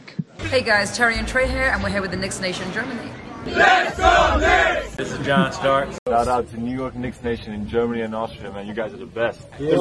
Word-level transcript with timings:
pick. 0.00 0.16
Hey 0.50 0.62
guys, 0.62 0.96
Terry 0.96 1.16
and 1.16 1.26
Trey 1.26 1.48
here, 1.48 1.70
and 1.72 1.82
we're 1.82 1.90
here 1.90 2.02
with 2.02 2.10
the 2.10 2.16
Knicks 2.16 2.40
Nation 2.40 2.70
Germany. 2.72 3.10
Let's 3.46 3.96
go 3.96 4.38
Knicks! 4.38 4.96
This 4.96 5.12
is 5.12 5.24
John 5.24 5.52
Stark. 5.52 5.88
Shout 6.08 6.28
out 6.28 6.50
to 6.50 6.60
New 6.60 6.74
York 6.74 6.94
Knicks 6.96 7.22
Nation 7.22 7.52
in 7.52 7.68
Germany 7.68 8.02
and 8.02 8.14
Austria, 8.14 8.52
man. 8.52 8.66
You 8.66 8.74
guys 8.74 8.92
are 8.92 8.98
the 8.98 9.06
best. 9.06 9.40
Yeah. 9.58 9.76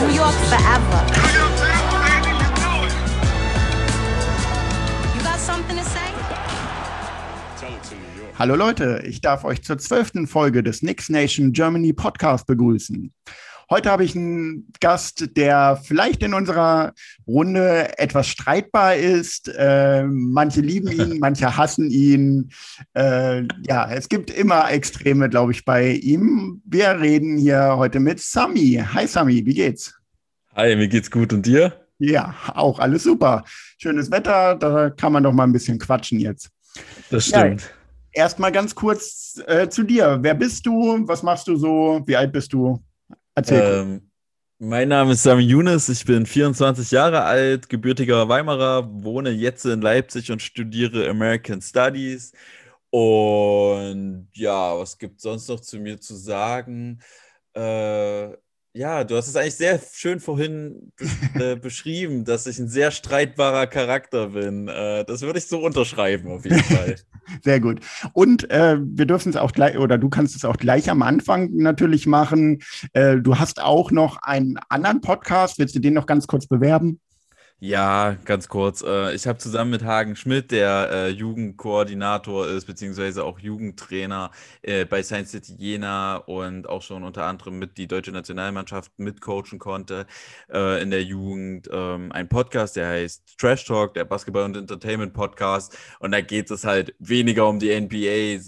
New 0.00 0.14
York 0.14 0.34
forever. 0.52 1.00
You 5.16 5.22
got 5.22 5.38
something 5.38 5.76
to 5.76 5.84
say? 5.84 6.06
Hallo 8.38 8.54
Leute, 8.54 9.02
ich 9.04 9.20
darf 9.20 9.44
euch 9.44 9.62
zur 9.62 9.76
zwölften 9.76 10.26
Folge 10.26 10.62
des 10.62 10.80
Knicks 10.80 11.10
Nation 11.10 11.52
Germany 11.52 11.92
Podcast 11.92 12.46
begrüßen. 12.46 13.12
Heute 13.72 13.88
habe 13.88 14.02
ich 14.02 14.16
einen 14.16 14.66
Gast, 14.80 15.36
der 15.36 15.80
vielleicht 15.80 16.24
in 16.24 16.34
unserer 16.34 16.92
Runde 17.24 17.96
etwas 18.00 18.26
streitbar 18.26 18.96
ist. 18.96 19.46
Äh, 19.46 20.02
manche 20.06 20.60
lieben 20.60 20.88
ihn, 20.90 21.20
manche 21.20 21.56
hassen 21.56 21.88
ihn. 21.88 22.50
Äh, 22.94 23.44
ja, 23.68 23.88
es 23.92 24.08
gibt 24.08 24.28
immer 24.28 24.68
Extreme, 24.72 25.28
glaube 25.28 25.52
ich, 25.52 25.64
bei 25.64 25.92
ihm. 25.92 26.60
Wir 26.64 26.98
reden 26.98 27.38
hier 27.38 27.76
heute 27.76 28.00
mit 28.00 28.18
Sami. 28.18 28.82
Hi 28.92 29.06
Sami, 29.06 29.46
wie 29.46 29.54
geht's? 29.54 29.94
Hi, 30.56 30.74
mir 30.74 30.88
geht's 30.88 31.08
gut 31.08 31.32
und 31.32 31.46
dir? 31.46 31.72
Ja, 32.00 32.34
auch 32.54 32.80
alles 32.80 33.04
super. 33.04 33.44
Schönes 33.78 34.10
Wetter, 34.10 34.56
da 34.56 34.90
kann 34.90 35.12
man 35.12 35.22
doch 35.22 35.32
mal 35.32 35.44
ein 35.44 35.52
bisschen 35.52 35.78
quatschen 35.78 36.18
jetzt. 36.18 36.50
Das 37.10 37.26
stimmt. 37.26 37.60
Ja, 37.62 38.24
Erstmal 38.24 38.50
ganz 38.50 38.74
kurz 38.74 39.40
äh, 39.46 39.68
zu 39.68 39.84
dir. 39.84 40.18
Wer 40.22 40.34
bist 40.34 40.66
du? 40.66 41.06
Was 41.06 41.22
machst 41.22 41.46
du 41.46 41.54
so? 41.54 42.02
Wie 42.04 42.16
alt 42.16 42.32
bist 42.32 42.52
du? 42.52 42.82
Ähm, 43.48 44.10
mein 44.58 44.88
Name 44.88 45.12
ist 45.12 45.22
Sami 45.22 45.42
Younes, 45.42 45.88
ich 45.88 46.04
bin 46.04 46.26
24 46.26 46.90
Jahre 46.90 47.22
alt, 47.24 47.68
gebürtiger 47.68 48.28
Weimarer, 48.28 48.88
wohne 49.02 49.30
jetzt 49.30 49.64
in 49.64 49.80
Leipzig 49.80 50.30
und 50.30 50.42
studiere 50.42 51.08
American 51.08 51.62
Studies. 51.62 52.32
Und 52.90 54.28
ja, 54.34 54.78
was 54.78 54.98
gibt 54.98 55.20
sonst 55.20 55.48
noch 55.48 55.60
zu 55.60 55.78
mir 55.78 56.00
zu 56.00 56.14
sagen? 56.16 57.00
Äh, 57.54 58.30
ja, 58.72 59.02
du 59.04 59.16
hast 59.16 59.28
es 59.28 59.36
eigentlich 59.36 59.56
sehr 59.56 59.80
schön 59.92 60.20
vorhin 60.20 60.92
äh, 61.34 61.56
beschrieben, 61.56 62.24
dass 62.24 62.46
ich 62.46 62.58
ein 62.58 62.68
sehr 62.68 62.90
streitbarer 62.90 63.66
Charakter 63.66 64.28
bin. 64.28 64.68
Äh, 64.68 65.04
das 65.04 65.22
würde 65.22 65.38
ich 65.38 65.46
so 65.46 65.64
unterschreiben, 65.64 66.30
auf 66.30 66.44
jeden 66.44 66.62
Fall. 66.62 66.96
Sehr 67.44 67.60
gut. 67.60 67.78
Und 68.12 68.50
äh, 68.50 68.76
wir 68.80 69.06
dürfen 69.06 69.30
es 69.30 69.36
auch 69.36 69.52
gleich, 69.52 69.78
oder 69.78 69.98
du 69.98 70.08
kannst 70.08 70.34
es 70.34 70.44
auch 70.44 70.56
gleich 70.56 70.90
am 70.90 71.02
Anfang 71.02 71.54
natürlich 71.54 72.06
machen. 72.06 72.60
Äh, 72.92 73.18
du 73.18 73.38
hast 73.38 73.62
auch 73.62 73.92
noch 73.92 74.18
einen 74.22 74.58
anderen 74.68 75.00
Podcast. 75.00 75.60
Willst 75.60 75.76
du 75.76 75.78
den 75.78 75.94
noch 75.94 76.06
ganz 76.06 76.26
kurz 76.26 76.48
bewerben? 76.48 76.98
Ja, 77.62 78.16
ganz 78.24 78.48
kurz. 78.48 78.80
Äh, 78.80 79.14
ich 79.14 79.26
habe 79.26 79.38
zusammen 79.38 79.70
mit 79.70 79.84
Hagen 79.84 80.16
Schmidt, 80.16 80.50
der 80.50 80.88
äh, 80.90 81.08
Jugendkoordinator 81.10 82.48
ist, 82.48 82.64
beziehungsweise 82.64 83.22
auch 83.22 83.38
Jugendtrainer 83.38 84.30
äh, 84.62 84.86
bei 84.86 85.02
Science 85.02 85.32
City 85.32 85.56
Jena 85.58 86.16
und 86.16 86.66
auch 86.66 86.80
schon 86.80 87.04
unter 87.04 87.26
anderem 87.26 87.58
mit 87.58 87.76
die 87.76 87.86
deutsche 87.86 88.12
Nationalmannschaft 88.12 88.98
mitcoachen 88.98 89.58
konnte 89.58 90.06
in 90.48 90.90
der 90.90 91.02
Jugend, 91.04 91.68
ähm, 91.72 92.12
ein 92.12 92.28
Podcast, 92.28 92.76
der 92.76 92.88
heißt 92.88 93.38
Trash 93.38 93.64
Talk, 93.64 93.94
der 93.94 94.04
Basketball- 94.04 94.44
und 94.44 94.56
Entertainment 94.56 95.12
Podcast. 95.12 95.76
Und 96.00 96.12
da 96.12 96.20
geht 96.20 96.50
es 96.50 96.64
halt 96.64 96.94
weniger 96.98 97.48
um 97.48 97.58
die 97.58 97.78
NBA, 97.78 98.40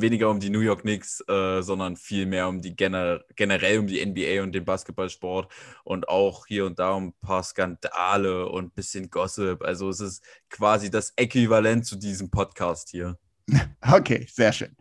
weniger 0.00 0.30
um 0.30 0.40
die 0.40 0.50
New 0.50 0.60
York 0.60 0.82
Knicks, 0.82 1.18
sondern 1.26 1.96
viel 1.96 2.26
mehr 2.26 2.48
um 2.48 2.60
die 2.60 2.74
gener 2.74 3.20
generell 3.36 3.78
um 3.78 3.86
die 3.86 4.04
NBA 4.04 4.42
und 4.42 4.52
den 4.52 4.64
Basketballsport 4.64 5.52
und 5.84 6.08
auch 6.08 6.46
hier 6.46 6.66
und 6.66 6.78
da 6.78 6.92
um 6.92 7.08
ein 7.08 7.14
paar 7.20 7.42
Skandale 7.42 8.48
und 8.54 8.74
bisschen 8.74 9.10
Gossip. 9.10 9.62
Also 9.62 9.88
es 9.88 10.00
ist 10.00 10.24
quasi 10.50 10.90
das 10.90 11.12
Äquivalent 11.16 11.84
zu 11.84 11.96
diesem 11.96 12.30
Podcast 12.30 12.90
hier. 12.90 13.18
Okay, 13.86 14.26
sehr 14.32 14.52
schön. 14.52 14.74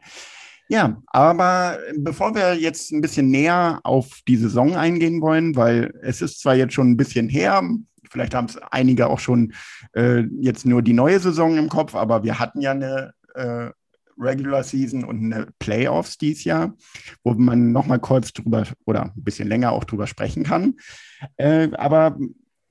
Ja, 0.69 1.01
aber 1.07 1.77
bevor 1.97 2.33
wir 2.33 2.55
jetzt 2.55 2.91
ein 2.91 3.01
bisschen 3.01 3.29
näher 3.29 3.81
auf 3.83 4.21
die 4.27 4.37
Saison 4.37 4.75
eingehen 4.75 5.21
wollen, 5.21 5.57
weil 5.57 5.93
es 6.01 6.21
ist 6.21 6.39
zwar 6.39 6.55
jetzt 6.55 6.73
schon 6.73 6.91
ein 6.91 6.97
bisschen 6.97 7.27
her, 7.27 7.61
vielleicht 8.09 8.33
haben 8.33 8.45
es 8.45 8.57
einige 8.71 9.07
auch 9.07 9.19
schon 9.19 9.53
äh, 9.93 10.21
jetzt 10.39 10.65
nur 10.65 10.81
die 10.81 10.93
neue 10.93 11.19
Saison 11.19 11.57
im 11.57 11.67
Kopf, 11.67 11.95
aber 11.95 12.23
wir 12.23 12.39
hatten 12.39 12.61
ja 12.61 12.71
eine 12.71 13.13
äh, 13.35 13.71
Regular 14.17 14.63
Season 14.63 15.03
und 15.03 15.23
eine 15.23 15.47
Playoffs 15.59 16.17
dieses 16.17 16.43
Jahr, 16.43 16.75
wo 17.23 17.33
man 17.33 17.71
noch 17.71 17.87
mal 17.87 17.99
kurz 17.99 18.31
drüber 18.31 18.65
oder 18.85 19.03
ein 19.03 19.23
bisschen 19.23 19.47
länger 19.47 19.71
auch 19.71 19.83
drüber 19.83 20.07
sprechen 20.07 20.43
kann. 20.43 20.75
Äh, 21.37 21.69
aber 21.73 22.17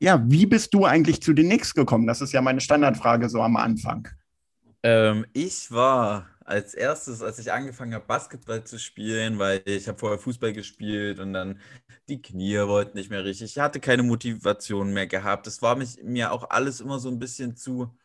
ja, 0.02 0.20
wie 0.26 0.46
bist 0.46 0.74
du 0.74 0.84
eigentlich 0.84 1.22
zu 1.22 1.32
den 1.32 1.46
Knicks 1.46 1.74
gekommen? 1.74 2.08
Das 2.08 2.20
ist 2.20 2.32
ja 2.32 2.42
meine 2.42 2.60
Standardfrage 2.60 3.28
so 3.28 3.40
am 3.40 3.56
Anfang. 3.56 4.08
Ähm, 4.82 5.24
ich 5.32 5.70
war 5.70 6.26
als 6.44 6.74
erstes, 6.74 7.22
als 7.22 7.38
ich 7.38 7.52
angefangen 7.52 7.94
habe, 7.94 8.04
Basketball 8.04 8.64
zu 8.64 8.80
spielen, 8.80 9.38
weil 9.38 9.62
ich 9.64 9.86
habe 9.86 9.96
vorher 9.96 10.18
Fußball 10.18 10.52
gespielt 10.52 11.20
und 11.20 11.32
dann 11.32 11.60
die 12.08 12.20
Knie 12.20 12.58
wollten 12.66 12.98
nicht 12.98 13.10
mehr 13.10 13.24
richtig. 13.24 13.52
Ich 13.52 13.58
hatte 13.60 13.78
keine 13.78 14.02
Motivation 14.02 14.92
mehr 14.92 15.06
gehabt. 15.06 15.46
Das 15.46 15.62
war 15.62 15.76
mich, 15.76 16.02
mir 16.02 16.32
auch 16.32 16.50
alles 16.50 16.80
immer 16.80 16.98
so 16.98 17.08
ein 17.08 17.20
bisschen 17.20 17.54
zu, 17.54 17.96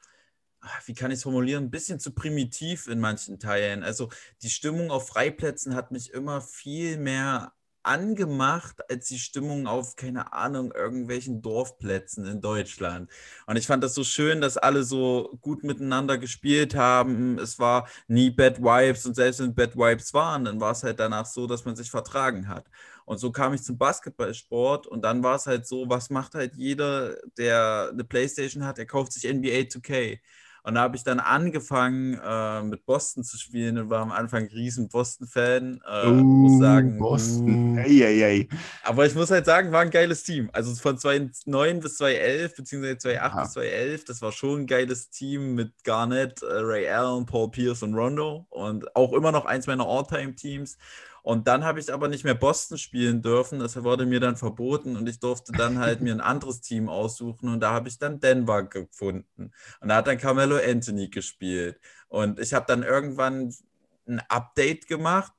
ah, 0.62 0.70
wie 0.86 0.94
kann 0.94 1.10
ich 1.10 1.18
es 1.18 1.24
formulieren, 1.24 1.64
ein 1.64 1.72
bisschen 1.72 2.00
zu 2.00 2.12
primitiv 2.12 2.86
in 2.88 3.00
manchen 3.00 3.40
Teilen. 3.40 3.82
Also 3.82 4.10
die 4.44 4.52
Stimmung 4.52 4.92
auf 4.92 5.08
Freiplätzen 5.08 5.74
hat 5.74 5.92
mich 5.92 6.14
immer 6.14 6.42
viel 6.42 6.98
mehr 7.00 7.54
angemacht 7.88 8.90
als 8.92 9.08
die 9.08 9.18
Stimmung 9.20 9.66
auf, 9.68 9.96
keine 9.96 10.34
Ahnung, 10.34 10.72
irgendwelchen 10.74 11.42
Dorfplätzen 11.42 12.26
in 12.26 12.42
Deutschland. 12.42 13.10
Und 13.48 13.56
ich 13.56 13.66
fand 13.66 13.84
das 13.84 13.94
so 13.96 14.04
schön, 14.04 14.42
dass 14.42 14.58
alle 14.58 14.84
so 14.84 15.38
gut 15.42 15.64
miteinander 15.64 16.18
gespielt 16.18 16.76
haben. 16.76 17.40
Es 17.40 17.60
war 17.60 17.88
nie 18.08 18.30
Bad 18.30 18.60
Vibes 18.62 19.06
und 19.06 19.16
selbst 19.16 19.40
wenn 19.40 19.56
Bad 19.56 19.76
Vibes 19.76 20.14
waren, 20.14 20.46
dann 20.46 20.60
war 20.60 20.72
es 20.72 20.84
halt 20.84 21.00
danach 21.00 21.26
so, 21.26 21.48
dass 21.48 21.66
man 21.66 21.76
sich 21.76 21.90
vertragen 21.90 22.48
hat. 22.48 22.66
Und 23.06 23.20
so 23.20 23.32
kam 23.32 23.54
ich 23.54 23.64
zum 23.64 23.78
Basketballsport 23.78 24.86
und 24.86 25.02
dann 25.02 25.24
war 25.24 25.36
es 25.36 25.48
halt 25.48 25.66
so, 25.66 25.90
was 25.90 26.10
macht 26.10 26.36
halt 26.36 26.56
jeder, 26.56 27.16
der 27.38 27.90
eine 27.94 28.04
Playstation 28.04 28.66
hat, 28.66 28.78
der 28.78 28.86
kauft 28.86 29.14
sich 29.14 29.24
NBA 29.24 29.68
2K. 29.70 30.20
Und 30.64 30.76
da 30.76 30.82
habe 30.82 30.96
ich 30.96 31.04
dann 31.04 31.20
angefangen 31.20 32.20
äh, 32.24 32.64
mit 32.64 32.86
Boston 32.86 33.24
zu 33.24 33.38
spielen 33.38 33.78
und 33.78 33.90
war 33.90 34.02
am 34.02 34.12
Anfang 34.12 34.48
riesen 34.48 34.90
Boston-Fan. 34.90 35.82
Äh, 35.86 36.08
uh, 36.08 36.14
muss 36.14 36.60
sagen. 36.60 36.98
Boston. 36.98 37.74
Uh. 37.74 37.78
Hey, 37.78 37.98
hey, 37.98 38.20
hey. 38.20 38.50
Aber 38.84 39.06
ich 39.06 39.16
muss 39.16 39.32
halt 39.32 39.46
sagen, 39.46 39.72
war 39.72 39.82
ein 39.82 39.90
geiles 39.90 40.24
Team. 40.24 40.50
Also 40.54 40.74
von 40.76 40.98
2009 40.98 41.80
bis 41.80 41.98
2011, 41.98 42.56
beziehungsweise 42.56 42.98
2008 42.98 43.34
Aha. 43.34 43.42
bis 43.44 43.52
2011, 43.54 44.06
das 44.06 44.22
war 44.22 44.32
schon 44.32 44.62
ein 44.62 44.68
geiles 44.68 45.10
Team 45.10 45.56
mit 45.56 45.72
Garnett, 45.84 46.42
äh, 46.42 46.48
Ray 46.48 46.90
Allen, 46.90 47.26
Paul 47.26 47.52
Pierce 47.52 47.84
und 47.84 47.94
Rondo. 47.94 48.46
Und 48.50 48.96
auch 48.96 49.14
immer 49.14 49.32
noch 49.32 49.46
eins 49.46 49.68
meiner 49.68 49.88
All-Time-Teams. 49.88 50.78
Und 51.28 51.46
dann 51.46 51.66
habe 51.66 51.82
ich 51.82 51.92
aber 51.92 52.08
nicht 52.08 52.24
mehr 52.24 52.36
Boston 52.36 52.78
spielen 52.78 53.22
dürfen. 53.22 53.60
Das 53.60 53.84
wurde 53.84 54.06
mir 54.06 54.22
dann 54.22 54.38
verboten 54.38 54.96
und 54.96 55.10
ich 55.10 55.20
durfte 55.20 55.52
dann 55.52 55.78
halt 55.78 56.00
mir 56.00 56.14
ein 56.14 56.22
anderes 56.22 56.62
Team 56.62 56.88
aussuchen. 56.88 57.50
Und 57.50 57.60
da 57.60 57.74
habe 57.74 57.90
ich 57.90 58.00
dann 58.00 58.22
Denver 58.22 58.64
gefunden. 58.64 59.52
Und 59.82 59.90
da 59.90 59.98
hat 59.98 60.08
dann 60.08 60.18
Carmelo 60.18 60.56
Anthony 60.56 61.10
gespielt. 61.10 61.82
Und 62.08 62.40
ich 62.40 62.54
habe 62.54 62.66
dann 62.66 62.82
irgendwann 62.82 63.54
ein 64.08 64.22
Update 64.30 64.88
gemacht 64.88 65.34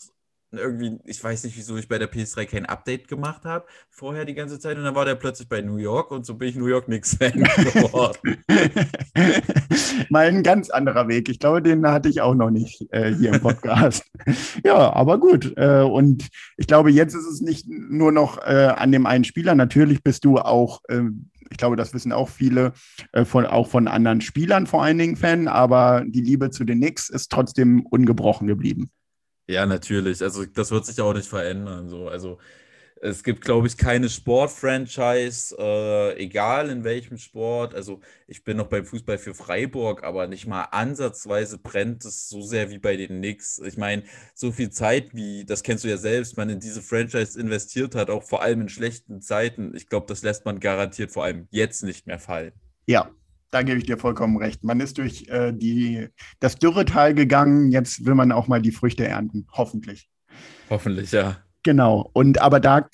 irgendwie, 0.50 0.98
ich 1.04 1.22
weiß 1.22 1.44
nicht, 1.44 1.56
wieso 1.56 1.76
ich 1.76 1.88
bei 1.88 1.98
der 1.98 2.10
PS3 2.10 2.46
kein 2.46 2.66
Update 2.66 3.08
gemacht 3.08 3.44
habe, 3.44 3.66
vorher 3.90 4.24
die 4.24 4.34
ganze 4.34 4.58
Zeit 4.58 4.78
und 4.78 4.84
dann 4.84 4.94
war 4.94 5.04
der 5.04 5.14
plötzlich 5.14 5.48
bei 5.48 5.60
New 5.60 5.76
York 5.76 6.10
und 6.10 6.24
so 6.24 6.34
bin 6.34 6.48
ich 6.48 6.56
New 6.56 6.66
York 6.66 6.86
Knicks 6.86 7.16
Fan 7.16 7.32
geworden. 7.42 8.38
Mal 10.10 10.28
ein 10.28 10.42
ganz 10.42 10.70
anderer 10.70 11.08
Weg. 11.08 11.28
Ich 11.28 11.38
glaube, 11.38 11.62
den 11.62 11.86
hatte 11.86 12.08
ich 12.08 12.20
auch 12.20 12.34
noch 12.34 12.50
nicht 12.50 12.86
äh, 12.92 13.14
hier 13.14 13.34
im 13.34 13.40
Podcast. 13.40 14.04
ja, 14.64 14.92
aber 14.92 15.18
gut. 15.18 15.52
Äh, 15.56 15.82
und 15.82 16.28
ich 16.56 16.66
glaube, 16.66 16.90
jetzt 16.90 17.14
ist 17.14 17.26
es 17.26 17.40
nicht 17.40 17.66
nur 17.68 18.12
noch 18.12 18.38
äh, 18.38 18.72
an 18.74 18.92
dem 18.92 19.06
einen 19.06 19.24
Spieler. 19.24 19.54
Natürlich 19.54 20.02
bist 20.02 20.24
du 20.24 20.38
auch 20.38 20.80
ähm, 20.88 21.30
ich 21.50 21.56
glaube, 21.56 21.76
das 21.76 21.94
wissen 21.94 22.12
auch 22.12 22.28
viele, 22.28 22.74
äh, 23.12 23.24
von, 23.24 23.46
auch 23.46 23.68
von 23.68 23.88
anderen 23.88 24.20
Spielern 24.20 24.66
vor 24.66 24.82
allen 24.82 24.98
Dingen 24.98 25.16
Fan, 25.16 25.48
aber 25.48 26.04
die 26.06 26.20
Liebe 26.20 26.50
zu 26.50 26.64
den 26.64 26.78
Knicks 26.78 27.08
ist 27.08 27.32
trotzdem 27.32 27.86
ungebrochen 27.86 28.46
geblieben. 28.46 28.90
Ja, 29.48 29.64
natürlich. 29.66 30.22
Also 30.22 30.44
das 30.44 30.70
wird 30.70 30.84
sich 30.86 31.00
auch 31.00 31.14
nicht 31.14 31.28
verändern. 31.28 31.88
So. 31.88 32.08
Also 32.08 32.38
es 33.00 33.22
gibt, 33.24 33.42
glaube 33.42 33.66
ich, 33.66 33.76
keine 33.78 34.08
Sportfranchise, 34.10 35.56
äh, 35.58 36.16
egal 36.22 36.68
in 36.70 36.84
welchem 36.84 37.16
Sport. 37.16 37.74
Also 37.74 38.00
ich 38.26 38.44
bin 38.44 38.58
noch 38.58 38.66
beim 38.66 38.84
Fußball 38.84 39.18
für 39.18 39.34
Freiburg, 39.34 40.02
aber 40.04 40.26
nicht 40.26 40.46
mal 40.46 40.64
ansatzweise 40.64 41.58
brennt 41.58 42.04
es 42.04 42.28
so 42.28 42.42
sehr 42.42 42.70
wie 42.70 42.78
bei 42.78 42.96
den 42.96 43.18
Knicks. 43.18 43.58
Ich 43.60 43.78
meine, 43.78 44.02
so 44.34 44.52
viel 44.52 44.70
Zeit, 44.70 45.14
wie, 45.14 45.44
das 45.46 45.62
kennst 45.62 45.84
du 45.84 45.88
ja 45.88 45.96
selbst, 45.96 46.36
man 46.36 46.50
in 46.50 46.60
diese 46.60 46.82
Franchise 46.82 47.40
investiert 47.40 47.94
hat, 47.94 48.10
auch 48.10 48.24
vor 48.24 48.42
allem 48.42 48.62
in 48.62 48.68
schlechten 48.68 49.22
Zeiten. 49.22 49.74
Ich 49.74 49.88
glaube, 49.88 50.06
das 50.08 50.22
lässt 50.22 50.44
man 50.44 50.60
garantiert 50.60 51.10
vor 51.12 51.24
allem 51.24 51.48
jetzt 51.50 51.82
nicht 51.84 52.06
mehr 52.06 52.18
fallen. 52.18 52.52
Ja, 52.86 53.10
da 53.50 53.62
gebe 53.62 53.78
ich 53.78 53.84
dir 53.84 53.98
vollkommen 53.98 54.36
recht. 54.36 54.64
Man 54.64 54.80
ist 54.80 54.98
durch 54.98 55.28
äh, 55.28 55.52
die, 55.52 56.08
das 56.40 56.56
Dürretal 56.56 57.14
gegangen. 57.14 57.70
Jetzt 57.70 58.04
will 58.04 58.14
man 58.14 58.32
auch 58.32 58.48
mal 58.48 58.60
die 58.60 58.72
Früchte 58.72 59.06
ernten. 59.06 59.46
Hoffentlich. 59.52 60.08
Hoffentlich, 60.70 61.12
ja. 61.12 61.38
Genau. 61.62 62.08
Und 62.12 62.40
aber 62.40 62.60
da, 62.60 62.86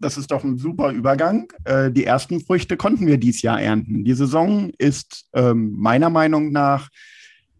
das 0.00 0.16
ist 0.16 0.30
doch 0.30 0.44
ein 0.44 0.58
super 0.58 0.90
Übergang. 0.90 1.48
Äh, 1.64 1.90
die 1.90 2.04
ersten 2.04 2.40
Früchte 2.40 2.76
konnten 2.76 3.06
wir 3.06 3.18
dieses 3.18 3.42
Jahr 3.42 3.60
ernten. 3.60 4.04
Die 4.04 4.14
Saison 4.14 4.70
ist 4.78 5.26
ähm, 5.34 5.72
meiner 5.76 6.10
Meinung 6.10 6.52
nach 6.52 6.88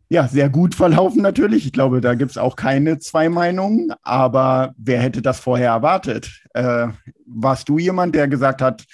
ja, 0.09 0.29
sehr 0.29 0.51
gut 0.51 0.75
verlaufen 0.75 1.23
natürlich. 1.23 1.65
Ich 1.65 1.73
glaube, 1.73 2.03
da 2.03 2.15
gibt 2.15 2.33
es 2.33 2.39
auch 2.39 2.55
keine 2.55 2.99
zwei 2.99 3.31
Meinungen. 3.31 3.93
Aber 4.03 4.75
wer 4.77 5.01
hätte 5.01 5.23
das 5.23 5.41
vorher 5.41 5.71
erwartet? 5.71 6.43
Äh, 6.53 6.89
warst 7.27 7.69
du 7.71 7.79
jemand, 7.79 8.15
der 8.15 8.29
gesagt 8.29 8.61
hat, 8.61 8.85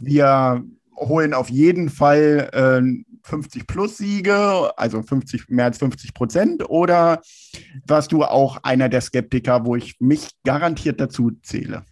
wir 0.00 0.64
holen 1.08 1.34
auf 1.34 1.50
jeden 1.50 1.88
Fall 1.88 2.50
äh, 2.52 3.04
50 3.24 3.66
plus 3.66 3.98
Siege, 3.98 4.72
also 4.76 5.02
50, 5.02 5.48
mehr 5.48 5.66
als 5.66 5.78
50 5.78 6.14
Prozent? 6.14 6.68
Oder 6.68 7.22
warst 7.86 8.12
du 8.12 8.24
auch 8.24 8.58
einer 8.62 8.88
der 8.88 9.00
Skeptiker, 9.00 9.64
wo 9.64 9.76
ich 9.76 10.00
mich 10.00 10.30
garantiert 10.44 11.00
dazu 11.00 11.32
zähle? 11.42 11.84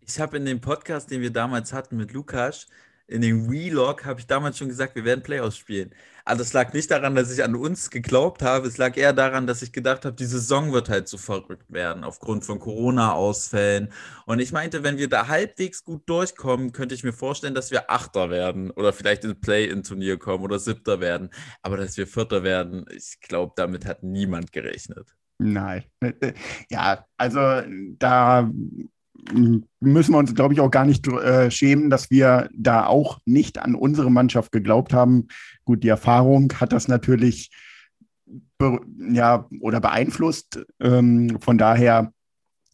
Ich 0.00 0.20
habe 0.20 0.38
in 0.38 0.46
dem 0.46 0.60
Podcast, 0.60 1.10
den 1.10 1.20
wir 1.20 1.32
damals 1.32 1.72
hatten 1.72 1.96
mit 1.96 2.12
Lukas, 2.12 2.66
in 3.08 3.22
dem 3.22 3.46
Vlog 3.50 4.04
habe 4.04 4.20
ich 4.20 4.26
damals 4.26 4.58
schon 4.58 4.68
gesagt, 4.68 4.94
wir 4.94 5.04
werden 5.04 5.22
Playoffs 5.22 5.56
spielen. 5.56 5.94
Aber 6.26 6.38
das 6.38 6.52
lag 6.52 6.74
nicht 6.74 6.90
daran, 6.90 7.14
dass 7.14 7.32
ich 7.32 7.42
an 7.42 7.56
uns 7.56 7.88
geglaubt 7.88 8.42
habe. 8.42 8.68
Es 8.68 8.76
lag 8.76 8.98
eher 8.98 9.14
daran, 9.14 9.46
dass 9.46 9.62
ich 9.62 9.72
gedacht 9.72 10.04
habe, 10.04 10.14
die 10.14 10.26
Saison 10.26 10.72
wird 10.74 10.90
halt 10.90 11.08
so 11.08 11.16
verrückt 11.16 11.72
werden 11.72 12.04
aufgrund 12.04 12.44
von 12.44 12.58
Corona-Ausfällen. 12.58 13.90
Und 14.26 14.38
ich 14.38 14.52
meinte, 14.52 14.82
wenn 14.82 14.98
wir 14.98 15.08
da 15.08 15.28
halbwegs 15.28 15.84
gut 15.84 16.06
durchkommen, 16.06 16.72
könnte 16.72 16.94
ich 16.94 17.02
mir 17.02 17.14
vorstellen, 17.14 17.54
dass 17.54 17.70
wir 17.70 17.90
Achter 17.90 18.28
werden 18.28 18.70
oder 18.70 18.92
vielleicht 18.92 19.24
ins 19.24 19.40
Play-in-Turnier 19.40 20.18
kommen 20.18 20.44
oder 20.44 20.58
Siebter 20.58 21.00
werden. 21.00 21.30
Aber 21.62 21.78
dass 21.78 21.96
wir 21.96 22.06
Vierter 22.06 22.42
werden, 22.42 22.84
ich 22.94 23.20
glaube, 23.20 23.54
damit 23.56 23.86
hat 23.86 24.02
niemand 24.02 24.52
gerechnet. 24.52 25.16
Nein. 25.38 25.84
Ja, 26.70 27.06
also 27.16 27.62
da 27.98 28.50
müssen 29.80 30.12
wir 30.12 30.18
uns, 30.18 30.34
glaube 30.34 30.54
ich, 30.54 30.60
auch 30.60 30.70
gar 30.70 30.84
nicht 30.84 31.06
äh, 31.08 31.50
schämen, 31.50 31.90
dass 31.90 32.10
wir 32.10 32.48
da 32.54 32.86
auch 32.86 33.18
nicht 33.24 33.58
an 33.58 33.74
unsere 33.74 34.10
Mannschaft 34.10 34.52
geglaubt 34.52 34.92
haben. 34.92 35.28
Gut, 35.64 35.82
die 35.82 35.88
Erfahrung 35.88 36.52
hat 36.60 36.72
das 36.72 36.88
natürlich 36.88 37.50
ja, 39.10 39.46
oder 39.60 39.80
beeinflusst. 39.80 40.64
Ähm, 40.80 41.38
von 41.40 41.58
daher, 41.58 42.12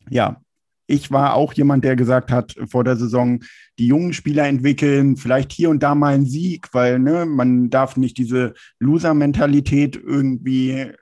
ja, 0.09 0.41
ich 0.87 1.11
war 1.11 1.35
auch 1.35 1.55
jemand, 1.55 1.85
der 1.85 1.97
gesagt 1.97 2.31
hat 2.31 2.55
vor 2.67 2.85
der 2.85 2.97
Saison, 2.97 3.41
die 3.79 3.87
jungen 3.87 4.13
Spieler 4.13 4.47
entwickeln, 4.47 5.17
vielleicht 5.17 5.51
hier 5.51 5.71
und 5.71 5.83
da 5.83 5.95
mal 5.95 6.15
einen 6.15 6.27
Sieg, 6.27 6.69
weil 6.73 6.99
ne, 6.99 7.25
man 7.25 7.71
darf 7.71 7.97
nicht 7.97 8.19
diese 8.19 8.53
Loser-Mentalität 8.81 9.97
irgendwie 9.97 10.93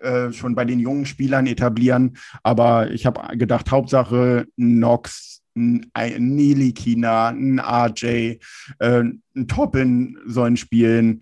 äh, 0.00 0.32
schon 0.32 0.54
bei 0.54 0.64
den 0.64 0.78
jungen 0.78 1.06
Spielern 1.06 1.46
etablieren. 1.46 2.16
Aber 2.42 2.90
ich 2.90 3.06
habe 3.06 3.36
gedacht, 3.36 3.70
Hauptsache 3.70 4.46
Nox, 4.56 5.42
ein 5.54 6.34
Nilikina, 6.34 7.28
ein 7.28 7.58
RJ, 7.58 8.38
äh, 8.78 9.02
ein 9.34 9.48
Toppin 9.48 10.18
sollen 10.26 10.56
spielen. 10.56 11.20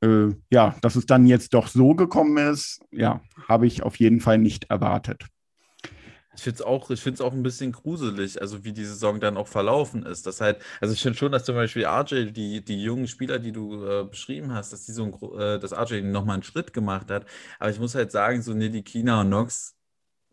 Äh, 0.00 0.28
ja, 0.50 0.74
dass 0.82 0.96
es 0.96 1.06
dann 1.06 1.26
jetzt 1.26 1.54
doch 1.54 1.68
so 1.68 1.94
gekommen 1.94 2.36
ist, 2.36 2.80
ja, 2.90 3.20
habe 3.48 3.66
ich 3.66 3.82
auf 3.82 3.96
jeden 3.96 4.20
Fall 4.20 4.38
nicht 4.38 4.64
erwartet. 4.70 5.26
Ich 6.36 6.42
finde 6.42 6.56
es 6.56 6.62
auch, 6.62 6.90
auch 7.20 7.32
ein 7.32 7.42
bisschen 7.42 7.72
gruselig, 7.72 8.40
also 8.40 8.64
wie 8.64 8.72
die 8.72 8.84
Saison 8.84 9.20
dann 9.20 9.36
auch 9.36 9.48
verlaufen 9.48 10.04
ist. 10.04 10.26
Das 10.26 10.40
halt, 10.40 10.62
also 10.80 10.92
ich 10.94 11.00
finde 11.02 11.18
schon, 11.18 11.32
dass 11.32 11.44
zum 11.44 11.54
Beispiel 11.54 11.84
RJ, 11.86 12.32
die, 12.32 12.64
die 12.64 12.82
jungen 12.82 13.08
Spieler, 13.08 13.38
die 13.38 13.52
du 13.52 13.84
äh, 13.86 14.04
beschrieben 14.04 14.52
hast, 14.52 14.72
dass 14.72 14.84
die 14.84 14.92
so 14.92 15.04
ein, 15.04 15.40
äh, 15.40 15.58
dass 15.58 15.72
RJ 15.72 16.02
nochmal 16.02 16.34
einen 16.34 16.42
Schritt 16.42 16.72
gemacht 16.72 17.10
hat. 17.10 17.26
Aber 17.58 17.70
ich 17.70 17.78
muss 17.80 17.94
halt 17.94 18.12
sagen, 18.12 18.42
so 18.42 18.52
Nelly 18.54 18.82
Kina 18.82 19.22
und 19.22 19.30
Nox, 19.30 19.75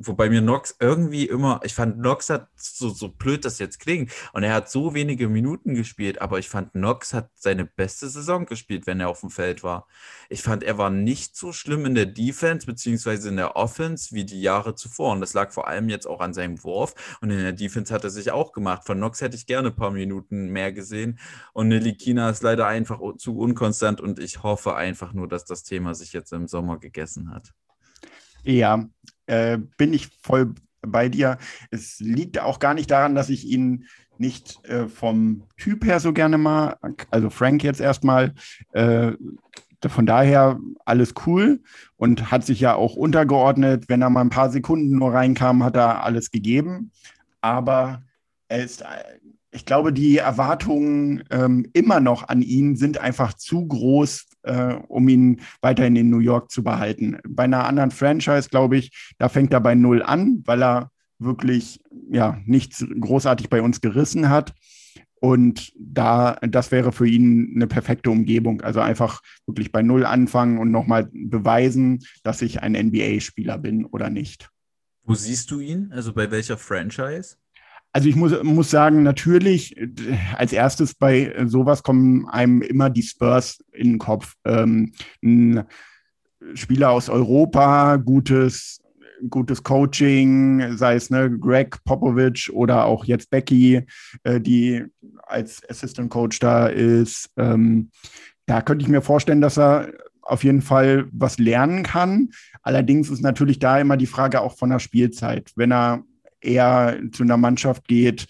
Wobei 0.08 0.30
mir 0.30 0.42
Nox 0.42 0.76
irgendwie 0.80 1.26
immer, 1.28 1.60
ich 1.64 1.74
fand 1.74 2.00
Nox 2.00 2.30
hat, 2.30 2.48
so, 2.56 2.90
so 2.90 3.10
blöd 3.10 3.46
das 3.46 3.60
jetzt 3.60 3.80
klingt, 3.80 4.12
und 4.34 4.44
er 4.44 4.54
hat 4.54 4.70
so 4.70 4.94
wenige 4.94 5.30
Minuten 5.30 5.76
gespielt, 5.76 6.22
aber 6.22 6.40
ich 6.40 6.50
fand 6.50 6.76
Nox 6.76 7.14
hat 7.14 7.30
seine 7.36 7.66
beste 7.66 8.10
Saison 8.10 8.46
gespielt, 8.46 8.88
wenn 8.88 9.00
er 9.00 9.10
auf 9.10 9.22
dem 9.22 9.30
Feld 9.30 9.64
war. 9.64 9.88
Ich 10.30 10.42
fand, 10.42 10.64
er 10.64 10.78
war 10.78 10.90
nicht 10.90 11.36
so 11.36 11.52
schlimm 11.52 11.86
in 11.86 11.96
der 11.96 12.06
Defense 12.06 12.66
beziehungsweise 12.66 13.30
in 13.30 13.36
der 13.36 13.56
Offense 13.56 14.14
wie 14.16 14.26
die 14.26 14.42
Jahre 14.42 14.76
zuvor. 14.76 15.12
Und 15.12 15.22
das 15.22 15.34
lag 15.34 15.52
vor 15.52 15.68
allem 15.68 15.90
jetzt 15.90 16.08
auch 16.08 16.22
an 16.22 16.34
seinem 16.34 16.64
Wurf. 16.64 17.18
Und 17.22 17.30
in 17.30 17.40
der 17.40 17.54
Defense 17.54 17.94
hat 17.94 18.04
er 18.04 18.10
sich 18.10 18.32
auch 18.32 18.52
gemacht. 18.52 18.84
Von 18.86 19.00
Nox 19.00 19.22
hätte 19.22 19.36
ich 19.36 19.46
gerne 19.46 19.70
ein 19.70 19.76
paar 19.76 19.92
Minuten 19.92 20.48
mehr 20.48 20.72
gesehen. 20.72 21.20
Und 21.54 21.68
Nelikina 21.68 22.30
ist 22.30 22.44
leider 22.44 22.68
einfach 22.68 23.00
zu 23.18 23.38
unkonstant 23.38 24.02
und 24.02 24.20
ich 24.20 24.44
hoffe 24.44 24.76
einfach 24.76 25.14
nur, 25.14 25.28
dass 25.28 25.46
das 25.46 25.64
Thema 25.64 25.94
sich 25.94 26.14
jetzt 26.14 26.34
im 26.34 26.48
Sommer 26.48 26.80
gegessen 26.80 27.30
hat. 27.32 27.54
Ja, 28.44 28.86
äh, 29.26 29.58
bin 29.78 29.94
ich 29.94 30.10
voll 30.22 30.54
bei 30.82 31.10
dir. 31.10 31.38
Es 31.72 32.00
liegt 32.00 32.40
auch 32.40 32.60
gar 32.60 32.74
nicht 32.74 32.92
daran, 32.92 33.16
dass 33.16 33.30
ich 33.30 33.46
ihn 33.46 33.86
nicht 34.18 34.64
äh, 34.66 34.88
vom 34.88 35.44
Typ 35.58 35.86
her 35.86 36.00
so 36.00 36.14
gerne 36.14 36.38
mag, 36.38 37.08
also 37.10 37.30
Frank 37.30 37.64
jetzt 37.64 37.82
erstmal. 37.82 38.34
Äh, 38.74 39.14
von 39.86 40.06
daher 40.06 40.62
alles 40.86 41.14
cool 41.26 41.62
und 41.98 42.32
hat 42.32 42.46
sich 42.46 42.62
ja 42.62 42.74
auch 42.74 42.96
untergeordnet. 42.96 43.90
Wenn 43.90 44.02
er 44.02 44.10
mal 44.10 44.22
ein 44.22 44.30
paar 44.30 44.50
Sekunden 44.50 44.98
nur 44.98 45.14
reinkam, 45.14 45.62
hat 45.62 45.76
er 45.76 46.06
alles 46.06 46.32
gegeben. 46.32 46.92
Aber 47.42 48.02
er 48.48 48.64
ist 48.64 48.86
ich 49.54 49.66
glaube, 49.66 49.94
die 49.94 50.18
Erwartungen 50.18 51.24
ähm, 51.30 51.68
immer 51.74 52.00
noch 52.00 52.28
an 52.28 52.42
ihn 52.42 52.76
sind 52.76 52.98
einfach 52.98 53.34
zu 53.34 53.66
groß, 53.68 54.26
äh, 54.44 54.76
um 54.88 55.08
ihn 55.10 55.42
weiterhin 55.62 55.96
in 55.96 56.10
New 56.10 56.20
York 56.20 56.52
zu 56.52 56.64
behalten. 56.64 57.18
Bei 57.28 57.44
einer 57.44 57.66
anderen 57.66 57.92
Franchise, 57.92 58.50
glaube 58.50 58.78
ich, 58.78 59.14
da 59.18 59.30
fängt 59.30 59.54
er 59.54 59.62
bei 59.62 59.76
Null 59.76 60.02
an, 60.04 60.44
weil 60.46 60.64
er 60.64 60.92
wirklich 61.20 61.82
ja 62.10 62.42
nichts 62.46 62.86
großartig 63.00 63.50
bei 63.50 63.62
uns 63.62 63.82
gerissen 63.82 64.30
hat. 64.30 64.54
Und 65.16 65.72
da, 65.80 66.36
das 66.42 66.72
wäre 66.72 66.92
für 66.92 67.08
ihn 67.08 67.54
eine 67.56 67.68
perfekte 67.68 68.12
Umgebung. 68.12 68.60
Also 68.62 68.82
einfach 68.82 69.22
wirklich 69.46 69.72
bei 69.72 69.82
Null 69.82 70.06
anfangen 70.06 70.58
und 70.58 70.70
nochmal 70.70 71.10
beweisen, 71.14 72.04
dass 72.24 72.42
ich 72.42 72.62
ein 72.62 72.74
NBA-Spieler 72.74 73.58
bin 73.58 73.86
oder 73.86 74.10
nicht. 74.10 74.50
Wo 75.04 75.14
siehst 75.14 75.50
du 75.52 75.62
ihn? 75.62 75.92
Also 75.94 76.14
bei 76.14 76.30
welcher 76.30 76.58
Franchise? 76.58 77.38
Also 77.94 78.10
ich 78.10 78.16
muss, 78.16 78.42
muss 78.42 78.72
sagen, 78.72 79.04
natürlich, 79.04 79.76
als 80.36 80.52
erstes 80.52 80.96
bei 80.96 81.32
sowas 81.46 81.84
kommen 81.84 82.28
einem 82.28 82.64
immer 82.64 82.90
die 82.90 83.04
Spurs 83.04 83.64
in 83.72 83.92
den 83.92 84.00
Kopf. 84.00 84.34
Ähm, 84.46 84.94
ein 85.24 85.64
Spieler 86.56 86.90
aus 86.90 87.08
Europa, 87.08 87.98
gutes, 87.98 88.82
gutes 89.30 89.62
Coaching, 89.62 90.76
sei 90.76 90.96
es 90.96 91.12
ne, 91.12 91.30
Greg 91.38 91.84
Popovich 91.84 92.52
oder 92.52 92.86
auch 92.86 93.06
jetzt 93.06 93.30
Becky, 93.30 93.86
äh, 94.24 94.42
die 94.42 94.86
als 95.28 95.62
Assistant 95.70 96.10
Coach 96.10 96.40
da 96.40 96.68
ist. 96.68 97.30
Ähm, 97.38 97.92
da 98.48 98.62
könnte 98.62 98.84
ich 98.84 98.90
mir 98.90 99.02
vorstellen, 99.02 99.42
dass 99.42 99.58
er 99.58 99.94
auf 100.24 100.44
jeden 100.44 100.64
Fall 100.64 101.06
was 101.12 101.38
lernen 101.38 101.84
kann. 101.84 102.30
Allerdings 102.64 103.12
ist 103.12 103.22
natürlich 103.22 103.60
da 103.60 103.80
immer 103.80 103.98
die 103.98 104.08
Frage 104.08 104.42
auch 104.42 104.58
von 104.58 104.70
der 104.72 104.80
Spielzeit. 104.80 105.52
Wenn 105.56 105.72
er 105.72 106.04
eher 106.44 107.00
zu 107.12 107.24
einer 107.24 107.38
Mannschaft 107.38 107.88
geht, 107.88 108.28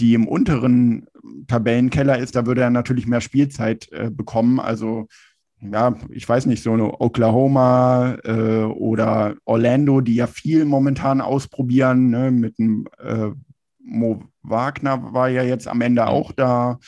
die 0.00 0.14
im 0.14 0.26
unteren 0.26 1.06
Tabellenkeller 1.46 2.18
ist, 2.18 2.34
da 2.34 2.46
würde 2.46 2.62
er 2.62 2.70
natürlich 2.70 3.06
mehr 3.06 3.20
Spielzeit 3.20 3.90
äh, 3.92 4.10
bekommen. 4.10 4.58
Also 4.58 5.06
ja, 5.60 5.94
ich 6.08 6.26
weiß 6.26 6.46
nicht, 6.46 6.62
so 6.62 6.72
eine 6.72 7.00
Oklahoma 7.00 8.16
äh, 8.24 8.62
oder 8.64 9.36
Orlando, 9.44 10.00
die 10.00 10.14
ja 10.14 10.26
viel 10.26 10.64
momentan 10.64 11.20
ausprobieren, 11.20 12.08
ne, 12.10 12.30
mit 12.30 12.58
dem 12.58 12.88
äh, 12.98 13.30
Mo 13.78 14.24
Wagner 14.42 15.12
war 15.12 15.28
ja 15.28 15.42
jetzt 15.42 15.68
am 15.68 15.82
Ende 15.82 16.06
auch 16.06 16.32
da. 16.32 16.78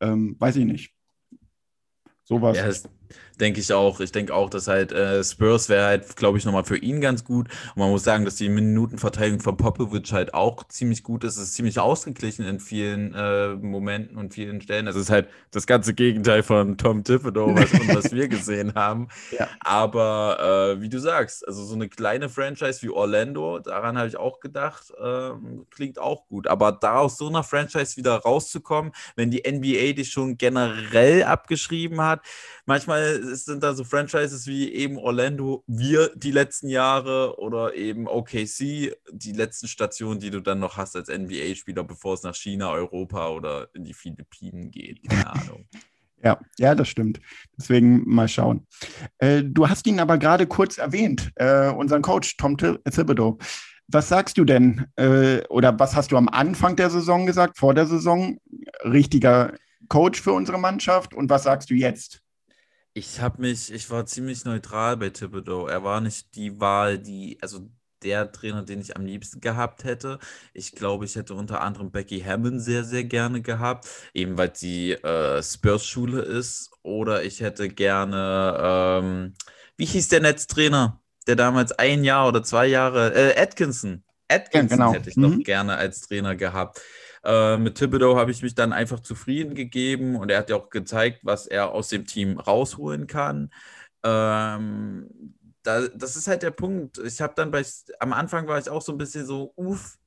Ähm, 0.00 0.36
weiß 0.38 0.56
ich 0.56 0.64
nicht. 0.64 0.94
Sowas. 2.22 2.56
Ja, 2.56 2.66
Denke 3.40 3.60
ich 3.60 3.72
auch. 3.72 4.00
Ich 4.00 4.12
denke 4.12 4.34
auch, 4.34 4.50
dass 4.50 4.68
halt 4.68 4.92
äh, 4.92 5.24
Spurs 5.24 5.68
wäre 5.68 5.86
halt, 5.86 6.16
glaube 6.16 6.36
ich, 6.36 6.44
nochmal 6.44 6.64
für 6.64 6.76
ihn 6.76 7.00
ganz 7.00 7.24
gut. 7.24 7.48
Und 7.74 7.76
man 7.76 7.90
muss 7.90 8.04
sagen, 8.04 8.24
dass 8.24 8.36
die 8.36 8.48
Minutenverteidigung 8.48 9.40
von 9.40 9.56
Popovic 9.56 10.12
halt 10.12 10.34
auch 10.34 10.64
ziemlich 10.68 11.02
gut 11.02 11.24
ist. 11.24 11.36
Es 11.36 11.44
ist 11.44 11.54
ziemlich 11.54 11.78
ausgeglichen 11.78 12.44
in 12.44 12.60
vielen 12.60 13.14
äh, 13.14 13.54
Momenten 13.54 14.18
und 14.18 14.34
vielen 14.34 14.60
Stellen. 14.60 14.86
Es 14.86 14.96
ist 14.96 15.10
halt 15.10 15.28
das 15.52 15.66
ganze 15.66 15.94
Gegenteil 15.94 16.42
von 16.42 16.76
Tom 16.76 17.02
Thibodeau, 17.02 17.54
was, 17.54 17.72
was 17.94 18.12
wir 18.12 18.28
gesehen 18.28 18.74
haben. 18.74 19.08
Ja. 19.30 19.48
Aber 19.60 20.76
äh, 20.76 20.82
wie 20.82 20.88
du 20.88 20.98
sagst, 20.98 21.46
also 21.46 21.64
so 21.64 21.74
eine 21.74 21.88
kleine 21.88 22.28
Franchise 22.28 22.82
wie 22.82 22.90
Orlando, 22.90 23.58
daran 23.58 23.96
habe 23.96 24.08
ich 24.08 24.16
auch 24.16 24.40
gedacht, 24.40 24.92
ähm, 25.02 25.66
klingt 25.70 25.98
auch 25.98 26.26
gut. 26.26 26.46
Aber 26.46 26.72
da 26.72 26.98
aus 26.98 27.16
so 27.16 27.28
einer 27.28 27.42
Franchise 27.42 27.96
wieder 27.96 28.16
rauszukommen, 28.16 28.92
wenn 29.16 29.30
die 29.30 29.42
NBA 29.50 29.94
dich 29.94 30.10
schon 30.10 30.36
generell 30.36 31.24
abgeschrieben 31.24 32.00
hat, 32.00 32.20
manchmal 32.66 32.99
sind 33.32 33.62
da 33.62 33.74
so 33.74 33.84
Franchises 33.84 34.46
wie 34.46 34.72
eben 34.72 34.98
Orlando, 34.98 35.64
wir 35.66 36.10
die 36.14 36.30
letzten 36.30 36.68
Jahre 36.68 37.38
oder 37.38 37.74
eben 37.74 38.06
OKC, 38.06 38.94
die 39.12 39.32
letzten 39.32 39.68
Stationen, 39.68 40.20
die 40.20 40.30
du 40.30 40.40
dann 40.40 40.58
noch 40.58 40.76
hast 40.76 40.96
als 40.96 41.08
NBA-Spieler, 41.08 41.84
bevor 41.84 42.14
es 42.14 42.22
nach 42.22 42.34
China, 42.34 42.70
Europa 42.70 43.28
oder 43.30 43.68
in 43.74 43.84
die 43.84 43.94
Philippinen 43.94 44.70
geht. 44.70 45.08
Keine 45.08 45.30
Ahnung. 45.30 45.68
Ja, 46.22 46.38
ja, 46.58 46.74
das 46.74 46.88
stimmt. 46.88 47.18
Deswegen 47.56 48.02
mal 48.06 48.28
schauen. 48.28 48.66
Äh, 49.18 49.42
du 49.42 49.68
hast 49.70 49.86
ihn 49.86 50.00
aber 50.00 50.18
gerade 50.18 50.46
kurz 50.46 50.76
erwähnt, 50.76 51.32
äh, 51.36 51.70
unseren 51.70 52.02
Coach 52.02 52.36
Tom 52.36 52.58
Thibodeau. 52.58 53.38
was 53.88 54.08
sagst 54.08 54.36
du 54.36 54.44
denn? 54.44 54.86
Äh, 54.96 55.40
oder 55.48 55.78
was 55.78 55.96
hast 55.96 56.12
du 56.12 56.18
am 56.18 56.28
Anfang 56.28 56.76
der 56.76 56.90
Saison 56.90 57.24
gesagt, 57.24 57.58
vor 57.58 57.72
der 57.72 57.86
Saison? 57.86 58.38
Richtiger 58.84 59.54
Coach 59.88 60.20
für 60.20 60.32
unsere 60.32 60.58
Mannschaft. 60.58 61.14
Und 61.14 61.30
was 61.30 61.44
sagst 61.44 61.70
du 61.70 61.74
jetzt? 61.74 62.22
Ich 62.92 63.20
habe 63.20 63.42
mich, 63.42 63.72
ich 63.72 63.88
war 63.90 64.04
ziemlich 64.06 64.44
neutral 64.44 64.96
bei 64.96 65.10
Thibodeau. 65.10 65.66
Er 65.66 65.84
war 65.84 66.00
nicht 66.00 66.34
die 66.34 66.58
Wahl, 66.60 66.98
die, 66.98 67.38
also 67.40 67.70
der 68.02 68.32
Trainer, 68.32 68.62
den 68.62 68.80
ich 68.80 68.96
am 68.96 69.04
liebsten 69.04 69.40
gehabt 69.40 69.84
hätte. 69.84 70.18
Ich 70.54 70.72
glaube, 70.72 71.04
ich 71.04 71.14
hätte 71.16 71.34
unter 71.34 71.60
anderem 71.60 71.90
Becky 71.90 72.20
Hammond 72.20 72.60
sehr, 72.62 72.84
sehr 72.84 73.04
gerne 73.04 73.42
gehabt, 73.42 73.88
eben 74.14 74.38
weil 74.38 74.54
sie 74.54 74.92
äh, 74.92 75.42
Spurs-Schule 75.42 76.22
ist. 76.22 76.70
Oder 76.82 77.22
ich 77.22 77.40
hätte 77.40 77.68
gerne, 77.68 79.00
ähm, 79.02 79.34
wie 79.76 79.84
hieß 79.84 80.08
der 80.08 80.20
Netztrainer, 80.20 81.00
der 81.26 81.36
damals 81.36 81.72
ein 81.72 82.04
Jahr 82.04 82.26
oder 82.26 82.42
zwei 82.42 82.66
Jahre, 82.66 83.14
äh, 83.14 83.40
Atkinson. 83.40 84.02
Atkinson 84.28 84.70
ja, 84.70 84.76
genau. 84.76 84.94
hätte 84.94 85.10
ich 85.10 85.16
mhm. 85.16 85.22
noch 85.22 85.44
gerne 85.44 85.76
als 85.76 86.02
Trainer 86.02 86.34
gehabt. 86.36 86.80
Äh, 87.24 87.58
mit 87.58 87.76
Thibodeau 87.76 88.16
habe 88.16 88.30
ich 88.30 88.42
mich 88.42 88.54
dann 88.54 88.72
einfach 88.72 89.00
zufrieden 89.00 89.54
gegeben 89.54 90.16
und 90.16 90.30
er 90.30 90.38
hat 90.38 90.50
ja 90.50 90.56
auch 90.56 90.70
gezeigt, 90.70 91.20
was 91.24 91.46
er 91.46 91.72
aus 91.72 91.88
dem 91.88 92.06
Team 92.06 92.38
rausholen 92.38 93.06
kann. 93.06 93.50
Ähm, 94.02 95.08
da, 95.62 95.88
das 95.88 96.16
ist 96.16 96.28
halt 96.28 96.42
der 96.42 96.50
Punkt. 96.52 96.98
Ich 96.98 97.20
habe 97.20 97.34
dann 97.36 97.50
bei, 97.50 97.64
am 97.98 98.12
Anfang 98.14 98.48
war 98.48 98.58
ich 98.58 98.70
auch 98.70 98.82
so 98.82 98.92
ein 98.92 98.98
bisschen 98.98 99.26
so, 99.26 99.52
uff, 99.56 99.98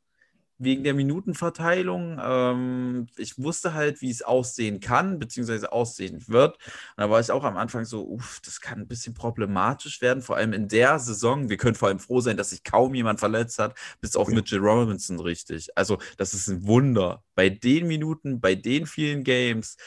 wegen 0.58 0.84
der 0.84 0.94
Minutenverteilung. 0.94 2.20
Ähm, 2.22 3.08
ich 3.18 3.42
wusste 3.42 3.74
halt, 3.74 4.02
wie 4.02 4.10
es 4.10 4.22
aussehen 4.22 4.80
kann, 4.80 5.20
beziehungsweise 5.20 5.72
aussehen 5.72 6.24
wird. 6.28 6.56
Und 6.56 7.02
da 7.04 7.10
war 7.10 7.20
ich 7.20 7.32
auch 7.32 7.44
am 7.44 7.58
Anfang 7.58 7.86
so, 7.86 8.08
uff, 8.08 8.40
das 8.46 8.62
kann 8.62 8.80
ein 8.80 8.88
bisschen 8.88 9.14
problematisch 9.14 10.02
werden, 10.02 10.22
vor 10.22 10.38
allem 10.38 10.54
in 10.54 10.68
der 10.68 11.00
Saison. 11.00 11.50
Wir 11.50 11.58
können 11.58 11.76
vor 11.76 11.90
allem 11.90 12.00
froh 12.00 12.22
sein, 12.22 12.38
dass 12.38 12.52
sich 12.52 12.64
kaum 12.64 12.96
jemand 12.96 13.20
verletzt 13.20 13.60
hat, 13.60 13.76
bis 14.02 14.16
auf 14.16 14.30
ja. 14.30 14.36
Mitchell 14.36 14.60
Robinson 14.60 15.20
richtig. 15.20 15.70
Also, 15.76 15.98
das 16.18 16.34
ist 16.34 16.48
ein 16.48 16.66
Wunder. 16.66 17.24
Bei 17.36 17.50
den 17.50 17.88
Minuten, 17.88 18.40
bei 18.40 18.56
den 18.56 18.86
vielen 18.86 19.24
Games, 19.24 19.78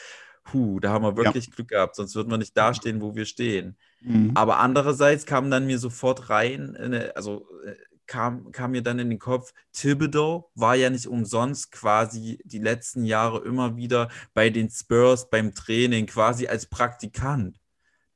puh, 0.43 0.79
da 0.79 0.91
haben 0.91 1.03
wir 1.03 1.17
wirklich 1.17 1.47
ja. 1.47 1.53
Glück 1.53 1.69
gehabt, 1.69 1.95
sonst 1.95 2.15
würden 2.15 2.31
wir 2.31 2.37
nicht 2.37 2.55
dastehen, 2.57 3.01
wo 3.01 3.15
wir 3.15 3.25
stehen. 3.25 3.77
Mhm. 4.01 4.31
Aber 4.35 4.59
andererseits 4.59 5.25
kam 5.25 5.51
dann 5.51 5.65
mir 5.65 5.79
sofort 5.79 6.29
rein, 6.29 6.75
eine, 6.75 7.15
also 7.15 7.47
äh, 7.65 7.75
kam, 8.07 8.51
kam 8.51 8.71
mir 8.71 8.81
dann 8.81 8.99
in 8.99 9.09
den 9.09 9.19
Kopf, 9.19 9.53
Thibodeau 9.73 10.49
war 10.55 10.75
ja 10.75 10.89
nicht 10.89 11.07
umsonst 11.07 11.71
quasi 11.71 12.39
die 12.43 12.59
letzten 12.59 13.05
Jahre 13.05 13.43
immer 13.45 13.75
wieder 13.75 14.09
bei 14.33 14.49
den 14.49 14.69
Spurs 14.69 15.29
beim 15.29 15.53
Training, 15.53 16.07
quasi 16.07 16.47
als 16.47 16.65
Praktikant. 16.65 17.59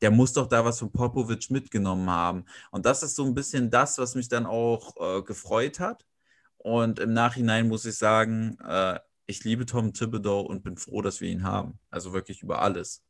Der 0.02 0.10
muss 0.10 0.34
doch 0.34 0.48
da 0.48 0.66
was 0.66 0.80
von 0.80 0.92
Popovic 0.92 1.52
mitgenommen 1.52 2.10
haben. 2.10 2.46
Und 2.72 2.86
das 2.88 3.04
ist 3.04 3.16
so 3.16 3.24
ein 3.26 3.36
bisschen 3.36 3.70
das, 3.70 4.00
was 4.00 4.16
mich 4.16 4.30
dann 4.30 4.48
auch 4.48 4.96
äh, 5.00 5.22
gefreut 5.22 5.80
hat. 5.80 6.06
Und 6.58 7.00
im 7.00 7.14
Nachhinein 7.14 7.68
muss 7.68 7.86
ich 7.86 7.98
sagen, 7.98 8.58
äh, 8.68 9.00
ich 9.28 9.44
liebe 9.44 9.66
Tom 9.66 9.94
Thibodeau 9.94 10.42
und 10.42 10.64
bin 10.64 10.78
froh, 10.78 11.02
dass 11.02 11.22
wir 11.22 11.30
ihn 11.30 11.44
haben. 11.44 11.80
Also 11.90 12.14
wirklich 12.14 12.42
über 12.42 12.62
alles. 12.62 13.04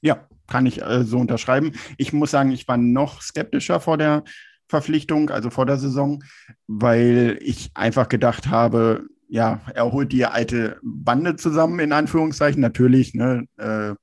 Ja, 0.00 0.28
kann 0.46 0.66
ich 0.66 0.82
äh, 0.82 1.04
so 1.04 1.18
unterschreiben. 1.18 1.72
Ich 1.96 2.12
muss 2.12 2.30
sagen, 2.30 2.52
ich 2.52 2.68
war 2.68 2.76
noch 2.76 3.22
skeptischer 3.22 3.80
vor 3.80 3.96
der 3.96 4.24
Verpflichtung, 4.68 5.30
also 5.30 5.50
vor 5.50 5.66
der 5.66 5.78
Saison, 5.78 6.22
weil 6.66 7.38
ich 7.40 7.70
einfach 7.74 8.08
gedacht 8.08 8.48
habe, 8.48 9.06
ja, 9.28 9.60
er 9.74 9.92
holt 9.92 10.12
die 10.12 10.24
alte 10.24 10.78
Bande 10.82 11.36
zusammen, 11.36 11.80
in 11.80 11.92
Anführungszeichen. 11.92 12.60
Natürlich, 12.60 13.14
ne, 13.14 13.46
äh, 13.56 13.94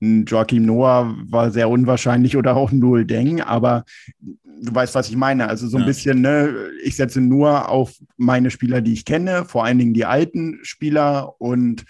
Joachim 0.00 0.64
Noah 0.64 1.14
war 1.28 1.50
sehr 1.50 1.68
unwahrscheinlich 1.68 2.36
oder 2.36 2.56
auch 2.56 2.72
Null 2.72 3.04
Deng, 3.04 3.40
aber 3.40 3.84
du 4.20 4.74
weißt, 4.74 4.94
was 4.94 5.08
ich 5.08 5.16
meine. 5.16 5.48
Also 5.48 5.66
so 5.68 5.76
ein 5.76 5.82
ja. 5.82 5.86
bisschen, 5.86 6.20
ne, 6.20 6.54
ich 6.82 6.96
setze 6.96 7.20
nur 7.20 7.68
auf 7.68 7.94
meine 8.16 8.50
Spieler, 8.50 8.80
die 8.80 8.92
ich 8.92 9.04
kenne, 9.04 9.44
vor 9.44 9.64
allen 9.64 9.78
Dingen 9.78 9.94
die 9.94 10.04
alten 10.04 10.58
Spieler 10.62 11.40
und 11.40 11.84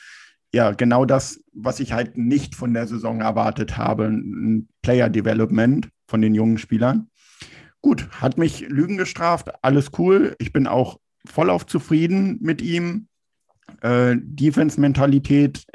ja, 0.53 0.71
genau 0.71 1.05
das, 1.05 1.41
was 1.53 1.81
ich 1.81 1.93
halt 1.93 2.17
nicht 2.17 2.55
von 2.55 2.75
der 2.75 2.87
Saison 2.87 3.21
erwartet 3.21 3.77
habe, 3.77 4.05
ein 4.05 4.69
Player 4.83 5.11
Development 5.11 5.89
von 6.07 6.23
den 6.23 6.35
jungen 6.35 6.59
Spielern. 6.59 7.09
Gut, 7.85 8.09
hat 8.13 8.39
mich 8.39 8.61
Lügen 8.61 8.97
gestraft, 8.97 9.51
alles 9.61 9.91
cool. 9.99 10.35
Ich 10.39 10.55
bin 10.55 10.67
auch 10.67 10.99
vollauf 11.27 11.67
zufrieden 11.67 12.39
mit 12.41 12.63
ihm. 12.63 13.09
Äh, 13.83 14.17
Defense-Mentalität 14.19 15.67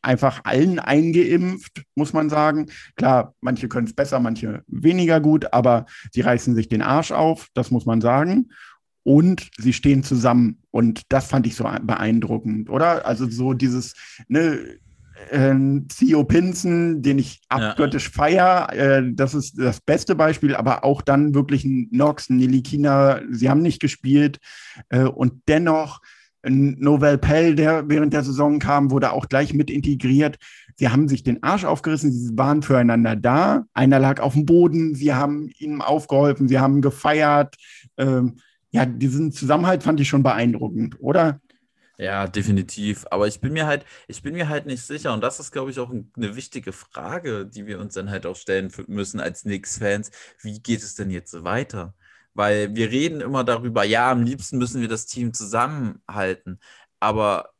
einfach 0.00 0.42
allen 0.44 0.78
eingeimpft, 0.78 1.82
muss 1.96 2.12
man 2.12 2.30
sagen. 2.30 2.66
Klar, 2.94 3.34
manche 3.40 3.66
können 3.68 3.88
es 3.88 3.96
besser, 3.96 4.20
manche 4.20 4.62
weniger 4.68 5.18
gut, 5.18 5.52
aber 5.52 5.86
sie 6.12 6.20
reißen 6.20 6.54
sich 6.54 6.68
den 6.68 6.82
Arsch 6.82 7.10
auf, 7.10 7.48
das 7.52 7.72
muss 7.72 7.84
man 7.84 8.00
sagen. 8.00 8.50
Und 9.02 9.50
sie 9.58 9.72
stehen 9.72 10.04
zusammen. 10.04 10.62
Und 10.70 11.02
das 11.08 11.26
fand 11.26 11.48
ich 11.48 11.56
so 11.56 11.64
beeindruckend, 11.82 12.70
oder? 12.70 13.06
Also 13.06 13.28
so 13.28 13.54
dieses, 13.54 13.94
ne, 14.28 14.78
äh, 15.30 15.54
Theo 15.88 16.24
Pinson, 16.24 17.02
den 17.02 17.18
ich 17.18 17.42
abgöttisch 17.48 18.06
ja. 18.06 18.12
feier, 18.12 18.72
äh, 18.72 19.02
das 19.12 19.34
ist 19.34 19.58
das 19.58 19.80
beste 19.80 20.14
Beispiel, 20.14 20.54
aber 20.54 20.84
auch 20.84 21.02
dann 21.02 21.34
wirklich 21.34 21.64
ein 21.64 21.88
Nox, 21.90 22.30
ein 22.30 22.36
Nilikina, 22.36 23.20
sie 23.30 23.50
haben 23.50 23.62
nicht 23.62 23.80
gespielt 23.80 24.38
äh, 24.88 25.04
und 25.04 25.42
dennoch 25.48 26.00
ein 26.44 26.76
Novel 26.78 27.18
Pell, 27.18 27.54
der 27.54 27.88
während 27.88 28.12
der 28.12 28.22
Saison 28.22 28.58
kam, 28.58 28.90
wurde 28.90 29.12
auch 29.12 29.28
gleich 29.28 29.54
mit 29.54 29.70
integriert. 29.70 30.36
Sie 30.76 30.88
haben 30.88 31.08
sich 31.08 31.22
den 31.22 31.42
Arsch 31.42 31.64
aufgerissen, 31.64 32.12
sie 32.12 32.36
waren 32.36 32.62
füreinander 32.62 33.16
da. 33.16 33.64
Einer 33.72 33.98
lag 33.98 34.20
auf 34.20 34.34
dem 34.34 34.44
Boden, 34.44 34.94
sie 34.94 35.14
haben 35.14 35.50
ihm 35.58 35.80
aufgeholfen, 35.80 36.48
sie 36.48 36.58
haben 36.58 36.82
gefeiert. 36.82 37.56
Ähm, 37.96 38.36
ja, 38.70 38.84
diesen 38.84 39.32
Zusammenhalt 39.32 39.82
fand 39.82 40.00
ich 40.00 40.08
schon 40.08 40.22
beeindruckend, 40.22 40.96
oder? 41.00 41.40
Ja, 41.96 42.26
definitiv. 42.26 43.06
Aber 43.10 43.28
ich 43.28 43.40
bin 43.40 43.52
mir 43.52 43.66
halt, 43.66 43.84
ich 44.08 44.22
bin 44.22 44.34
mir 44.34 44.48
halt 44.48 44.66
nicht 44.66 44.82
sicher. 44.82 45.12
Und 45.12 45.20
das 45.20 45.38
ist, 45.38 45.52
glaube 45.52 45.70
ich, 45.70 45.78
auch 45.78 45.90
eine 45.90 46.36
wichtige 46.36 46.72
Frage, 46.72 47.46
die 47.46 47.66
wir 47.66 47.78
uns 47.78 47.94
dann 47.94 48.10
halt 48.10 48.26
auch 48.26 48.36
stellen 48.36 48.72
müssen 48.88 49.20
als 49.20 49.42
Knicks-Fans. 49.42 50.10
Wie 50.40 50.60
geht 50.60 50.82
es 50.82 50.96
denn 50.96 51.10
jetzt 51.10 51.44
weiter? 51.44 51.94
Weil 52.34 52.74
wir 52.74 52.90
reden 52.90 53.20
immer 53.20 53.44
darüber, 53.44 53.84
ja, 53.84 54.10
am 54.10 54.22
liebsten 54.22 54.58
müssen 54.58 54.80
wir 54.80 54.88
das 54.88 55.06
Team 55.06 55.32
zusammenhalten. 55.32 56.58
Aber 56.98 57.50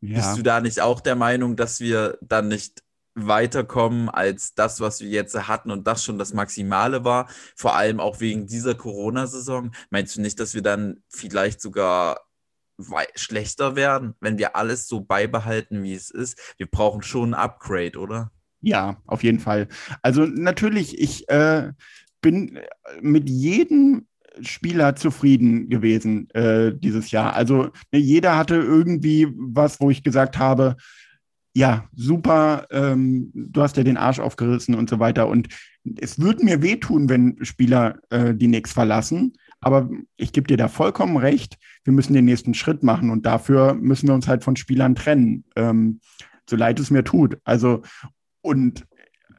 ja. 0.00 0.16
bist 0.16 0.36
du 0.36 0.42
da 0.42 0.60
nicht 0.60 0.80
auch 0.80 1.00
der 1.00 1.16
Meinung, 1.16 1.56
dass 1.56 1.80
wir 1.80 2.18
dann 2.20 2.48
nicht 2.48 2.82
weiterkommen 3.14 4.08
als 4.08 4.54
das, 4.54 4.80
was 4.80 5.00
wir 5.00 5.08
jetzt 5.08 5.34
hatten 5.48 5.70
und 5.70 5.86
das 5.86 6.04
schon 6.04 6.18
das 6.18 6.34
Maximale 6.34 7.04
war, 7.04 7.28
vor 7.56 7.74
allem 7.74 8.00
auch 8.00 8.20
wegen 8.20 8.46
dieser 8.46 8.74
Corona-Saison. 8.74 9.72
Meinst 9.90 10.16
du 10.16 10.20
nicht, 10.20 10.38
dass 10.38 10.54
wir 10.54 10.62
dann 10.62 11.02
vielleicht 11.08 11.60
sogar 11.60 12.27
schlechter 13.14 13.76
werden, 13.76 14.14
wenn 14.20 14.38
wir 14.38 14.56
alles 14.56 14.86
so 14.86 15.00
beibehalten, 15.00 15.82
wie 15.82 15.94
es 15.94 16.10
ist. 16.10 16.54
Wir 16.58 16.66
brauchen 16.66 17.02
schon 17.02 17.30
ein 17.30 17.34
Upgrade, 17.34 17.98
oder? 17.98 18.30
Ja, 18.60 18.96
auf 19.06 19.22
jeden 19.22 19.40
Fall. 19.40 19.68
Also 20.02 20.24
natürlich, 20.24 20.98
ich 20.98 21.28
äh, 21.28 21.72
bin 22.20 22.58
mit 23.00 23.28
jedem 23.28 24.06
Spieler 24.40 24.96
zufrieden 24.96 25.68
gewesen 25.68 26.30
äh, 26.30 26.72
dieses 26.76 27.10
Jahr. 27.10 27.34
Also 27.34 27.70
ne, 27.92 27.98
jeder 27.98 28.36
hatte 28.36 28.56
irgendwie 28.56 29.28
was, 29.36 29.80
wo 29.80 29.90
ich 29.90 30.02
gesagt 30.02 30.38
habe, 30.38 30.76
ja, 31.54 31.88
super, 31.96 32.66
ähm, 32.70 33.32
du 33.34 33.62
hast 33.62 33.76
ja 33.76 33.82
den 33.82 33.96
Arsch 33.96 34.20
aufgerissen 34.20 34.74
und 34.74 34.88
so 34.88 35.00
weiter. 35.00 35.28
Und 35.28 35.48
es 36.00 36.20
würde 36.20 36.44
mir 36.44 36.62
wehtun, 36.62 37.08
wenn 37.08 37.36
Spieler 37.42 37.98
äh, 38.10 38.34
die 38.34 38.46
Knicks 38.46 38.72
verlassen. 38.72 39.32
Aber 39.60 39.90
ich 40.16 40.32
gebe 40.32 40.46
dir 40.46 40.56
da 40.56 40.68
vollkommen 40.68 41.16
recht. 41.16 41.58
Wir 41.84 41.92
müssen 41.92 42.14
den 42.14 42.24
nächsten 42.24 42.54
Schritt 42.54 42.82
machen 42.82 43.10
und 43.10 43.26
dafür 43.26 43.74
müssen 43.74 44.08
wir 44.08 44.14
uns 44.14 44.28
halt 44.28 44.44
von 44.44 44.56
Spielern 44.56 44.94
trennen. 44.94 45.44
Ähm, 45.56 46.00
so 46.48 46.56
leid 46.56 46.78
es 46.80 46.90
mir 46.90 47.04
tut. 47.04 47.38
Also, 47.44 47.82
und 48.40 48.86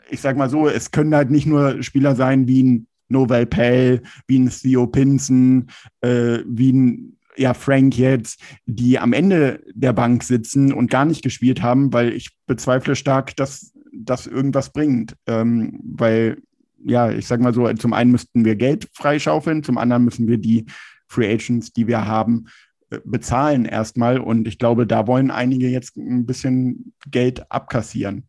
ich 0.10 0.22
sag 0.22 0.38
mal 0.38 0.50
so, 0.50 0.68
es 0.68 0.92
können 0.92 1.16
halt 1.16 1.32
nicht 1.32 1.46
nur 1.46 1.82
Spieler 1.84 2.16
sein 2.16 2.48
wie 2.48 2.64
ein 2.64 2.88
Novel 3.08 3.46
Pell, 3.46 4.02
wie 4.28 4.40
ein 4.40 4.50
Theo 4.50 4.88
Pinson, 4.88 5.68
äh, 6.02 6.40
wie 6.46 6.74
ein 6.74 7.18
ja, 7.38 7.54
Frank 7.54 7.98
jetzt, 7.98 8.42
die 8.66 9.00
am 9.00 9.14
Ende 9.14 9.64
der 9.74 9.94
Bank 9.94 10.24
sitzen 10.24 10.74
und 10.74 10.92
gar 10.92 11.06
nicht 11.06 11.24
gespielt 11.24 11.62
haben, 11.62 11.94
weil 11.94 12.12
ich 12.14 12.36
bezweifle 12.48 12.96
stark, 12.96 13.36
dass 13.38 13.72
das 13.94 14.28
irgendwas 14.28 14.72
bringt. 14.72 15.16
Ähm, 15.26 15.80
weil 15.84 16.42
ja, 16.86 17.10
ich 17.12 17.28
sag 17.28 17.40
mal 17.42 17.54
so, 17.54 17.72
zum 17.74 17.94
einen 17.94 18.12
müssten 18.12 18.46
wir 18.46 18.56
Geld 18.56 18.90
freischaufeln, 18.94 19.64
zum 19.64 19.78
anderen 19.78 20.06
müssen 20.06 20.28
wir 20.28 20.38
die 20.38 20.66
Free 21.08 21.32
Agents, 21.32 21.74
die 21.74 21.88
wir 21.88 22.06
haben, 22.06 22.46
äh, 22.90 23.00
bezahlen 23.04 23.66
erstmal. 23.66 24.20
Und 24.20 24.48
ich 24.48 24.58
glaube, 24.58 24.88
da 24.88 25.08
wollen 25.08 25.32
einige 25.32 25.68
jetzt 25.70 25.98
ein 25.98 26.26
bisschen 26.26 26.94
Geld 27.10 27.52
abkassieren. 27.52 28.28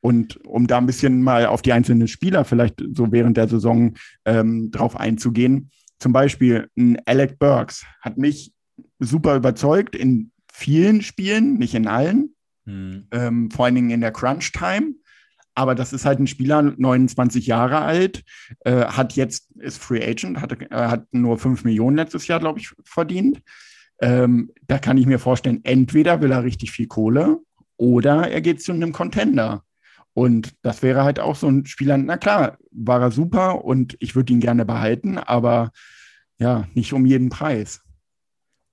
Und 0.00 0.44
um 0.46 0.66
da 0.66 0.78
ein 0.78 0.86
bisschen 0.86 1.22
mal 1.22 1.46
auf 1.46 1.62
die 1.62 1.72
einzelnen 1.72 2.08
Spieler 2.08 2.44
vielleicht 2.44 2.82
so 2.94 3.10
während 3.10 3.36
der 3.36 3.48
Saison 3.48 3.94
ähm, 4.24 4.70
drauf 4.70 4.96
einzugehen, 4.96 5.70
zum 5.98 6.12
Beispiel 6.12 6.68
ein 6.76 6.98
Alec 7.06 7.38
Burks 7.38 7.84
hat 8.00 8.16
mich 8.16 8.52
super 9.00 9.36
überzeugt 9.36 9.96
in 9.96 10.30
vielen 10.52 11.02
Spielen, 11.02 11.54
nicht 11.54 11.74
in 11.74 11.88
allen, 11.88 12.34
hm. 12.64 13.08
ähm, 13.10 13.50
vor 13.50 13.64
allen 13.64 13.74
Dingen 13.74 13.90
in 13.90 14.00
der 14.00 14.12
Crunch-Time. 14.12 14.94
Aber 15.58 15.74
das 15.74 15.92
ist 15.92 16.04
halt 16.04 16.20
ein 16.20 16.28
Spieler, 16.28 16.62
29 16.62 17.48
Jahre 17.48 17.80
alt, 17.80 18.22
äh, 18.60 18.84
hat 18.84 19.14
jetzt, 19.14 19.50
ist 19.56 19.82
Free 19.82 20.08
Agent, 20.08 20.40
hat, 20.40 20.52
äh, 20.52 20.68
hat 20.70 21.06
nur 21.10 21.36
5 21.36 21.64
Millionen 21.64 21.96
letztes 21.96 22.28
Jahr, 22.28 22.38
glaube 22.38 22.60
ich, 22.60 22.70
verdient. 22.84 23.40
Ähm, 24.00 24.52
da 24.68 24.78
kann 24.78 24.98
ich 24.98 25.06
mir 25.06 25.18
vorstellen, 25.18 25.58
entweder 25.64 26.20
will 26.20 26.30
er 26.30 26.44
richtig 26.44 26.70
viel 26.70 26.86
Kohle 26.86 27.40
oder 27.76 28.30
er 28.30 28.40
geht 28.40 28.62
zu 28.62 28.70
einem 28.70 28.92
Contender. 28.92 29.64
Und 30.14 30.54
das 30.62 30.82
wäre 30.82 31.02
halt 31.02 31.18
auch 31.18 31.34
so 31.34 31.48
ein 31.48 31.66
Spieler, 31.66 31.98
na 31.98 32.18
klar, 32.18 32.58
war 32.70 33.00
er 33.00 33.10
super 33.10 33.64
und 33.64 33.96
ich 33.98 34.14
würde 34.14 34.32
ihn 34.32 34.40
gerne 34.40 34.64
behalten, 34.64 35.18
aber 35.18 35.72
ja, 36.38 36.68
nicht 36.74 36.92
um 36.92 37.04
jeden 37.04 37.30
Preis. 37.30 37.80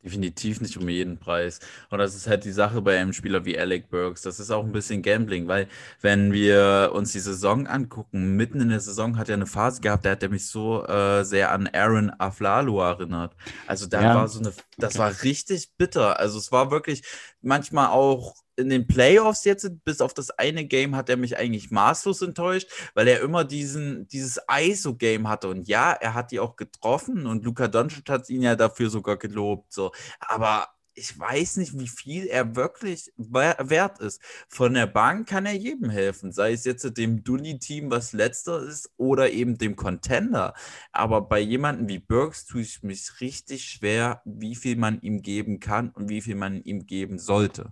Definitiv 0.05 0.61
nicht 0.61 0.77
um 0.77 0.87
jeden 0.87 1.17
Preis. 1.17 1.59
Und 1.89 1.97
das 1.97 2.15
ist 2.15 2.27
halt 2.27 2.45
die 2.45 2.51
Sache 2.51 2.81
bei 2.81 2.99
einem 2.99 3.11
Spieler 3.11 3.43
wie 3.43 3.57
Alec 3.57 3.89
Burks. 3.89 4.21
Das 4.21 4.39
ist 4.39 4.51
auch 4.51 4.63
ein 4.63 4.71
bisschen 4.71 5.01
Gambling, 5.01 5.47
weil 5.47 5.67
wenn 6.01 6.31
wir 6.31 6.91
uns 6.93 7.11
die 7.11 7.19
Saison 7.19 7.65
angucken, 7.65 8.35
mitten 8.35 8.61
in 8.61 8.69
der 8.69 8.79
Saison 8.79 9.17
hat 9.17 9.29
er 9.29 9.33
eine 9.33 9.47
Phase 9.47 9.81
gehabt, 9.81 10.05
da 10.05 10.11
hat 10.11 10.21
er 10.21 10.29
mich 10.29 10.47
so 10.47 10.85
äh, 10.85 11.23
sehr 11.23 11.51
an 11.51 11.67
Aaron 11.73 12.11
Aflalo 12.19 12.81
erinnert. 12.81 13.35
Also 13.65 13.87
da 13.87 14.01
ja. 14.01 14.15
war 14.15 14.27
so 14.27 14.39
eine, 14.39 14.53
das 14.77 14.99
war 14.99 15.11
richtig 15.23 15.71
bitter. 15.75 16.19
Also 16.19 16.37
es 16.37 16.51
war 16.51 16.69
wirklich 16.69 17.03
manchmal 17.41 17.87
auch 17.87 18.35
in 18.57 18.69
den 18.69 18.87
Playoffs 18.87 19.43
jetzt, 19.45 19.69
bis 19.83 20.01
auf 20.01 20.13
das 20.13 20.31
eine 20.31 20.65
Game, 20.65 20.95
hat 20.95 21.09
er 21.09 21.17
mich 21.17 21.37
eigentlich 21.37 21.71
maßlos 21.71 22.21
enttäuscht, 22.21 22.69
weil 22.93 23.07
er 23.07 23.21
immer 23.21 23.43
diesen, 23.43 24.07
dieses 24.07 24.39
ISO-Game 24.49 25.27
hatte. 25.27 25.49
Und 25.49 25.67
ja, 25.67 25.91
er 25.91 26.13
hat 26.13 26.31
die 26.31 26.39
auch 26.39 26.55
getroffen 26.55 27.25
und 27.25 27.43
Luka 27.43 27.67
Doncic 27.67 28.09
hat 28.09 28.29
ihn 28.29 28.41
ja 28.41 28.55
dafür 28.55 28.89
sogar 28.89 29.17
gelobt. 29.17 29.73
So. 29.73 29.91
Aber 30.19 30.69
ich 30.95 31.17
weiß 31.19 31.57
nicht, 31.57 31.77
wie 31.77 31.87
viel 31.87 32.27
er 32.27 32.55
wirklich 32.55 33.11
wert 33.17 33.99
ist. 33.99 34.21
Von 34.47 34.73
der 34.73 34.87
Bank 34.87 35.27
kann 35.27 35.45
er 35.45 35.53
jedem 35.53 35.89
helfen, 35.89 36.31
sei 36.31 36.53
es 36.53 36.63
jetzt 36.63 36.97
dem 36.97 37.23
Dully-Team, 37.23 37.91
was 37.91 38.13
letzter 38.13 38.63
ist, 38.63 38.89
oder 38.97 39.31
eben 39.31 39.57
dem 39.57 39.75
Contender. 39.75 40.53
Aber 40.93 41.21
bei 41.21 41.39
jemandem 41.39 41.89
wie 41.89 41.99
Burks 41.99 42.45
tue 42.45 42.61
ich 42.61 42.81
mich 42.81 43.19
richtig 43.19 43.65
schwer, 43.65 44.21
wie 44.25 44.55
viel 44.55 44.77
man 44.77 45.01
ihm 45.01 45.21
geben 45.21 45.59
kann 45.59 45.89
und 45.89 46.09
wie 46.09 46.21
viel 46.21 46.35
man 46.35 46.63
ihm 46.63 46.85
geben 46.85 47.19
sollte. 47.19 47.71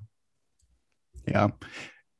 Ja, 1.25 1.53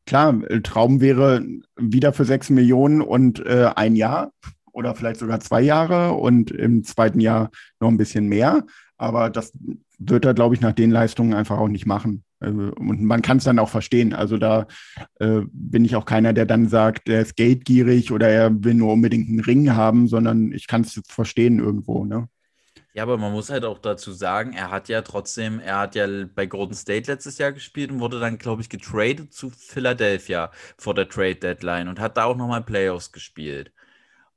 klar, 0.05 0.41
äh, 0.49 0.61
Traum 0.61 1.01
wäre 1.01 1.45
wieder 1.77 2.13
für 2.13 2.25
sechs 2.25 2.49
Millionen 2.49 3.01
und 3.01 3.45
äh, 3.45 3.71
ein 3.75 3.95
Jahr 3.95 4.31
oder 4.71 4.95
vielleicht 4.95 5.19
sogar 5.19 5.39
zwei 5.39 5.61
Jahre 5.61 6.13
und 6.13 6.51
im 6.51 6.83
zweiten 6.83 7.19
Jahr 7.19 7.51
noch 7.79 7.89
ein 7.89 7.97
bisschen 7.97 8.27
mehr. 8.27 8.65
Aber 8.97 9.29
das 9.29 9.53
wird 9.99 10.25
er, 10.25 10.33
glaube 10.33 10.55
ich, 10.55 10.61
nach 10.61 10.73
den 10.73 10.91
Leistungen 10.91 11.33
einfach 11.33 11.57
auch 11.57 11.67
nicht 11.67 11.85
machen. 11.85 12.23
Äh, 12.39 12.49
und 12.49 13.03
man 13.03 13.21
kann 13.21 13.37
es 13.37 13.43
dann 13.43 13.59
auch 13.59 13.69
verstehen. 13.69 14.13
Also 14.13 14.37
da 14.37 14.67
äh, 15.19 15.41
bin 15.51 15.85
ich 15.85 15.95
auch 15.95 16.05
keiner, 16.05 16.33
der 16.33 16.45
dann 16.45 16.67
sagt, 16.67 17.09
er 17.09 17.21
ist 17.21 17.35
geldgierig 17.35 18.11
oder 18.11 18.27
er 18.29 18.63
will 18.63 18.73
nur 18.73 18.93
unbedingt 18.93 19.29
einen 19.29 19.39
Ring 19.39 19.73
haben, 19.73 20.07
sondern 20.07 20.51
ich 20.51 20.67
kann 20.67 20.81
es 20.81 21.01
verstehen 21.07 21.59
irgendwo. 21.59 22.05
Ne? 22.05 22.27
Ja, 22.95 23.03
aber 23.03 23.17
man 23.17 23.31
muss 23.31 23.49
halt 23.49 23.65
auch 23.65 23.79
dazu 23.79 24.11
sagen, 24.11 24.53
er 24.53 24.69
hat 24.69 24.87
ja 24.87 25.01
trotzdem, 25.01 25.59
er 25.59 25.79
hat 25.79 25.95
ja 25.95 26.05
bei 26.35 26.45
Golden 26.45 26.75
State 26.75 27.09
letztes 27.11 27.39
Jahr 27.39 27.51
gespielt 27.51 27.89
und 27.91 27.99
wurde 27.99 28.19
dann, 28.19 28.37
glaube 28.37 28.61
ich, 28.61 28.69
getradet 28.69 29.33
zu 29.33 29.49
Philadelphia 29.49 30.51
vor 30.77 30.93
der 30.93 31.09
Trade 31.09 31.35
Deadline 31.35 31.87
und 31.87 31.99
hat 31.99 32.17
da 32.17 32.25
auch 32.25 32.35
nochmal 32.37 32.63
Playoffs 32.63 33.11
gespielt. 33.11 33.73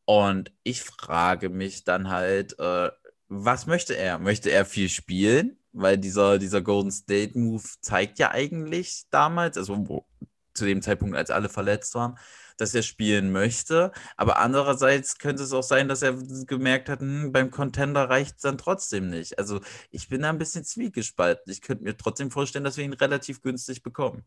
Und 0.06 0.52
ich 0.62 0.82
frage 0.82 1.50
mich 1.50 1.84
dann 1.84 2.10
halt, 2.10 2.58
äh, 2.60 2.90
was 3.28 3.66
möchte 3.66 3.96
er? 3.96 4.18
Möchte 4.18 4.50
er 4.50 4.64
viel 4.66 4.88
spielen? 4.88 5.58
Weil 5.72 5.98
dieser, 5.98 6.38
dieser 6.38 6.62
Golden 6.62 6.90
State 6.92 7.38
Move 7.38 7.64
zeigt 7.80 8.18
ja 8.18 8.30
eigentlich 8.32 9.04
damals, 9.10 9.58
also 9.58 9.88
wo, 9.88 10.06
zu 10.54 10.64
dem 10.66 10.82
Zeitpunkt, 10.82 11.16
als 11.16 11.30
alle 11.30 11.48
verletzt 11.50 11.94
waren, 11.94 12.18
dass 12.56 12.74
er 12.74 12.82
spielen 12.82 13.32
möchte. 13.32 13.92
Aber 14.16 14.38
andererseits 14.38 15.18
könnte 15.18 15.42
es 15.42 15.52
auch 15.52 15.62
sein, 15.62 15.88
dass 15.88 16.02
er 16.02 16.14
gemerkt 16.46 16.88
hat, 16.88 17.00
hm, 17.00 17.32
beim 17.32 17.50
Contender 17.50 18.08
reicht 18.08 18.36
es 18.36 18.42
dann 18.42 18.58
trotzdem 18.58 19.08
nicht. 19.08 19.38
Also 19.38 19.60
ich 19.90 20.08
bin 20.08 20.22
da 20.22 20.30
ein 20.30 20.38
bisschen 20.38 20.64
zwiegespalten. 20.64 21.52
Ich 21.52 21.60
könnte 21.60 21.84
mir 21.84 21.96
trotzdem 21.96 22.30
vorstellen, 22.30 22.64
dass 22.64 22.76
wir 22.76 22.84
ihn 22.84 22.92
relativ 22.92 23.42
günstig 23.42 23.82
bekommen. 23.82 24.24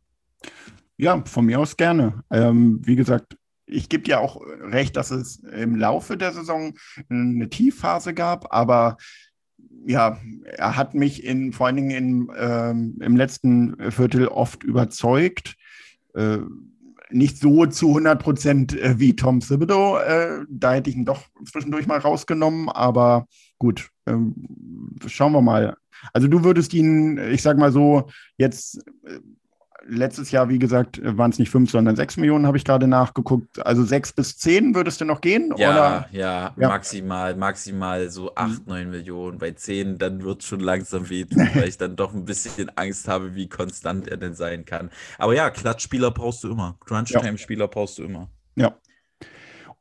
Ja, 0.98 1.24
von 1.26 1.46
mir 1.46 1.60
aus 1.60 1.78
gerne. 1.78 2.24
Ähm, 2.30 2.80
wie 2.84 2.96
gesagt, 2.96 3.38
ich 3.66 3.88
gebe 3.88 4.04
dir 4.04 4.20
auch 4.20 4.42
recht, 4.42 4.98
dass 4.98 5.12
es 5.12 5.38
im 5.38 5.76
Laufe 5.76 6.18
der 6.18 6.34
Saison 6.34 6.74
eine 7.10 7.50
Tiefphase 7.50 8.14
gab, 8.14 8.54
aber 8.54 8.98
ja, 9.86 10.20
er 10.44 10.76
hat 10.76 10.94
mich 10.94 11.24
in, 11.24 11.54
vor 11.54 11.68
allen 11.68 11.76
Dingen 11.76 11.92
in, 11.92 12.32
ähm, 12.38 12.98
im 13.02 13.16
letzten 13.16 13.92
Viertel 13.92 14.28
oft 14.28 14.64
überzeugt. 14.64 15.56
Äh, 16.16 16.40
nicht 17.12 17.38
so 17.38 17.66
zu 17.66 17.90
100 17.90 18.22
Prozent 18.22 18.80
äh, 18.80 19.00
wie 19.00 19.16
Tom 19.16 19.40
Thibodeau. 19.40 19.98
Äh, 19.98 20.46
da 20.50 20.74
hätte 20.74 20.90
ich 20.90 20.96
ihn 20.96 21.06
doch 21.06 21.24
zwischendurch 21.46 21.88
mal 21.88 22.00
rausgenommen, 22.00 22.70
aber 22.70 23.28
gut, 23.58 23.90
ähm, 24.06 24.36
schauen 25.08 25.34
wir 25.34 25.42
mal. 25.42 25.76
Also 26.14 26.28
du 26.28 26.44
würdest 26.44 26.74
ihn, 26.74 27.18
ich 27.18 27.42
sag 27.42 27.58
mal 27.58 27.72
so, 27.72 28.10
jetzt 28.38 28.80
äh, 29.06 29.20
letztes 29.88 30.32
Jahr, 30.32 30.50
wie 30.50 30.60
gesagt, 30.60 31.00
waren 31.04 31.32
es 31.32 31.40
nicht 31.40 31.50
fünf, 31.50 31.72
sondern 31.72 31.96
sechs 31.96 32.18
Millionen, 32.18 32.46
habe 32.46 32.58
ich 32.58 32.66
gerade 32.66 32.88
nachgeguckt. 32.88 33.66
Also 33.66 33.84
sechs 33.84 34.12
bis 34.12 34.38
zehn 34.38 34.76
würdest 34.76 35.02
du 35.02 35.06
noch 35.06 35.22
gehen? 35.22 35.54
Ja? 35.58 36.08
Ja, 36.12 36.54
ja, 36.58 36.68
maximal, 36.68 37.36
maximal 37.36 38.10
so 38.10 38.34
acht, 38.36 38.66
mhm. 38.66 38.74
neun 38.74 38.90
Millionen. 38.90 39.38
Bei 39.38 39.52
zehn, 39.52 39.98
dann 39.98 40.24
wird 40.24 40.42
es 40.42 40.48
schon 40.48 40.60
langsam 40.60 41.10
wehtun, 41.10 41.48
weil 41.54 41.68
ich 41.68 41.78
dann 41.78 41.96
doch 41.96 42.14
ein 42.14 42.26
bisschen 42.26 42.70
Angst 42.76 43.08
habe, 43.08 43.36
wie 43.36 43.48
konstant 43.48 44.08
er 44.08 44.18
denn 44.18 44.34
sein 44.34 44.66
kann. 44.66 44.90
Aber 45.18 45.34
ja, 45.34 45.50
Klatschspieler 45.50 46.12
brauchst 46.12 46.44
du 46.44 46.52
immer. 46.52 46.78
Crunch-Time-Spieler 46.86 47.68
brauchst 47.68 47.98
du 47.98 48.04
immer. 48.04 48.30
Ja. 48.56 48.76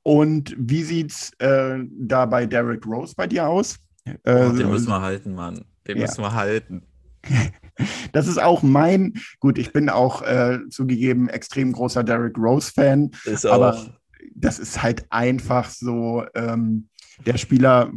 Und 0.03 0.55
wie 0.59 0.83
sieht 0.85 1.11
es 1.11 1.33
äh, 1.39 1.79
da 1.91 2.25
bei 2.27 2.47
Derek 2.47 2.87
Rose 2.87 3.15
bei 3.17 3.27
dir 3.27 3.49
aus? 3.49 3.79
Äh, 4.05 4.17
oh, 4.27 4.53
den 4.53 4.71
müssen 4.71 4.89
wir 4.89 5.03
halten, 5.03 5.35
Mann. 5.35 5.65
Den 5.87 5.99
ja. 5.99 6.03
müssen 6.03 6.23
wir 6.23 6.33
halten. 6.33 6.83
Das 8.13 8.27
ist 8.27 8.39
auch 8.39 8.63
mein, 8.63 9.15
gut, 9.41 9.59
ich 9.59 9.73
bin 9.73 9.89
auch 9.89 10.23
äh, 10.23 10.59
zugegeben 10.71 11.29
extrem 11.29 11.73
großer 11.73 12.05
Derrick 12.05 12.37
Rose-Fan, 12.39 13.11
aber 13.45 13.87
das 14.35 14.59
ist 14.59 14.83
halt 14.83 15.07
einfach 15.11 15.71
so 15.71 16.25
ähm, 16.35 16.89
der 17.27 17.37
Spieler 17.39 17.93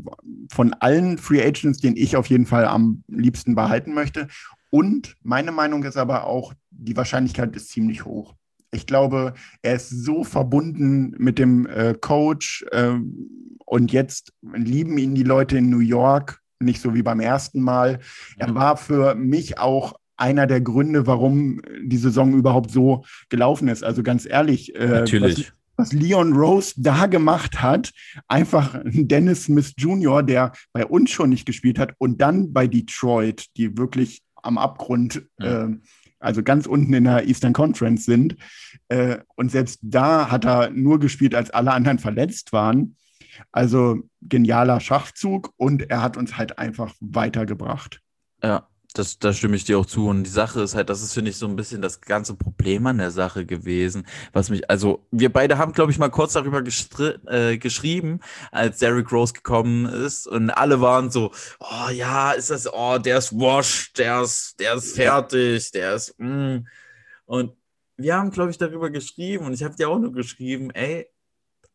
von 0.51 0.73
allen 0.73 1.17
Free 1.17 1.43
Agents, 1.43 1.79
den 1.79 1.95
ich 1.95 2.15
auf 2.15 2.27
jeden 2.27 2.45
Fall 2.45 2.65
am 2.65 3.03
liebsten 3.07 3.55
behalten 3.55 3.93
möchte. 3.93 4.27
Und 4.69 5.15
meine 5.21 5.51
Meinung 5.51 5.83
ist 5.83 5.97
aber 5.97 6.25
auch, 6.25 6.53
die 6.69 6.95
Wahrscheinlichkeit 6.95 7.55
ist 7.55 7.69
ziemlich 7.69 8.05
hoch. 8.05 8.35
Ich 8.71 8.87
glaube, 8.87 9.33
er 9.61 9.75
ist 9.75 9.89
so 9.89 10.23
verbunden 10.23 11.13
mit 11.17 11.37
dem 11.37 11.67
äh, 11.67 11.93
Coach 11.99 12.65
äh, 12.71 12.95
und 13.65 13.91
jetzt 13.91 14.33
lieben 14.41 14.97
ihn 14.97 15.13
die 15.13 15.23
Leute 15.23 15.57
in 15.57 15.69
New 15.69 15.79
York 15.79 16.40
nicht 16.61 16.81
so 16.81 16.93
wie 16.93 17.01
beim 17.01 17.19
ersten 17.19 17.61
Mal. 17.61 17.99
Er 18.37 18.51
mhm. 18.51 18.55
war 18.55 18.77
für 18.77 19.15
mich 19.15 19.57
auch 19.57 19.93
einer 20.17 20.45
der 20.45 20.61
Gründe, 20.61 21.07
warum 21.07 21.61
die 21.83 21.97
Saison 21.97 22.33
überhaupt 22.33 22.71
so 22.71 23.03
gelaufen 23.29 23.67
ist. 23.67 23.83
Also 23.83 24.03
ganz 24.03 24.25
ehrlich, 24.25 24.75
äh, 24.75 24.87
Natürlich. 24.87 25.51
Was, 25.75 25.91
was 25.91 25.93
Leon 25.93 26.33
Rose 26.33 26.73
da 26.77 27.07
gemacht 27.07 27.61
hat, 27.61 27.91
einfach 28.27 28.79
Dennis 28.85 29.45
Smith 29.45 29.73
Jr., 29.77 30.21
der 30.21 30.51
bei 30.73 30.85
uns 30.85 31.09
schon 31.09 31.29
nicht 31.29 31.45
gespielt 31.45 31.79
hat 31.79 31.93
und 31.97 32.21
dann 32.21 32.53
bei 32.53 32.67
Detroit, 32.67 33.47
die 33.57 33.77
wirklich 33.77 34.21
am 34.43 34.57
Abgrund, 34.57 35.23
ja. 35.39 35.65
äh, 35.65 35.69
also 36.19 36.43
ganz 36.43 36.67
unten 36.67 36.93
in 36.93 37.05
der 37.05 37.27
Eastern 37.27 37.53
Conference 37.53 38.05
sind. 38.05 38.35
Äh, 38.89 39.17
und 39.35 39.51
selbst 39.51 39.79
da 39.81 40.29
hat 40.29 40.45
er 40.45 40.69
nur 40.69 40.99
gespielt, 40.99 41.33
als 41.33 41.49
alle 41.49 41.71
anderen 41.71 41.97
verletzt 41.97 42.53
waren. 42.53 42.95
Also 43.51 43.97
genialer 44.21 44.79
Schachzug 44.79 45.53
und 45.57 45.89
er 45.89 46.01
hat 46.01 46.17
uns 46.17 46.37
halt 46.37 46.57
einfach 46.57 46.93
weitergebracht. 46.99 48.01
Ja, 48.43 48.67
das, 48.93 49.19
da 49.19 49.33
stimme 49.33 49.55
ich 49.55 49.63
dir 49.63 49.79
auch 49.79 49.85
zu. 49.85 50.07
Und 50.07 50.23
die 50.23 50.29
Sache 50.29 50.61
ist 50.61 50.75
halt, 50.75 50.89
das 50.89 51.01
ist, 51.01 51.13
finde 51.13 51.31
ich, 51.31 51.37
so 51.37 51.47
ein 51.47 51.55
bisschen 51.55 51.81
das 51.81 52.01
ganze 52.01 52.35
Problem 52.35 52.85
an 52.87 52.97
der 52.97 53.11
Sache 53.11 53.45
gewesen. 53.45 54.05
Was 54.33 54.49
mich, 54.49 54.69
also, 54.69 55.05
wir 55.11 55.31
beide 55.31 55.57
haben, 55.57 55.73
glaube 55.73 55.91
ich, 55.91 55.97
mal 55.97 56.09
kurz 56.09 56.33
darüber 56.33 56.61
äh, 56.61 57.57
geschrieben, 57.57 58.19
als 58.51 58.79
Derrick 58.79 59.11
Rose 59.11 59.33
gekommen 59.33 59.85
ist. 59.85 60.27
Und 60.27 60.49
alle 60.49 60.81
waren 60.81 61.09
so, 61.09 61.31
oh 61.59 61.89
ja, 61.91 62.31
ist 62.31 62.49
das, 62.49 62.71
oh, 62.71 62.97
der 62.97 63.19
ist 63.19 63.33
washed, 63.33 63.97
der 63.97 64.21
ist, 64.21 64.59
der 64.59 64.75
ist 64.75 64.95
fertig, 64.95 65.71
der 65.71 65.95
ist, 65.95 66.15
mm. 66.19 66.65
Und 67.25 67.53
wir 67.95 68.15
haben, 68.15 68.31
glaube 68.31 68.51
ich, 68.51 68.57
darüber 68.57 68.89
geschrieben 68.89 69.45
und 69.45 69.53
ich 69.53 69.63
habe 69.63 69.75
dir 69.75 69.87
auch 69.87 69.99
nur 69.99 70.11
geschrieben, 70.11 70.71
ey, 70.71 71.07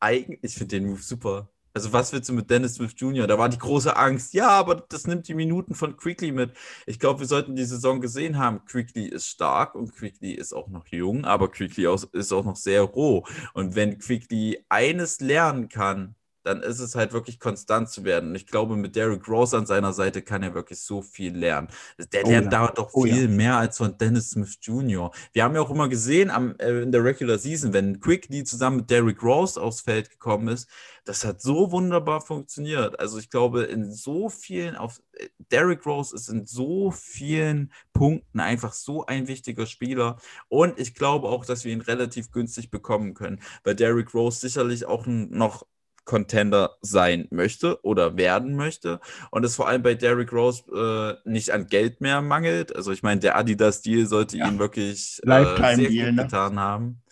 eigentlich, 0.00 0.38
ich 0.42 0.54
finde 0.54 0.76
den 0.76 0.86
Move 0.86 1.00
super. 1.00 1.48
Also 1.76 1.92
was 1.92 2.10
willst 2.10 2.30
du 2.30 2.32
mit 2.32 2.48
Dennis 2.48 2.76
Smith 2.76 2.94
Jr.? 2.96 3.26
Da 3.26 3.38
war 3.38 3.50
die 3.50 3.58
große 3.58 3.94
Angst. 3.94 4.32
Ja, 4.32 4.48
aber 4.48 4.76
das 4.88 5.06
nimmt 5.06 5.28
die 5.28 5.34
Minuten 5.34 5.74
von 5.74 5.94
Quickly 5.98 6.32
mit. 6.32 6.56
Ich 6.86 6.98
glaube, 6.98 7.20
wir 7.20 7.26
sollten 7.26 7.54
die 7.54 7.66
Saison 7.66 8.00
gesehen 8.00 8.38
haben. 8.38 8.64
Quickly 8.64 9.04
ist 9.04 9.26
stark 9.26 9.74
und 9.74 9.94
Quickly 9.94 10.32
ist 10.32 10.54
auch 10.54 10.68
noch 10.68 10.86
jung, 10.86 11.26
aber 11.26 11.50
Quickly 11.50 11.86
ist 12.12 12.32
auch 12.32 12.46
noch 12.46 12.56
sehr 12.56 12.80
roh. 12.80 13.26
Und 13.52 13.74
wenn 13.74 13.98
Quickly 13.98 14.64
eines 14.70 15.20
lernen 15.20 15.68
kann, 15.68 16.14
dann 16.46 16.62
ist 16.62 16.78
es 16.78 16.94
halt 16.94 17.12
wirklich 17.12 17.40
konstant 17.40 17.90
zu 17.90 18.04
werden. 18.04 18.30
Und 18.30 18.34
ich 18.36 18.46
glaube, 18.46 18.76
mit 18.76 18.94
Derrick 18.94 19.28
Rose 19.28 19.56
an 19.56 19.66
seiner 19.66 19.92
Seite 19.92 20.22
kann 20.22 20.42
er 20.42 20.54
wirklich 20.54 20.80
so 20.80 21.02
viel 21.02 21.36
lernen. 21.36 21.68
Der 22.12 22.24
Oh 22.24 22.28
lernt 22.28 22.52
ja. 22.52 22.66
da 22.66 22.72
doch 22.72 22.90
Oh 22.92 23.04
ja. 23.04 23.14
viel 23.14 23.28
mehr 23.28 23.56
als 23.56 23.78
von 23.78 23.98
Dennis 23.98 24.30
Smith 24.30 24.58
Jr. 24.62 25.10
Wir 25.32 25.42
haben 25.42 25.54
ja 25.56 25.60
auch 25.60 25.70
immer 25.70 25.88
gesehen 25.88 26.30
am, 26.30 26.54
äh, 26.58 26.82
in 26.82 26.92
der 26.92 27.02
Regular 27.04 27.38
Season, 27.38 27.72
wenn 27.72 28.00
Quickly 28.00 28.44
zusammen 28.44 28.78
mit 28.78 28.90
Derrick 28.90 29.22
Rose 29.22 29.60
aufs 29.60 29.80
Feld 29.80 30.08
gekommen 30.10 30.48
ist, 30.48 30.68
das 31.04 31.24
hat 31.24 31.40
so 31.40 31.70
wunderbar 31.72 32.20
funktioniert. 32.20 32.98
Also 33.00 33.18
ich 33.18 33.30
glaube, 33.30 33.64
in 33.64 33.92
so 33.92 34.28
vielen, 34.28 34.76
auf 34.76 35.00
äh, 35.12 35.28
Derrick 35.50 35.84
Rose 35.86 36.14
ist 36.14 36.28
in 36.28 36.46
so 36.46 36.90
vielen 36.90 37.72
Punkten 37.92 38.40
einfach 38.40 38.72
so 38.72 39.06
ein 39.06 39.26
wichtiger 39.28 39.66
Spieler. 39.66 40.16
Und 40.48 40.78
ich 40.78 40.94
glaube 40.94 41.28
auch, 41.28 41.44
dass 41.44 41.64
wir 41.64 41.72
ihn 41.72 41.80
relativ 41.80 42.30
günstig 42.30 42.70
bekommen 42.70 43.14
können, 43.14 43.40
weil 43.64 43.74
Derrick 43.74 44.14
Rose 44.14 44.40
sicherlich 44.40 44.86
auch 44.86 45.06
noch 45.06 45.66
Contender 46.06 46.78
sein 46.80 47.28
möchte 47.30 47.84
oder 47.84 48.16
werden 48.16 48.56
möchte 48.56 49.00
und 49.30 49.44
es 49.44 49.56
vor 49.56 49.68
allem 49.68 49.82
bei 49.82 49.94
Derrick 49.94 50.32
Rose 50.32 50.62
äh, 50.72 51.28
nicht 51.28 51.50
an 51.50 51.66
Geld 51.66 52.00
mehr 52.00 52.22
mangelt. 52.22 52.74
Also 52.74 52.92
ich 52.92 53.02
meine, 53.02 53.20
der 53.20 53.36
Adidas-Deal 53.36 54.06
sollte 54.06 54.38
Ja. 54.38 54.48
ihn 54.48 54.58
wirklich 54.58 55.20
äh, 55.26 55.74
sehr 55.74 55.88
gut 55.88 56.14
ne? 56.14 56.14
getan 56.14 56.58
haben. 56.58 57.02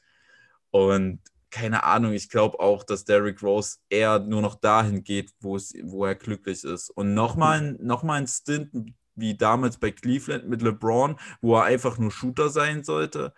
Und 0.71 1.21
keine 1.51 1.85
Ahnung, 1.85 2.13
ich 2.15 2.31
glaube 2.31 2.59
auch, 2.59 2.83
dass 2.83 3.05
Derrick 3.05 3.43
Rose 3.43 3.77
eher 3.89 4.19
nur 4.19 4.43
noch 4.43 4.57
dahin 4.57 5.05
geht, 5.05 5.33
wo, 5.41 5.57
es, 5.57 5.73
wo 5.85 6.05
er 6.05 6.15
glücklich 6.17 6.65
ist. 6.65 6.91
Und 6.91 7.15
nochmal 7.15 7.77
noch 7.81 8.03
mal 8.03 8.15
ein 8.15 8.27
Stint 8.27 8.71
wie 9.15 9.37
damals 9.37 9.77
bei 9.79 9.93
Cleveland 9.93 10.49
mit 10.49 10.63
LeBron, 10.63 11.17
wo 11.41 11.57
er 11.57 11.65
einfach 11.65 11.99
nur 11.99 12.11
Shooter 12.11 12.49
sein 12.49 12.83
sollte. 12.83 13.33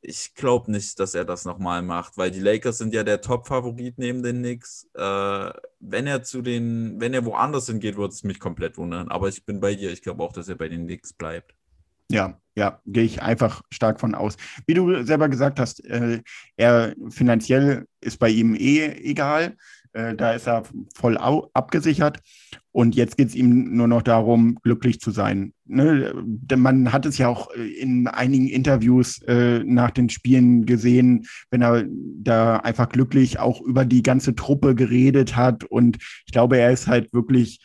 Ich 0.00 0.34
glaube 0.34 0.70
nicht, 0.70 0.98
dass 1.00 1.14
er 1.14 1.24
das 1.24 1.44
nochmal 1.44 1.82
macht, 1.82 2.16
weil 2.16 2.30
die 2.30 2.40
Lakers 2.40 2.78
sind 2.78 2.94
ja 2.94 3.02
der 3.02 3.20
Top-Favorit 3.20 3.98
neben 3.98 4.22
den 4.22 4.38
Knicks. 4.38 4.88
Äh, 4.94 5.50
wenn 5.80 6.06
er 6.06 6.22
zu 6.22 6.40
den, 6.40 7.00
wenn 7.00 7.14
er 7.14 7.24
woanders 7.24 7.66
hingeht, 7.66 7.96
würde 7.96 8.14
es 8.14 8.22
mich 8.22 8.38
komplett 8.38 8.78
wundern. 8.78 9.08
Aber 9.08 9.28
ich 9.28 9.44
bin 9.44 9.60
bei 9.60 9.74
dir. 9.74 9.90
Ich 9.90 10.02
glaube 10.02 10.22
auch, 10.22 10.32
dass 10.32 10.48
er 10.48 10.54
bei 10.54 10.68
den 10.68 10.84
Knicks 10.84 11.12
bleibt. 11.12 11.54
Ja, 12.10 12.40
ja, 12.58 12.80
gehe 12.86 13.04
ich 13.04 13.22
einfach 13.22 13.62
stark 13.70 14.00
von 14.00 14.14
aus. 14.14 14.36
Wie 14.66 14.74
du 14.74 15.04
selber 15.04 15.28
gesagt 15.28 15.60
hast, 15.60 15.84
äh, 15.86 16.20
er 16.56 16.94
finanziell 17.08 17.86
ist 18.00 18.18
bei 18.18 18.28
ihm 18.28 18.54
eh 18.56 18.86
egal. 19.04 19.56
Äh, 19.92 20.16
da 20.16 20.32
ist 20.32 20.48
er 20.48 20.64
voll 20.96 21.16
abgesichert. 21.16 22.18
Und 22.72 22.96
jetzt 22.96 23.16
geht 23.16 23.28
es 23.28 23.34
ihm 23.34 23.76
nur 23.76 23.88
noch 23.88 24.02
darum, 24.02 24.58
glücklich 24.62 25.00
zu 25.00 25.12
sein. 25.12 25.52
Ne? 25.66 26.12
Man 26.56 26.92
hat 26.92 27.06
es 27.06 27.16
ja 27.16 27.28
auch 27.28 27.50
äh, 27.54 27.64
in 27.64 28.08
einigen 28.08 28.48
Interviews 28.48 29.22
äh, 29.22 29.60
nach 29.64 29.92
den 29.92 30.10
Spielen 30.10 30.66
gesehen, 30.66 31.26
wenn 31.50 31.62
er 31.62 31.84
da 31.88 32.56
einfach 32.56 32.88
glücklich 32.88 33.38
auch 33.38 33.60
über 33.60 33.84
die 33.84 34.02
ganze 34.02 34.34
Truppe 34.34 34.74
geredet 34.74 35.36
hat. 35.36 35.62
Und 35.62 35.98
ich 36.26 36.32
glaube, 36.32 36.58
er 36.58 36.72
ist 36.72 36.88
halt 36.88 37.12
wirklich 37.12 37.60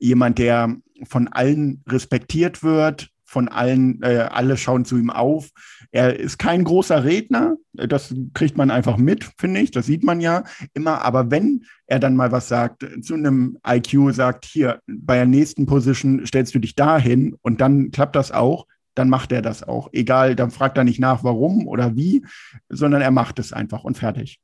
jemand, 0.00 0.38
der 0.38 0.76
von 1.04 1.28
allen 1.28 1.82
respektiert 1.88 2.64
wird, 2.64 3.11
von 3.32 3.48
allen, 3.48 4.02
äh, 4.02 4.28
alle 4.30 4.58
schauen 4.58 4.84
zu 4.84 4.98
ihm 4.98 5.08
auf. 5.08 5.48
Er 5.90 6.20
ist 6.20 6.38
kein 6.38 6.64
großer 6.64 7.02
Redner, 7.02 7.56
das 7.72 8.14
kriegt 8.34 8.58
man 8.58 8.70
einfach 8.70 8.98
mit, 8.98 9.26
finde 9.38 9.60
ich, 9.60 9.70
das 9.70 9.86
sieht 9.86 10.04
man 10.04 10.20
ja 10.20 10.44
immer. 10.74 11.02
Aber 11.02 11.30
wenn 11.30 11.64
er 11.86 11.98
dann 11.98 12.14
mal 12.14 12.30
was 12.30 12.48
sagt, 12.48 12.86
zu 13.00 13.14
einem 13.14 13.58
IQ 13.66 14.12
sagt, 14.12 14.44
hier, 14.44 14.80
bei 14.86 15.16
der 15.16 15.26
nächsten 15.26 15.64
Position 15.64 16.26
stellst 16.26 16.54
du 16.54 16.58
dich 16.58 16.74
dahin 16.74 17.34
und 17.40 17.62
dann 17.62 17.90
klappt 17.90 18.16
das 18.16 18.32
auch, 18.32 18.66
dann 18.94 19.08
macht 19.08 19.32
er 19.32 19.40
das 19.40 19.62
auch. 19.62 19.88
Egal, 19.92 20.36
dann 20.36 20.50
fragt 20.50 20.76
er 20.76 20.84
nicht 20.84 21.00
nach, 21.00 21.24
warum 21.24 21.66
oder 21.66 21.96
wie, 21.96 22.26
sondern 22.68 23.00
er 23.00 23.12
macht 23.12 23.38
es 23.38 23.54
einfach 23.54 23.82
und 23.82 23.96
fertig. 23.96 24.40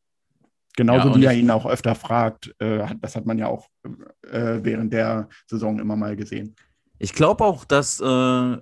Genauso 0.78 1.08
Ja, 1.08 1.14
und 1.14 1.20
wie 1.20 1.26
er 1.26 1.34
ihn 1.34 1.50
auch 1.50 1.66
öfter 1.66 1.94
fragt. 1.94 2.54
Äh, 2.58 2.86
das 3.02 3.16
hat 3.16 3.26
man 3.26 3.36
ja 3.36 3.48
auch 3.48 3.68
äh, 4.30 4.60
während 4.62 4.94
der 4.94 5.28
Saison 5.46 5.78
immer 5.78 5.96
mal 5.96 6.16
gesehen. 6.16 6.54
Ich 6.98 7.12
glaube 7.12 7.44
auch, 7.44 7.64
dass 7.64 8.00
äh, 8.00 8.56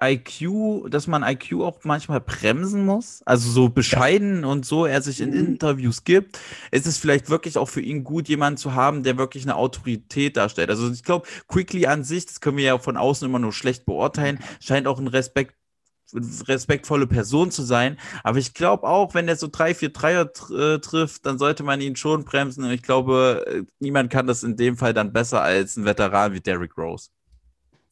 IQ, 0.00 0.90
dass 0.90 1.06
man 1.06 1.22
IQ 1.22 1.60
auch 1.60 1.78
manchmal 1.84 2.20
bremsen 2.20 2.84
muss. 2.84 3.22
Also 3.24 3.50
so 3.50 3.68
bescheiden 3.68 4.44
und 4.44 4.64
so 4.64 4.86
er 4.86 5.02
sich 5.02 5.20
in 5.20 5.30
Mhm. 5.30 5.38
Interviews 5.38 6.04
gibt, 6.04 6.38
ist 6.70 6.86
es 6.86 6.98
vielleicht 6.98 7.30
wirklich 7.30 7.58
auch 7.58 7.68
für 7.68 7.80
ihn 7.80 8.04
gut, 8.04 8.28
jemanden 8.28 8.58
zu 8.58 8.74
haben, 8.74 9.02
der 9.02 9.18
wirklich 9.18 9.44
eine 9.44 9.56
Autorität 9.56 10.36
darstellt. 10.36 10.70
Also 10.70 10.90
ich 10.90 11.02
glaube, 11.02 11.26
Quickly 11.48 11.86
an 11.86 12.04
sich, 12.04 12.26
das 12.26 12.40
können 12.40 12.56
wir 12.56 12.64
ja 12.64 12.78
von 12.78 12.96
außen 12.96 13.28
immer 13.28 13.38
nur 13.38 13.52
schlecht 13.52 13.86
beurteilen, 13.86 14.38
scheint 14.60 14.86
auch 14.86 14.98
ein 14.98 15.08
Respekt 15.08 15.54
respektvolle 16.14 17.06
Person 17.06 17.50
zu 17.50 17.62
sein. 17.62 17.98
Aber 18.22 18.38
ich 18.38 18.54
glaube 18.54 18.86
auch, 18.88 19.14
wenn 19.14 19.28
er 19.28 19.36
so 19.36 19.48
drei, 19.48 19.74
vier 19.74 19.90
Dreier 19.90 20.30
äh, 20.50 20.78
trifft, 20.78 21.26
dann 21.26 21.38
sollte 21.38 21.62
man 21.62 21.80
ihn 21.80 21.96
schon 21.96 22.24
bremsen. 22.24 22.64
Und 22.64 22.70
ich 22.70 22.82
glaube, 22.82 23.44
äh, 23.46 23.64
niemand 23.78 24.10
kann 24.10 24.26
das 24.26 24.42
in 24.42 24.56
dem 24.56 24.76
Fall 24.78 24.94
dann 24.94 25.12
besser 25.12 25.42
als 25.42 25.76
ein 25.76 25.84
Veteran 25.84 26.32
wie 26.32 26.40
Derrick 26.40 26.76
Rose. 26.78 27.10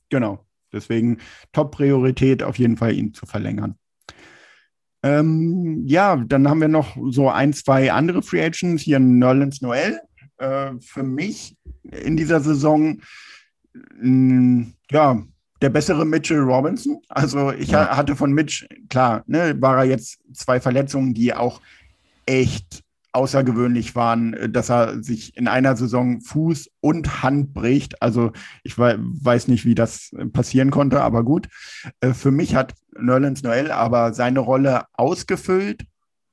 Genau. 0.09 0.46
Deswegen 0.77 1.19
Top-Priorität 1.53 2.43
auf 2.43 2.59
jeden 2.59 2.77
Fall, 2.77 2.95
ihn 2.95 3.13
zu 3.15 3.27
verlängern. 3.27 3.75
Ähm, 5.03 5.83
ja, 5.87 6.17
dann 6.17 6.49
haben 6.49 6.61
wir 6.61 6.69
noch 6.69 6.97
so 7.11 7.29
ein, 7.31 7.53
zwei 7.53 7.93
andere 7.93 8.23
Free 8.23 8.43
Agents. 8.45 8.83
Hier 8.83 8.99
Nerlens 8.99 9.61
Noel. 9.63 10.01
Äh, 10.39 10.73
für 10.81 11.03
mich 11.03 11.57
in 11.91 12.17
dieser 12.17 12.41
Saison, 12.41 13.01
mh, 14.01 14.67
ja, 14.91 15.23
der 15.63 15.71
bessere 15.71 16.05
Mitchell 16.05 16.41
Robinson. 16.41 17.01
Also 17.09 17.53
ich 17.53 17.71
Ja. 17.71 17.89
ha- 17.89 17.97
hatte 17.97 18.17
von 18.17 18.33
Mitch, 18.33 18.67
klar, 18.91 19.23
ne, 19.27 19.57
war 19.61 19.79
er 19.79 19.85
jetzt 19.85 20.19
zwei 20.35 20.61
Verletzungen, 20.61 21.15
die 21.15 21.33
auch 21.33 21.61
echt 22.27 22.83
außergewöhnlich 23.17 23.97
waren, 23.97 24.35
äh, 24.35 24.49
dass 24.49 24.71
er 24.71 25.03
sich 25.03 25.37
in 25.37 25.49
einer 25.49 25.77
Saison 25.77 26.21
Fuß 26.21 26.71
und 26.81 27.23
Hand 27.23 27.53
bricht. 27.55 28.01
Also 28.03 28.33
ich 28.63 28.79
wei- 28.79 28.97
weiß 28.99 29.49
nicht, 29.49 29.65
wie 29.65 29.75
das 29.75 30.13
äh, 30.13 30.27
passieren 30.27 30.71
konnte, 30.71 31.01
aber 31.03 31.25
gut. 31.25 31.49
Äh, 32.01 32.13
Für 32.13 32.31
mich 32.31 32.55
hat 32.55 32.75
Nerlens 32.99 33.43
Noel 33.43 33.71
aber 33.73 34.15
seine 34.15 34.41
Rolle 34.41 34.85
ausgefüllt 34.93 35.85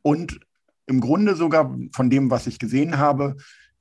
und 0.04 0.40
im 0.86 1.00
Grunde 1.02 1.36
sogar 1.36 1.76
von 1.94 2.10
dem, 2.10 2.30
was 2.30 2.46
ich 2.46 2.60
gesehen 2.60 2.98
habe, 2.98 3.38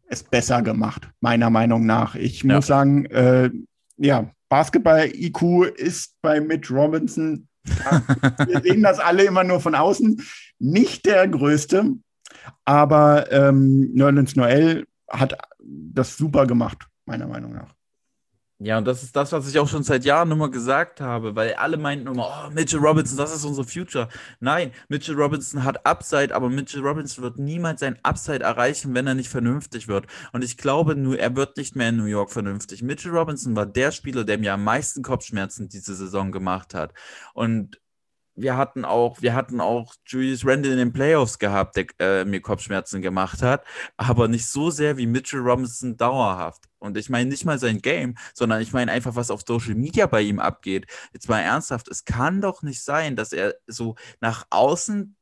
es 0.08 0.22
besser 0.22 0.62
gemacht, 0.62 1.08
meiner 1.20 1.50
Meinung 1.50 1.84
nach. 1.86 2.14
Ich 2.14 2.42
Ja. 2.42 2.56
muss 2.56 2.66
sagen, 2.66 3.06
äh, 3.06 3.50
ja, 3.96 4.30
Basketball-IQ 4.48 5.64
ist 5.76 6.14
bei 6.22 6.40
Mitch 6.40 6.72
Robinson, 6.74 7.48
wir 8.46 8.60
sehen 8.62 8.82
das 8.82 8.98
alle 8.98 9.24
immer 9.24 9.44
nur 9.44 9.60
von 9.60 9.74
außen, 9.74 10.20
nicht 10.58 11.06
der 11.06 11.26
größte, 11.28 11.92
aber 12.64 13.31
ähm, 13.33 13.92
Nerlens 13.92 14.37
Noel 14.37 14.87
hat 15.09 15.37
das 15.61 16.16
super 16.16 16.46
gemacht, 16.46 16.88
meiner 17.07 17.26
Meinung 17.26 17.52
nach. 17.52 17.74
Ja, 18.64 18.78
und 18.78 18.85
das 18.85 19.02
ist 19.02 19.16
das, 19.16 19.33
was 19.33 19.48
ich 19.48 19.59
auch 19.59 19.66
schon 19.66 19.83
seit 19.83 20.05
Jahren 20.05 20.31
immer 20.31 20.48
gesagt 20.48 21.00
habe, 21.00 21.35
weil 21.35 21.55
alle 21.55 21.76
meinten 21.76 22.07
immer, 22.07 22.46
oh, 22.46 22.50
Mitchell 22.52 22.78
Robinson, 22.78 23.18
das 23.18 23.35
ist 23.35 23.44
unser 23.44 23.64
Future. 23.64 24.07
Nein, 24.38 24.70
Mitchell 24.88 25.16
Robinson 25.16 25.64
hat 25.64 25.85
Upside, 25.85 26.33
aber 26.33 26.48
Mitchell 26.48 26.81
Robinson 26.81 27.24
wird 27.24 27.40
niemals 27.40 27.81
sein 27.81 27.98
Upside 28.05 28.44
erreichen, 28.44 28.94
wenn 28.94 29.09
er 29.09 29.16
nicht 29.16 29.31
vernünftig 29.31 29.88
wird. 29.88 30.07
Und 30.33 30.44
ich 30.44 30.59
glaube 30.59 30.94
nur, 30.94 31.18
er 31.18 31.35
wird 31.35 31.57
nicht 31.57 31.74
mehr 31.74 31.88
in 31.88 31.96
New 31.96 32.05
York 32.05 32.31
vernünftig. 32.31 32.83
Mitchell 32.83 33.11
Robinson 33.11 33.57
war 33.57 33.66
der 33.66 33.90
Spieler, 33.90 34.22
der 34.22 34.38
mir 34.38 34.55
am 34.55 34.62
meisten 34.62 35.02
Kopfschmerzen 35.02 35.68
diese 35.68 35.96
Saison 35.96 36.31
gemacht 36.31 36.72
hat. 36.72 36.94
Und 37.35 37.82
wir 38.35 38.57
hatten 38.57 38.85
auch, 38.85 39.21
wir 39.21 39.35
hatten 39.35 39.61
auch 39.61 39.95
Julius 40.07 40.47
Randle 40.47 40.73
in 40.73 40.79
den 40.79 40.92
Playoffs 40.92 41.38
gehabt, 41.38 41.77
der 41.77 41.87
äh, 41.99 42.25
mir 42.25 42.40
Kopfschmerzen 42.40 43.03
gemacht 43.03 43.42
hat, 43.42 43.64
aber 43.97 44.29
nicht 44.29 44.47
so 44.47 44.71
sehr 44.71 44.97
wie 44.97 45.07
Mitchell 45.07 45.40
Robinson 45.40 45.97
dauerhaft. 45.97 46.64
Und 46.79 46.97
ich 46.97 47.11
meine 47.11 47.29
nicht 47.29 47.45
mal 47.45 47.59
sein 47.59 47.81
Game, 47.81 48.16
sondern 48.35 48.61
ich 48.62 48.73
meine 48.73 48.90
einfach, 48.90 49.14
was 49.14 49.31
auf 49.31 49.42
Social 49.47 49.75
Media 49.75 50.07
bei 50.07 50.23
ihm 50.23 50.38
abgeht. 50.38 50.87
Jetzt 51.12 51.29
mal 51.29 51.40
ernsthaft, 51.40 51.88
es 51.88 52.05
kann 52.05 52.40
doch 52.40 52.62
nicht 52.62 52.83
sein, 52.83 53.16
dass 53.16 53.33
er 53.33 53.55
so 53.66 53.97
nach 54.21 54.47
außen 54.51 55.14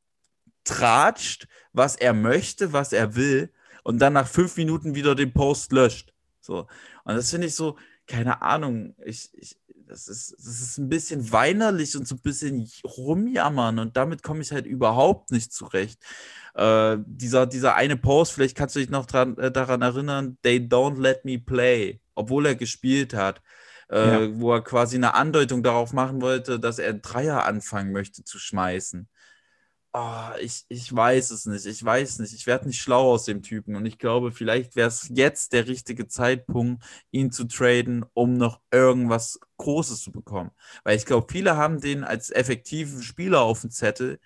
tratscht, 0.63 1.47
was 1.73 1.95
er 1.95 2.13
möchte, 2.13 2.73
was 2.73 2.93
er 2.93 3.15
will, 3.15 3.51
und 3.83 3.99
dann 3.99 4.13
nach 4.13 4.27
fünf 4.27 4.57
Minuten 4.57 4.95
wieder 4.95 5.15
den 5.15 5.33
Post 5.33 5.71
löscht. 5.71 6.13
So. 6.39 6.67
Und 7.03 7.15
das 7.15 7.31
finde 7.31 7.47
ich 7.47 7.55
so, 7.55 7.77
keine 8.07 8.41
Ahnung, 8.41 8.95
ich, 9.05 9.29
ich, 9.33 9.57
das 9.91 10.07
ist, 10.07 10.33
das 10.37 10.61
ist 10.61 10.77
ein 10.77 10.87
bisschen 10.87 11.31
weinerlich 11.33 11.97
und 11.97 12.07
so 12.07 12.15
ein 12.15 12.21
bisschen 12.21 12.71
rumjammern 12.85 13.77
und 13.79 13.97
damit 13.97 14.23
komme 14.23 14.41
ich 14.41 14.51
halt 14.53 14.65
überhaupt 14.65 15.31
nicht 15.31 15.51
zurecht. 15.51 16.01
Äh, 16.55 16.97
dieser, 17.05 17.45
dieser 17.45 17.75
eine 17.75 17.97
Post, 17.97 18.31
vielleicht 18.31 18.55
kannst 18.57 18.75
du 18.75 18.79
dich 18.79 18.89
noch 18.89 19.05
dran, 19.05 19.37
äh, 19.37 19.51
daran 19.51 19.81
erinnern, 19.81 20.37
they 20.43 20.57
don't 20.59 20.99
let 20.99 21.25
me 21.25 21.37
play, 21.39 21.99
obwohl 22.15 22.45
er 22.45 22.55
gespielt 22.55 23.13
hat, 23.13 23.41
äh, 23.89 24.29
Ja. 24.29 24.39
wo 24.39 24.53
er 24.53 24.61
quasi 24.63 24.95
eine 24.95 25.13
Andeutung 25.13 25.61
darauf 25.61 25.91
machen 25.91 26.21
wollte, 26.21 26.57
dass 26.59 26.79
er 26.79 26.93
Dreier 26.93 27.43
anfangen 27.45 27.91
möchte 27.91 28.23
zu 28.23 28.39
schmeißen. 28.39 29.09
Ah, 29.93 30.35
ich, 30.39 30.63
ich 30.69 30.95
weiß 30.95 31.31
es 31.31 31.45
nicht. 31.45 31.65
Ich 31.65 31.83
weiß 31.83 32.19
nicht. 32.19 32.33
Ich 32.33 32.47
werde 32.47 32.67
nicht 32.67 32.81
schlau 32.81 33.11
aus 33.11 33.25
dem 33.25 33.41
Typen. 33.41 33.75
Und 33.75 33.85
ich 33.85 33.97
glaube, 33.97 34.31
vielleicht 34.31 34.77
wäre 34.77 34.87
es 34.87 35.09
jetzt 35.13 35.51
der 35.51 35.67
richtige 35.67 36.07
Zeitpunkt, 36.07 36.81
ihn 37.11 37.31
zu 37.31 37.43
traden, 37.45 38.05
um 38.13 38.35
noch 38.37 38.61
irgendwas 38.71 39.37
Großes 39.57 40.01
zu 40.01 40.11
bekommen. 40.13 40.51
Weil 40.85 40.95
ich 40.95 41.05
glaube, 41.05 41.27
viele 41.29 41.57
haben 41.57 41.81
den 41.81 42.05
als 42.05 42.29
effektiven 42.29 43.01
Spieler 43.03 43.41
auf 43.41 43.61
dem 43.61 43.69
Zettel. 43.71 44.19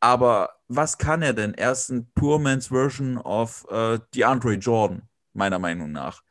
Aber 0.00 0.50
was 0.68 0.98
kann 0.98 1.22
er 1.22 1.34
denn? 1.34 1.54
Er 1.54 1.72
ist 1.72 1.90
ein 1.90 2.10
Poor 2.14 2.38
Man's 2.38 2.68
Version 2.68 3.18
of 3.18 3.66
äh, 3.70 4.00
DeAndre 4.14 4.54
Jordan, 4.54 5.08
meiner 5.32 5.58
Meinung 5.58 5.92
nach. 5.92 6.22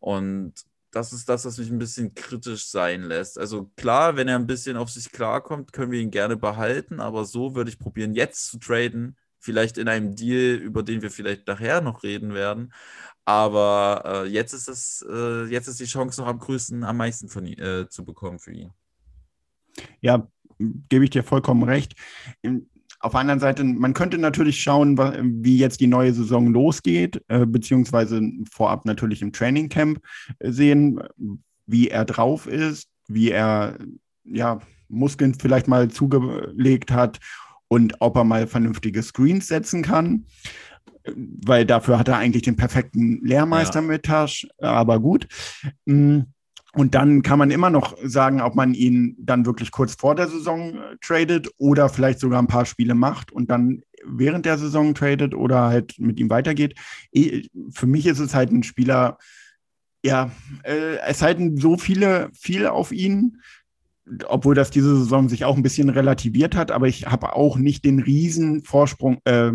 Und 0.00 0.54
das 0.94 1.12
ist 1.12 1.28
das, 1.28 1.44
was 1.44 1.58
mich 1.58 1.70
ein 1.70 1.78
bisschen 1.78 2.14
kritisch 2.14 2.66
sein 2.66 3.02
lässt. 3.02 3.38
Also 3.38 3.70
klar, 3.76 4.16
wenn 4.16 4.28
er 4.28 4.36
ein 4.36 4.46
bisschen 4.46 4.76
auf 4.76 4.90
sich 4.90 5.10
klarkommt, 5.10 5.72
können 5.72 5.92
wir 5.92 6.00
ihn 6.00 6.10
gerne 6.10 6.36
behalten, 6.36 7.00
aber 7.00 7.24
so 7.24 7.54
würde 7.54 7.70
ich 7.70 7.78
probieren, 7.78 8.14
jetzt 8.14 8.46
zu 8.46 8.58
traden. 8.58 9.16
Vielleicht 9.38 9.76
in 9.76 9.88
einem 9.88 10.14
Deal, 10.14 10.54
über 10.54 10.82
den 10.82 11.02
wir 11.02 11.10
vielleicht 11.10 11.46
nachher 11.46 11.82
noch 11.82 12.02
reden 12.02 12.32
werden. 12.32 12.72
Aber 13.26 14.24
äh, 14.24 14.28
jetzt 14.28 14.52
ist 14.54 14.68
es, 14.68 15.04
äh, 15.08 15.44
jetzt 15.46 15.68
ist 15.68 15.80
die 15.80 15.84
Chance 15.84 16.20
noch 16.20 16.28
am 16.28 16.38
größten, 16.38 16.84
am 16.84 16.96
meisten 16.96 17.28
von, 17.28 17.46
äh, 17.46 17.88
zu 17.88 18.04
bekommen 18.04 18.38
für 18.38 18.52
ihn. 18.52 18.72
Ja, 20.00 20.26
gebe 20.58 21.04
ich 21.04 21.10
dir 21.10 21.24
vollkommen 21.24 21.62
recht. 21.64 21.94
Auf 23.04 23.12
der 23.12 23.20
anderen 23.20 23.40
Seite, 23.40 23.64
man 23.64 23.92
könnte 23.92 24.16
natürlich 24.16 24.62
schauen, 24.62 24.96
wie 25.44 25.58
jetzt 25.58 25.78
die 25.80 25.86
neue 25.86 26.14
Saison 26.14 26.54
losgeht, 26.54 27.20
äh, 27.28 27.44
beziehungsweise 27.44 28.22
vorab 28.50 28.86
natürlich 28.86 29.20
im 29.20 29.30
Training 29.30 29.68
Camp 29.68 30.00
äh, 30.38 30.50
sehen, 30.50 30.98
wie 31.66 31.88
er 31.88 32.06
drauf 32.06 32.46
ist, 32.46 32.88
wie 33.06 33.30
er 33.30 33.76
ja, 34.24 34.58
Muskeln 34.88 35.34
vielleicht 35.34 35.68
mal 35.68 35.90
zugelegt 35.90 36.92
hat 36.92 37.18
und 37.68 37.94
ob 38.00 38.16
er 38.16 38.24
mal 38.24 38.46
vernünftige 38.46 39.02
Screens 39.02 39.48
setzen 39.48 39.82
kann. 39.82 40.24
Weil 41.14 41.66
dafür 41.66 41.98
hat 41.98 42.08
er 42.08 42.16
eigentlich 42.16 42.44
den 42.44 42.56
perfekten 42.56 43.22
Lehrmeister 43.22 43.80
ja. 43.80 43.86
mit 43.86 44.04
Tasch, 44.04 44.46
aber 44.56 44.98
gut. 44.98 45.28
Mhm. 45.84 46.32
Und 46.74 46.94
dann 46.94 47.22
kann 47.22 47.38
man 47.38 47.50
immer 47.50 47.70
noch 47.70 47.96
sagen, 48.02 48.40
ob 48.40 48.54
man 48.54 48.74
ihn 48.74 49.16
dann 49.18 49.46
wirklich 49.46 49.70
kurz 49.70 49.94
vor 49.94 50.14
der 50.14 50.28
Saison 50.28 50.74
äh, 50.74 50.96
tradet 51.00 51.48
oder 51.58 51.88
vielleicht 51.88 52.18
sogar 52.20 52.40
ein 52.40 52.48
paar 52.48 52.66
Spiele 52.66 52.94
macht 52.94 53.32
und 53.32 53.50
dann 53.50 53.82
während 54.04 54.44
der 54.44 54.58
Saison 54.58 54.94
tradet 54.94 55.34
oder 55.34 55.62
halt 55.62 55.98
mit 55.98 56.18
ihm 56.20 56.30
weitergeht. 56.30 56.74
Für 57.70 57.86
mich 57.86 58.06
ist 58.06 58.18
es 58.18 58.34
halt 58.34 58.50
ein 58.50 58.62
Spieler, 58.62 59.18
ja, 60.04 60.30
äh, 60.64 60.98
es 61.06 61.22
halten 61.22 61.56
so 61.56 61.78
viele, 61.78 62.28
viel 62.34 62.66
auf 62.66 62.92
ihn, 62.92 63.40
obwohl 64.26 64.54
das 64.54 64.70
diese 64.70 64.98
Saison 64.98 65.28
sich 65.28 65.44
auch 65.44 65.56
ein 65.56 65.62
bisschen 65.62 65.88
relativiert 65.88 66.54
hat, 66.54 66.70
aber 66.70 66.88
ich 66.88 67.06
habe 67.06 67.34
auch 67.34 67.56
nicht 67.56 67.84
den 67.84 68.00
riesen 68.00 68.62
Vorsprung, 68.62 69.18
äh, 69.24 69.50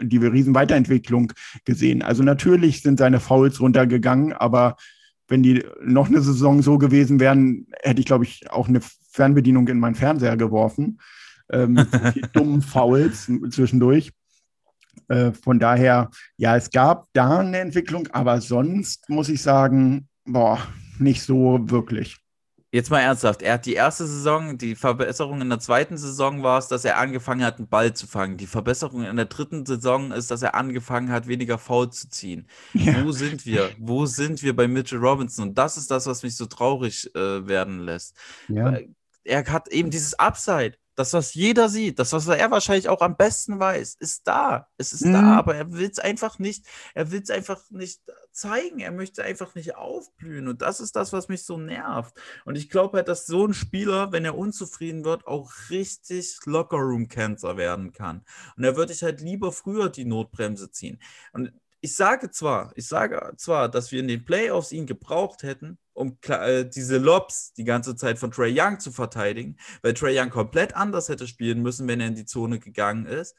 die 0.00 0.16
riesen 0.16 0.54
Weiterentwicklung 0.54 1.32
gesehen. 1.64 2.00
Also 2.00 2.22
natürlich 2.22 2.80
sind 2.80 2.98
seine 2.98 3.20
Fouls 3.20 3.60
runtergegangen, 3.60 4.32
aber 4.32 4.76
wenn 5.28 5.42
die 5.42 5.64
noch 5.82 6.08
eine 6.08 6.20
Saison 6.20 6.62
so 6.62 6.78
gewesen 6.78 7.20
wären, 7.20 7.66
hätte 7.82 8.00
ich, 8.00 8.06
glaube 8.06 8.24
ich, 8.24 8.50
auch 8.50 8.68
eine 8.68 8.80
Fernbedienung 9.10 9.68
in 9.68 9.78
meinen 9.78 9.94
Fernseher 9.94 10.36
geworfen. 10.36 10.98
Ähm, 11.50 11.74
mit 12.14 12.30
dummen 12.34 12.62
Fouls 12.62 13.30
zwischendurch. 13.50 14.12
Äh, 15.08 15.32
von 15.32 15.58
daher, 15.58 16.10
ja, 16.36 16.56
es 16.56 16.70
gab 16.70 17.08
da 17.12 17.38
eine 17.38 17.58
Entwicklung, 17.58 18.08
aber 18.12 18.40
sonst 18.40 19.08
muss 19.08 19.28
ich 19.28 19.42
sagen, 19.42 20.08
boah, 20.24 20.58
nicht 20.98 21.22
so 21.22 21.58
wirklich. 21.70 22.16
Jetzt 22.74 22.90
mal 22.90 22.98
ernsthaft, 22.98 23.40
er 23.40 23.52
hat 23.52 23.66
die 23.66 23.74
erste 23.74 24.04
Saison, 24.04 24.58
die 24.58 24.74
Verbesserung 24.74 25.40
in 25.40 25.48
der 25.48 25.60
zweiten 25.60 25.96
Saison 25.96 26.42
war 26.42 26.58
es, 26.58 26.66
dass 26.66 26.84
er 26.84 26.98
angefangen 26.98 27.44
hat, 27.44 27.58
einen 27.58 27.68
Ball 27.68 27.94
zu 27.94 28.08
fangen. 28.08 28.36
Die 28.36 28.48
Verbesserung 28.48 29.04
in 29.04 29.14
der 29.14 29.26
dritten 29.26 29.64
Saison 29.64 30.10
ist, 30.10 30.32
dass 30.32 30.42
er 30.42 30.56
angefangen 30.56 31.12
hat, 31.12 31.28
weniger 31.28 31.56
faul 31.56 31.90
zu 31.90 32.08
ziehen. 32.08 32.48
Ja. 32.72 33.04
Wo 33.04 33.12
sind 33.12 33.46
wir? 33.46 33.70
Wo 33.78 34.06
sind 34.06 34.42
wir 34.42 34.56
bei 34.56 34.66
Mitchell 34.66 34.98
Robinson? 34.98 35.50
Und 35.50 35.54
das 35.56 35.76
ist 35.76 35.88
das, 35.88 36.06
was 36.06 36.24
mich 36.24 36.36
so 36.36 36.46
traurig 36.46 37.14
äh, 37.14 37.46
werden 37.46 37.78
lässt. 37.78 38.16
Ja. 38.48 38.76
Er 39.22 39.46
hat 39.46 39.68
eben 39.68 39.90
dieses 39.90 40.18
Upside. 40.18 40.74
Das, 40.96 41.12
was 41.12 41.32
jeder 41.34 41.68
sieht, 41.68 42.00
das, 42.00 42.12
was 42.12 42.26
er 42.26 42.50
wahrscheinlich 42.50 42.88
auch 42.88 43.02
am 43.02 43.16
besten 43.16 43.60
weiß, 43.60 43.98
ist 44.00 44.26
da. 44.26 44.66
Es 44.78 44.92
ist 44.92 45.04
mhm. 45.04 45.12
da, 45.12 45.36
aber 45.38 45.54
er 45.54 45.72
will 45.72 45.88
es 45.88 46.00
einfach 46.00 46.40
nicht, 46.40 46.66
er 46.92 47.12
will 47.12 47.22
es 47.22 47.30
einfach 47.30 47.60
nicht 47.70 48.00
zeigen. 48.34 48.80
Er 48.80 48.92
möchte 48.92 49.24
einfach 49.24 49.54
nicht 49.54 49.76
aufblühen. 49.76 50.48
Und 50.48 50.62
das 50.62 50.80
ist 50.80 50.96
das, 50.96 51.12
was 51.12 51.28
mich 51.28 51.44
so 51.44 51.56
nervt. 51.56 52.14
Und 52.44 52.56
ich 52.56 52.68
glaube 52.68 52.98
halt, 52.98 53.08
dass 53.08 53.26
so 53.26 53.46
ein 53.46 53.54
Spieler, 53.54 54.12
wenn 54.12 54.24
er 54.24 54.36
unzufrieden 54.36 55.04
wird, 55.04 55.26
auch 55.26 55.52
richtig 55.70 56.38
Lockerroom-Cancer 56.44 57.56
werden 57.56 57.92
kann. 57.92 58.24
Und 58.56 58.64
da 58.64 58.76
würde 58.76 58.92
ich 58.92 59.02
halt 59.02 59.20
lieber 59.20 59.52
früher 59.52 59.88
die 59.88 60.04
Notbremse 60.04 60.70
ziehen. 60.70 61.00
Und 61.32 61.52
ich 61.84 61.96
sage 61.96 62.30
zwar, 62.30 62.72
ich 62.76 62.88
sage 62.88 63.34
zwar, 63.36 63.68
dass 63.68 63.92
wir 63.92 64.00
in 64.00 64.08
den 64.08 64.24
Playoffs 64.24 64.72
ihn 64.72 64.86
gebraucht 64.86 65.42
hätten, 65.42 65.76
um 65.92 66.16
äh, 66.28 66.64
diese 66.64 66.96
Lobs 66.96 67.52
die 67.52 67.64
ganze 67.64 67.94
Zeit 67.94 68.18
von 68.18 68.30
Trey 68.30 68.58
Young 68.58 68.80
zu 68.80 68.90
verteidigen, 68.90 69.58
weil 69.82 69.92
Trey 69.92 70.18
Young 70.18 70.30
komplett 70.30 70.74
anders 70.74 71.10
hätte 71.10 71.26
spielen 71.28 71.60
müssen, 71.60 71.86
wenn 71.86 72.00
er 72.00 72.06
in 72.08 72.14
die 72.14 72.24
Zone 72.24 72.58
gegangen 72.58 73.04
ist. 73.04 73.36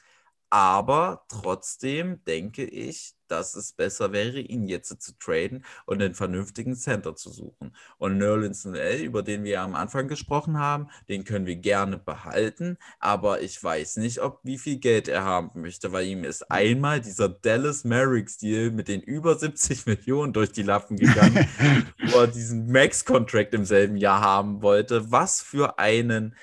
Aber 0.51 1.25
trotzdem 1.27 2.23
denke 2.25 2.65
ich, 2.65 3.14
dass 3.27 3.55
es 3.55 3.73
besser 3.73 4.11
wäre, 4.11 4.39
ihn 4.39 4.67
jetzt 4.67 5.01
zu 5.01 5.17
traden 5.17 5.65
und 5.85 6.01
einen 6.01 6.15
vernünftigen 6.15 6.75
Center 6.75 7.15
zu 7.15 7.31
suchen. 7.31 7.75
Und 7.97 8.17
Nerlens 8.17 8.65
Noel, 8.65 9.01
über 9.01 9.23
den 9.23 9.43
wir 9.43 9.61
am 9.61 9.75
Anfang 9.75 10.07
gesprochen 10.07 10.57
haben, 10.57 10.89
den 11.09 11.23
können 11.23 11.45
wir 11.45 11.55
gerne 11.55 11.97
behalten, 11.97 12.77
aber 12.99 13.41
ich 13.41 13.61
weiß 13.61 13.97
nicht, 13.97 14.19
ob 14.19 14.39
wie 14.43 14.57
viel 14.57 14.77
Geld 14.77 15.07
er 15.07 15.23
haben 15.23 15.61
möchte, 15.61 15.91
weil 15.91 16.05
ihm 16.05 16.23
ist 16.23 16.51
einmal 16.51 17.01
dieser 17.01 17.29
Dallas 17.29 17.83
Merrick 17.83 18.25
Deal 18.39 18.71
mit 18.71 18.87
den 18.87 19.01
über 19.01 19.37
70 19.37 19.85
Millionen 19.85 20.33
durch 20.33 20.51
die 20.51 20.63
Lappen 20.63 20.97
gegangen, 20.97 21.47
wo 22.11 22.19
er 22.19 22.27
diesen 22.27 22.71
Max-Contract 22.71 23.53
im 23.53 23.65
selben 23.65 23.97
Jahr 23.97 24.21
haben 24.21 24.61
wollte. 24.61 25.11
Was 25.11 25.41
für 25.41 25.79
einen 25.79 26.35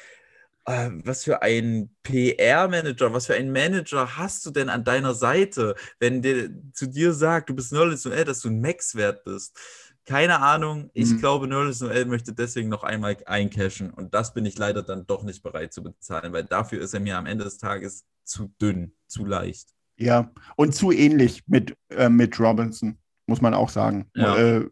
was 0.64 1.24
für 1.24 1.42
ein 1.42 1.90
PR-Manager, 2.04 3.12
was 3.12 3.26
für 3.26 3.34
ein 3.34 3.50
Manager 3.50 4.16
hast 4.16 4.46
du 4.46 4.50
denn 4.50 4.68
an 4.68 4.84
deiner 4.84 5.14
Seite, 5.14 5.74
wenn 5.98 6.22
der 6.22 6.50
zu 6.72 6.86
dir 6.86 7.12
sagt, 7.12 7.50
du 7.50 7.54
bist 7.54 7.72
Nerlens 7.72 8.04
Noel, 8.04 8.24
dass 8.24 8.40
du 8.40 8.48
ein 8.48 8.60
Max 8.60 8.94
wert 8.94 9.24
bist? 9.24 9.58
Keine 10.04 10.40
Ahnung. 10.40 10.90
Ich 10.94 11.10
mhm. 11.10 11.18
glaube, 11.18 11.48
Nerlens 11.48 11.80
Noel 11.80 12.04
möchte 12.04 12.32
deswegen 12.32 12.68
noch 12.68 12.84
einmal 12.84 13.16
eincashen 13.26 13.90
und 13.90 14.14
das 14.14 14.34
bin 14.34 14.46
ich 14.46 14.56
leider 14.56 14.82
dann 14.82 15.06
doch 15.06 15.24
nicht 15.24 15.42
bereit 15.42 15.72
zu 15.72 15.82
bezahlen, 15.82 16.32
weil 16.32 16.44
dafür 16.44 16.80
ist 16.80 16.94
er 16.94 17.00
mir 17.00 17.18
am 17.18 17.26
Ende 17.26 17.44
des 17.44 17.58
Tages 17.58 18.04
zu 18.24 18.52
dünn, 18.60 18.92
zu 19.08 19.24
leicht. 19.24 19.70
Ja, 19.96 20.32
und 20.56 20.74
zu 20.74 20.92
ähnlich 20.92 21.42
mit, 21.46 21.76
äh, 21.90 22.08
mit 22.08 22.38
Robinson, 22.38 22.98
muss 23.26 23.40
man 23.40 23.54
auch 23.54 23.68
sagen. 23.68 24.10
Ja. 24.14 24.36
Äh, 24.36 24.68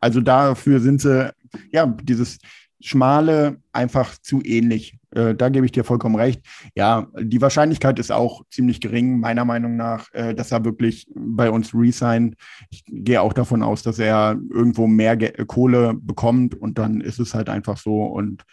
also 0.00 0.20
dafür 0.20 0.80
sind 0.80 1.00
sie, 1.00 1.32
ja, 1.70 1.86
dieses 1.86 2.38
Schmale 2.80 3.58
einfach 3.72 4.18
zu 4.18 4.42
ähnlich. 4.44 4.98
Äh, 5.10 5.34
da 5.34 5.48
gebe 5.48 5.66
ich 5.66 5.72
dir 5.72 5.84
vollkommen 5.84 6.16
recht. 6.16 6.42
Ja, 6.74 7.08
die 7.18 7.40
Wahrscheinlichkeit 7.40 7.98
ist 7.98 8.12
auch 8.12 8.42
ziemlich 8.50 8.80
gering, 8.80 9.18
meiner 9.18 9.44
Meinung 9.44 9.76
nach, 9.76 10.12
äh, 10.12 10.34
dass 10.34 10.52
er 10.52 10.64
wirklich 10.64 11.06
bei 11.14 11.50
uns 11.50 11.74
resignt. 11.74 12.36
Ich 12.70 12.84
gehe 12.86 13.22
auch 13.22 13.32
davon 13.32 13.62
aus, 13.62 13.82
dass 13.82 13.98
er 13.98 14.38
irgendwo 14.50 14.86
mehr 14.86 15.16
Ge 15.16 15.32
Kohle 15.46 15.94
bekommt 15.94 16.54
und 16.54 16.78
dann 16.78 17.00
ist 17.00 17.18
es 17.18 17.34
halt 17.34 17.48
einfach 17.48 17.78
so. 17.78 18.02
Und 18.04 18.44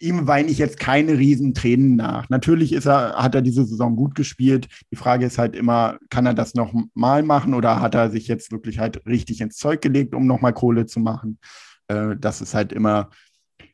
ihm 0.00 0.26
weine 0.26 0.50
ich 0.50 0.58
jetzt 0.58 0.78
keine 0.78 1.18
riesen 1.18 1.54
Tränen 1.54 1.96
nach. 1.96 2.28
Natürlich 2.28 2.72
ist 2.72 2.86
er, 2.86 3.14
hat 3.14 3.34
er 3.34 3.42
diese 3.42 3.64
Saison 3.64 3.96
gut 3.96 4.14
gespielt. 4.14 4.68
Die 4.90 4.96
Frage 4.96 5.26
ist 5.26 5.38
halt 5.38 5.56
immer, 5.56 5.98
kann 6.10 6.26
er 6.26 6.34
das 6.34 6.54
noch 6.54 6.72
mal 6.94 7.22
machen 7.22 7.54
oder 7.54 7.80
hat 7.80 7.94
er 7.94 8.10
sich 8.10 8.28
jetzt 8.28 8.52
wirklich 8.52 8.78
halt 8.78 9.04
richtig 9.06 9.40
ins 9.40 9.56
Zeug 9.56 9.80
gelegt, 9.80 10.14
um 10.14 10.26
nochmal 10.26 10.52
Kohle 10.52 10.86
zu 10.86 11.00
machen? 11.00 11.38
Äh, 11.88 12.16
das 12.16 12.40
ist 12.40 12.54
halt 12.54 12.72
immer, 12.72 13.10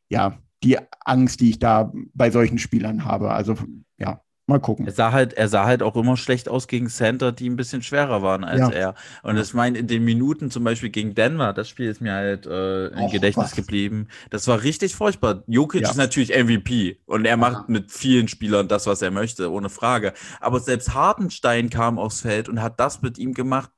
ja, 0.08 0.38
die 0.62 0.78
Angst, 1.04 1.40
die 1.40 1.50
ich 1.50 1.58
da 1.58 1.92
bei 2.14 2.30
solchen 2.30 2.58
Spielern 2.58 3.04
habe. 3.04 3.30
Also, 3.30 3.56
ja, 3.98 4.20
mal 4.50 4.60
gucken. 4.60 4.86
Er 4.86 4.92
sah 4.92 5.12
halt, 5.12 5.32
er 5.32 5.48
sah 5.48 5.64
halt 5.64 5.82
auch 5.82 5.96
immer 5.96 6.18
schlecht 6.18 6.48
aus 6.48 6.68
gegen 6.68 6.88
Center, 6.88 7.32
die 7.32 7.48
ein 7.48 7.56
bisschen 7.56 7.82
schwerer 7.82 8.20
waren 8.20 8.44
als 8.44 8.60
ja. 8.60 8.68
er. 8.68 8.94
Und 9.22 9.36
das 9.36 9.54
meint 9.54 9.78
in 9.78 9.86
den 9.86 10.04
Minuten 10.04 10.50
zum 10.50 10.64
Beispiel 10.64 10.90
gegen 10.90 11.14
Denver, 11.14 11.54
das 11.54 11.68
Spiel 11.70 11.88
ist 11.88 12.02
mir 12.02 12.12
halt 12.12 12.46
äh, 12.46 12.88
im 12.88 12.98
Och, 12.98 13.12
Gedächtnis 13.12 13.46
was. 13.46 13.56
geblieben. 13.56 14.08
Das 14.28 14.46
war 14.48 14.62
richtig 14.62 14.94
furchtbar. 14.94 15.44
Jokic 15.46 15.82
ja. 15.82 15.90
ist 15.90 15.96
natürlich 15.96 16.30
MVP 16.30 17.00
und 17.06 17.24
er 17.24 17.38
macht 17.38 17.70
mit 17.70 17.90
vielen 17.90 18.28
Spielern 18.28 18.68
das, 18.68 18.86
was 18.86 19.00
er 19.00 19.10
möchte, 19.10 19.50
ohne 19.50 19.70
Frage. 19.70 20.12
Aber 20.40 20.60
selbst 20.60 20.92
Hartenstein 20.92 21.70
kam 21.70 21.98
aufs 21.98 22.20
Feld 22.20 22.48
und 22.50 22.60
hat 22.60 22.78
das 22.80 23.00
mit 23.00 23.16
ihm 23.18 23.32
gemacht, 23.32 23.70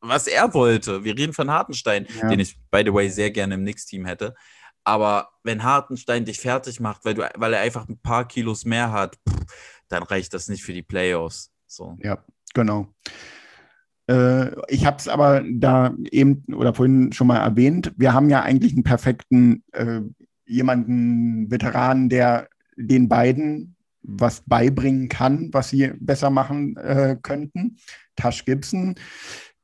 was 0.00 0.26
er 0.26 0.52
wollte. 0.54 1.04
Wir 1.04 1.16
reden 1.16 1.32
von 1.32 1.50
Hartenstein, 1.50 2.06
ja. 2.20 2.28
den 2.28 2.40
ich, 2.40 2.58
by 2.70 2.82
the 2.84 2.92
way, 2.92 3.08
sehr 3.08 3.30
gerne 3.30 3.54
im 3.54 3.62
Knicks-Team 3.62 4.06
hätte. 4.06 4.34
Aber 4.84 5.28
wenn 5.44 5.62
Hartenstein 5.62 6.24
dich 6.24 6.40
fertig 6.40 6.80
macht, 6.80 7.04
weil, 7.04 7.14
du, 7.14 7.28
weil 7.36 7.52
er 7.52 7.60
einfach 7.60 7.88
ein 7.88 7.98
paar 7.98 8.26
Kilos 8.26 8.64
mehr 8.64 8.92
hat, 8.92 9.16
pff, 9.28 9.44
dann 9.88 10.02
reicht 10.02 10.32
das 10.32 10.48
nicht 10.48 10.62
für 10.62 10.72
die 10.72 10.82
Playoffs. 10.82 11.52
So. 11.66 11.96
Ja, 12.02 12.24
genau. 12.54 12.88
Äh, 14.08 14.50
ich 14.68 14.86
habe 14.86 14.96
es 14.96 15.06
aber 15.06 15.44
da 15.48 15.94
eben 16.10 16.44
oder 16.54 16.74
vorhin 16.74 17.12
schon 17.12 17.26
mal 17.26 17.38
erwähnt. 17.38 17.92
Wir 17.96 18.12
haben 18.12 18.30
ja 18.30 18.42
eigentlich 18.42 18.72
einen 18.72 18.84
perfekten, 18.84 19.62
äh, 19.72 20.00
jemanden, 20.46 21.50
Veteranen, 21.50 22.08
der 22.08 22.48
den 22.76 23.08
beiden 23.08 23.76
was 24.02 24.42
beibringen 24.46 25.08
kann, 25.08 25.50
was 25.52 25.70
sie 25.70 25.92
besser 26.00 26.30
machen 26.30 26.76
äh, 26.76 27.16
könnten. 27.22 27.76
Tash 28.16 28.44
Gibson 28.44 28.94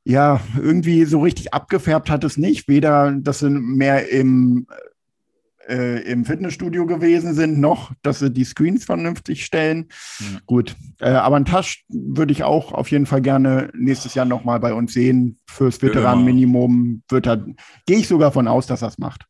ja, 0.07 0.39
irgendwie 0.57 1.03
so 1.03 1.19
richtig 1.19 1.53
abgefärbt 1.53 2.09
hat 2.09 2.23
es 2.23 2.37
nicht. 2.37 2.69
Weder, 2.69 3.11
dass 3.11 3.39
sie 3.39 3.49
mehr 3.49 4.09
im, 4.09 4.65
äh, 5.67 6.01
im 6.09 6.23
Fitnessstudio 6.23 6.85
gewesen 6.85 7.33
sind, 7.33 7.59
noch, 7.59 7.91
dass 8.03 8.19
sie 8.19 8.31
die 8.31 8.45
Screens 8.45 8.85
vernünftig 8.85 9.43
stellen. 9.43 9.89
Ja. 10.19 10.39
Gut, 10.45 10.77
äh, 11.01 11.09
aber 11.09 11.35
ein 11.35 11.43
Tasch 11.43 11.83
würde 11.89 12.31
ich 12.31 12.45
auch 12.45 12.71
auf 12.71 12.89
jeden 12.89 13.05
Fall 13.05 13.21
gerne 13.21 13.69
nächstes 13.73 14.13
Jahr 14.13 14.25
nochmal 14.25 14.61
bei 14.61 14.73
uns 14.73 14.93
sehen. 14.93 15.39
Fürs 15.45 15.81
Veteranenminimum 15.81 17.03
wird 17.09 17.27
er, 17.27 17.45
gehe 17.85 17.97
ich 17.97 18.07
sogar 18.07 18.31
von 18.31 18.47
aus, 18.47 18.65
dass 18.65 18.83
er 18.83 18.87
es 18.87 18.97
macht. 18.97 19.25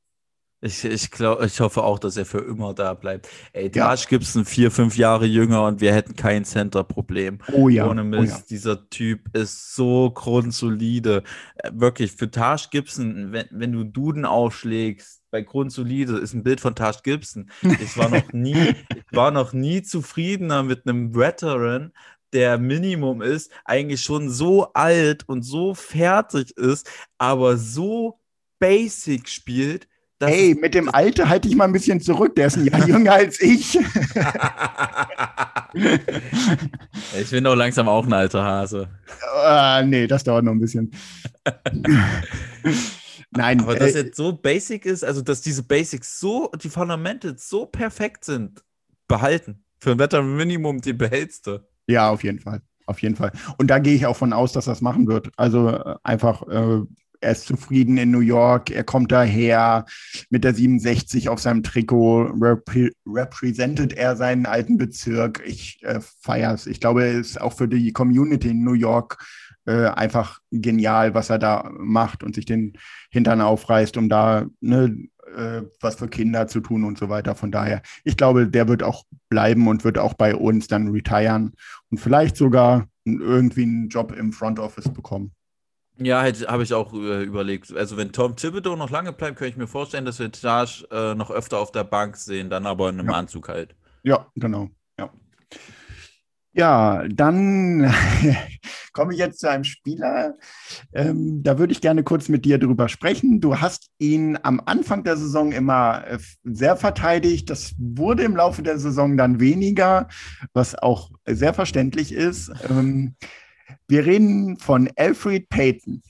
Ich, 0.60 0.84
ich, 0.84 1.12
glaub, 1.12 1.44
ich 1.44 1.60
hoffe 1.60 1.84
auch, 1.84 2.00
dass 2.00 2.18
er 2.18 2.26
für 2.26 2.40
immer 2.40 2.74
da 2.74 2.96
bleibt. 2.96 3.30
Ey, 3.54 3.70
Ja. 3.74 3.96
Taj 3.96 4.08
Gibson 4.10 4.44
vier, 4.44 4.72
fünf 4.72 4.98
Jahre 4.98 5.26
jünger 5.26 5.64
und 5.66 5.82
wir 5.82 5.94
hätten 5.94 6.16
kein 6.16 6.46
Center-Problem. 6.46 7.40
Oh 7.54 7.70
ja, 7.70 7.88
Ohne 7.88 8.02
oh 8.02 8.06
Mist, 8.06 8.38
ja. 8.38 8.44
dieser 8.50 8.90
Typ 8.90 9.36
ist 9.36 9.76
so 9.76 10.10
grundsolide. 10.10 11.24
Äh, 11.58 11.72
Wirklich, 11.74 12.14
für 12.14 12.32
Taj 12.32 12.70
Gibson, 12.72 13.32
wenn, 13.32 13.48
wenn 13.52 13.72
du 13.72 13.84
Duden 13.84 14.26
aufschlägst, 14.26 15.22
bei 15.30 15.42
grundsolide 15.42 16.18
ist 16.18 16.34
ein 16.34 16.44
Bild 16.44 16.60
von 16.60 16.74
Taj 16.74 17.02
Gibson. 17.04 17.52
Ich 17.80 17.96
war 17.96 18.10
noch 18.10 18.34
nie, 18.34 18.56
ich 18.90 19.16
war 19.16 19.30
noch 19.30 19.54
nie 19.54 19.84
zufriedener 19.84 20.64
mit 20.64 20.88
einem 20.88 21.14
Veteran, 21.14 21.92
der 22.34 22.58
Minimum 22.58 23.22
ist, 23.22 23.52
eigentlich 23.64 24.02
schon 24.02 24.30
so 24.30 24.74
alt 24.74 25.28
und 25.30 25.44
so 25.44 25.76
fertig 25.76 26.58
ist, 26.58 26.90
aber 27.18 27.58
so 27.58 28.20
basic 28.60 29.30
spielt, 29.30 29.88
dass 30.20 30.32
Hey, 30.32 30.56
mit 30.60 30.74
dem 30.74 30.90
Alter 30.90 31.30
halte 31.30 31.48
ich 31.48 31.56
mal 31.56 31.66
ein 31.66 31.74
bisschen 31.74 32.02
zurück. 32.02 32.36
Der 32.36 32.48
ist 32.48 32.58
ein 32.58 32.66
Jahr 32.66 32.88
jünger 32.88 33.14
als 33.14 33.40
ich. 33.42 33.78
ich 37.20 37.30
bin 37.30 37.44
doch 37.44 37.56
langsam 37.56 37.88
auch 37.88 38.06
ein 38.06 38.14
alter 38.14 38.44
Hase. 38.44 38.90
Ah, 39.44 39.84
nee, 39.86 40.08
das 40.08 40.24
dauert 40.24 40.44
noch 40.44 40.54
ein 40.54 40.60
bisschen. 40.60 40.92
Nein, 43.32 43.62
Aber 43.62 43.76
dass 43.76 43.94
äh, 43.94 44.04
jetzt 44.04 44.18
so 44.18 44.34
basic 44.34 44.86
ist, 44.86 45.04
also 45.04 45.22
dass 45.22 45.42
diese 45.42 45.64
Basics 45.64 46.20
so, 46.20 46.50
die 46.62 46.70
Fundamentals 46.70 47.50
so 47.50 47.66
perfekt 47.66 48.26
sind, 48.26 48.64
behalten. 49.08 49.64
Für 49.80 49.92
ein 49.92 50.00
Wetter 50.00 50.24
Minimum, 50.24 50.82
die 50.82 50.94
behältst 50.94 51.46
du. 51.48 51.60
ja, 51.88 52.10
auf 52.10 52.24
jeden 52.24 52.40
Fall. 52.40 52.62
Auf 52.88 53.02
jeden 53.02 53.18
Fall. 53.18 53.34
Und 53.58 53.68
da 53.68 53.80
gehe 53.80 53.96
ich 53.96 54.06
auch 54.06 54.16
von 54.16 54.32
aus, 54.32 54.54
dass 54.54 54.68
es 54.68 54.80
machen 54.80 55.08
wird. 55.08 55.30
Also 55.36 55.70
äh, 55.70 55.96
einfach, 56.04 56.48
äh, 56.48 56.82
er 57.22 57.32
ist 57.32 57.46
zufrieden 57.46 57.98
in 57.98 58.12
New 58.12 58.20
York, 58.20 58.70
er 58.72 58.84
kommt 58.84 59.12
daher 59.12 59.86
mit 60.30 60.44
der 60.44 60.54
67 60.54 61.30
auf 61.30 61.40
seinem 61.40 61.64
Trikot, 61.64 62.34
repre 62.40 62.92
repräsentiert 63.06 63.94
er 63.94 64.16
seinen 64.16 64.46
alten 64.46 64.78
Bezirk. 64.78 65.42
Ich 65.46 65.84
äh, 65.84 66.00
feiere 66.22 66.54
es. 66.54 66.68
Ich 66.68 66.80
glaube, 66.80 67.06
es 67.06 67.32
ist 67.32 67.42
auch 67.42 67.54
für 67.54 67.68
die 67.68 67.94
Community 67.94 68.50
in 68.50 68.64
New 68.64 68.74
York 68.74 69.18
äh, 69.66 69.88
einfach 69.88 70.40
genial, 70.52 71.14
was 71.14 71.30
er 71.30 71.40
da 71.40 71.70
macht 71.78 72.24
und 72.24 72.36
sich 72.36 72.46
den 72.46 72.78
Hintern 73.10 73.42
aufreißt, 73.42 73.98
um 73.98 74.10
da 74.10 74.46
ne, 74.62 75.10
äh, 75.36 75.64
was 75.82 75.96
für 75.96 76.08
Kinder 76.08 76.48
zu 76.48 76.62
tun 76.62 76.84
und 76.84 76.98
so 76.98 77.10
weiter. 77.10 77.36
Von 77.36 77.52
daher, 77.52 77.82
ich 78.04 78.18
glaube, 78.18 78.48
der 78.48 78.68
wird 78.68 78.84
auch 78.84 79.04
bleiben 79.30 79.68
und 79.68 79.84
wird 79.84 79.98
auch 79.98 80.14
bei 80.14 80.36
uns 80.36 80.68
dann 80.68 80.90
retiren 80.90 81.54
und 81.90 82.00
vielleicht 82.00 82.38
sogar 82.38 82.88
irgendwie 83.06 83.64
einen 83.64 83.90
Job 83.90 84.14
im 84.18 84.34
Front 84.34 84.60
Office 84.60 84.90
bekommen. 84.90 85.32
Ja, 86.00 86.22
halt, 86.22 86.48
habe 86.48 86.64
ich 86.64 86.74
auch 86.74 86.94
äh, 86.94 87.24
überlegt. 87.24 87.76
Also 87.76 87.98
wenn 87.98 88.12
Tom 88.12 88.36
Thibodeau 88.36 88.76
noch 88.76 88.90
lange 88.92 89.14
bleibt, 89.14 89.38
könnte 89.38 89.52
ich 89.52 89.58
mir 89.58 89.68
vorstellen, 89.68 90.06
dass 90.06 90.20
wir 90.20 90.32
Taj 90.32 90.84
äh, 90.92 91.16
noch 91.16 91.32
öfter 91.32 91.58
auf 91.60 91.72
der 91.72 91.84
Bank 91.84 92.18
sehen, 92.18 92.50
dann 92.50 92.66
aber 92.68 92.90
in 92.90 93.00
einem 93.00 93.10
Ja. 93.10 93.16
Anzug 93.16 93.50
halt. 93.50 93.76
Ja, 94.04 94.28
genau. 94.36 94.70
Ja, 95.00 95.12
ja 96.54 97.08
dann 97.10 97.92
komme 98.94 99.14
ich 99.14 99.20
jetzt 99.20 99.40
zu 99.40 99.50
einem 99.50 99.64
Spieler. 99.64 100.36
Ähm, 100.94 101.42
da 101.44 101.58
würde 101.60 101.74
ich 101.74 101.82
gerne 101.82 102.04
kurz 102.04 102.30
mit 102.30 102.46
dir 102.46 102.60
drüber 102.60 102.90
sprechen. 102.90 103.42
Du 103.42 103.60
hast 103.60 103.90
ihn 104.00 104.38
am 104.44 104.62
Anfang 104.66 105.04
der 105.04 105.18
Saison 105.18 105.52
immer 105.52 106.06
äh, 106.08 106.20
sehr 106.44 106.78
verteidigt. 106.78 107.50
Das 107.50 107.76
wurde 107.80 108.24
im 108.24 108.36
Laufe 108.36 108.62
der 108.62 108.78
Saison 108.80 109.18
dann 109.18 109.40
weniger, 109.40 110.08
was 110.54 110.76
auch 110.76 111.12
sehr 111.26 111.54
verständlich 111.54 112.12
ist. 112.12 112.52
Ähm, 112.70 113.16
wir 113.88 114.06
reden 114.06 114.58
von 114.58 114.90
Alfred 114.96 115.50
Payton. 115.50 116.02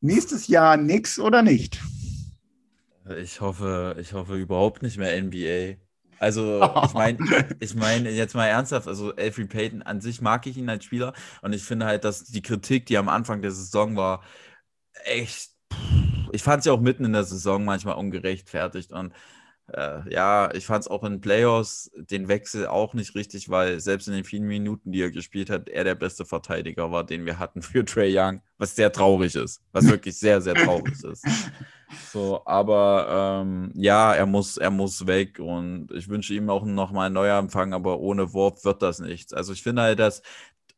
Nächstes 0.00 0.48
Jahr 0.48 0.76
nix 0.76 1.18
oder 1.18 1.42
nicht? 1.42 1.80
Ich 3.18 3.40
hoffe, 3.40 3.96
ich 3.98 4.12
hoffe 4.12 4.36
überhaupt 4.36 4.82
nicht 4.82 4.98
mehr 4.98 5.20
NBA. 5.20 5.80
Also, 6.18 6.62
ich 6.84 6.92
meine, 6.92 7.18
ich 7.60 7.74
meine 7.74 8.10
jetzt 8.10 8.34
mal 8.34 8.46
ernsthaft, 8.46 8.86
also 8.86 9.14
Alfred 9.16 9.48
Payton 9.48 9.82
an 9.82 10.00
sich 10.00 10.20
mag 10.20 10.46
ich 10.46 10.56
ihn 10.58 10.68
als 10.68 10.84
Spieler 10.84 11.14
und 11.42 11.54
ich 11.54 11.62
finde 11.64 11.86
halt, 11.86 12.04
dass 12.04 12.24
die 12.24 12.42
Kritik, 12.42 12.86
die 12.86 12.98
am 12.98 13.08
Anfang 13.08 13.40
der 13.40 13.50
Saison 13.50 13.96
war, 13.96 14.22
echt, 15.04 15.50
ich 16.32 16.42
fand 16.42 16.62
sie 16.62 16.70
auch 16.70 16.80
mitten 16.80 17.06
in 17.06 17.14
der 17.14 17.24
Saison 17.24 17.64
manchmal 17.64 17.96
ungerechtfertigt 17.96 18.92
und 18.92 19.14
äh, 19.74 20.12
ja, 20.12 20.52
ich 20.54 20.66
fand 20.66 20.84
es 20.84 20.88
auch 20.88 21.04
in 21.04 21.20
Playoffs 21.20 21.90
den 21.96 22.28
Wechsel 22.28 22.66
auch 22.66 22.94
nicht 22.94 23.14
richtig, 23.14 23.48
weil 23.48 23.80
selbst 23.80 24.08
in 24.08 24.14
den 24.14 24.24
vielen 24.24 24.46
Minuten, 24.46 24.92
die 24.92 25.02
er 25.02 25.10
gespielt 25.10 25.50
hat, 25.50 25.68
er 25.68 25.84
der 25.84 25.94
beste 25.94 26.24
Verteidiger 26.24 26.90
war, 26.90 27.04
den 27.04 27.26
wir 27.26 27.38
hatten 27.38 27.62
für 27.62 27.84
Trey 27.84 28.16
Young, 28.16 28.40
was 28.58 28.76
sehr 28.76 28.92
traurig 28.92 29.34
ist, 29.34 29.62
was 29.72 29.88
wirklich 29.88 30.18
sehr, 30.18 30.40
sehr 30.40 30.54
traurig 30.54 31.02
ist. 31.02 31.24
So, 32.12 32.42
aber 32.46 33.42
ähm, 33.42 33.72
ja, 33.74 34.14
er 34.14 34.24
muss, 34.24 34.56
er 34.56 34.70
muss 34.70 35.08
weg 35.08 35.40
und 35.40 35.90
ich 35.90 36.08
wünsche 36.08 36.34
ihm 36.34 36.48
auch 36.48 36.64
nochmal 36.64 37.06
einen 37.06 37.16
Neuanfang, 37.16 37.74
aber 37.74 37.98
ohne 37.98 38.32
Wurf 38.32 38.64
wird 38.64 38.80
das 38.80 39.00
nichts. 39.00 39.32
Also 39.32 39.52
ich 39.52 39.64
finde 39.64 39.82
halt, 39.82 39.98
dass 39.98 40.22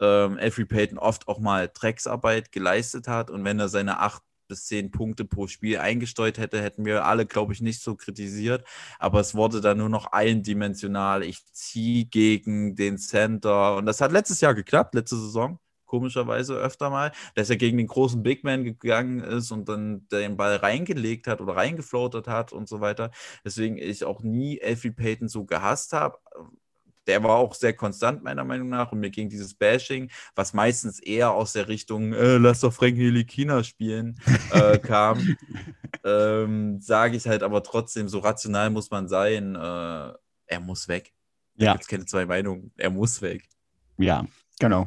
ähm, 0.01 0.39
Alfred 0.41 0.69
Payton 0.69 0.99
oft 0.99 1.29
auch 1.29 1.39
mal 1.39 1.71
Drecksarbeit 1.73 2.51
geleistet 2.51 3.09
hat 3.09 3.31
und 3.31 3.45
wenn 3.45 3.61
er 3.61 3.69
seine 3.69 4.01
acht 4.01 4.23
bis 4.53 4.67
zehn 4.67 4.91
Punkte 4.91 5.25
pro 5.25 5.47
Spiel 5.47 5.79
eingesteuert 5.79 6.37
hätte, 6.37 6.61
hätten 6.61 6.85
wir 6.85 7.07
alle, 7.07 7.25
glaube 7.25 7.55
ich, 7.55 7.63
nicht 7.63 7.81
so 7.83 7.97
kritisiert. 7.97 8.65
Aber 8.99 9.21
es 9.21 9.35
wurde 9.35 9.63
dann 9.63 9.79
nur 9.79 9.89
noch 9.89 10.13
eindimensional. 10.13 11.23
Ich 11.23 11.47
ziehe 11.53 12.05
gegen 12.05 12.77
den 12.77 12.99
Center. 12.99 13.77
Und 13.77 13.87
das 13.87 14.01
hat 14.03 14.13
letztes 14.13 14.43
Jahr 14.43 14.55
geklappt, 14.55 14.95
letzte 14.95 15.17
Saison. 15.17 15.59
Komischerweise 15.87 16.55
öfter 16.57 16.91
mal, 16.91 17.13
dass 17.35 17.51
er 17.51 17.57
gegen 17.57 17.79
den 17.79 17.87
großen 17.87 18.23
Big 18.23 18.45
Man 18.45 18.65
gegangen 18.65 19.21
ist 19.21 19.51
und 19.53 19.69
dann 19.69 20.07
den 20.09 20.37
Ball 20.37 20.57
reingelegt 20.57 21.27
hat 21.27 21.41
oder 21.41 21.57
reingefloatet 21.57 22.29
hat 22.29 22.53
und 22.53 22.69
so 22.69 22.81
weiter. 22.81 23.11
Deswegen 23.45 23.79
ich 23.79 24.05
auch 24.05 24.23
nie 24.23 24.59
Elfie 24.59 24.91
Payton 24.91 25.29
so 25.29 25.45
gehasst 25.45 25.93
habe 25.93 26.19
der 27.07 27.23
war 27.23 27.37
auch 27.37 27.55
sehr 27.55 27.73
konstant, 27.73 28.23
meiner 28.23 28.45
Meinung 28.45 28.69
nach. 28.69 28.93
Und 28.93 29.01
mir 29.01 29.11
ging 29.11 29.29
dieses 29.29 29.55
Bashing, 29.55 30.11
was 30.35 30.53
meistens 30.53 31.01
eher 31.01 31.33
aus 31.33 31.53
der 31.53 31.69
Richtung, 31.69 32.13
äh, 32.13 32.39
lass 32.39 32.61
doch 32.61 32.73
Frank 32.73 32.97
Nilikina 32.97 33.65
spielen, 33.65 34.19
äh, 34.53 34.79
kam. 34.79 35.37
ähm, 36.05 36.81
Sage 36.81 37.17
ich 37.17 37.27
halt 37.27 37.43
aber 37.43 37.63
trotzdem, 37.63 38.09
so 38.09 38.19
rational 38.21 38.71
muss 38.71 38.91
man 38.91 39.09
sein. 39.09 39.55
Äh, 39.55 40.13
er 40.47 40.61
muss 40.61 40.89
weg. 40.89 41.13
Ja. 41.55 41.73
gibt 41.73 41.83
es 41.83 41.89
keine 41.89 42.07
zwei 42.07 42.27
Meinungen. 42.27 42.73
Er 42.77 42.91
muss 42.91 43.21
weg. 43.21 43.49
Ja, 43.99 44.25
genau. 44.63 44.87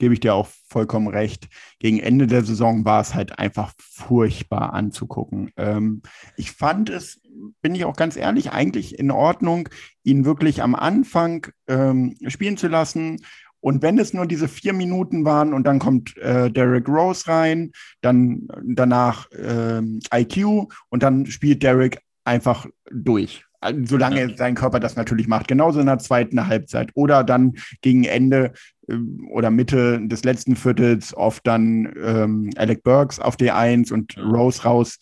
Gebe 0.00 0.14
ich 0.14 0.20
dir 0.20 0.34
auch 0.34 0.48
vollkommen 0.66 1.06
recht. 1.06 1.48
Gegen 1.78 2.00
Ende 2.00 2.26
der 2.26 2.44
Saison 2.44 2.84
war 2.84 3.00
es 3.00 3.14
halt 3.14 3.38
einfach 3.38 3.72
furchtbar 3.78 4.72
anzugucken. 4.74 5.52
Ähm, 5.56 6.02
ich 6.36 6.50
fand 6.50 6.90
es, 6.90 7.20
bin 7.60 7.76
ich 7.76 7.84
auch 7.84 7.94
ganz 7.94 8.16
ehrlich, 8.16 8.50
eigentlich 8.50 8.98
in 8.98 9.12
Ordnung, 9.12 9.68
ihn 10.02 10.24
wirklich 10.24 10.60
am 10.60 10.74
Anfang 10.74 11.46
ähm, 11.68 12.16
spielen 12.26 12.56
zu 12.56 12.66
lassen. 12.66 13.24
Und 13.60 13.80
wenn 13.80 13.96
es 14.00 14.12
nur 14.12 14.26
diese 14.26 14.48
vier 14.48 14.72
Minuten 14.72 15.24
waren 15.24 15.54
und 15.54 15.68
dann 15.68 15.78
kommt 15.78 16.16
äh, 16.16 16.50
Derek 16.50 16.88
Rose 16.88 17.28
rein, 17.28 17.70
dann 18.00 18.48
danach 18.64 19.28
ähm, 19.38 20.00
IQ 20.12 20.66
und 20.88 21.04
dann 21.04 21.26
spielt 21.26 21.62
Derek 21.62 22.00
einfach 22.24 22.66
durch. 22.90 23.44
Also, 23.62 23.80
Solange 23.86 24.20
Ja. 24.30 24.36
sein 24.36 24.54
Körper 24.54 24.80
das 24.80 24.96
natürlich 24.96 25.28
macht. 25.28 25.48
Genauso 25.48 25.80
in 25.80 25.86
der 25.86 25.98
zweiten 25.98 26.46
Halbzeit. 26.46 26.90
Oder 26.94 27.24
dann 27.24 27.54
gegen 27.80 28.04
Ende 28.04 28.52
ähm, 28.88 29.28
oder 29.30 29.50
Mitte 29.50 30.00
des 30.06 30.24
letzten 30.24 30.56
Viertels 30.56 31.14
oft 31.16 31.46
dann 31.46 31.92
ähm, 32.04 32.50
Alec 32.56 32.82
Burks 32.82 33.18
auf 33.20 33.36
D1 33.36 33.92
und. 33.92 34.16
Rose 34.18 34.62
raus. 34.64 34.98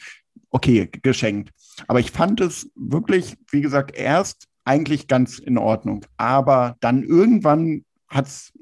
Okay, 0.51 0.89
geschenkt. 1.03 1.51
Aber 1.89 2.01
ich 2.01 2.11
fand 2.11 2.41
es 2.41 2.71
wirklich, 2.77 3.37
wie 3.51 3.61
gesagt, 3.63 3.97
erst 3.97 4.47
eigentlich 4.65 5.09
ganz 5.09 5.39
in 5.39 5.57
Ordnung. 5.59 6.05
Aber 6.19 6.77
dann 6.81 7.03
irgendwann 7.03 7.85
hat 8.09 8.27
es 8.27 8.53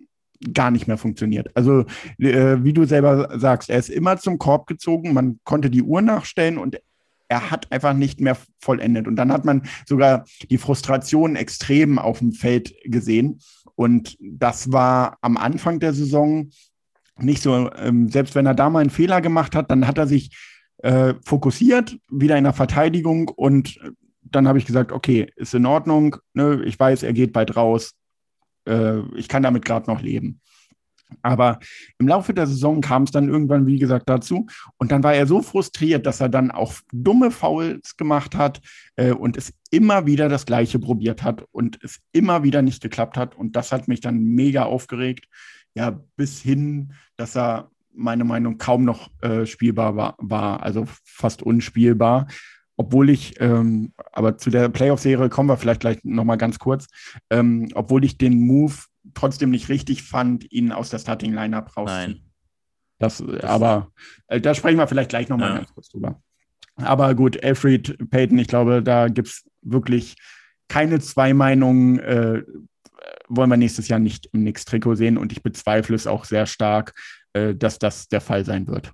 gar 0.55 0.71
nicht 0.71 0.87
mehr 0.87 0.99
funktioniert. 0.99 1.51
Also, 1.57 1.85
äh, 2.19 2.59
wie 2.63 2.73
du 2.73 2.85
selber 2.85 3.29
sagst, 3.41 3.71
er 3.71 3.79
ist 3.79 3.89
immer 3.91 4.17
zum 4.19 4.39
Korb 4.39 4.69
gezogen, 4.69 5.13
man 5.13 5.41
konnte 5.43 5.69
die 5.71 5.83
Uhr 5.83 6.01
nachstellen 6.01 6.59
und 6.59 6.79
er 7.29 7.51
hat 7.51 7.71
einfach 7.71 7.95
nicht 7.95 8.21
mehr 8.21 8.37
vollendet. 8.59 9.07
Und 9.07 9.17
dann 9.17 9.33
hat 9.33 9.45
man 9.45 9.63
sogar 9.87 10.25
die 10.51 10.59
Frustration 10.59 11.37
extrem 11.37 11.99
auf 11.99 12.19
dem 12.19 12.33
Feld 12.33 12.75
gesehen. 12.85 13.41
Und 13.75 14.17
das 14.21 14.73
war 14.73 15.19
am 15.21 15.37
Anfang 15.37 15.79
der 15.79 15.93
Saison 15.93 16.51
nicht 17.21 17.43
so, 17.43 17.71
ähm, 17.77 18.09
selbst 18.09 18.35
wenn 18.35 18.47
er 18.47 18.55
da 18.55 18.71
mal 18.71 18.81
einen 18.81 18.91
Fehler 18.91 19.21
gemacht 19.21 19.55
hat, 19.55 19.71
dann 19.71 19.87
hat 19.87 19.99
er 19.99 20.07
sich 20.07 20.31
äh, 20.79 21.15
fokussiert, 21.25 21.99
wieder 22.11 22.39
in 22.39 22.45
der 22.45 22.53
Verteidigung 22.53 23.29
und 23.29 23.79
dann 24.23 24.47
habe 24.47 24.59
ich 24.59 24.67
gesagt, 24.67 24.93
okay, 24.93 25.27
ist 25.37 25.55
in 25.55 25.67
Ordnung, 25.67 26.17
ne? 26.35 26.63
ich 26.65 26.79
weiß, 26.79 27.03
er 27.03 27.13
geht 27.13 27.33
bald 27.33 27.57
raus, 27.57 27.95
äh, 28.67 29.01
ich 29.17 29.29
kann 29.29 29.43
damit 29.43 29.65
gerade 29.65 29.91
noch 29.91 30.01
leben. 30.01 30.41
Aber 31.23 31.59
im 31.99 32.09
Laufe 32.09 32.35
der 32.35 32.47
Saison 32.47 32.81
kam 32.81 33.05
es 33.05 33.11
dann 33.11 33.29
irgendwann, 33.29 33.67
wie 33.67 33.79
gesagt, 33.79 34.09
dazu. 34.09 34.47
Und 34.77 34.93
dann 34.93 35.03
war 35.03 35.15
er 35.15 35.27
so 35.27 35.43
frustriert, 35.43 36.07
dass 36.07 36.21
er 36.21 36.29
dann 36.29 36.51
auch 36.51 36.75
dumme 36.93 37.31
Fouls 37.31 37.97
gemacht 37.97 38.35
hat 38.37 38.61
äh, 38.97 39.13
und 39.13 39.37
es 39.37 39.53
immer 39.71 40.07
wieder 40.07 40.29
das 40.29 40.47
Gleiche 40.47 40.79
probiert 40.79 41.23
hat 41.23 41.45
und 41.51 41.79
es 41.83 42.01
immer 42.13 42.43
wieder 42.43 42.63
nicht 42.63 42.83
geklappt 42.83 43.17
hat. 43.17 43.37
Und 43.37 43.57
das 43.57 43.73
hat 43.73 43.89
mich 43.89 44.01
dann 44.01 44.19
mega 44.23 44.65
aufgeregt. 44.65 45.27
Ja, 45.75 46.01
bis 46.17 46.41
hin, 46.41 46.93
dass 47.17 47.37
er 47.37 47.71
meiner 47.99 48.25
Meinung 48.25 48.59
kaum 48.59 48.85
noch 48.85 49.11
äh, 49.23 49.45
spielbar 49.45 49.97
war, 49.97 50.15
war, 50.19 50.63
also 50.63 50.85
fast 51.05 51.43
unspielbar. 51.43 52.27
Obwohl 52.77 53.11
ich, 53.11 53.41
ähm, 53.41 53.93
aber 54.13 54.39
zu 54.39 54.51
der 54.51 54.69
Playoff-Serie 54.69 55.29
kommen 55.29 55.49
wir 55.49 55.57
vielleicht 55.57 55.81
gleich 55.81 55.99
nochmal 56.05 56.39
ganz 56.39 56.61
kurz, 56.61 56.87
ähm, 57.29 57.69
obwohl 57.75 58.05
ich 58.05 58.19
den 58.19 58.41
Move 58.41 58.75
trotzdem 59.15 59.51
nicht 59.51 59.69
richtig 59.69 60.03
fand, 60.03 60.51
ihn 60.53 60.73
aus 60.73 60.91
der 60.91 60.99
Starting 60.99 61.33
Lineup 61.33 61.77
rauszunehmen. 61.77 62.17
Nein. 62.21 62.25
Das, 63.01 63.23
aber 63.43 63.93
äh, 64.27 64.41
da 64.41 64.55
sprechen 64.55 64.79
wir 64.79 64.89
vielleicht 64.89 65.11
gleich 65.11 65.29
nochmal 65.29 65.51
Ja. 65.51 65.57
ganz 65.59 65.73
kurz 65.73 65.89
drüber. 65.89 66.21
Aber 66.77 67.15
gut, 67.15 67.43
Alfred 67.45 68.11
Payton, 68.11 68.39
ich 68.39 68.49
glaube, 68.49 68.83
da 68.83 69.09
gibt 69.09 69.29
es 69.29 69.45
wirklich 69.63 70.17
keine 70.69 70.99
zwei 71.01 71.35
Meinungen. 71.35 71.99
Äh, 72.01 72.43
wollen 73.29 73.51
wir 73.51 73.57
nächstes 73.57 73.89
Jahr 73.89 73.99
nicht 73.99 74.27
im 74.33 74.43
Nix-Trikot 74.43 74.95
sehen 74.97 75.19
und 75.19 75.33
ich 75.33 75.43
bezweifle 75.43 75.95
es 75.95 76.07
auch 76.07 76.25
sehr 76.25 76.47
stark, 76.47 76.95
äh, 77.35 77.55
dass 77.55 77.79
das 77.79 78.09
der 78.09 78.21
Fall 78.21 78.45
sein 78.45 78.67
wird. 78.67 78.93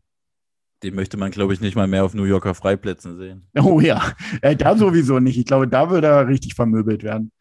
Den 0.82 0.94
möchte 0.94 1.16
man, 1.16 1.30
glaube 1.30 1.54
ich, 1.54 1.60
nicht 1.60 1.76
mal 1.76 1.86
mehr 1.86 2.04
auf 2.04 2.12
New 2.14 2.24
Yorker 2.24 2.54
Freiplätzen 2.54 3.16
sehen. 3.16 3.48
Oh 3.58 3.80
ja, 3.80 4.12
äh, 4.42 4.54
da 4.56 4.76
sowieso 4.76 5.18
nicht. 5.18 5.38
Ich 5.38 5.46
glaube, 5.46 5.66
da 5.68 5.88
würde 5.88 6.08
er 6.08 6.28
richtig 6.28 6.54
vermöbelt 6.54 7.02
werden. 7.04 7.32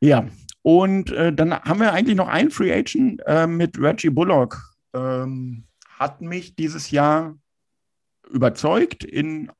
Ja, 0.00 0.26
und 0.62 1.10
äh, 1.12 1.32
dann 1.32 1.52
haben 1.52 1.80
wir 1.80 1.92
eigentlich 1.92 2.16
noch 2.16 2.28
einen 2.28 2.50
Free 2.50 2.72
Agent 2.72 3.22
äh, 3.26 3.46
mit 3.46 3.78
Reggie 3.78 4.10
Bullock. 4.10 4.60
Ähm, 4.94 5.64
hat 5.98 6.20
mich 6.20 6.54
dieses 6.56 6.90
Jahr 6.90 7.38
überzeugt 8.30 9.04
in 9.04 9.50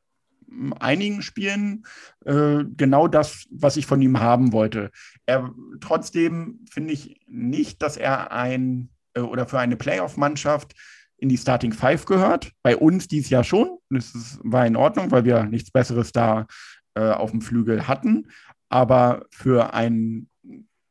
einigen 0.81 1.23
Spielen 1.23 1.85
äh, 2.25 2.65
genau 2.77 3.09
das, 3.09 3.47
was 3.51 3.77
ich 3.77 3.87
von 3.87 4.03
ihm 4.03 4.21
haben 4.21 4.53
wollte. 4.53 4.91
Er, 5.27 5.53
trotzdem 5.81 6.61
finde 6.71 6.93
ich 6.93 7.21
nicht, 7.27 7.83
dass 7.83 7.97
er 7.97 8.33
ein 8.33 8.91
äh, 9.15 9.21
oder 9.21 9.47
für 9.47 9.59
eine 9.59 9.77
Playoff-Mannschaft 9.77 10.75
in 11.17 11.29
die 11.29 11.37
Starting 11.37 11.73
Five 11.73 12.07
gehört. 12.07 12.53
Bei 12.63 12.77
uns 12.77 13.07
dies 13.07 13.31
Jahr 13.31 13.45
schon. 13.45 13.79
Das 13.91 14.15
ist, 14.15 14.41
war 14.43 14.67
in 14.67 14.77
Ordnung, 14.77 15.11
weil 15.11 15.25
wir 15.25 15.45
nichts 15.45 15.71
Besseres 15.71 16.13
da 16.13 16.47
äh, 16.95 17.11
auf 17.11 17.31
dem 17.31 17.43
Flügel 17.43 17.87
hatten. 17.87 18.29
Aber 18.69 19.27
für 19.31 19.75
ein, 19.75 20.29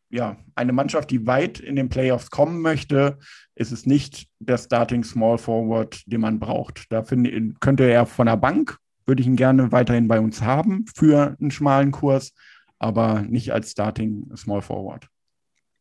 ja, 0.09 0.37
eine 0.55 0.73
Mannschaft, 0.73 1.11
die 1.11 1.27
weit 1.27 1.59
in 1.59 1.75
den 1.75 1.89
Playoffs 1.89 2.31
kommen 2.31 2.61
möchte, 2.61 3.19
ist 3.55 3.71
es 3.71 3.85
nicht 3.85 4.27
der 4.39 4.57
Starting 4.57 5.03
Small 5.03 5.37
Forward, 5.37 6.01
den 6.05 6.21
man 6.21 6.39
braucht. 6.39 6.91
Da 6.91 7.03
finde, 7.03 7.53
könnte 7.59 7.83
er 7.83 8.05
von 8.05 8.25
der 8.25 8.37
Bank, 8.37 8.77
würde 9.05 9.21
ich 9.21 9.27
ihn 9.27 9.35
gerne 9.35 9.71
weiterhin 9.71 10.07
bei 10.07 10.19
uns 10.19 10.41
haben 10.41 10.85
für 10.95 11.35
einen 11.39 11.51
schmalen 11.51 11.91
Kurs, 11.91 12.33
aber 12.79 13.21
nicht 13.21 13.53
als 13.53 13.71
Starting 13.71 14.31
Small 14.35 14.61
Forward. 14.61 15.07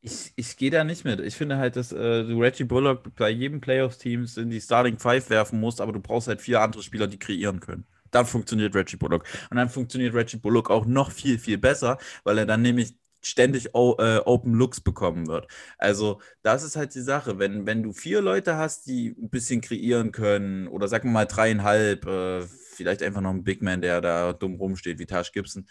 Ich, 0.01 0.33
ich 0.37 0.57
gehe 0.57 0.71
da 0.71 0.85
nicht 0.85 1.05
mit. 1.05 1.21
Ich 1.21 1.35
finde 1.35 1.57
halt, 1.59 1.77
dass 1.77 1.93
äh, 1.93 2.25
du 2.25 2.41
Reggie 2.41 2.65
Bullock 2.65 3.15
bei 3.17 3.31
jedem 3.31 3.61
Playoffs-Team 3.61 4.27
in 4.37 4.51
die 4.51 4.61
Starting 4.61 4.99
Five 4.99 5.29
werfen 5.29 5.59
musst, 5.59 5.81
aber 5.81 5.93
du 5.93 6.01
brauchst 6.01 6.29
halt 6.29 6.41
vier 6.41 6.61
andere 6.61 6.83
Spieler, 6.83 7.09
die 7.09 7.19
kreieren 7.19 7.61
können. 7.61 7.85
Dann 8.11 8.25
funktioniert 8.25 8.75
Reggie 8.75 8.97
Bullock. 8.97 9.25
Und 9.51 9.57
dann 9.57 9.69
funktioniert 9.69 10.15
Reggie 10.15 10.39
Bullock 10.39 10.71
auch 10.71 10.87
noch 10.87 11.11
viel, 11.11 11.39
viel 11.39 11.59
besser, 11.59 11.99
weil 12.25 12.39
er 12.39 12.47
dann 12.47 12.63
nämlich 12.63 12.95
ständig 13.21 13.75
o 13.75 13.97
äh, 13.99 14.19
Open 14.25 14.55
Looks 14.55 14.81
bekommen 14.81 15.27
wird. 15.27 15.49
Also 15.77 16.21
das 16.43 16.63
ist 16.63 16.77
halt 16.77 16.95
die 16.95 17.01
Sache. 17.01 17.39
Wenn, 17.39 17.67
wenn 17.67 17.83
du 17.83 17.93
vier 17.93 18.21
Leute 18.21 18.57
hast, 18.57 18.87
die 18.87 19.15
ein 19.19 19.31
bisschen 19.31 19.61
kreieren 19.61 20.13
können, 20.13 20.69
oder 20.69 20.89
sagen 20.89 21.09
wir 21.09 21.13
mal 21.13 21.27
dreieinhalb, 21.27 22.07
äh, 22.07 22.43
vielleicht 22.43 23.03
einfach 23.03 23.21
noch 23.21 23.31
ein 23.31 23.45
Big 23.45 23.63
Man, 23.63 23.83
der 23.83 24.01
da 24.01 24.33
dumm 24.33 24.55
rumsteht, 24.55 24.99
wie 24.99 25.07
Tash 25.07 25.33
Gibson, 25.33 25.67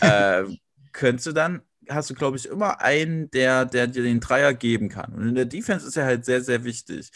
äh, 0.00 0.44
könntest 0.92 1.26
du 1.26 1.32
dann 1.32 1.62
hast 1.88 2.10
du, 2.10 2.14
glaube 2.14 2.36
ich, 2.36 2.46
immer 2.46 2.80
einen, 2.80 3.30
der, 3.30 3.64
der 3.64 3.86
dir 3.86 4.02
den 4.02 4.20
Dreier 4.20 4.54
geben 4.54 4.88
kann. 4.88 5.12
Und 5.14 5.28
in 5.28 5.34
der 5.34 5.44
Defense 5.44 5.86
ist 5.86 5.96
er 5.96 6.04
halt 6.04 6.24
sehr, 6.24 6.40
sehr 6.42 6.64
wichtig. 6.64 7.10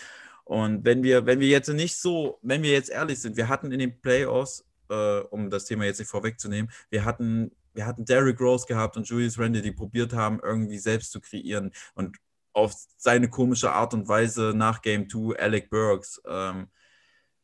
Und 0.45 0.85
wenn 0.85 1.03
wir, 1.03 1.27
wenn 1.27 1.41
wir 1.41 1.49
jetzt 1.49 1.69
nicht 1.69 1.97
so, 1.97 2.39
wenn 2.43 2.63
wir 2.63 2.73
jetzt 2.73 2.91
ehrlich 2.91 3.21
sind, 3.21 3.37
wir 3.37 3.49
hatten 3.49 3.73
in 3.73 3.79
den 3.79 4.01
Playoffs, 4.01 4.65
äh, 4.91 5.21
um 5.21 5.51
das 5.51 5.65
Thema 5.65 5.85
jetzt 5.85 5.99
nicht 5.99 6.11
vorwegzunehmen, 6.11 6.71
wir 6.91 7.05
hatten, 7.05 7.53
wir 7.75 7.87
hatten 7.87 8.05
Derrick 8.05 8.41
Rose 8.41 8.67
gehabt 8.67 8.97
und 8.97 9.09
Julius 9.09 9.39
Randle, 9.39 9.63
die 9.63 9.73
probiert 9.73 10.13
haben, 10.13 10.41
irgendwie 10.43 10.79
selbst 10.79 11.13
zu 11.13 11.21
kreieren 11.21 11.73
und 11.95 12.17
auf 12.53 12.75
seine 12.97 13.29
komische 13.29 13.73
Art 13.73 13.95
und 13.95 14.09
Weise 14.09 14.53
nach 14.55 14.81
Game 14.81 15.09
2 15.09 15.39
Alec 15.39 15.71
Burks. 15.71 16.23
Ähm, 16.27 16.69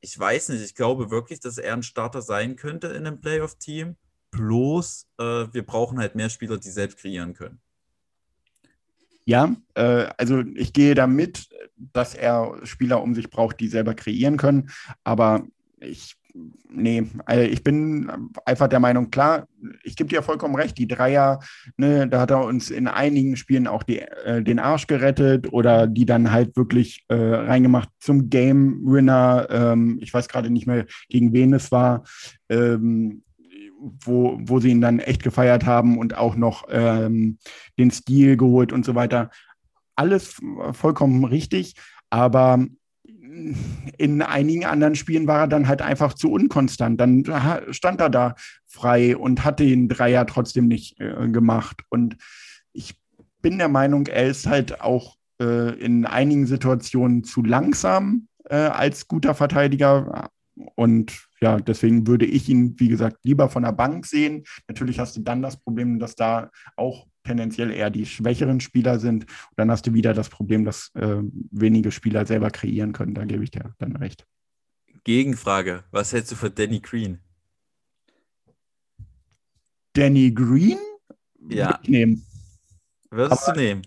ich 0.00 0.18
weiß 0.18 0.50
nicht, 0.50 0.62
ich 0.62 0.74
glaube 0.74 1.10
wirklich, 1.10 1.40
dass 1.40 1.58
er 1.58 1.74
ein 1.74 1.82
Starter 1.82 2.22
sein 2.22 2.56
könnte 2.56 2.86
in 2.88 3.06
einem 3.06 3.20
Playoff-Team. 3.20 3.96
Bloß, 4.30 5.08
äh, 5.18 5.24
wir 5.52 5.66
brauchen 5.66 5.98
halt 5.98 6.14
mehr 6.14 6.30
Spieler, 6.30 6.58
die 6.58 6.70
selbst 6.70 6.98
kreieren 6.98 7.34
können. 7.34 7.60
Ja, 9.24 9.54
äh, 9.74 10.08
also 10.16 10.40
ich 10.54 10.72
gehe 10.72 10.94
damit, 10.94 11.48
dass 11.76 12.14
er 12.14 12.60
Spieler 12.64 13.02
um 13.02 13.14
sich 13.14 13.30
braucht, 13.30 13.60
die 13.60 13.68
selber 13.68 13.94
kreieren 13.94 14.36
können. 14.36 14.70
Aber 15.04 15.46
ich, 15.80 16.16
nee, 16.68 17.04
also 17.26 17.42
ich 17.42 17.62
bin 17.62 18.10
einfach 18.44 18.68
der 18.68 18.80
Meinung, 18.80 19.10
klar, 19.10 19.46
ich 19.82 19.96
gebe 19.96 20.08
dir 20.08 20.22
vollkommen 20.22 20.54
recht, 20.54 20.78
die 20.78 20.88
Dreier, 20.88 21.40
ne, 21.76 22.08
da 22.08 22.20
hat 22.20 22.30
er 22.30 22.44
uns 22.44 22.70
in 22.70 22.88
einigen 22.88 23.36
Spielen 23.36 23.66
auch 23.66 23.82
die, 23.82 24.00
äh, 24.00 24.42
den 24.42 24.58
Arsch 24.58 24.86
gerettet 24.86 25.52
oder 25.52 25.86
die 25.86 26.06
dann 26.06 26.30
halt 26.32 26.56
wirklich 26.56 27.04
äh, 27.08 27.14
reingemacht 27.14 27.88
zum 27.98 28.30
Game 28.30 28.80
Winner. 28.84 29.48
Ähm, 29.50 29.98
ich 30.00 30.12
weiß 30.12 30.28
gerade 30.28 30.50
nicht 30.50 30.66
mehr, 30.66 30.86
gegen 31.08 31.32
wen 31.32 31.52
es 31.54 31.72
war. 31.72 32.04
Ähm, 32.48 33.22
wo, 33.80 34.38
wo 34.42 34.60
sie 34.60 34.70
ihn 34.70 34.82
dann 34.82 34.98
echt 34.98 35.22
gefeiert 35.22 35.64
haben 35.64 35.96
und 35.96 36.16
auch 36.16 36.36
noch 36.36 36.64
ähm, 36.68 37.38
den 37.78 37.90
Stil 37.90 38.36
geholt 38.36 38.72
und 38.72 38.84
so 38.84 38.94
weiter. 38.94 39.30
Alles 39.96 40.36
vollkommen 40.72 41.24
richtig, 41.24 41.76
aber 42.10 42.66
in 43.98 44.22
einigen 44.22 44.64
anderen 44.64 44.94
Spielen 44.94 45.26
war 45.26 45.40
er 45.40 45.48
dann 45.48 45.68
halt 45.68 45.82
einfach 45.82 46.14
zu 46.14 46.32
unkonstant. 46.32 47.00
Dann 47.00 47.24
stand 47.70 48.00
er 48.00 48.10
da 48.10 48.34
frei 48.66 49.16
und 49.16 49.44
hat 49.44 49.60
den 49.60 49.88
Dreier 49.88 50.26
trotzdem 50.26 50.66
nicht 50.66 51.00
äh, 51.00 51.28
gemacht. 51.28 51.82
Und 51.88 52.16
ich 52.72 52.94
bin 53.40 53.58
der 53.58 53.68
Meinung, 53.68 54.06
er 54.06 54.26
ist 54.26 54.46
halt 54.46 54.80
auch 54.80 55.16
äh, 55.40 55.74
in 55.78 56.06
einigen 56.06 56.46
Situationen 56.46 57.24
zu 57.24 57.42
langsam 57.42 58.28
äh, 58.48 58.56
als 58.56 59.06
guter 59.06 59.34
Verteidiger. 59.34 60.30
Und 60.74 61.26
ja, 61.40 61.58
deswegen 61.58 62.06
würde 62.06 62.26
ich 62.26 62.48
ihn, 62.48 62.78
wie 62.78 62.88
gesagt, 62.88 63.18
lieber 63.24 63.48
von 63.48 63.62
der 63.62 63.72
Bank 63.72 64.06
sehen. 64.06 64.44
Natürlich 64.68 64.98
hast 64.98 65.16
du 65.16 65.20
dann 65.20 65.42
das 65.42 65.56
Problem, 65.56 65.98
dass 65.98 66.14
da 66.14 66.50
auch 66.76 67.06
tendenziell 67.24 67.70
eher 67.70 67.90
die 67.90 68.06
schwächeren 68.06 68.60
Spieler 68.60 68.98
sind. 68.98 69.24
Und 69.24 69.56
dann 69.56 69.70
hast 69.70 69.86
du 69.86 69.94
wieder 69.94 70.14
das 70.14 70.28
Problem, 70.28 70.64
dass 70.64 70.90
äh, 70.94 71.22
wenige 71.50 71.90
Spieler 71.90 72.26
selber 72.26 72.50
kreieren 72.50 72.92
können. 72.92 73.14
Da 73.14 73.24
gebe 73.24 73.44
ich 73.44 73.50
dir 73.50 73.74
dann 73.78 73.96
recht. 73.96 74.26
Gegenfrage: 75.04 75.84
Was 75.90 76.12
hältst 76.12 76.32
du 76.32 76.36
für 76.36 76.50
Danny 76.50 76.80
Green? 76.80 77.18
Danny 79.94 80.30
Green? 80.32 80.78
Ja. 81.48 81.80
Nehmen. 81.86 82.24
Würdest 83.10 83.48
Aber- 83.48 83.52
du 83.54 83.60
nehmen? 83.60 83.82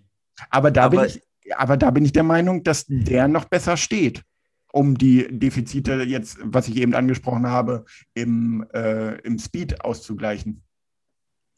Aber 0.49 0.71
da, 0.71 0.86
Aber- 0.86 1.01
bin 1.01 1.05
ich, 1.07 1.55
aber 1.55 1.77
da 1.77 1.91
bin 1.91 2.03
ich 2.05 2.11
der 2.11 2.23
Meinung, 2.23 2.63
dass 2.63 2.86
der 2.88 3.27
noch 3.27 3.45
besser 3.45 3.77
steht, 3.77 4.23
um 4.71 4.97
die 4.97 5.27
Defizite 5.29 5.93
jetzt, 6.03 6.38
was 6.41 6.67
ich 6.67 6.77
eben 6.77 6.95
angesprochen 6.95 7.45
habe, 7.47 7.86
im, 8.15 8.65
äh, 8.73 9.19
im 9.21 9.38
Speed 9.38 9.81
auszugleichen. 9.86 10.63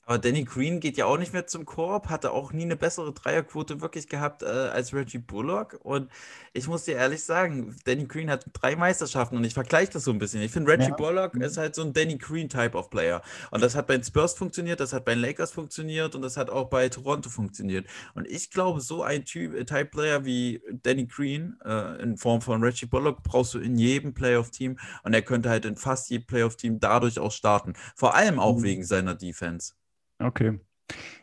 Aber 0.08 0.20
Danny 0.20 0.44
Green 0.44 0.80
geht 0.80 0.98
ja 0.98 1.06
auch 1.08 1.18
nicht 1.18 1.34
mehr 1.34 1.48
zum 1.48 1.66
Korb, 1.66 2.10
hatte 2.10 2.32
auch 2.32 2.54
nie 2.54 2.62
eine 2.64 2.76
bessere 2.76 3.12
Dreierquote 3.12 3.82
wirklich 3.82 4.08
gehabt 4.08 4.44
äh, 4.44 4.46
als 4.46 4.94
Reggie 4.94 5.18
Bullock. 5.18 5.80
Und 5.82 6.12
ich 6.54 6.68
muss 6.68 6.84
dir 6.84 6.96
ehrlich 6.96 7.24
sagen, 7.24 7.76
Danny 7.86 8.06
Green 8.06 8.30
hat 8.30 8.46
drei 8.54 8.76
Meisterschaften 8.76 9.36
und 9.36 9.44
ich 9.46 9.56
vergleiche 9.56 9.94
das 9.94 10.04
so 10.04 10.12
ein 10.12 10.20
bisschen. 10.20 10.42
Ich 10.44 10.52
finde, 10.52 10.72
Reggie 10.72 10.90
Ja. 10.90 10.96
Bullock 10.96 11.36
ist 11.38 11.58
halt 11.58 11.74
so 11.74 11.82
ein 11.82 11.92
Danny 11.94 12.18
Green-Type 12.20 12.78
of 12.78 12.92
Player. 12.92 13.24
Und 13.50 13.62
das 13.64 13.74
hat 13.76 13.88
bei 13.88 13.98
den 13.98 14.04
Spurs 14.04 14.36
funktioniert, 14.36 14.80
das 14.80 14.94
hat 14.94 15.06
bei 15.06 15.16
den 15.16 15.22
Lakers 15.22 15.52
funktioniert 15.52 16.14
und 16.14 16.22
das 16.22 16.38
hat 16.38 16.52
auch 16.52 16.70
bei 16.70 16.88
Toronto 16.90 17.30
funktioniert. 17.32 17.88
Und 18.14 18.28
ich 18.28 18.52
glaube, 18.52 18.82
so 18.82 19.02
ein 19.02 19.26
Typ, 19.26 19.56
äh, 19.56 19.66
Type-Player 19.66 20.24
wie 20.24 20.62
Danny 20.84 21.08
Green 21.08 21.58
äh, 21.66 22.02
in 22.04 22.18
Form 22.18 22.42
von 22.42 22.62
Reggie 22.64 22.86
Bullock 22.86 23.24
brauchst 23.24 23.56
du 23.56 23.60
in 23.60 23.76
jedem 23.78 24.14
Playoff-Team 24.14 24.78
und 25.04 25.14
er 25.16 25.24
könnte 25.24 25.50
halt 25.50 25.66
in 25.66 25.76
fast 25.76 26.12
jedem 26.12 26.28
Playoff-Team 26.28 26.80
dadurch 26.80 27.18
auch 27.18 27.32
starten. 27.32 27.74
Vor 27.96 28.14
allem 28.14 28.40
auch 28.40 28.58
Mhm. 28.58 28.64
wegen 28.64 28.84
seiner 28.86 29.16
Defense. 29.16 29.74
Okay. 30.20 30.60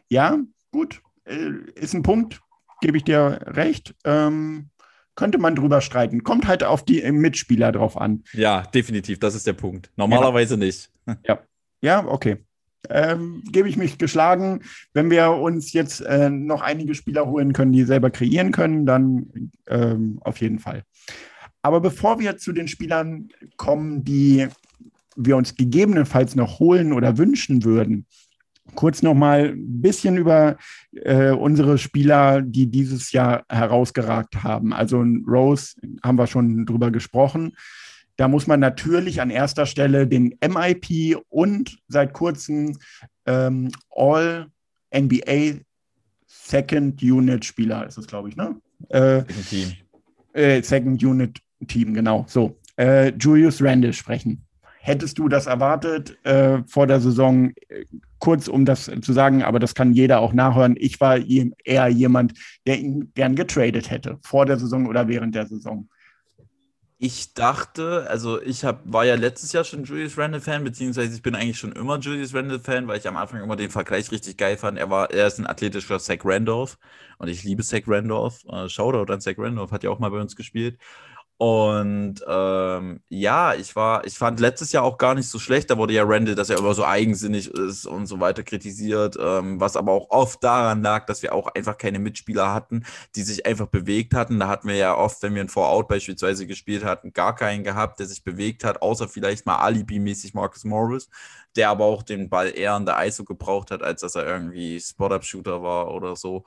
Ja, 0.08 0.38
gut. 0.70 1.00
Äh, 1.24 1.50
ist 1.74 1.94
ein 1.94 2.02
Punkt, 2.02 2.40
gebe 2.80 2.96
ich 2.96 3.04
dir 3.04 3.40
recht. 3.46 3.94
Ähm, 4.04 4.70
könnte 5.14 5.38
man 5.38 5.54
drüber 5.54 5.80
streiten. 5.80 6.24
Kommt 6.24 6.46
halt 6.46 6.64
auf 6.64 6.84
die 6.84 7.02
Mitspieler 7.12 7.72
drauf 7.72 7.96
an. 7.96 8.24
Ja, 8.32 8.62
definitiv, 8.62 9.18
das 9.20 9.34
ist 9.34 9.46
der 9.46 9.52
Punkt. 9.52 9.90
Normalerweise 9.96 10.56
nicht. 10.56 10.90
Ja, 11.84 12.06
okay. 12.06 12.36
ähm, 12.90 13.42
gebe 13.50 13.68
ich 13.68 13.76
mich 13.76 13.98
geschlagen. 13.98 14.60
Wenn 14.92 15.10
wir 15.10 15.32
uns 15.32 15.72
jetzt 15.72 16.00
äh, 16.00 16.30
noch 16.30 16.62
einige 16.62 16.94
Spieler 16.94 17.26
holen 17.26 17.52
können, 17.52 17.72
die 17.72 17.82
selber 17.82 18.10
kreieren 18.10 18.52
können, 18.52 18.86
dann 18.86 19.50
ähm, 19.66 20.18
auf 20.20 20.40
jeden 20.40 20.60
Fall. 20.60 20.84
Aber 21.60 21.80
bevor 21.80 22.20
wir 22.20 22.36
zu 22.36 22.52
den 22.52 22.68
Spielern 22.68 23.30
kommen, 23.56 24.04
die 24.04 24.46
wir 25.16 25.36
uns 25.36 25.56
gegebenenfalls 25.56 26.36
noch 26.36 26.60
holen 26.60 26.92
oder 26.92 27.18
wünschen 27.18 27.64
würden, 27.64 28.06
kurz 28.74 29.02
noch 29.02 29.14
mal 29.14 29.50
ein 29.50 29.82
bisschen 29.82 30.16
über 30.16 30.56
äh, 30.92 31.30
unsere 31.30 31.78
Spieler, 31.78 32.42
die 32.42 32.66
dieses 32.66 33.12
Jahr 33.12 33.44
herausgeragt 33.48 34.42
haben. 34.42 34.72
Also 34.72 35.04
Rose 35.26 35.74
haben 36.02 36.18
wir 36.18 36.26
schon 36.26 36.66
drüber 36.66 36.90
gesprochen. 36.90 37.56
Da 38.16 38.28
muss 38.28 38.46
man 38.46 38.60
natürlich 38.60 39.20
an 39.20 39.30
erster 39.30 39.66
Stelle 39.66 40.06
den 40.06 40.38
MIP 40.46 41.18
und 41.28 41.78
seit 41.88 42.12
kurzem 42.12 42.78
ähm, 43.26 43.70
All 43.90 44.46
NBA 44.94 45.60
Second 46.26 47.02
Unit 47.02 47.44
Spieler 47.44 47.86
ist 47.86 47.98
es, 47.98 48.06
glaube 48.06 48.28
ich, 48.28 48.36
ne? 48.36 48.56
Äh, 48.88 49.22
Team. 49.48 49.72
Äh, 50.32 50.62
Second 50.62 51.02
Unit 51.02 51.40
Team, 51.66 51.94
genau. 51.94 52.24
So, 52.28 52.58
äh, 52.76 53.12
Julius 53.18 53.62
Randle 53.62 53.92
sprechen. 53.92 54.44
Hättest 54.80 55.18
du 55.18 55.28
das 55.28 55.46
erwartet 55.46 56.18
äh, 56.24 56.62
vor 56.66 56.86
der 56.86 57.00
Saison? 57.00 57.52
Kurz, 58.22 58.46
um 58.46 58.64
das 58.64 58.84
zu 58.84 59.12
sagen, 59.12 59.42
aber 59.42 59.58
das 59.58 59.74
kann 59.74 59.92
jeder 59.92 60.20
auch 60.20 60.32
nachhören. 60.32 60.76
Ich 60.78 61.00
war 61.00 61.16
eher 61.18 61.88
jemand, 61.88 62.34
der 62.68 62.78
ihn 62.78 63.10
gern 63.16 63.34
getradet 63.34 63.90
hätte, 63.90 64.20
vor 64.22 64.46
der 64.46 64.60
Saison 64.60 64.86
oder 64.86 65.08
während 65.08 65.34
der 65.34 65.48
Saison. 65.48 65.88
Ich 66.98 67.34
dachte, 67.34 68.06
also 68.08 68.40
ich 68.40 68.64
hab, 68.64 68.80
war 68.84 69.04
ja 69.04 69.16
letztes 69.16 69.52
Jahr 69.52 69.64
schon 69.64 69.82
Julius 69.82 70.16
Randle-Fan, 70.16 70.62
beziehungsweise 70.62 71.16
ich 71.16 71.22
bin 71.22 71.34
eigentlich 71.34 71.58
schon 71.58 71.72
immer 71.72 71.98
Julius 71.98 72.32
Randle-Fan, 72.32 72.86
weil 72.86 72.98
ich 72.98 73.08
am 73.08 73.16
Anfang 73.16 73.42
immer 73.42 73.56
den 73.56 73.70
Vergleich 73.70 74.12
richtig 74.12 74.36
geil 74.36 74.56
fand. 74.56 74.78
Er 74.78 74.88
war, 74.88 75.10
er 75.10 75.26
ist 75.26 75.40
ein 75.40 75.46
athletischer 75.48 75.98
Zach 75.98 76.18
Randolph 76.22 76.78
und 77.18 77.26
ich 77.26 77.42
liebe 77.42 77.64
Zach 77.64 77.82
Randolph. 77.88 78.44
Äh, 78.48 78.68
Shoutout 78.68 79.12
an 79.12 79.20
Zach 79.20 79.34
Randolph, 79.36 79.72
hat 79.72 79.82
ja 79.82 79.90
auch 79.90 79.98
mal 79.98 80.12
bei 80.12 80.20
uns 80.20 80.36
gespielt. 80.36 80.78
Und 81.42 82.24
ähm, 82.28 83.00
ja, 83.08 83.54
ich 83.54 83.74
war, 83.74 84.06
ich 84.06 84.16
fand 84.16 84.38
letztes 84.38 84.70
Jahr 84.70 84.84
auch 84.84 84.96
gar 84.96 85.16
nicht 85.16 85.28
so 85.28 85.40
schlecht. 85.40 85.68
Da 85.70 85.76
wurde 85.76 85.92
ja 85.92 86.04
Randall, 86.06 86.36
dass 86.36 86.50
er 86.50 86.58
immer 86.58 86.72
so 86.72 86.84
eigensinnig 86.84 87.50
ist 87.50 87.84
und 87.84 88.06
so 88.06 88.20
weiter 88.20 88.44
kritisiert, 88.44 89.16
ähm, 89.20 89.58
was 89.58 89.76
aber 89.76 89.90
auch 89.90 90.08
oft 90.10 90.44
daran 90.44 90.82
lag, 90.84 91.04
dass 91.06 91.20
wir 91.20 91.34
auch 91.34 91.48
einfach 91.48 91.76
keine 91.78 91.98
Mitspieler 91.98 92.54
hatten, 92.54 92.84
die 93.16 93.24
sich 93.24 93.44
einfach 93.44 93.66
bewegt 93.66 94.14
hatten. 94.14 94.38
Da 94.38 94.46
hatten 94.46 94.68
wir 94.68 94.76
ja 94.76 94.96
oft, 94.96 95.20
wenn 95.24 95.34
wir 95.34 95.42
ein 95.42 95.48
Four-Out 95.48 95.88
beispielsweise 95.88 96.46
gespielt 96.46 96.84
hatten, 96.84 97.12
gar 97.12 97.34
keinen 97.34 97.64
gehabt, 97.64 97.98
der 97.98 98.06
sich 98.06 98.22
bewegt 98.22 98.62
hat, 98.62 98.80
außer 98.80 99.08
vielleicht 99.08 99.44
mal 99.44 99.56
Alibi-mäßig 99.56 100.34
Marcus 100.34 100.62
Morris, 100.62 101.08
der 101.56 101.70
aber 101.70 101.86
auch 101.86 102.04
den 102.04 102.30
Ball 102.30 102.56
eher 102.56 102.76
in 102.76 102.86
der 102.86 103.04
ISO 103.04 103.24
gebraucht 103.24 103.72
hat, 103.72 103.82
als 103.82 104.02
dass 104.02 104.14
er 104.14 104.26
irgendwie 104.26 104.78
Spot-Up-Shooter 104.80 105.60
war 105.60 105.92
oder 105.92 106.14
so. 106.14 106.44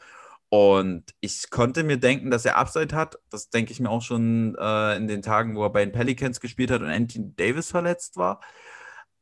Und 0.56 1.04
ich 1.20 1.50
konnte 1.50 1.84
mir 1.84 1.98
denken, 1.98 2.32
dass 2.32 2.46
er 2.46 2.56
Upside 2.56 2.96
hat. 2.96 3.20
Das 3.30 3.50
denke 3.50 3.74
ich 3.74 3.82
mir 3.82 3.90
auch 3.90 4.02
schon 4.02 4.56
äh, 4.58 4.96
in 4.96 5.06
den 5.10 5.22
Tagen, 5.22 5.58
wo 5.58 5.64
er 5.64 5.70
bei 5.70 5.84
den 5.84 5.92
Pelicans 5.92 6.40
gespielt 6.40 6.72
hat 6.72 6.82
und 6.82 6.88
Anthony 6.90 7.36
Davis 7.36 7.72
verletzt 7.72 8.16
war. 8.16 8.40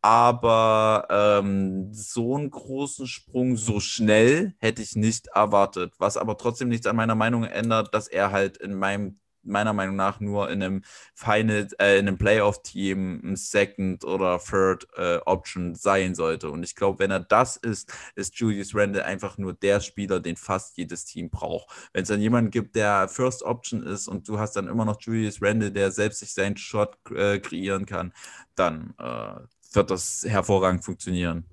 Aber 0.04 1.08
ähm, 1.10 1.92
so 1.92 2.36
einen 2.36 2.52
großen 2.52 3.08
Sprung 3.08 3.58
so 3.58 3.80
schnell 3.80 4.54
hätte 4.60 4.84
ich 4.84 4.96
nicht 4.96 5.26
erwartet. 5.34 5.96
Was 5.98 6.18
aber 6.18 6.38
trotzdem 6.38 6.70
nichts 6.70 6.86
an 6.86 6.98
meiner 6.98 7.16
Meinung 7.16 7.46
ändert, 7.46 7.96
dass 7.96 8.08
er 8.08 8.32
halt 8.32 8.58
in 8.58 8.76
meinem 8.76 9.20
meiner 9.44 9.74
Meinung 9.74 9.96
nach 9.96 10.20
nur 10.20 10.50
in 10.50 10.64
einem 10.64 10.82
Final, 11.14 11.68
äh, 11.80 12.00
in 12.00 12.08
einem 12.08 12.18
Playoff-Team 12.18 13.22
ein 13.24 13.36
Second 13.36 14.04
oder 14.06 14.40
Third 14.40 14.88
äh, 14.96 15.18
Option 15.26 15.76
sein 15.76 16.16
sollte. 16.16 16.50
Und 16.50 16.64
ich 16.64 16.76
glaube, 16.76 17.00
wenn 17.00 17.12
er 17.12 17.20
das 17.20 17.58
ist, 17.58 17.92
ist 18.16 18.36
Julius 18.38 18.76
Randle 18.76 19.06
einfach 19.06 19.38
nur 19.38 19.54
der 19.54 19.80
Spieler, 19.80 20.20
den 20.20 20.36
fast 20.36 20.78
jedes 20.78 21.06
Team 21.06 21.30
braucht. 21.30 21.70
Wenn 21.94 22.04
es 22.04 22.10
dann 22.10 22.22
jemanden 22.22 22.52
gibt, 22.52 22.76
der 22.76 23.08
First 23.08 23.44
Option 23.44 23.84
ist 23.84 24.08
und 24.08 24.28
du 24.28 24.40
hast 24.40 24.56
dann 24.56 24.68
immer 24.68 24.86
noch 24.86 25.00
Julius 25.02 25.42
Randle, 25.42 25.72
der 25.72 25.92
selbst 25.92 26.20
sich 26.20 26.34
seinen 26.34 26.58
Shot 26.58 26.98
äh, 27.12 27.40
kreieren 27.40 27.86
kann, 27.86 28.14
dann 28.56 28.94
äh, 29.00 29.36
wird 29.74 29.92
das 29.92 30.26
hervorragend 30.28 30.84
funktionieren. 30.84 31.46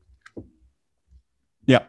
Ja, 1.67 1.83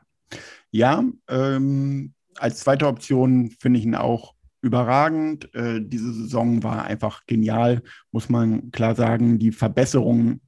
ja, 0.72 1.04
ähm, 1.28 2.14
als 2.38 2.60
zweite 2.62 2.88
Option 2.88 3.52
finde 3.60 3.80
ich 3.80 3.86
ihn 3.86 3.96
auch 3.96 4.36
überragend. 4.62 5.54
Äh, 5.56 5.82
diese 5.82 6.14
Saison 6.14 6.64
war 6.64 6.86
einfach 6.86 7.26
genial, 7.26 7.82
muss 8.12 8.30
man 8.30 8.72
klar 8.72 8.96
sagen. 8.96 9.40
Die 9.40 9.52
Verbesserung, 9.52 10.40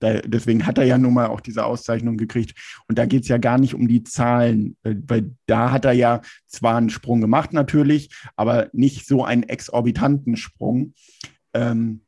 da, 0.00 0.20
deswegen 0.20 0.66
hat 0.66 0.78
er 0.78 0.84
ja 0.84 0.98
nun 0.98 1.14
mal 1.14 1.26
auch 1.26 1.40
diese 1.40 1.64
Auszeichnung 1.64 2.16
gekriegt. 2.16 2.82
Und 2.88 2.98
da 2.98 3.06
geht 3.06 3.22
es 3.22 3.28
ja 3.28 3.38
gar 3.38 3.58
nicht 3.58 3.74
um 3.74 3.88
die 3.88 4.04
Zahlen, 4.04 4.76
äh, 4.82 4.94
weil 5.06 5.34
da 5.46 5.70
hat 5.70 5.84
er 5.84 5.92
ja 5.92 6.20
zwar 6.46 6.76
einen 6.76 6.90
Sprung 6.90 7.20
gemacht 7.20 7.52
natürlich, 7.52 8.10
aber 8.36 8.68
nicht 8.72 9.06
so 9.06 9.24
einen 9.24 9.44
exorbitanten 9.44 10.36
Sprung. 10.36 10.94
Ähm, 11.54 12.02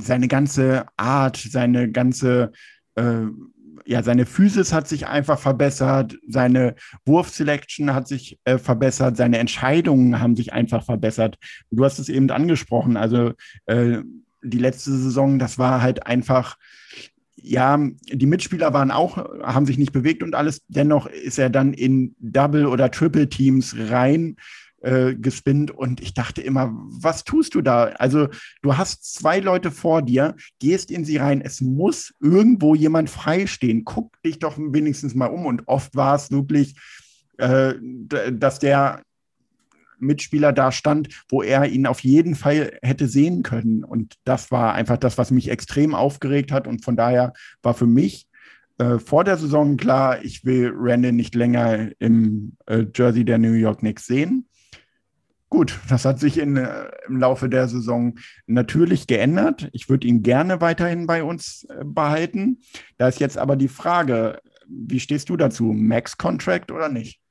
seine 0.00 0.28
ganze 0.28 0.86
Art, 0.96 1.36
seine 1.36 1.90
ganze 1.90 2.52
äh, 2.96 3.26
ja, 3.86 4.02
seine 4.02 4.26
Physis 4.26 4.72
hat 4.72 4.88
sich 4.88 5.06
einfach 5.06 5.38
verbessert, 5.38 6.18
seine 6.28 6.74
Wurfselection 7.04 7.94
hat 7.94 8.08
sich 8.08 8.38
äh, 8.44 8.58
verbessert, 8.58 9.16
seine 9.16 9.38
Entscheidungen 9.38 10.20
haben 10.20 10.36
sich 10.36 10.52
einfach 10.52 10.84
verbessert. 10.84 11.36
Du 11.70 11.84
hast 11.84 11.98
es 11.98 12.08
eben 12.08 12.30
angesprochen, 12.30 12.96
also 12.96 13.32
äh, 13.66 13.98
die 14.42 14.58
letzte 14.58 14.90
Saison, 14.90 15.38
das 15.38 15.58
war 15.58 15.82
halt 15.82 16.06
einfach, 16.06 16.56
ja, 17.36 17.78
die 18.06 18.26
Mitspieler 18.26 18.72
waren 18.72 18.90
auch, 18.90 19.16
haben 19.42 19.66
sich 19.66 19.78
nicht 19.78 19.92
bewegt 19.92 20.22
und 20.22 20.34
alles. 20.34 20.62
Dennoch 20.68 21.06
ist 21.06 21.38
er 21.38 21.50
dann 21.50 21.72
in 21.72 22.14
Double- 22.18 22.66
oder 22.66 22.90
Triple-Teams 22.90 23.76
rein 23.90 24.36
äh, 24.82 25.14
gespinnt 25.14 25.70
und 25.70 26.00
ich 26.00 26.14
dachte 26.14 26.42
immer, 26.42 26.72
was 26.74 27.24
tust 27.24 27.54
du 27.54 27.62
da? 27.62 27.84
Also 27.98 28.28
du 28.62 28.76
hast 28.76 29.14
zwei 29.14 29.38
Leute 29.40 29.70
vor 29.70 30.02
dir, 30.02 30.36
gehst 30.58 30.90
in 30.90 31.04
sie 31.04 31.16
rein, 31.16 31.40
es 31.40 31.60
muss 31.60 32.14
irgendwo 32.20 32.74
jemand 32.74 33.10
freistehen. 33.10 33.84
Guck 33.84 34.20
dich 34.22 34.38
doch 34.38 34.58
wenigstens 34.58 35.14
mal 35.14 35.26
um 35.26 35.46
und 35.46 35.68
oft 35.68 35.94
war 35.94 36.16
es 36.16 36.30
wirklich, 36.30 36.74
äh, 37.38 37.74
dass 38.32 38.58
der 38.58 39.02
Mitspieler 40.02 40.52
da 40.52 40.72
stand, 40.72 41.08
wo 41.28 41.42
er 41.42 41.66
ihn 41.66 41.86
auf 41.86 42.00
jeden 42.00 42.34
Fall 42.34 42.76
hätte 42.82 43.06
sehen 43.06 43.42
können. 43.42 43.84
Und 43.84 44.14
das 44.24 44.50
war 44.50 44.74
einfach 44.74 44.96
das, 44.96 45.16
was 45.16 45.30
mich 45.30 45.48
extrem 45.48 45.94
aufgeregt 45.94 46.50
hat. 46.50 46.66
Und 46.66 46.84
von 46.84 46.96
daher 46.96 47.32
war 47.62 47.74
für 47.74 47.86
mich 47.86 48.26
äh, 48.78 48.98
vor 48.98 49.24
der 49.24 49.36
Saison 49.36 49.76
klar, 49.76 50.24
ich 50.24 50.44
will 50.44 50.72
Randall 50.74 51.12
nicht 51.12 51.34
länger 51.34 51.90
im 52.00 52.56
äh, 52.66 52.84
Jersey 52.94 53.24
der 53.24 53.38
New 53.38 53.52
York 53.52 53.78
Knicks 53.78 54.06
sehen. 54.06 54.48
Gut, 55.52 55.78
das 55.90 56.06
hat 56.06 56.18
sich 56.18 56.38
in, 56.38 56.56
äh, 56.56 56.86
im 57.06 57.18
Laufe 57.18 57.50
der 57.50 57.68
Saison 57.68 58.14
natürlich 58.46 59.06
geändert. 59.06 59.68
Ich 59.74 59.90
würde 59.90 60.06
ihn 60.06 60.22
gerne 60.22 60.62
weiterhin 60.62 61.06
bei 61.06 61.22
uns 61.22 61.64
äh, 61.64 61.84
behalten. 61.84 62.62
Da 62.96 63.06
ist 63.06 63.20
jetzt 63.20 63.36
aber 63.36 63.56
die 63.56 63.68
Frage, 63.68 64.40
wie 64.66 64.98
stehst 64.98 65.28
du 65.28 65.36
dazu? 65.36 65.64
Max-Contract 65.64 66.72
oder 66.72 66.88
nicht? 66.88 67.21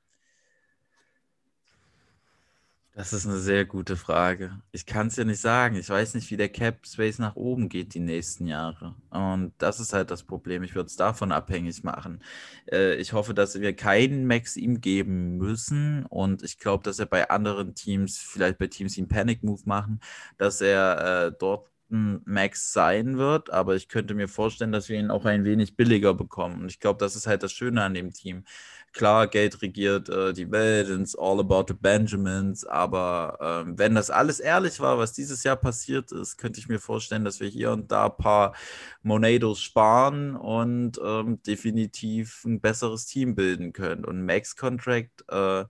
Das 2.94 3.14
ist 3.14 3.26
eine 3.26 3.38
sehr 3.38 3.64
gute 3.64 3.96
Frage. 3.96 4.60
Ich 4.70 4.84
kann 4.84 5.06
es 5.06 5.16
ja 5.16 5.24
nicht 5.24 5.40
sagen. 5.40 5.76
Ich 5.76 5.88
weiß 5.88 6.12
nicht, 6.12 6.30
wie 6.30 6.36
der 6.36 6.50
Cap 6.50 6.86
Space 6.86 7.18
nach 7.18 7.36
oben 7.36 7.70
geht 7.70 7.94
die 7.94 8.00
nächsten 8.00 8.46
Jahre. 8.46 8.94
Und 9.08 9.54
das 9.56 9.80
ist 9.80 9.94
halt 9.94 10.10
das 10.10 10.24
Problem. 10.24 10.62
Ich 10.62 10.74
würde 10.74 10.88
es 10.88 10.96
davon 10.96 11.32
abhängig 11.32 11.82
machen. 11.84 12.22
Äh, 12.70 12.96
ich 12.96 13.14
hoffe, 13.14 13.32
dass 13.32 13.58
wir 13.58 13.74
keinen 13.74 14.26
Max 14.26 14.58
ihm 14.58 14.82
geben 14.82 15.38
müssen. 15.38 16.04
Und 16.04 16.42
ich 16.42 16.58
glaube, 16.58 16.84
dass 16.84 16.98
er 16.98 17.06
bei 17.06 17.30
anderen 17.30 17.74
Teams, 17.74 18.18
vielleicht 18.18 18.58
bei 18.58 18.66
Teams, 18.66 18.92
die 18.92 19.00
einen 19.00 19.08
Panic 19.08 19.42
Move 19.42 19.62
machen, 19.64 20.00
dass 20.36 20.60
er 20.60 21.28
äh, 21.28 21.32
dort 21.38 21.70
ein 21.90 22.20
Max 22.26 22.74
sein 22.74 23.16
wird. 23.16 23.50
Aber 23.50 23.74
ich 23.74 23.88
könnte 23.88 24.12
mir 24.14 24.28
vorstellen, 24.28 24.72
dass 24.72 24.90
wir 24.90 24.98
ihn 24.98 25.10
auch 25.10 25.24
ein 25.24 25.44
wenig 25.44 25.76
billiger 25.76 26.12
bekommen. 26.12 26.60
Und 26.60 26.70
ich 26.70 26.78
glaube, 26.78 26.98
das 26.98 27.16
ist 27.16 27.26
halt 27.26 27.42
das 27.42 27.52
Schöne 27.52 27.82
an 27.82 27.94
dem 27.94 28.12
Team 28.12 28.44
klar, 28.92 29.26
Geld 29.26 29.60
regiert 29.62 30.08
äh, 30.08 30.32
die 30.32 30.50
Welt, 30.50 30.88
it's 30.88 31.16
all 31.16 31.40
about 31.40 31.64
the 31.68 31.74
Benjamins, 31.74 32.64
aber 32.64 33.38
ähm, 33.40 33.78
wenn 33.78 33.94
das 33.94 34.10
alles 34.10 34.40
ehrlich 34.40 34.80
war, 34.80 34.98
was 34.98 35.12
dieses 35.12 35.42
Jahr 35.44 35.56
passiert 35.56 36.12
ist, 36.12 36.36
könnte 36.36 36.60
ich 36.60 36.68
mir 36.68 36.78
vorstellen, 36.78 37.24
dass 37.24 37.40
wir 37.40 37.48
hier 37.48 37.72
und 37.72 37.90
da 37.90 38.06
ein 38.06 38.16
paar 38.16 38.54
Monados 39.02 39.60
sparen 39.60 40.36
und 40.36 41.00
ähm, 41.04 41.42
definitiv 41.42 42.44
ein 42.44 42.60
besseres 42.60 43.06
Team 43.06 43.34
bilden 43.34 43.72
können. 43.72 44.04
Und 44.04 44.24
Max 44.24 44.56
Contract 44.56 45.24
äh, 45.28 45.64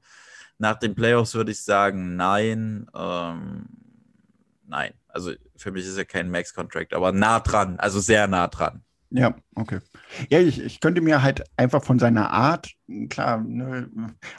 nach 0.58 0.78
den 0.78 0.94
Playoffs 0.94 1.34
würde 1.34 1.52
ich 1.52 1.62
sagen, 1.62 2.16
nein, 2.16 2.86
ähm, 2.94 3.66
nein. 4.66 4.94
Also 5.08 5.32
für 5.56 5.70
mich 5.72 5.84
ist 5.86 5.98
er 5.98 6.04
kein 6.04 6.30
Max 6.30 6.54
Contract, 6.54 6.94
aber 6.94 7.12
nah 7.12 7.40
dran, 7.40 7.78
also 7.78 8.00
sehr 8.00 8.26
nah 8.28 8.48
dran. 8.48 8.82
Ja, 9.14 9.34
okay. 9.54 9.80
Ja, 10.30 10.38
ich, 10.40 10.60
ich 10.60 10.80
könnte 10.80 11.02
mir 11.02 11.22
halt 11.22 11.44
einfach 11.56 11.84
von 11.84 11.98
seiner 11.98 12.30
Art, 12.30 12.72
klar, 13.10 13.42
ne, 13.42 13.90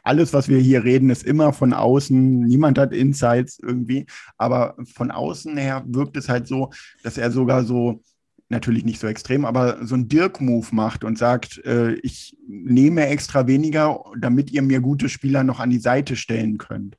alles, 0.01 0.33
was 0.33 0.49
wir 0.49 0.57
hier 0.57 0.83
reden, 0.83 1.11
ist 1.11 1.23
immer 1.23 1.53
von 1.53 1.73
außen. 1.73 2.39
Niemand 2.39 2.79
hat 2.79 2.91
Insights 2.91 3.59
irgendwie, 3.59 4.07
aber 4.37 4.75
von 4.95 5.11
außen 5.11 5.57
her 5.57 5.83
wirkt 5.85 6.17
es 6.17 6.27
halt 6.27 6.47
so, 6.47 6.71
dass 7.03 7.17
er 7.19 7.29
sogar 7.31 7.63
so 7.63 8.01
natürlich 8.49 8.85
nicht 8.85 8.99
so 8.99 9.07
extrem, 9.07 9.45
aber 9.45 9.85
so 9.85 9.95
ein 9.95 10.07
Dirk-Move 10.07 10.67
macht 10.71 11.03
und 11.03 11.17
sagt, 11.17 11.63
äh, 11.65 11.93
ich 11.95 12.35
nehme 12.47 13.07
extra 13.07 13.47
weniger, 13.47 14.03
damit 14.19 14.51
ihr 14.51 14.61
mir 14.61 14.79
gute 14.79 15.09
Spieler 15.09 15.43
noch 15.43 15.59
an 15.59 15.69
die 15.69 15.79
Seite 15.79 16.15
stellen 16.15 16.57
könnt. 16.57 16.97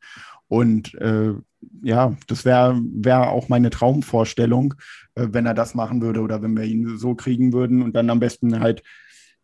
Und 0.49 0.95
äh, 0.95 1.34
ja, 1.82 2.16
das 2.26 2.45
wäre 2.45 2.80
wär 2.82 3.30
auch 3.30 3.49
meine 3.49 3.70
Traumvorstellung, 3.70 4.74
äh, 5.14 5.28
wenn 5.30 5.47
er 5.47 5.55
das 5.55 5.74
machen 5.74 6.03
würde 6.03 6.20
oder 6.20 6.42
wenn 6.42 6.57
wir 6.57 6.64
ihn 6.64 6.99
so 6.99 7.14
kriegen 7.14 7.53
würden 7.53 7.82
und 7.82 7.95
dann 7.95 8.11
am 8.11 8.20
besten 8.20 8.61
halt 8.61 8.82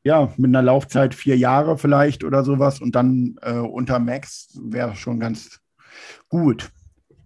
ja, 0.03 0.33
mit 0.37 0.49
einer 0.49 0.63
Laufzeit 0.63 1.15
vier 1.15 1.37
Jahre 1.37 1.77
vielleicht 1.77 2.25
oder 2.25 2.43
sowas 2.43 2.81
und 2.81 2.95
dann 2.95 3.37
äh, 3.43 3.53
unter 3.53 3.99
Max 3.99 4.59
wäre 4.63 4.97
schon 4.97 5.21
ganz 5.21 5.61
gut. 6.29 6.71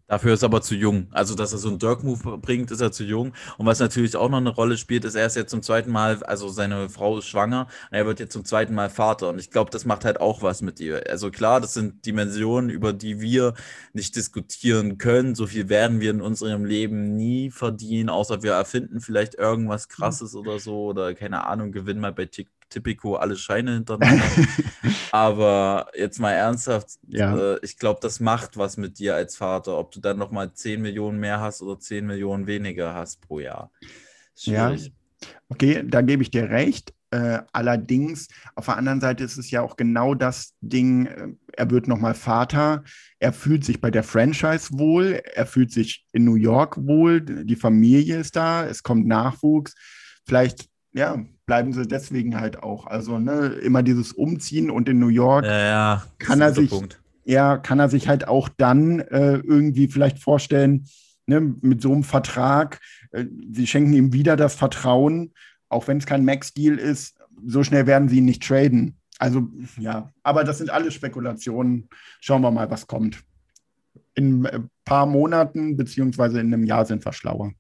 Dafür 0.07 0.35
ist 0.35 0.43
er 0.43 0.47
aber 0.47 0.61
zu 0.61 0.75
jung. 0.75 1.09
Also, 1.13 1.35
dass 1.35 1.53
er 1.53 1.59
so 1.59 1.69
einen 1.69 1.79
Dirk-Move 1.79 2.39
bringt, 2.39 2.71
ist 2.71 2.81
er 2.83 2.93
zu 2.93 3.05
jung. 3.05 3.33
Und 3.57 3.67
was 3.67 3.81
natürlich 3.81 4.17
auch 4.17 4.29
noch 4.29 4.39
eine 4.39 4.51
Rolle 4.51 4.77
spielt, 4.77 5.05
ist, 5.05 5.15
er 5.15 5.27
ist 5.27 5.37
jetzt 5.37 5.51
zum 5.51 5.63
zweiten 5.63 5.91
Mal, 5.91 6.23
also 6.25 6.49
seine 6.49 6.91
Frau 6.91 7.19
ist 7.19 7.27
schwanger, 7.27 7.69
und 7.91 7.97
er 7.97 8.05
wird 8.05 8.21
jetzt 8.21 8.35
zum 8.35 8.45
zweiten 8.45 8.75
Mal 8.75 8.91
Vater. 8.91 9.31
Und 9.31 9.39
ich 9.39 9.51
glaube, 9.51 9.71
das 9.71 9.87
macht 9.87 10.05
halt 10.05 10.21
auch 10.21 10.43
was 10.43 10.61
mit 10.61 10.79
ihr. 10.81 11.03
Also 11.09 11.31
klar, 11.31 11.61
das 11.61 11.73
sind 11.75 12.05
Dimensionen, 12.05 12.69
über 12.69 12.93
die 12.93 13.21
wir 13.21 13.55
nicht 13.95 14.15
diskutieren 14.17 14.99
können. 14.99 15.35
So 15.35 15.47
viel 15.47 15.69
werden 15.71 16.01
wir 16.01 16.11
in 16.11 16.21
unserem 16.21 16.65
Leben 16.67 17.17
nie 17.17 17.51
verdienen, 17.51 18.11
außer 18.11 18.43
wir 18.43 18.53
erfinden 18.53 19.01
vielleicht 19.01 19.35
irgendwas 19.37 19.89
Krasses 19.89 20.35
oder 20.35 20.59
so 20.59 20.85
oder 20.85 21.15
keine 21.15 21.47
Ahnung, 21.47 21.73
gewinnen 21.73 22.01
mal 22.01 22.13
bei 22.13 22.27
TikTok 22.27 22.55
Typico 22.75 23.15
alle 23.15 23.37
Scheine 23.37 23.75
hintereinander. 23.75 24.25
Aber 25.13 25.87
jetzt 25.95 26.19
mal 26.19 26.33
ernsthaft, 26.33 26.99
ja. 27.07 27.55
äh, 27.55 27.59
ich 27.63 27.79
glaube, 27.79 28.01
das 28.03 28.19
macht 28.19 28.57
was 28.57 28.77
mit 28.77 28.99
dir 28.99 29.15
als 29.15 29.37
Vater, 29.37 29.79
ob 29.79 29.93
du 29.93 30.01
dann 30.01 30.19
nochmal 30.19 30.53
10 30.53 30.83
Millionen 30.83 31.21
mehr 31.21 31.41
hast 31.41 31.63
oder 31.63 31.79
10 31.79 32.05
Millionen 32.05 32.49
weniger 32.49 32.93
hast 32.93 33.21
pro 33.21 33.39
Jahr. 33.39 33.71
Schwierig. 34.37 34.87
Ja. 34.87 35.29
Okay, 35.49 35.85
da 35.87 36.03
gebe 36.03 36.23
ich 36.23 36.31
dir 36.31 36.51
recht. 36.51 36.93
Äh, 37.11 37.43
allerdings, 37.53 38.27
auf 38.57 38.65
der 38.65 38.77
anderen 38.77 39.01
Seite 39.01 39.23
ist 39.23 39.37
es 39.37 39.53
ja 39.53 39.63
auch 39.63 39.77
genau 39.77 40.15
das 40.15 40.55
Ding, 40.61 41.07
äh, 41.07 41.29
er 41.53 41.71
wird 41.71 41.87
nochmal 41.87 42.15
Vater, 42.15 42.83
er 43.21 43.33
fühlt 43.33 43.65
sich 43.65 43.81
bei 43.81 43.93
der 43.93 44.03
Franchise 44.03 44.71
wohl, 44.73 45.23
er 45.35 45.47
fühlt 45.47 45.71
sich 45.71 46.05
in 46.11 46.25
New 46.25 46.35
York 46.35 46.77
wohl, 46.85 47.21
die 47.21 47.55
Familie 47.55 48.19
ist 48.19 48.35
da, 48.35 48.67
es 48.67 48.83
kommt 48.83 49.07
Nachwuchs. 49.07 49.77
Vielleicht 50.27 50.69
ja, 50.95 51.25
bleiben 51.47 51.73
sie 51.73 51.87
deswegen 51.87 52.41
halt 52.41 52.63
auch. 52.63 52.87
Also 52.87 53.19
ne, 53.19 53.47
immer 53.47 53.83
dieses 53.83 54.13
Umziehen 54.13 54.71
und 54.71 54.89
in 54.89 54.99
New 54.99 55.09
York 55.09 55.45
ja, 55.45 55.59
ja, 55.59 56.05
kann 56.19 56.41
er 56.41 56.53
sich, 56.53 56.71
Punkt. 56.71 57.01
ja, 57.25 57.59
kann 57.59 57.79
er 57.79 57.89
sich 57.89 58.09
halt 58.09 58.29
auch 58.29 58.49
dann 58.49 59.01
äh, 59.01 59.37
irgendwie 59.37 59.89
vielleicht 59.89 60.19
vorstellen, 60.19 60.87
ne, 61.27 61.41
mit 61.41 61.83
so 61.83 61.93
einem 61.93 62.05
Vertrag, 62.05 62.81
äh, 63.13 63.25
sie 63.53 63.67
schenken 63.67 63.93
ihm 63.93 64.13
wieder 64.13 64.37
das 64.37 64.55
Vertrauen, 64.55 65.33
auch 65.69 65.89
wenn 65.89 65.99
es 65.99 66.07
kein 66.07 66.25
Max-Deal 66.25 66.79
ist, 66.79 67.19
so 67.47 67.65
schnell 67.65 67.87
werden 67.87 68.09
sie 68.09 68.19
ihn 68.19 68.25
nicht 68.25 68.47
traden. 68.47 68.97
Also 69.19 69.49
ja, 69.79 70.13
aber 70.23 70.45
das 70.45 70.59
sind 70.59 70.71
alles 70.71 70.95
Spekulationen. 70.95 71.89
Schauen 72.21 72.43
wir 72.43 72.51
mal, 72.51 72.71
was 72.71 72.87
kommt. 72.87 73.23
In 74.15 74.47
ein 74.47 74.71
paar 74.85 75.07
Monaten 75.07 75.77
beziehungsweise 75.77 76.41
in 76.41 76.53
einem 76.53 76.65
Jahr 76.65 76.85
sind 76.85 77.05
wir 77.05 77.13
schlauer. 77.13 77.53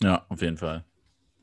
Ja, 0.00 0.24
auf 0.28 0.40
jeden 0.40 0.56
Fall. 0.56 0.84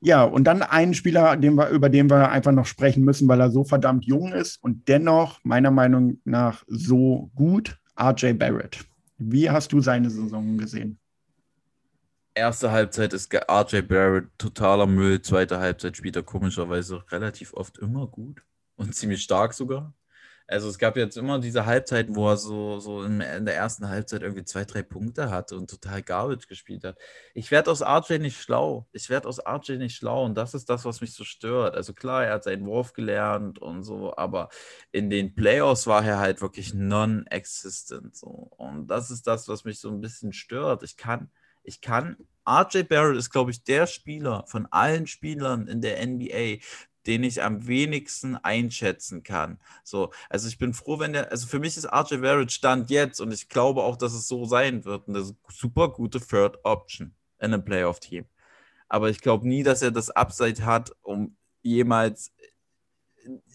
Ja, 0.03 0.23
und 0.23 0.45
dann 0.45 0.63
einen 0.63 0.95
Spieler, 0.95 1.37
den 1.37 1.55
wir, 1.55 1.69
über 1.69 1.87
den 1.87 2.09
wir 2.09 2.31
einfach 2.31 2.51
noch 2.51 2.65
sprechen 2.65 3.03
müssen, 3.03 3.27
weil 3.27 3.39
er 3.39 3.51
so 3.51 3.63
verdammt 3.63 4.05
jung 4.05 4.33
ist 4.33 4.61
und 4.63 4.87
dennoch 4.87 5.39
meiner 5.43 5.69
Meinung 5.69 6.19
nach 6.25 6.63
so 6.67 7.29
gut, 7.35 7.77
RJ 7.99 8.33
Barrett. 8.33 8.79
Wie 9.19 9.51
hast 9.51 9.71
du 9.71 9.79
seine 9.79 10.09
Saison 10.09 10.57
gesehen? 10.57 10.97
Erste 12.33 12.71
Halbzeit 12.71 13.13
ist 13.13 13.31
RJ 13.31 13.81
Barrett 13.81 14.25
totaler 14.39 14.87
Müll, 14.87 15.21
zweite 15.21 15.59
Halbzeit 15.59 15.95
spielt 15.97 16.15
er 16.15 16.23
komischerweise 16.23 17.03
relativ 17.11 17.53
oft 17.53 17.77
immer 17.77 18.07
gut 18.07 18.41
und 18.77 18.95
ziemlich 18.95 19.21
stark 19.21 19.53
sogar. 19.53 19.93
Also 20.51 20.67
es 20.67 20.77
gab 20.77 20.97
jetzt 20.97 21.15
immer 21.15 21.39
diese 21.39 21.65
Halbzeiten, 21.65 22.15
wo 22.15 22.27
er 22.29 22.35
so, 22.35 22.79
so 22.79 23.03
in, 23.03 23.19
der 23.19 23.55
ersten 23.55 23.87
Halbzeit 23.87 24.21
irgendwie 24.21 24.43
zwei, 24.43 24.65
drei 24.65 24.83
Punkte 24.83 25.31
hatte 25.31 25.55
und 25.55 25.69
total 25.69 26.03
Garbage 26.03 26.47
gespielt 26.47 26.83
hat. 26.83 26.97
Ich 27.33 27.51
werde 27.51 27.71
aus 27.71 27.81
RJ 27.81 28.19
nicht 28.19 28.41
schlau. 28.41 28.85
Ich 28.91 29.09
werde 29.09 29.29
aus 29.29 29.39
RJ 29.39 29.77
nicht 29.77 29.95
schlau 29.95 30.25
und 30.25 30.35
das 30.35 30.53
ist 30.53 30.69
das, 30.69 30.83
was 30.83 30.99
mich 30.99 31.13
so 31.13 31.23
stört. 31.23 31.75
Also 31.75 31.93
klar, 31.93 32.25
er 32.25 32.33
hat 32.33 32.43
seinen 32.43 32.65
Wurf 32.65 32.91
gelernt 32.91 33.59
und 33.59 33.83
so, 33.83 34.15
aber 34.17 34.49
in 34.91 35.09
den 35.09 35.35
Playoffs 35.35 35.87
war 35.87 36.05
er 36.05 36.19
halt 36.19 36.41
wirklich 36.41 36.73
non-existent. 36.73 38.15
So. 38.15 38.27
Und 38.57 38.87
das 38.87 39.09
ist 39.09 39.27
das, 39.27 39.47
was 39.47 39.63
mich 39.63 39.79
so 39.79 39.89
ein 39.89 40.01
bisschen 40.01 40.33
stört. 40.33 40.83
Ich 40.83 40.97
kann, 40.97 41.31
ich 41.63 41.79
kann 41.79 42.17
RJ 42.49 42.83
Barrett 42.83 43.17
ist, 43.17 43.29
glaube 43.29 43.51
ich, 43.51 43.63
der 43.63 43.87
Spieler 43.87 44.43
von 44.47 44.65
allen 44.71 45.07
Spielern 45.07 45.67
in 45.67 45.81
der 45.81 46.05
NBA, 46.05 46.57
den 47.07 47.23
ich 47.23 47.43
am 47.43 47.67
wenigsten 47.67 48.35
einschätzen 48.35 49.23
kann. 49.23 49.59
So, 49.83 50.11
also 50.29 50.47
ich 50.47 50.57
bin 50.57 50.73
froh, 50.73 50.99
wenn 50.99 51.13
der, 51.13 51.31
also 51.31 51.47
für 51.47 51.59
mich 51.59 51.77
ist 51.77 51.85
RJ 51.85 52.17
Barrett 52.17 52.51
Stand 52.51 52.89
jetzt 52.89 53.19
und 53.19 53.31
ich 53.31 53.49
glaube 53.49 53.83
auch, 53.83 53.97
dass 53.97 54.13
es 54.13 54.27
so 54.27 54.45
sein 54.45 54.85
wird. 54.85 55.07
Und 55.07 55.13
das 55.15 55.25
ist 55.25 55.35
eine 55.43 55.55
super 55.55 55.89
gute 55.89 56.19
Third 56.19 56.59
Option 56.63 57.13
in 57.39 57.53
einem 57.53 57.65
Playoff-Team. 57.65 58.25
Aber 58.87 59.09
ich 59.09 59.21
glaube 59.21 59.47
nie, 59.47 59.63
dass 59.63 59.81
er 59.81 59.91
das 59.91 60.09
Upside 60.09 60.65
hat, 60.65 60.91
um 61.01 61.35
jemals. 61.61 62.31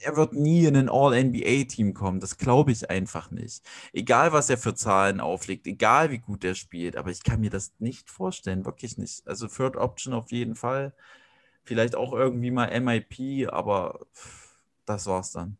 Er 0.01 0.16
wird 0.16 0.32
nie 0.32 0.64
in 0.64 0.76
ein 0.76 0.88
All-NBA-Team 0.88 1.92
kommen. 1.92 2.20
Das 2.20 2.38
glaube 2.38 2.70
ich 2.72 2.88
einfach 2.88 3.30
nicht. 3.30 3.62
Egal, 3.92 4.32
was 4.32 4.49
er 4.49 4.59
für 4.59 4.74
Zahlen 4.74 5.20
auflegt, 5.20 5.66
egal 5.66 6.11
wie 6.11 6.18
gut 6.18 6.44
er 6.44 6.55
spielt, 6.55 6.97
aber 6.97 7.11
ich 7.11 7.24
kann 7.24 7.40
mir 7.40 7.51
das 7.51 7.74
nicht 7.80 8.09
vorstellen, 8.09 8.64
wirklich 8.64 8.97
nicht. 8.97 9.26
Also 9.26 9.49
Third 9.49 9.76
Option 9.76 10.14
auf 10.14 10.30
jeden 10.30 10.55
Fall. 10.55 10.94
Vielleicht 11.67 11.97
auch 11.97 12.12
irgendwie 12.12 12.51
mal 12.51 12.81
MIP, 12.81 13.49
aber 13.53 14.07
das 14.87 15.07
war's 15.07 15.33
dann. 15.33 15.59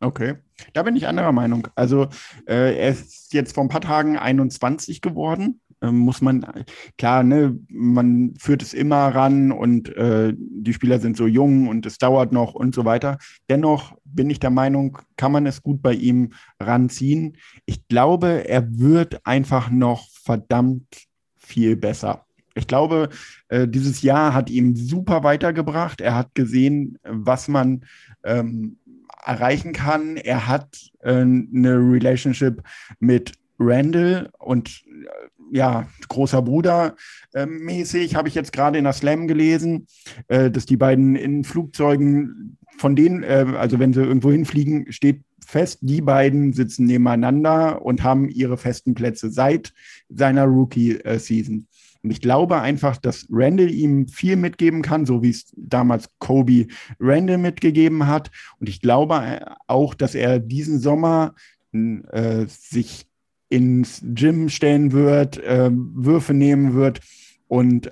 Okay, 0.00 0.36
da 0.74 0.82
bin 0.82 0.94
ich 0.94 1.08
anderer 1.08 1.32
Meinung. 1.32 1.68
Also 1.74 2.08
äh, 2.46 2.78
er 2.78 2.90
ist 2.90 3.32
jetzt 3.32 3.54
vor 3.54 3.64
ein 3.64 3.70
paar 3.70 3.80
Tagen 3.80 4.18
21 4.18 5.00
geworden. 5.00 5.60
Ähm, 5.80 5.98
muss 5.98 6.20
man, 6.20 6.64
klar, 6.98 7.22
ne, 7.22 7.58
man 7.68 8.34
führt 8.38 8.62
es 8.62 8.74
immer 8.74 9.08
ran 9.14 9.52
und 9.52 9.94
äh, 9.96 10.34
die 10.36 10.74
Spieler 10.74 10.98
sind 11.00 11.16
so 11.16 11.26
jung 11.26 11.68
und 11.68 11.86
es 11.86 11.96
dauert 11.96 12.32
noch 12.32 12.54
und 12.54 12.74
so 12.74 12.84
weiter. 12.84 13.16
Dennoch 13.48 13.94
bin 14.04 14.28
ich 14.28 14.38
der 14.38 14.50
Meinung, 14.50 14.98
kann 15.16 15.32
man 15.32 15.46
es 15.46 15.62
gut 15.62 15.80
bei 15.80 15.94
ihm 15.94 16.32
ranziehen. 16.60 17.38
Ich 17.64 17.88
glaube, 17.88 18.48
er 18.48 18.78
wird 18.78 19.26
einfach 19.26 19.70
noch 19.70 20.08
verdammt 20.10 21.06
viel 21.38 21.76
besser. 21.76 22.25
Ich 22.56 22.66
glaube, 22.66 23.10
äh, 23.48 23.68
dieses 23.68 24.02
Jahr 24.02 24.34
hat 24.34 24.50
ihm 24.50 24.74
super 24.74 25.22
weitergebracht. 25.22 26.00
Er 26.00 26.14
hat 26.14 26.34
gesehen, 26.34 26.98
was 27.04 27.48
man 27.48 27.84
ähm, 28.24 28.78
erreichen 29.24 29.72
kann. 29.72 30.16
Er 30.16 30.46
hat 30.46 30.90
äh, 31.00 31.10
eine 31.10 31.76
Relationship 31.78 32.62
mit 32.98 33.32
Randall 33.58 34.30
und 34.38 34.84
äh, 34.86 35.56
ja, 35.56 35.86
großer 36.08 36.42
Bruder 36.42 36.96
äh, 37.34 37.46
mäßig, 37.46 38.16
habe 38.16 38.28
ich 38.28 38.34
jetzt 38.34 38.52
gerade 38.52 38.78
in 38.78 38.84
der 38.84 38.92
Slam 38.92 39.28
gelesen, 39.28 39.86
äh, 40.28 40.50
dass 40.50 40.66
die 40.66 40.76
beiden 40.76 41.14
in 41.14 41.44
Flugzeugen 41.44 42.58
von 42.78 42.96
denen, 42.96 43.22
äh, 43.22 43.46
also 43.56 43.78
wenn 43.78 43.92
sie 43.92 44.02
irgendwo 44.02 44.30
hinfliegen, 44.30 44.92
steht 44.92 45.22
fest, 45.44 45.78
die 45.82 46.00
beiden 46.00 46.52
sitzen 46.52 46.86
nebeneinander 46.86 47.82
und 47.82 48.02
haben 48.02 48.28
ihre 48.28 48.56
festen 48.56 48.94
Plätze 48.94 49.30
seit 49.30 49.72
seiner 50.08 50.44
Rookie-Season. 50.44 51.68
Und 52.06 52.12
ich 52.12 52.20
glaube 52.20 52.60
einfach, 52.60 52.98
dass 52.98 53.26
Randall 53.30 53.68
ihm 53.68 54.06
viel 54.06 54.36
mitgeben 54.36 54.80
kann, 54.80 55.06
so 55.06 55.24
wie 55.24 55.30
es 55.30 55.52
damals 55.56 56.08
Kobe 56.20 56.68
Randall 57.00 57.38
mitgegeben 57.38 58.06
hat. 58.06 58.30
Und 58.60 58.68
ich 58.68 58.80
glaube 58.80 59.16
äh, 59.16 59.40
auch, 59.66 59.92
dass 59.92 60.14
er 60.14 60.38
diesen 60.38 60.78
Sommer 60.78 61.34
äh, 61.72 62.46
sich 62.46 63.08
ins 63.48 64.02
Gym 64.04 64.50
stellen 64.50 64.92
wird, 64.92 65.38
äh, 65.38 65.68
Würfe 65.72 66.32
nehmen 66.32 66.74
wird 66.74 67.00
und 67.48 67.88
äh, 67.88 67.90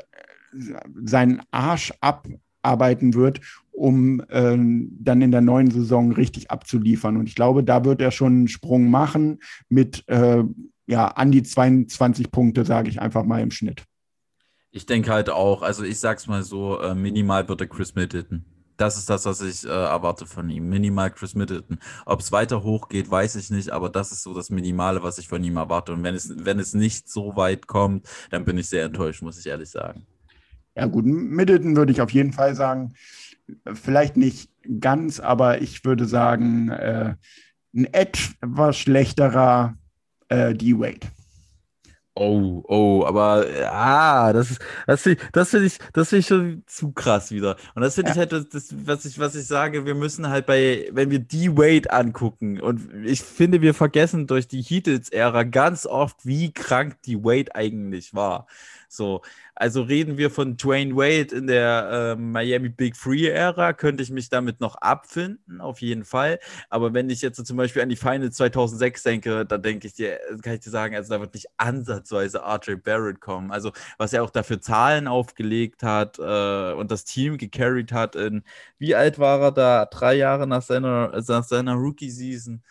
seinen 1.05 1.43
Arsch 1.51 1.93
abarbeiten 2.01 3.15
wird, 3.15 3.41
um 3.73 4.21
äh, 4.29 4.57
dann 4.57 5.23
in 5.23 5.33
der 5.33 5.41
neuen 5.41 5.73
Saison 5.73 6.13
richtig 6.13 6.53
abzuliefern. 6.53 7.17
Und 7.17 7.29
ich 7.29 7.35
glaube, 7.35 7.65
da 7.65 7.85
wird 7.85 8.01
er 8.01 8.13
schon 8.13 8.33
einen 8.33 8.49
Sprung 8.49 8.89
machen 8.91 9.41
mit 9.69 10.05
äh, 10.07 10.45
ja, 10.87 11.09
an 11.09 11.33
die 11.33 11.43
22 11.43 12.31
Punkte, 12.31 12.65
sage 12.65 12.91
ich 12.91 13.03
einfach 13.03 13.25
mal 13.25 13.43
im 13.43 13.51
Schnitt. 13.51 13.83
Ich 14.75 14.87
denke 14.87 15.13
halt 15.13 15.31
auch, 15.31 15.63
also 15.63 15.85
ich 15.85 16.01
sag's 16.01 16.27
mal 16.27 16.43
so, 16.43 16.81
äh, 16.81 16.97
minimal 16.97 17.49
wird 17.49 17.61
er 17.61 17.69
Chris 17.69 17.95
Middleton. 17.95 18.45
Das 18.77 18.99
ist 18.99 19.09
das, 19.09 19.25
was 19.25 19.41
ich 19.41 19.65
äh, 19.65 19.69
erwarte 19.69 20.27
von 20.27 20.51
ihm. 20.51 20.69
Minimal 20.69 21.13
Chris 21.13 21.37
Middleton. 21.37 21.79
Ob 22.07 22.19
es 22.19 22.33
weiter 22.33 22.65
hochgeht, 22.65 23.09
weiß 23.09 23.37
ich 23.37 23.51
nicht, 23.51 23.71
aber 23.71 23.89
das 23.89 24.11
ist 24.11 24.25
so 24.25 24.35
das 24.35 24.51
Minimale, 24.51 25.01
was 25.01 25.19
ich 25.19 25.29
von 25.29 25.45
ihm 25.45 25.59
erwarte. 25.59 25.93
Und 25.93 26.03
wenn 26.03 26.17
es, 26.17 26.45
wenn 26.45 26.59
es 26.59 26.75
nicht 26.75 27.09
so 27.09 27.37
weit 27.37 27.69
kommt, 27.69 28.09
dann 28.31 28.45
bin 28.45 28.59
ich 28.59 28.69
sehr 28.69 28.85
enttäuscht, 28.85 29.23
muss 29.23 29.39
ich 29.39 29.47
ehrlich 29.47 29.71
sagen. 29.71 30.09
Ja, 30.75 30.87
gut, 30.87 31.05
Middleton 31.05 31.77
würde 31.77 31.93
ich 31.93 32.01
auf 32.01 32.11
jeden 32.11 32.33
Fall 32.33 32.57
sagen. 32.57 32.95
Vielleicht 33.75 34.17
nicht 34.17 34.51
ganz, 34.81 35.21
aber 35.21 35.63
ich 35.63 35.85
würde 35.85 36.07
sagen, 36.07 36.71
äh, 36.71 37.15
ein 37.77 37.85
etwas 37.95 38.77
schlechterer 38.77 39.77
äh, 40.31 40.53
D-Wade. 40.53 41.07
Oh, 42.17 42.63
oh, 42.69 43.05
aber 43.05 43.45
ah, 43.73 44.33
das 44.33 44.53
ist, 44.53 44.61
das 44.87 45.03
finde 45.03 45.21
das 45.33 45.51
find 45.51 45.67
ich, 45.67 45.79
das 45.93 46.11
finde 46.11 46.21
ich 46.21 46.27
schon 46.29 46.63
zu 46.65 46.93
krass 46.93 47.33
wieder. 47.33 47.57
Und 47.75 47.83
das 47.83 47.97
finde 47.97 48.13
ich 48.13 48.17
halt, 48.17 48.31
das, 48.31 48.49
das, 48.51 48.69
was 48.87 49.05
ich, 49.05 49.19
was 49.19 49.35
ich 49.35 49.49
sage, 49.49 49.85
wir 49.85 49.97
müssen 49.97 50.29
halt 50.29 50.47
bei, 50.47 50.89
wenn 50.93 51.11
wir 51.11 51.19
die 51.19 51.57
Wade 51.57 51.91
angucken, 51.93 52.61
und 52.61 52.89
ich 53.05 53.21
finde, 53.21 53.63
wir 53.63 53.75
vergessen 53.75 54.29
durch 54.29 54.47
die 54.47 54.63
Heatles-Ära 54.63 55.43
ganz 55.43 55.87
oft, 55.87 56.25
wie 56.25 56.53
krank 56.53 57.03
die 57.03 57.25
Wade 57.25 57.53
eigentlich 57.57 58.15
war. 58.15 58.47
So, 58.97 59.23
also 59.55 59.83
reden 59.83 60.19
wir 60.19 60.31
von 60.31 60.57
Dwayne 60.57 60.95
Wade 60.97 61.35
in 61.35 61.47
der 61.47 62.15
äh, 62.17 62.21
Miami 62.21 62.69
Big 62.69 62.97
Free 62.97 63.27
Ära, 63.27 63.73
könnte 63.73 64.03
ich 64.03 64.11
mich 64.11 64.29
damit 64.29 64.61
noch 64.61 64.77
abfinden, 64.77 65.61
auf 65.61 65.81
jeden 65.81 66.05
Fall. 66.05 66.41
Aber 66.71 66.95
wenn 66.95 67.11
ich 67.11 67.23
jetzt 67.23 67.37
so 67.37 67.43
zum 67.43 67.57
Beispiel 67.57 67.83
an 67.83 67.89
die 67.89 67.97
Finals 67.97 68.37
2006 68.37 69.03
denke, 69.03 69.47
dann 69.47 69.63
denke 69.63 69.87
ich 69.87 69.95
dir, 69.95 70.19
kann 70.43 70.55
ich 70.55 70.61
dir 70.61 70.71
sagen, 70.71 70.95
also 70.97 71.13
da 71.15 71.21
wird 71.21 71.35
nicht 71.35 71.47
ansatzweise 71.57 72.41
RJ 72.41 72.77
Barrett 72.77 73.21
kommen. 73.21 73.51
Also 73.51 73.73
was 73.99 74.13
er 74.13 74.23
auch 74.23 74.31
dafür 74.31 74.61
Zahlen 74.61 75.09
aufgelegt 75.09 75.83
hat 75.83 76.19
äh, 76.19 76.73
und 76.73 76.91
das 76.91 77.05
Team 77.05 77.39
gecarried 77.39 77.93
hat 77.93 78.17
in, 78.17 78.43
wie 78.79 78.95
alt 78.95 79.19
war 79.19 79.41
er 79.41 79.53
da? 79.53 79.87
Drei 79.87 80.15
Jahre 80.15 80.47
nach 80.47 80.63
seiner, 80.63 81.13
nach 81.29 81.45
seiner 81.45 81.75
Rookie-Season. 81.75 82.63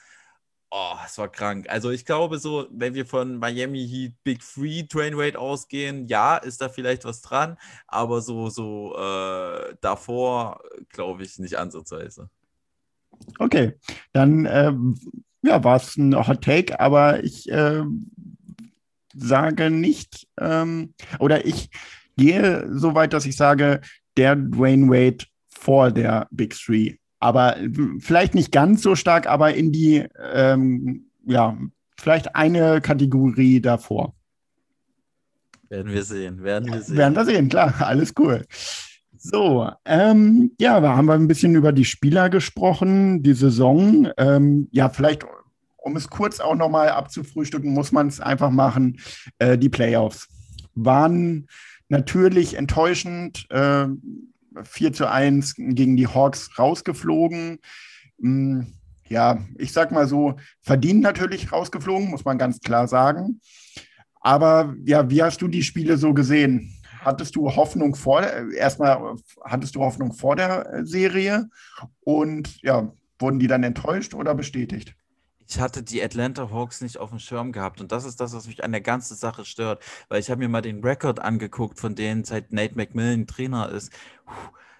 Oh, 0.75 0.95
es 1.05 1.19
war 1.19 1.31
krank. 1.31 1.69
Also 1.69 1.91
ich 1.91 2.03
glaube 2.03 2.39
so, 2.39 2.65
wenn 2.71 2.95
wir 2.95 3.05
von 3.05 3.37
Miami 3.37 3.87
Heat 3.87 4.15
Big 4.23 4.41
Free 4.41 4.81
Train 4.81 5.13
Rate 5.15 5.37
ausgehen, 5.37 6.07
ja, 6.07 6.37
ist 6.37 6.61
da 6.61 6.67
vielleicht 6.67 7.05
was 7.05 7.21
dran, 7.21 7.57
aber 7.85 8.21
so, 8.21 8.49
so 8.49 8.95
äh, 8.97 9.75
davor 9.81 10.63
glaube 10.89 11.21
ich 11.21 11.37
nicht 11.37 11.59
ansatzweise. 11.59 12.27
Okay, 13.37 13.73
dann 14.13 14.47
ähm, 14.49 14.97
ja, 15.43 15.63
war 15.63 15.75
es 15.75 15.95
ein 15.95 16.15
Hot 16.27 16.43
Take, 16.43 16.79
aber 16.79 17.23
ich 17.23 17.47
äh, 17.51 17.83
sage 19.13 19.69
nicht, 19.69 20.27
ähm, 20.39 20.95
oder 21.19 21.45
ich 21.45 21.69
gehe 22.17 22.67
so 22.73 22.95
weit, 22.95 23.13
dass 23.13 23.27
ich 23.27 23.37
sage, 23.37 23.79
der 24.17 24.35
Dwayne 24.35 24.89
Wade 24.89 25.25
vor 25.49 25.91
der 25.91 26.27
Big 26.31 26.55
Three 26.55 26.97
aber 27.23 27.55
vielleicht 27.99 28.35
nicht 28.35 28.51
ganz 28.51 28.81
so 28.81 28.95
stark, 28.95 29.27
aber 29.27 29.53
in 29.53 29.71
die, 29.71 30.05
ähm, 30.33 31.05
ja, 31.25 31.57
vielleicht 31.97 32.35
eine 32.35 32.81
Kategorie 32.81 33.61
davor. 33.61 34.13
Werden 35.69 35.93
wir 35.93 36.03
sehen, 36.03 36.43
werden 36.43 36.71
wir 36.71 36.81
sehen. 36.81 36.97
Werden 36.97 37.15
wir 37.15 37.25
sehen, 37.25 37.47
klar, 37.47 37.73
alles 37.79 38.13
cool. 38.19 38.45
So, 39.17 39.69
ähm, 39.85 40.51
ja, 40.59 40.81
da 40.81 40.97
haben 40.97 41.05
wir 41.05 41.13
ein 41.13 41.29
bisschen 41.29 41.55
über 41.55 41.71
die 41.71 41.85
Spieler 41.85 42.29
gesprochen, 42.29 43.23
die 43.23 43.33
Saison. 43.33 44.09
Ähm, 44.17 44.67
ja, 44.71 44.89
vielleicht, 44.89 45.25
um 45.77 45.95
es 45.95 46.09
kurz 46.09 46.41
auch 46.41 46.55
nochmal 46.55 46.89
abzufrühstücken, 46.89 47.73
muss 47.73 47.93
man 47.93 48.07
es 48.07 48.19
einfach 48.19 48.49
machen. 48.49 48.99
Äh, 49.39 49.57
die 49.57 49.69
Playoffs 49.69 50.27
waren 50.75 51.47
natürlich 51.87 52.55
enttäuschend. 52.55 53.45
Äh, 53.49 53.87
4 54.63 54.93
zu 54.93 55.09
1 55.09 55.55
gegen 55.57 55.97
die 55.97 56.07
Hawks 56.07 56.57
rausgeflogen. 56.57 57.59
Hm, 58.19 58.73
ja, 59.07 59.39
ich 59.57 59.73
sag 59.73 59.91
mal 59.91 60.07
so, 60.07 60.35
verdient 60.61 61.01
natürlich 61.01 61.51
rausgeflogen, 61.51 62.09
muss 62.09 62.25
man 62.25 62.37
ganz 62.37 62.59
klar 62.59 62.87
sagen. 62.87 63.41
Aber 64.21 64.75
ja, 64.85 65.09
wie 65.09 65.21
hast 65.21 65.41
du 65.41 65.47
die 65.47 65.63
Spiele 65.63 65.97
so 65.97 66.13
gesehen? 66.13 66.73
Hattest 67.01 67.35
du 67.35 67.53
Hoffnung 67.53 67.95
vor, 67.95 68.23
erstmal 68.23 69.15
hattest 69.43 69.75
du 69.75 69.81
Hoffnung 69.81 70.13
vor 70.13 70.37
der 70.37 70.85
Serie 70.85 71.49
und 71.99 72.61
ja, 72.61 72.93
wurden 73.19 73.39
die 73.39 73.47
dann 73.47 73.63
enttäuscht 73.63 74.13
oder 74.13 74.33
bestätigt? 74.33 74.95
Ich 75.47 75.59
hatte 75.59 75.83
die 75.83 76.01
Atlanta 76.03 76.49
Hawks 76.51 76.81
nicht 76.81 76.97
auf 76.97 77.09
dem 77.09 77.19
Schirm 77.19 77.51
gehabt 77.51 77.81
und 77.81 77.91
das 77.91 78.05
ist 78.05 78.19
das, 78.19 78.33
was 78.33 78.47
mich 78.47 78.63
an 78.63 78.71
der 78.71 78.81
ganzen 78.81 79.15
Sache 79.15 79.45
stört, 79.45 79.83
weil 80.09 80.19
ich 80.19 80.29
habe 80.29 80.39
mir 80.39 80.49
mal 80.49 80.61
den 80.61 80.83
Rekord 80.83 81.19
angeguckt, 81.19 81.79
von 81.79 81.95
denen 81.95 82.23
seit 82.23 82.51
Nate 82.51 82.75
McMillan 82.75 83.27
Trainer 83.27 83.69
ist. 83.69 83.91
Puh 84.25 84.33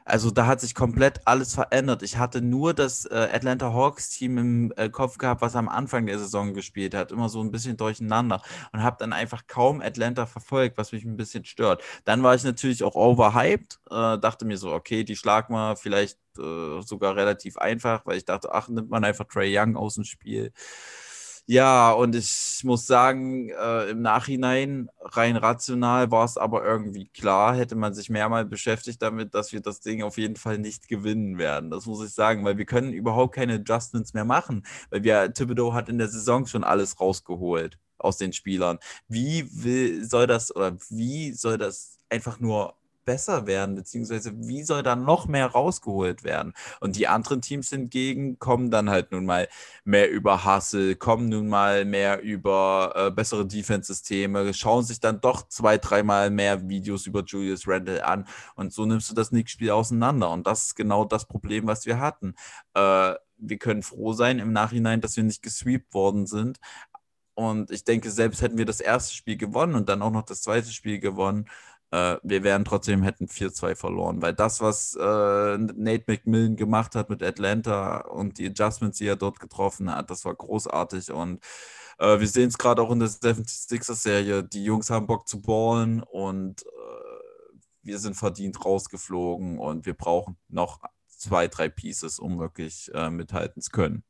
also 0.05 0.31
da 0.31 0.47
hat 0.47 0.61
sich 0.61 0.75
komplett 0.75 1.21
alles 1.25 1.53
verändert. 1.53 2.03
Ich 2.03 2.17
hatte 2.17 2.41
nur 2.41 2.73
das 2.73 3.05
äh, 3.05 3.29
Atlanta 3.31 3.73
Hawks 3.73 4.09
Team 4.09 4.37
im 4.37 4.73
äh, 4.75 4.89
Kopf 4.89 5.17
gehabt, 5.17 5.41
was 5.41 5.55
am 5.55 5.69
Anfang 5.69 6.05
der 6.05 6.19
Saison 6.19 6.53
gespielt 6.53 6.93
hat, 6.93 7.11
immer 7.11 7.29
so 7.29 7.41
ein 7.41 7.51
bisschen 7.51 7.77
durcheinander 7.77 8.41
und 8.71 8.83
habe 8.83 8.97
dann 8.99 9.13
einfach 9.13 9.47
kaum 9.47 9.81
Atlanta 9.81 10.25
verfolgt, 10.25 10.77
was 10.77 10.91
mich 10.91 11.05
ein 11.05 11.17
bisschen 11.17 11.45
stört. 11.45 11.81
Dann 12.05 12.23
war 12.23 12.35
ich 12.35 12.43
natürlich 12.43 12.83
auch 12.83 12.95
overhyped, 12.95 13.79
äh, 13.89 14.17
dachte 14.17 14.45
mir 14.45 14.57
so, 14.57 14.73
okay, 14.73 15.03
die 15.03 15.15
schlagen 15.15 15.53
wir 15.53 15.75
vielleicht 15.75 16.17
äh, 16.37 16.81
sogar 16.81 17.15
relativ 17.15 17.57
einfach, 17.57 18.05
weil 18.05 18.17
ich 18.17 18.25
dachte, 18.25 18.53
ach, 18.53 18.67
nimmt 18.67 18.89
man 18.89 19.03
einfach 19.03 19.25
Trey 19.25 19.57
Young 19.57 19.75
aus 19.77 19.95
dem 19.95 20.03
Spiel. 20.03 20.51
Ja, 21.45 21.91
und 21.91 22.15
ich 22.15 22.61
muss 22.63 22.87
sagen, 22.87 23.49
äh, 23.49 23.89
im 23.89 24.01
Nachhinein, 24.01 24.89
rein 25.01 25.35
rational, 25.35 26.09
war 26.09 26.23
es 26.23 26.37
aber 26.37 26.63
irgendwie 26.63 27.09
klar, 27.09 27.53
hätte 27.53 27.75
man 27.75 27.93
sich 27.93 28.09
mehrmals 28.09 28.49
beschäftigt 28.49 29.01
damit, 29.01 29.33
dass 29.33 29.51
wir 29.51 29.59
das 29.59 29.81
Ding 29.81 30.03
auf 30.03 30.17
jeden 30.17 30.37
Fall 30.37 30.57
nicht 30.57 30.87
gewinnen 30.87 31.37
werden. 31.37 31.69
Das 31.69 31.85
muss 31.85 32.01
ich 32.05 32.13
sagen, 32.13 32.45
weil 32.45 32.57
wir 32.57 32.63
können 32.65 32.93
überhaupt 32.93 33.35
keine 33.35 33.55
Adjustments 33.55 34.13
mehr 34.13 34.23
machen, 34.23 34.65
weil 34.89 35.03
wir, 35.03 35.33
Thibodeau 35.33 35.73
hat 35.73 35.89
in 35.89 35.97
der 35.97 36.07
Saison 36.07 36.45
schon 36.45 36.63
alles 36.63 37.01
rausgeholt 37.01 37.77
aus 37.97 38.17
den 38.17 38.31
Spielern. 38.31 38.79
Wie 39.09 39.45
will, 39.51 40.05
soll 40.05 40.27
das, 40.27 40.55
oder 40.55 40.77
wie 40.89 41.33
soll 41.33 41.57
das 41.57 41.97
einfach 42.09 42.39
nur 42.39 42.75
besser 43.05 43.47
werden, 43.47 43.75
beziehungsweise 43.75 44.31
wie 44.35 44.63
soll 44.63 44.83
da 44.83 44.95
noch 44.95 45.27
mehr 45.27 45.47
rausgeholt 45.47 46.23
werden? 46.23 46.53
Und 46.79 46.95
die 46.95 47.07
anderen 47.07 47.41
Teams 47.41 47.69
hingegen 47.69 48.39
kommen 48.39 48.71
dann 48.71 48.89
halt 48.89 49.11
nun 49.11 49.25
mal 49.25 49.47
mehr 49.83 50.09
über 50.11 50.45
Hustle, 50.45 50.95
kommen 50.95 51.29
nun 51.29 51.47
mal 51.47 51.85
mehr 51.85 52.21
über 52.21 52.93
äh, 52.95 53.11
bessere 53.11 53.45
Defense-Systeme, 53.45 54.53
schauen 54.53 54.83
sich 54.83 54.99
dann 54.99 55.21
doch 55.21 55.47
zwei, 55.47 55.77
dreimal 55.77 56.29
mehr 56.29 56.67
Videos 56.67 57.05
über 57.05 57.23
Julius 57.23 57.67
Randle 57.67 58.05
an 58.05 58.27
und 58.55 58.73
so 58.73 58.85
nimmst 58.85 59.09
du 59.09 59.15
das 59.15 59.29
Knicks-Spiel 59.29 59.71
auseinander. 59.71 60.31
Und 60.31 60.47
das 60.47 60.63
ist 60.63 60.75
genau 60.75 61.05
das 61.05 61.25
Problem, 61.27 61.67
was 61.67 61.85
wir 61.85 61.99
hatten. 61.99 62.35
Äh, 62.73 63.15
wir 63.37 63.57
können 63.57 63.83
froh 63.83 64.13
sein 64.13 64.39
im 64.39 64.53
Nachhinein, 64.53 65.01
dass 65.01 65.17
wir 65.17 65.23
nicht 65.23 65.41
gesweept 65.41 65.93
worden 65.93 66.27
sind. 66.27 66.59
Und 67.35 67.71
ich 67.71 67.83
denke, 67.83 68.11
selbst 68.11 68.41
hätten 68.41 68.57
wir 68.57 68.65
das 68.65 68.79
erste 68.79 69.15
Spiel 69.15 69.37
gewonnen 69.37 69.75
und 69.75 69.89
dann 69.89 70.01
auch 70.01 70.11
noch 70.11 70.23
das 70.23 70.41
zweite 70.41 70.69
Spiel 70.71 70.99
gewonnen, 70.99 71.49
äh, 71.93 72.17
wir 72.23 72.43
wären 72.43 72.65
trotzdem, 72.65 73.03
hätten 73.03 73.27
4-2 73.27 73.75
verloren, 73.75 74.21
weil 74.21 74.33
das, 74.33 74.61
was 74.61 74.95
äh, 74.95 75.57
Nate 75.57 76.05
McMillan 76.07 76.55
gemacht 76.55 76.95
hat 76.95 77.09
mit 77.11 77.21
Atlanta 77.21 77.99
und 77.99 78.39
die 78.39 78.47
Adjustments, 78.47 78.97
die 78.97 79.05
er 79.05 79.15
dort 79.15 79.39
getroffen 79.39 79.93
hat, 79.93 80.09
das 80.09 80.25
war 80.25 80.33
großartig 80.33 81.11
und 81.11 81.43
äh, 81.99 82.19
wir 82.19 82.27
sehen 82.27 82.47
es 82.47 82.57
gerade 82.57 82.81
auch 82.81 82.91
in 82.91 82.99
der 82.99 83.09
76er-Serie, 83.09 84.43
die 84.43 84.63
Jungs 84.63 84.89
haben 84.89 85.05
Bock 85.05 85.27
zu 85.27 85.41
ballen 85.41 86.01
und 86.01 86.63
äh, 86.63 87.53
wir 87.83 87.99
sind 87.99 88.15
verdient 88.15 88.65
rausgeflogen 88.65 89.59
und 89.59 89.85
wir 89.85 89.93
brauchen 89.93 90.37
noch 90.47 90.79
zwei, 91.07 91.47
drei 91.47 91.69
Pieces, 91.69 92.17
um 92.17 92.39
wirklich 92.39 92.89
äh, 92.95 93.11
mithalten 93.11 93.61
zu 93.61 93.69
können. 93.69 94.03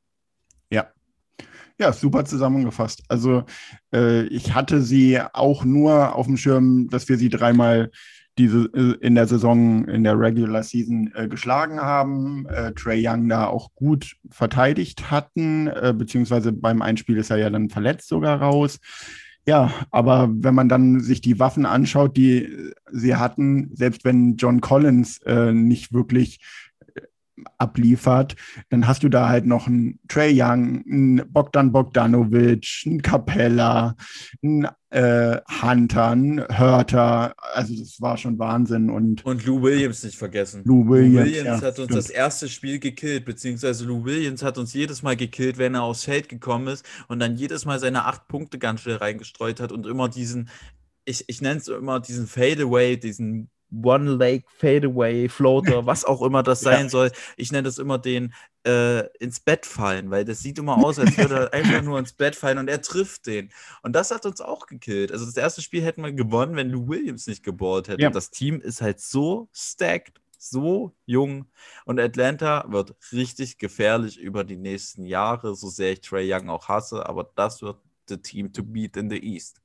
Ja, 1.79 1.91
super 1.91 2.23
zusammengefasst. 2.25 3.03
Also 3.07 3.43
äh, 3.93 4.23
ich 4.27 4.53
hatte 4.53 4.81
sie 4.81 5.19
auch 5.33 5.65
nur 5.65 6.15
auf 6.15 6.27
dem 6.27 6.37
Schirm, 6.37 6.87
dass 6.89 7.09
wir 7.09 7.17
sie 7.17 7.29
dreimal 7.29 7.89
diese 8.37 8.65
äh, 8.73 8.97
in 9.01 9.15
der 9.15 9.27
Saison, 9.27 9.87
in 9.87 10.03
der 10.03 10.19
Regular 10.19 10.63
Season 10.63 11.11
äh, 11.15 11.27
geschlagen 11.27 11.79
haben. 11.79 12.45
Äh, 12.47 12.73
Trey 12.73 13.07
Young 13.07 13.29
da 13.29 13.47
auch 13.47 13.73
gut 13.75 14.15
verteidigt 14.29 15.11
hatten, 15.11 15.67
äh, 15.67 15.93
beziehungsweise 15.95 16.51
beim 16.51 16.81
Einspiel 16.81 17.17
ist 17.17 17.29
er 17.29 17.37
ja 17.37 17.49
dann 17.49 17.69
verletzt 17.69 18.07
sogar 18.07 18.41
raus. 18.41 18.79
Ja, 19.45 19.71
aber 19.91 20.29
wenn 20.31 20.55
man 20.55 20.69
dann 20.69 21.01
sich 21.01 21.19
die 21.19 21.37
Waffen 21.39 21.65
anschaut, 21.65 22.15
die 22.15 22.71
sie 22.91 23.15
hatten, 23.15 23.71
selbst 23.73 24.05
wenn 24.05 24.37
John 24.37 24.61
Collins 24.61 25.17
äh, 25.23 25.51
nicht 25.51 25.91
wirklich 25.91 26.39
abliefert, 27.57 28.35
dann 28.69 28.87
hast 28.87 29.03
du 29.03 29.09
da 29.09 29.27
halt 29.27 29.45
noch 29.45 29.67
einen 29.67 29.99
Trey 30.07 30.33
Young, 30.33 30.83
einen 30.85 31.31
Bogdan 31.31 31.71
Bogdanovic, 31.71 32.83
einen 32.85 33.01
Capella, 33.01 33.95
einen 34.43 34.67
äh, 34.91 35.41
Hunter, 35.61 36.09
einen 36.09 36.47
Hörter. 36.47 37.33
Also 37.37 37.75
das 37.75 37.99
war 37.99 38.17
schon 38.17 38.37
Wahnsinn. 38.37 38.89
Und, 38.89 39.25
und 39.25 39.45
Lou 39.45 39.61
Williams 39.61 40.03
nicht 40.03 40.17
vergessen. 40.17 40.61
Lou 40.65 40.87
Williams, 40.87 41.15
Lou 41.15 41.25
Williams 41.25 41.61
ja, 41.61 41.67
hat 41.67 41.79
uns 41.79 41.85
stimmt. 41.85 41.97
das 41.97 42.09
erste 42.09 42.47
Spiel 42.47 42.79
gekillt, 42.79 43.25
beziehungsweise 43.25 43.85
Lou 43.85 44.05
Williams 44.05 44.43
hat 44.43 44.57
uns 44.57 44.73
jedes 44.73 45.01
Mal 45.01 45.15
gekillt, 45.15 45.57
wenn 45.57 45.73
er 45.73 45.83
aufs 45.83 46.03
Feld 46.03 46.29
gekommen 46.29 46.67
ist 46.67 46.85
und 47.07 47.19
dann 47.19 47.35
jedes 47.35 47.65
Mal 47.65 47.79
seine 47.79 48.05
acht 48.05 48.27
Punkte 48.27 48.59
ganz 48.59 48.81
schnell 48.81 48.97
reingestreut 48.97 49.59
hat 49.59 49.71
und 49.71 49.87
immer 49.87 50.09
diesen, 50.09 50.49
ich, 51.05 51.25
ich 51.27 51.41
nenne 51.41 51.59
es 51.59 51.67
immer 51.67 51.99
diesen 51.99 52.27
Fadeaway, 52.27 52.97
diesen 52.97 53.49
One 53.73 54.11
Lake 54.11 54.45
Fadeaway 54.57 55.27
Floater, 55.29 55.85
was 55.85 56.05
auch 56.05 56.21
immer 56.21 56.43
das 56.43 56.61
sein 56.61 56.85
ja. 56.85 56.89
soll. 56.89 57.11
Ich 57.37 57.51
nenne 57.51 57.63
das 57.63 57.77
immer 57.77 57.97
den 57.97 58.33
äh, 58.65 59.07
ins 59.17 59.39
Bett 59.39 59.65
fallen, 59.65 60.11
weil 60.11 60.25
das 60.25 60.39
sieht 60.39 60.57
immer 60.57 60.77
aus, 60.77 60.99
als 60.99 61.17
würde 61.17 61.35
er 61.35 61.53
einfach 61.53 61.81
nur 61.81 61.99
ins 61.99 62.13
Bett 62.13 62.35
fallen 62.35 62.57
und 62.57 62.69
er 62.69 62.81
trifft 62.81 63.25
den. 63.25 63.51
Und 63.81 63.93
das 63.93 64.11
hat 64.11 64.25
uns 64.25 64.41
auch 64.41 64.67
gekillt. 64.67 65.11
Also 65.11 65.25
das 65.25 65.37
erste 65.37 65.61
Spiel 65.61 65.83
hätten 65.83 66.03
wir 66.03 66.13
gewonnen, 66.13 66.55
wenn 66.55 66.69
Lou 66.69 66.87
Williams 66.87 67.27
nicht 67.27 67.43
gebohrt 67.43 67.87
hätte. 67.87 68.01
Ja. 68.01 68.09
Das 68.09 68.29
Team 68.29 68.61
ist 68.61 68.81
halt 68.81 68.99
so 68.99 69.49
stacked, 69.53 70.21
so 70.37 70.93
jung 71.05 71.45
und 71.85 71.99
Atlanta 71.99 72.65
wird 72.67 72.95
richtig 73.11 73.57
gefährlich 73.57 74.19
über 74.19 74.43
die 74.43 74.57
nächsten 74.57 75.05
Jahre, 75.05 75.55
so 75.55 75.69
sehr 75.69 75.93
ich 75.93 76.01
Trey 76.01 76.31
Young 76.31 76.49
auch 76.49 76.67
hasse, 76.67 77.07
aber 77.07 77.31
das 77.35 77.61
wird 77.61 77.77
the 78.07 78.17
team 78.17 78.51
to 78.51 78.63
beat 78.63 78.97
in 78.97 79.09
the 79.09 79.17
East. 79.17 79.61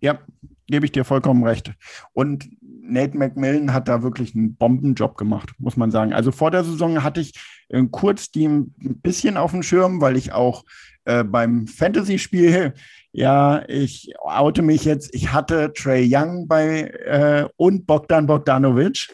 Ja, 0.00 0.18
gebe 0.66 0.86
ich 0.86 0.92
dir 0.92 1.04
vollkommen 1.04 1.44
recht. 1.44 1.72
Und 2.12 2.48
Nate 2.60 3.16
McMillan 3.16 3.72
hat 3.72 3.88
da 3.88 4.02
wirklich 4.02 4.34
einen 4.34 4.54
Bombenjob 4.54 5.16
gemacht, 5.16 5.52
muss 5.58 5.76
man 5.76 5.90
sagen. 5.90 6.12
Also 6.12 6.32
vor 6.32 6.50
der 6.50 6.64
Saison 6.64 7.02
hatte 7.02 7.20
ich 7.20 7.34
äh, 7.68 7.82
kurz 7.90 8.30
die 8.30 8.46
ein 8.46 8.74
bisschen 8.78 9.36
auf 9.36 9.50
dem 9.50 9.62
Schirm, 9.62 10.00
weil 10.00 10.16
ich 10.16 10.32
auch 10.32 10.64
äh, 11.04 11.24
beim 11.24 11.66
Fantasy-Spiel, 11.66 12.74
ja, 13.12 13.64
ich 13.68 14.12
oute 14.22 14.62
mich 14.62 14.84
jetzt, 14.84 15.14
ich 15.14 15.32
hatte 15.32 15.72
Trey 15.72 16.08
Young 16.10 16.46
bei 16.48 16.82
äh, 17.06 17.48
und 17.56 17.86
Bogdan 17.86 18.26
Bogdanovic. 18.26 19.08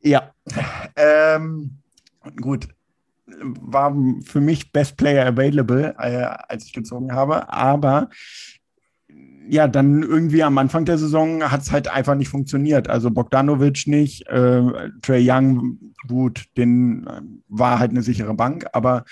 Ja. 0.00 0.32
Ähm, 0.96 1.78
gut, 2.40 2.68
war 3.26 3.94
für 4.24 4.40
mich 4.40 4.72
Best 4.72 4.96
Player 4.96 5.26
Available, 5.26 5.94
äh, 5.98 6.24
als 6.48 6.66
ich 6.66 6.72
gezogen 6.72 7.12
habe. 7.12 7.52
Aber 7.52 8.08
ja, 9.48 9.66
dann 9.66 10.02
irgendwie 10.02 10.42
am 10.42 10.58
Anfang 10.58 10.84
der 10.84 10.98
Saison 10.98 11.42
hat 11.42 11.62
es 11.62 11.72
halt 11.72 11.88
einfach 11.88 12.14
nicht 12.14 12.28
funktioniert. 12.28 12.88
Also 12.88 13.10
Bogdanovic 13.10 13.86
nicht, 13.86 14.26
äh, 14.28 14.62
Trey 15.02 15.26
Young, 15.28 15.78
gut, 16.06 16.44
den 16.56 17.06
äh, 17.06 17.22
war 17.48 17.78
halt 17.78 17.90
eine 17.90 18.02
sichere 18.02 18.34
Bank, 18.34 18.66
aber 18.72 19.04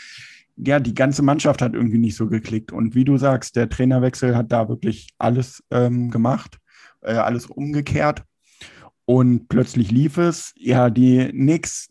ja, 0.56 0.80
die 0.80 0.94
ganze 0.94 1.22
Mannschaft 1.22 1.60
hat 1.60 1.74
irgendwie 1.74 1.98
nicht 1.98 2.16
so 2.16 2.28
geklickt. 2.28 2.72
Und 2.72 2.94
wie 2.94 3.04
du 3.04 3.18
sagst, 3.18 3.56
der 3.56 3.68
Trainerwechsel 3.68 4.36
hat 4.36 4.52
da 4.52 4.68
wirklich 4.68 5.08
alles 5.18 5.62
ähm, 5.70 6.10
gemacht, 6.10 6.58
äh, 7.02 7.14
alles 7.14 7.46
umgekehrt. 7.46 8.22
Und 9.04 9.48
plötzlich 9.48 9.90
lief 9.90 10.16
es. 10.18 10.52
Ja, 10.56 10.90
die 10.90 11.28
Knicks, 11.28 11.90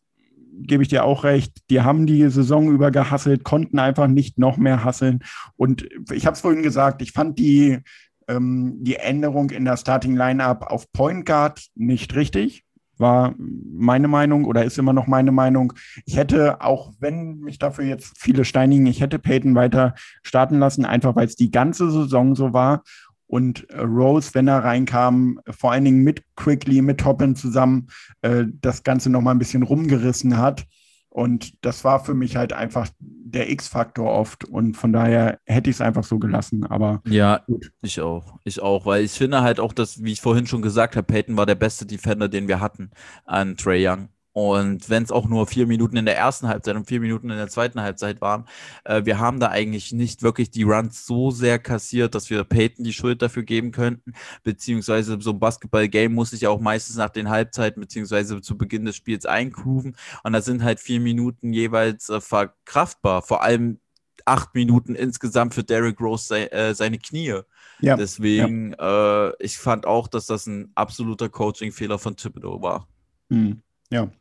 gebe 0.62 0.84
ich 0.84 0.90
dir 0.90 1.04
auch 1.04 1.24
recht, 1.24 1.58
die 1.70 1.82
haben 1.82 2.06
die 2.06 2.28
Saison 2.30 2.72
über 2.72 2.92
gehasselt, 2.92 3.44
konnten 3.44 3.80
einfach 3.80 4.08
nicht 4.08 4.38
noch 4.38 4.58
mehr 4.58 4.84
hasseln. 4.84 5.24
Und 5.56 5.88
ich 6.12 6.26
habe 6.26 6.36
es 6.36 6.42
vorhin 6.42 6.64
gesagt, 6.64 7.02
ich 7.02 7.12
fand 7.12 7.40
die 7.40 7.80
ähm, 8.28 8.78
die 8.82 8.96
Änderung 8.96 9.50
in 9.50 9.66
der 9.66 9.78
Starting 9.78 10.16
Lineup 10.16 10.64
auf 10.72 10.92
Point 10.92 11.26
Guard 11.26 11.66
nicht 11.76 12.16
richtig. 12.16 12.64
War 12.98 13.36
meine 13.38 14.08
Meinung 14.08 14.46
oder 14.46 14.64
ist 14.64 14.80
immer 14.80 14.94
noch 14.94 15.06
meine 15.06 15.34
Meinung. 15.34 15.74
Ich 16.06 16.16
hätte, 16.16 16.62
auch 16.62 16.94
wenn 17.00 17.40
mich 17.40 17.60
dafür 17.60 17.84
jetzt 17.84 18.18
viele 18.18 18.46
steinigen, 18.46 18.86
ich 18.86 19.02
hätte 19.02 19.20
Peyton 19.20 19.54
weiter 19.54 19.96
starten 20.24 20.60
lassen, 20.60 20.86
einfach 20.86 21.14
weil 21.16 21.28
es 21.28 21.36
die 21.36 21.52
ganze 21.52 21.92
Saison 21.92 22.36
so 22.36 22.54
war. 22.54 22.84
Und 23.28 23.70
äh, 23.70 23.82
Rose, 23.82 24.32
wenn 24.34 24.48
er 24.48 24.64
reinkam, 24.64 25.40
vor 25.50 25.72
allen 25.72 25.86
Dingen 25.86 26.04
mit 26.04 26.24
Quickly, 26.36 26.82
mit 26.82 27.00
Toppin 27.00 27.36
zusammen, 27.36 27.88
äh, 28.22 28.46
das 28.62 28.84
Ganze 28.84 29.10
nochmal 29.10 29.36
ein 29.36 29.40
bisschen 29.40 29.64
rumgerissen 29.64 30.38
hat. 30.38 30.66
Und 31.10 31.54
das 31.64 31.86
war 31.86 32.04
für 32.04 32.14
mich 32.14 32.36
halt 32.36 32.52
einfach 32.52 32.90
der 33.00 33.50
X-Faktor 33.50 34.12
oft. 34.12 34.44
Und 34.44 34.76
von 34.76 34.92
daher 34.92 35.40
hätte 35.46 35.70
ich 35.70 35.78
es 35.78 35.82
einfach 35.82 36.04
so 36.04 36.20
gelassen. 36.20 36.66
Aber 36.66 37.02
ja, 37.08 37.42
gut. 37.48 37.72
ich 37.82 38.02
auch. 38.02 38.38
Ich 38.44 38.62
auch, 38.62 38.86
weil 38.86 39.06
ich 39.06 39.14
finde 39.14 39.42
halt 39.42 39.62
auch, 39.62 39.72
dass, 39.72 40.04
wie 40.04 40.12
ich 40.12 40.20
vorhin 40.20 40.46
schon 40.46 40.62
gesagt 40.62 40.98
habe, 40.98 41.08
Peyton 41.08 41.38
war 41.38 41.46
der 41.46 41.56
beste 41.56 41.86
Defender, 41.86 42.28
den 42.28 42.50
wir 42.50 42.60
hatten 42.60 42.92
an 43.24 43.56
Trey 43.56 43.88
Young. 43.88 44.10
Und 44.36 44.90
wenn 44.90 45.02
es 45.02 45.14
auch 45.14 45.30
nur 45.30 45.48
vier 45.48 45.66
Minuten 45.66 45.96
in 45.96 46.04
der 46.04 46.18
ersten 46.18 46.50
Halbzeit 46.50 46.76
und 46.76 46.90
vier 46.90 47.00
Minuten 47.00 47.30
in 47.30 47.38
der 47.38 47.48
zweiten 47.48 47.80
Halbzeit 47.80 48.20
waren, 48.20 48.44
äh, 48.84 49.06
wir 49.06 49.18
haben 49.18 49.40
da 49.40 49.48
eigentlich 49.48 49.94
nicht 49.94 50.24
wirklich 50.24 50.52
die 50.52 50.64
Runs 50.64 51.06
so 51.06 51.32
sehr 51.32 51.58
kassiert, 51.58 52.16
dass 52.16 52.30
wir 52.30 52.44
Peyton 52.44 52.84
die 52.84 52.92
Schuld 52.92 53.22
dafür 53.22 53.44
geben 53.44 53.72
könnten. 53.72 54.12
Beziehungsweise 54.44 55.18
so 55.22 55.32
ein 55.32 55.40
Basketball-Game 55.40 56.14
muss 56.14 56.32
sich 56.32 56.42
ja 56.42 56.50
auch 56.50 56.60
meistens 56.60 56.98
nach 56.98 57.12
den 57.12 57.30
Halbzeiten 57.30 57.80
beziehungsweise 57.80 58.42
zu 58.42 58.58
Beginn 58.58 58.84
des 58.84 58.98
Spiels 58.98 59.26
eingrooven. 59.26 59.96
Und 60.24 60.34
da 60.34 60.42
sind 60.42 60.64
halt 60.64 60.82
vier 60.82 61.00
Minuten 61.00 61.54
jeweils 61.54 62.10
äh, 62.10 62.20
verkraftbar. 62.20 63.22
Vor 63.22 63.42
allem 63.42 63.80
acht 64.26 64.54
Minuten 64.54 64.96
insgesamt 64.96 65.54
für 65.54 65.64
Derrick 65.64 66.02
Rose 66.02 66.26
se 66.26 66.52
äh, 66.52 66.76
seine 66.76 67.00
Knie. 67.00 67.40
Ja, 67.80 67.96
Deswegen, 67.96 68.74
ja. 68.74 69.30
Äh, 69.30 69.34
ich 69.40 69.58
fand 69.58 69.86
auch, 69.86 70.10
dass 70.10 70.26
das 70.26 70.46
ein 70.46 70.74
absoluter 70.76 71.30
Coaching-Fehler 71.30 72.00
von 72.00 72.18
Thibodeau 72.18 72.62
war. 72.62 72.90
Hm. 73.30 73.62
Ja, 73.90 74.12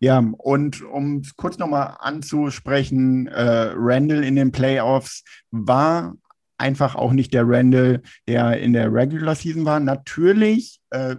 ja, 0.00 0.18
und 0.18 0.82
um 0.82 1.22
kurz 1.36 1.58
nochmal 1.58 1.96
anzusprechen, 2.00 3.26
äh, 3.28 3.72
Randall 3.74 4.24
in 4.24 4.36
den 4.36 4.52
Playoffs 4.52 5.24
war 5.50 6.14
einfach 6.58 6.94
auch 6.94 7.12
nicht 7.12 7.34
der 7.34 7.48
Randall, 7.48 8.02
der 8.28 8.58
in 8.60 8.72
der 8.72 8.92
Regular 8.92 9.34
Season 9.34 9.64
war. 9.64 9.80
Natürlich 9.80 10.80
äh, 10.90 11.16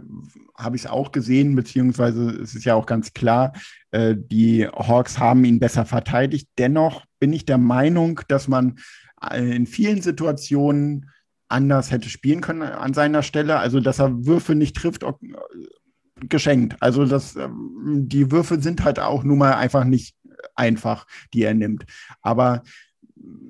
habe 0.57 0.75
ich 0.75 0.83
es 0.83 0.89
auch 0.89 1.11
gesehen, 1.11 1.55
beziehungsweise 1.55 2.29
es 2.29 2.55
ist 2.55 2.65
ja 2.65 2.75
auch 2.75 2.85
ganz 2.85 3.13
klar, 3.13 3.53
äh, 3.91 4.15
die 4.17 4.67
Hawks 4.67 5.19
haben 5.19 5.43
ihn 5.45 5.59
besser 5.59 5.85
verteidigt. 5.85 6.47
Dennoch 6.57 7.05
bin 7.19 7.33
ich 7.33 7.45
der 7.45 7.57
Meinung, 7.57 8.21
dass 8.27 8.47
man 8.47 8.79
äh, 9.31 9.55
in 9.55 9.67
vielen 9.67 10.01
Situationen 10.01 11.09
anders 11.47 11.91
hätte 11.91 12.09
spielen 12.09 12.41
können 12.41 12.61
an 12.61 12.93
seiner 12.93 13.21
Stelle. 13.21 13.57
Also, 13.57 13.79
dass 13.79 13.99
er 13.99 14.25
Würfe 14.25 14.55
nicht 14.55 14.75
trifft, 14.75 15.03
geschenkt. 16.15 16.75
Also 16.79 17.05
das, 17.05 17.35
ähm, 17.35 18.07
die 18.07 18.31
Würfe 18.31 18.61
sind 18.61 18.83
halt 18.83 18.99
auch 18.99 19.23
nun 19.23 19.37
mal 19.37 19.53
einfach 19.53 19.83
nicht 19.83 20.15
einfach, 20.55 21.07
die 21.33 21.43
er 21.43 21.53
nimmt. 21.53 21.85
Aber 22.21 22.63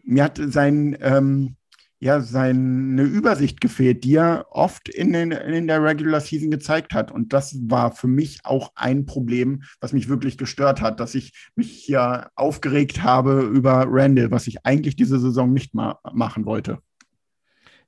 mir 0.04 0.24
hat 0.24 0.40
sein, 0.44 0.98
ähm, 1.02 1.56
ja, 2.00 2.22
seine 2.22 3.04
Übersicht 3.04 3.62
gefehlt, 3.62 4.04
die 4.04 4.16
er 4.16 4.46
oft 4.52 4.90
in, 4.90 5.14
den, 5.14 5.32
in 5.32 5.68
der 5.68 5.82
Regular 5.82 6.20
Season 6.20 6.52
gezeigt 6.52 6.94
hat. 6.94 7.12
Und 7.12 7.34
das 7.34 7.58
war 7.68 7.94
für 7.94 8.08
mich 8.08 8.42
auch 8.44 8.72
ein 8.76 9.06
Problem, 9.06 9.64
was 9.80 9.94
mich 9.94 10.10
wirklich 10.10 10.38
gestört 10.38 10.82
hat, 10.82 11.00
dass 11.00 11.16
ich 11.16 11.50
mich 11.56 11.72
hier 11.72 12.30
aufgeregt 12.36 13.02
habe 13.02 13.42
über 13.42 13.86
Randall, 13.88 14.30
was 14.30 14.48
ich 14.48 14.66
eigentlich 14.66 14.96
diese 14.96 15.20
Saison 15.20 15.54
nicht 15.54 15.74
mal 15.74 15.98
machen 16.14 16.46
wollte. 16.46 16.80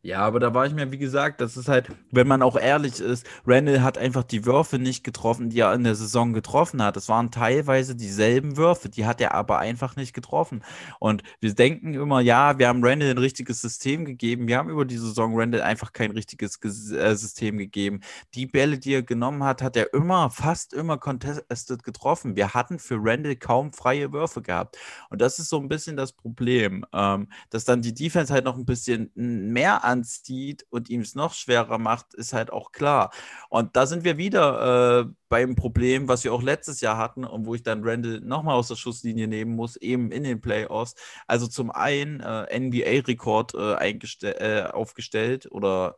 Ja, 0.03 0.19
aber 0.19 0.39
da 0.39 0.53
war 0.53 0.65
ich 0.65 0.73
mir, 0.73 0.91
wie 0.91 0.97
gesagt, 0.99 1.41
das 1.41 1.57
ist 1.57 1.67
halt, 1.67 1.89
wenn 2.11 2.27
man 2.27 2.43
auch 2.43 2.55
ehrlich 2.55 2.99
ist, 2.99 3.25
Randall 3.45 3.81
hat 3.81 3.97
einfach 3.97 4.23
die 4.23 4.45
Würfe 4.45 4.77
nicht 4.77 5.03
getroffen, 5.03 5.49
die 5.49 5.59
er 5.59 5.73
in 5.73 5.83
der 5.83 5.95
Saison 5.95 6.33
getroffen 6.33 6.83
hat. 6.83 6.95
Es 6.97 7.09
waren 7.09 7.31
teilweise 7.31 7.95
dieselben 7.95 8.57
Würfe, 8.57 8.89
die 8.89 9.05
hat 9.05 9.19
er 9.21 9.33
aber 9.33 9.57
einfach 9.57 9.95
nicht 9.95 10.13
getroffen. 10.13 10.63
Und 10.99 11.23
wir 11.41 11.53
denken 11.53 11.95
immer, 11.95 12.21
ja, 12.21 12.59
wir 12.59 12.67
haben 12.67 12.85
Randall 12.85 13.09
ein 13.09 13.17
richtiges 13.17 13.59
System 13.59 14.05
gegeben. 14.05 14.47
Wir 14.47 14.57
haben 14.59 14.69
über 14.69 14.85
die 14.85 14.97
Saison 14.97 15.37
Randall 15.37 15.61
einfach 15.63 15.93
kein 15.93 16.11
richtiges 16.11 16.59
äh, 16.91 17.15
System 17.15 17.57
gegeben. 17.57 18.01
Die 18.35 18.45
Bälle, 18.45 18.77
die 18.77 18.93
er 18.93 19.03
genommen 19.03 19.43
hat, 19.43 19.63
hat 19.63 19.75
er 19.75 19.93
immer, 19.93 20.29
fast 20.29 20.73
immer 20.73 20.99
contested 20.99 21.83
getroffen. 21.83 22.35
Wir 22.35 22.53
hatten 22.53 22.77
für 22.77 22.97
Randall 23.01 23.35
kaum 23.35 23.73
freie 23.73 24.13
Würfe 24.13 24.43
gehabt. 24.43 24.77
Und 25.09 25.21
das 25.21 25.39
ist 25.39 25.49
so 25.49 25.59
ein 25.59 25.67
bisschen 25.67 25.97
das 25.97 26.13
Problem, 26.13 26.85
ähm, 26.93 27.29
dass 27.49 27.65
dann 27.65 27.81
die 27.81 27.95
Defense 27.95 28.31
halt 28.31 28.45
noch 28.45 28.57
ein 28.57 28.65
bisschen 28.65 29.11
mehr 29.15 29.86
anzieht 29.87 30.65
und 30.69 30.89
ihm 30.89 31.01
es 31.01 31.15
noch 31.15 31.33
schwerer 31.33 31.77
macht, 31.77 32.13
ist 32.13 32.33
halt 32.33 32.51
auch 32.51 32.71
klar. 32.71 33.11
Und 33.49 33.75
da 33.75 33.87
sind 33.87 34.03
wir 34.03 34.17
wieder 34.17 35.05
äh, 35.07 35.13
beim 35.29 35.55
Problem, 35.55 36.07
was 36.07 36.23
wir 36.23 36.33
auch 36.33 36.43
letztes 36.43 36.81
Jahr 36.81 36.97
hatten 36.97 37.23
und 37.23 37.45
wo 37.45 37.55
ich 37.55 37.63
dann 37.63 37.83
Randall 37.83 38.19
nochmal 38.19 38.55
aus 38.55 38.67
der 38.67 38.75
Schusslinie 38.75 39.27
nehmen 39.27 39.55
muss, 39.55 39.77
eben 39.77 40.11
in 40.11 40.23
den 40.23 40.41
Playoffs. 40.41 40.95
Also 41.25 41.47
zum 41.47 41.71
einen 41.71 42.19
äh, 42.19 42.59
NBA-Rekord 42.59 43.53
äh, 43.55 43.87
äh, 43.87 44.63
aufgestellt 44.67 45.47
oder 45.51 45.97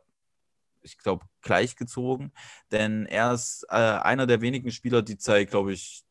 ich 0.82 0.96
glaube, 0.96 1.26
gleichgezogen, 1.42 2.32
denn 2.70 3.04
er 3.06 3.32
ist 3.34 3.66
äh, 3.68 3.74
einer 3.74 4.26
der 4.26 4.40
wenigen 4.40 4.70
Spieler, 4.70 5.02
die 5.02 5.18
Zeit, 5.18 5.50
glaube 5.50 5.72
ich, 5.72 6.04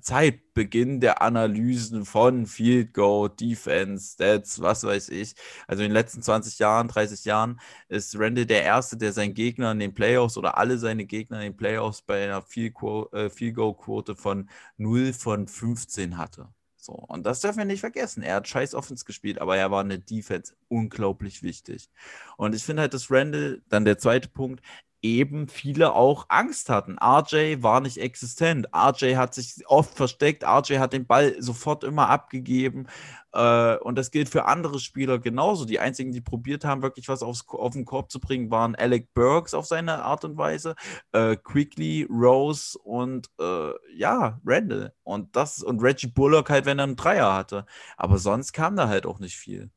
Zeitbeginn 0.00 1.00
der 1.00 1.22
Analysen 1.22 2.04
von 2.04 2.46
Field 2.46 2.94
Goal, 2.94 3.30
Defense, 3.30 4.14
Stats, 4.14 4.60
was 4.60 4.84
weiß 4.84 5.08
ich. 5.10 5.34
Also 5.66 5.82
in 5.82 5.90
den 5.90 5.94
letzten 5.94 6.22
20 6.22 6.58
Jahren, 6.58 6.88
30 6.88 7.24
Jahren 7.24 7.60
ist 7.88 8.18
Randall 8.18 8.46
der 8.46 8.62
Erste, 8.62 8.96
der 8.96 9.12
seinen 9.12 9.34
Gegner 9.34 9.72
in 9.72 9.78
den 9.78 9.94
Playoffs 9.94 10.36
oder 10.36 10.58
alle 10.58 10.78
seine 10.78 11.06
Gegner 11.06 11.38
in 11.38 11.52
den 11.52 11.56
Playoffs 11.56 12.02
bei 12.02 12.24
einer 12.24 12.42
Field 12.42 12.74
äh, 13.12 13.52
Goal 13.52 13.76
Quote 13.76 14.16
von 14.16 14.48
0 14.76 15.12
von 15.12 15.46
15 15.48 16.18
hatte. 16.18 16.48
So, 16.84 16.92
und 16.92 17.24
das 17.24 17.40
dürfen 17.40 17.58
wir 17.58 17.64
nicht 17.64 17.80
vergessen. 17.80 18.22
Er 18.22 18.34
hat 18.36 18.46
scheiß 18.46 18.74
Offense 18.74 19.06
gespielt, 19.06 19.40
aber 19.40 19.56
er 19.56 19.70
war 19.70 19.80
eine 19.80 19.98
Defense 19.98 20.54
unglaublich 20.68 21.42
wichtig. 21.42 21.88
Und 22.36 22.54
ich 22.54 22.62
finde 22.62 22.82
halt, 22.82 22.92
dass 22.92 23.10
Randall, 23.10 23.62
dann 23.70 23.86
der 23.86 23.96
zweite 23.96 24.28
Punkt, 24.28 24.62
eben 25.04 25.48
viele 25.48 25.92
auch 25.94 26.26
Angst 26.30 26.70
hatten. 26.70 26.96
RJ 26.98 27.62
war 27.62 27.80
nicht 27.80 27.98
existent. 27.98 28.68
RJ 28.74 29.16
hat 29.16 29.34
sich 29.34 29.62
oft 29.66 29.94
versteckt. 29.94 30.44
RJ 30.44 30.78
hat 30.78 30.94
den 30.94 31.06
Ball 31.06 31.36
sofort 31.40 31.84
immer 31.84 32.08
abgegeben. 32.08 32.86
Äh, 33.34 33.76
und 33.76 33.96
das 33.98 34.10
gilt 34.10 34.30
für 34.30 34.46
andere 34.46 34.78
Spieler 34.80 35.18
genauso. 35.18 35.66
Die 35.66 35.78
einzigen, 35.78 36.10
die 36.12 36.22
probiert 36.22 36.64
haben, 36.64 36.80
wirklich 36.82 37.08
was 37.08 37.22
aufs, 37.22 37.44
auf 37.48 37.74
den 37.74 37.84
Korb 37.84 38.10
zu 38.10 38.18
bringen, 38.18 38.50
waren 38.50 38.74
Alec 38.76 39.12
Burks 39.12 39.52
auf 39.52 39.66
seine 39.66 40.02
Art 40.02 40.24
und 40.24 40.38
Weise, 40.38 40.74
äh, 41.12 41.36
Quickly, 41.36 42.06
Rose 42.08 42.78
und 42.78 43.28
äh, 43.38 43.72
ja, 43.94 44.40
Randall. 44.46 44.94
Und 45.02 45.36
das 45.36 45.62
und 45.62 45.82
Reggie 45.82 46.06
Bullock 46.06 46.48
halt, 46.48 46.64
wenn 46.64 46.78
er 46.78 46.84
einen 46.84 46.96
Dreier 46.96 47.34
hatte. 47.34 47.66
Aber 47.98 48.16
sonst 48.16 48.54
kam 48.54 48.74
da 48.74 48.88
halt 48.88 49.04
auch 49.04 49.18
nicht 49.18 49.36
viel. 49.36 49.70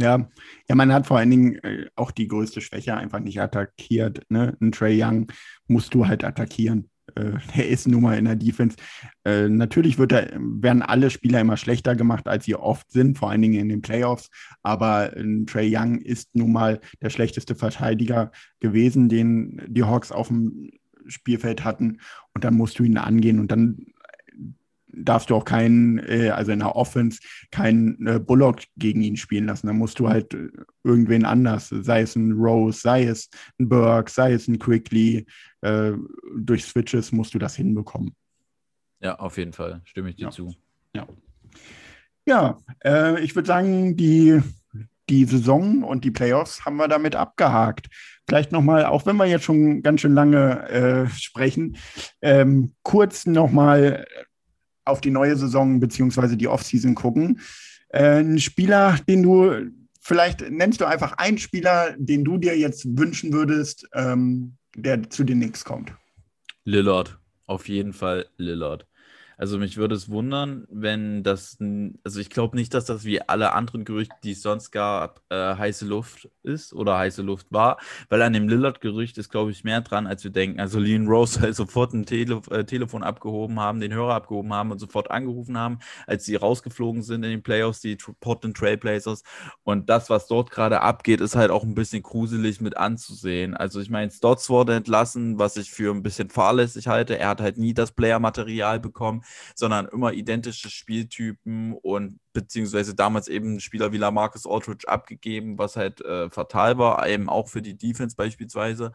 Ja, 0.00 0.28
ja, 0.68 0.74
man 0.76 0.92
hat 0.92 1.08
vor 1.08 1.18
allen 1.18 1.30
Dingen 1.30 1.56
äh, 1.64 1.86
auch 1.96 2.12
die 2.12 2.28
größte 2.28 2.60
Schwäche 2.60 2.96
einfach 2.96 3.18
nicht 3.18 3.40
attackiert. 3.40 4.22
Ne? 4.28 4.56
Ein 4.60 4.70
Trey 4.70 5.02
Young 5.02 5.26
musst 5.66 5.92
du 5.92 6.06
halt 6.06 6.22
attackieren. 6.22 6.88
äh, 7.16 7.32
er 7.56 7.68
ist 7.68 7.88
nun 7.88 8.02
mal 8.02 8.16
in 8.16 8.26
der 8.26 8.36
Defense. 8.36 8.76
Äh, 9.24 9.48
natürlich 9.48 9.98
wird 9.98 10.12
er, 10.12 10.30
werden 10.38 10.82
alle 10.82 11.10
Spieler 11.10 11.40
immer 11.40 11.56
schlechter 11.56 11.96
gemacht, 11.96 12.28
als 12.28 12.44
sie 12.44 12.54
oft 12.54 12.92
sind, 12.92 13.18
vor 13.18 13.30
allen 13.30 13.42
Dingen 13.42 13.58
in 13.58 13.68
den 13.68 13.82
Playoffs. 13.82 14.30
Aber 14.62 15.16
äh, 15.16 15.44
Trey 15.46 15.74
Young 15.76 15.98
ist 15.98 16.32
nun 16.34 16.52
mal 16.52 16.80
der 17.02 17.10
schlechteste 17.10 17.56
Verteidiger 17.56 18.30
gewesen, 18.60 19.08
den 19.08 19.60
die 19.66 19.82
Hawks 19.82 20.12
auf 20.12 20.28
dem 20.28 20.70
Spielfeld 21.08 21.64
hatten. 21.64 21.98
Und 22.34 22.44
dann 22.44 22.54
musst 22.54 22.78
du 22.78 22.84
ihn 22.84 22.98
angehen 22.98 23.40
und 23.40 23.50
dann 23.50 23.86
darfst 24.90 25.30
du 25.30 25.36
auch 25.36 25.44
keinen, 25.44 25.98
äh, 25.98 26.30
also 26.30 26.52
in 26.52 26.60
der 26.60 26.76
Offense, 26.76 27.20
keinen 27.50 28.06
äh, 28.06 28.18
Bullock 28.18 28.62
gegen 28.76 29.02
ihn 29.02 29.16
spielen 29.16 29.46
lassen. 29.46 29.66
Da 29.66 29.72
musst 29.72 29.98
du 29.98 30.08
halt 30.08 30.34
äh, 30.34 30.48
irgendwen 30.84 31.24
anders, 31.24 31.68
sei 31.68 32.02
es 32.02 32.16
ein 32.16 32.32
Rose, 32.32 32.80
sei 32.80 33.04
es 33.04 33.30
ein 33.58 33.68
Burke, 33.68 34.10
sei 34.10 34.32
es 34.32 34.48
ein 34.48 34.58
Quickly, 34.58 35.26
äh, 35.62 35.92
durch 36.36 36.64
Switches 36.64 37.12
musst 37.12 37.34
du 37.34 37.38
das 37.38 37.56
hinbekommen. 37.56 38.14
Ja, 39.00 39.18
auf 39.18 39.36
jeden 39.38 39.52
Fall, 39.52 39.80
stimme 39.84 40.10
ich 40.10 40.16
dir 40.16 40.24
ja. 40.24 40.30
zu. 40.30 40.54
Ja, 40.94 41.06
ja 42.26 42.58
äh, 42.84 43.20
ich 43.22 43.34
würde 43.34 43.46
sagen, 43.46 43.96
die, 43.96 44.42
die 45.08 45.24
Saison 45.24 45.84
und 45.84 46.04
die 46.04 46.10
Playoffs 46.10 46.64
haben 46.64 46.76
wir 46.76 46.88
damit 46.88 47.14
abgehakt. 47.14 47.88
Vielleicht 48.26 48.52
nochmal, 48.52 48.84
auch 48.84 49.06
wenn 49.06 49.16
wir 49.16 49.26
jetzt 49.26 49.44
schon 49.44 49.82
ganz 49.82 50.00
schön 50.00 50.14
lange 50.14 50.68
äh, 50.68 51.08
sprechen, 51.10 51.76
ähm, 52.20 52.74
kurz 52.82 53.24
nochmal 53.26 54.04
auf 54.88 55.00
die 55.00 55.10
neue 55.10 55.36
Saison 55.36 55.80
beziehungsweise 55.80 56.36
die 56.36 56.48
Offseason 56.48 56.94
gucken. 56.94 57.40
Äh, 57.90 58.20
ein 58.20 58.38
Spieler, 58.38 58.98
den 59.08 59.22
du 59.22 59.70
vielleicht 60.00 60.50
nennst 60.50 60.80
du 60.80 60.86
einfach 60.86 61.12
einen 61.18 61.38
Spieler, 61.38 61.94
den 61.98 62.24
du 62.24 62.38
dir 62.38 62.58
jetzt 62.58 62.98
wünschen 62.98 63.32
würdest, 63.32 63.86
ähm, 63.92 64.56
der 64.74 65.10
zu 65.10 65.22
den 65.22 65.38
Knicks 65.38 65.64
kommt. 65.64 65.92
Lillard, 66.64 67.18
auf 67.46 67.68
jeden 67.68 67.92
Fall 67.92 68.26
Lillard. 68.36 68.87
Also 69.38 69.56
mich 69.56 69.76
würde 69.76 69.94
es 69.94 70.10
wundern, 70.10 70.66
wenn 70.68 71.22
das, 71.22 71.58
also 72.02 72.18
ich 72.18 72.28
glaube 72.28 72.56
nicht, 72.56 72.74
dass 72.74 72.86
das 72.86 73.04
wie 73.04 73.22
alle 73.22 73.52
anderen 73.52 73.84
Gerüchte, 73.84 74.16
die 74.24 74.32
es 74.32 74.42
sonst 74.42 74.72
gab, 74.72 75.22
äh, 75.30 75.54
heiße 75.54 75.86
Luft 75.86 76.28
ist 76.42 76.72
oder 76.72 76.98
heiße 76.98 77.22
Luft 77.22 77.46
war, 77.50 77.78
weil 78.08 78.20
an 78.22 78.32
dem 78.32 78.48
Lillard-Gerücht 78.48 79.16
ist, 79.16 79.28
glaube 79.28 79.52
ich, 79.52 79.62
mehr 79.62 79.80
dran, 79.80 80.08
als 80.08 80.24
wir 80.24 80.32
denken. 80.32 80.58
Also 80.58 80.80
Lean 80.80 81.06
Rose 81.06 81.40
halt 81.40 81.54
sofort 81.54 81.92
ein 81.94 82.04
Tele 82.04 82.42
äh, 82.50 82.64
Telefon 82.64 83.04
abgehoben 83.04 83.60
haben, 83.60 83.78
den 83.78 83.94
Hörer 83.94 84.14
abgehoben 84.16 84.52
haben 84.52 84.72
und 84.72 84.80
sofort 84.80 85.08
angerufen 85.12 85.56
haben, 85.56 85.78
als 86.08 86.24
sie 86.24 86.34
rausgeflogen 86.34 87.02
sind 87.02 87.22
in 87.22 87.30
den 87.30 87.42
Playoffs, 87.44 87.80
die 87.80 87.96
Portland 88.18 88.56
Trailblazers. 88.56 89.22
Und 89.62 89.88
das, 89.88 90.10
was 90.10 90.26
dort 90.26 90.50
gerade 90.50 90.80
abgeht, 90.80 91.20
ist 91.20 91.36
halt 91.36 91.52
auch 91.52 91.62
ein 91.62 91.76
bisschen 91.76 92.02
gruselig 92.02 92.60
mit 92.60 92.76
anzusehen. 92.76 93.56
Also 93.56 93.78
ich 93.80 93.88
meine, 93.88 94.10
Stotts 94.10 94.50
wurde 94.50 94.74
entlassen, 94.74 95.38
was 95.38 95.56
ich 95.56 95.70
für 95.70 95.94
ein 95.94 96.02
bisschen 96.02 96.28
fahrlässig 96.28 96.88
halte. 96.88 97.16
Er 97.16 97.28
hat 97.28 97.40
halt 97.40 97.56
nie 97.56 97.72
das 97.72 97.92
Player-Material 97.92 98.80
bekommen 98.80 99.22
sondern 99.54 99.86
immer 99.86 100.12
identische 100.12 100.70
Spieltypen 100.70 101.74
und 101.74 102.20
beziehungsweise 102.32 102.94
damals 102.94 103.28
eben 103.28 103.60
Spieler 103.60 103.92
wie 103.92 103.98
Lamarcus 103.98 104.46
Aldridge 104.46 104.88
abgegeben, 104.88 105.58
was 105.58 105.76
halt 105.76 106.00
äh, 106.02 106.30
fatal 106.30 106.78
war, 106.78 107.06
eben 107.08 107.28
auch 107.28 107.48
für 107.48 107.62
die 107.62 107.76
Defense 107.76 108.16
beispielsweise. 108.16 108.92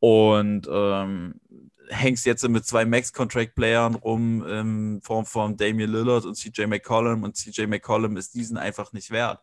Und 0.00 0.68
ähm, 0.70 1.40
hängst 1.88 2.26
jetzt 2.26 2.46
mit 2.48 2.66
zwei 2.66 2.84
Max-Contract-Playern 2.84 3.94
rum 3.94 4.46
in 4.46 5.00
Form 5.02 5.26
von 5.26 5.56
Damian 5.56 5.90
Lillard 5.90 6.24
und 6.24 6.34
CJ 6.36 6.66
McCollum 6.66 7.22
und 7.22 7.36
CJ 7.36 7.66
McCollum 7.66 8.16
ist 8.16 8.34
diesen 8.34 8.56
einfach 8.56 8.92
nicht 8.92 9.10
wert. 9.10 9.40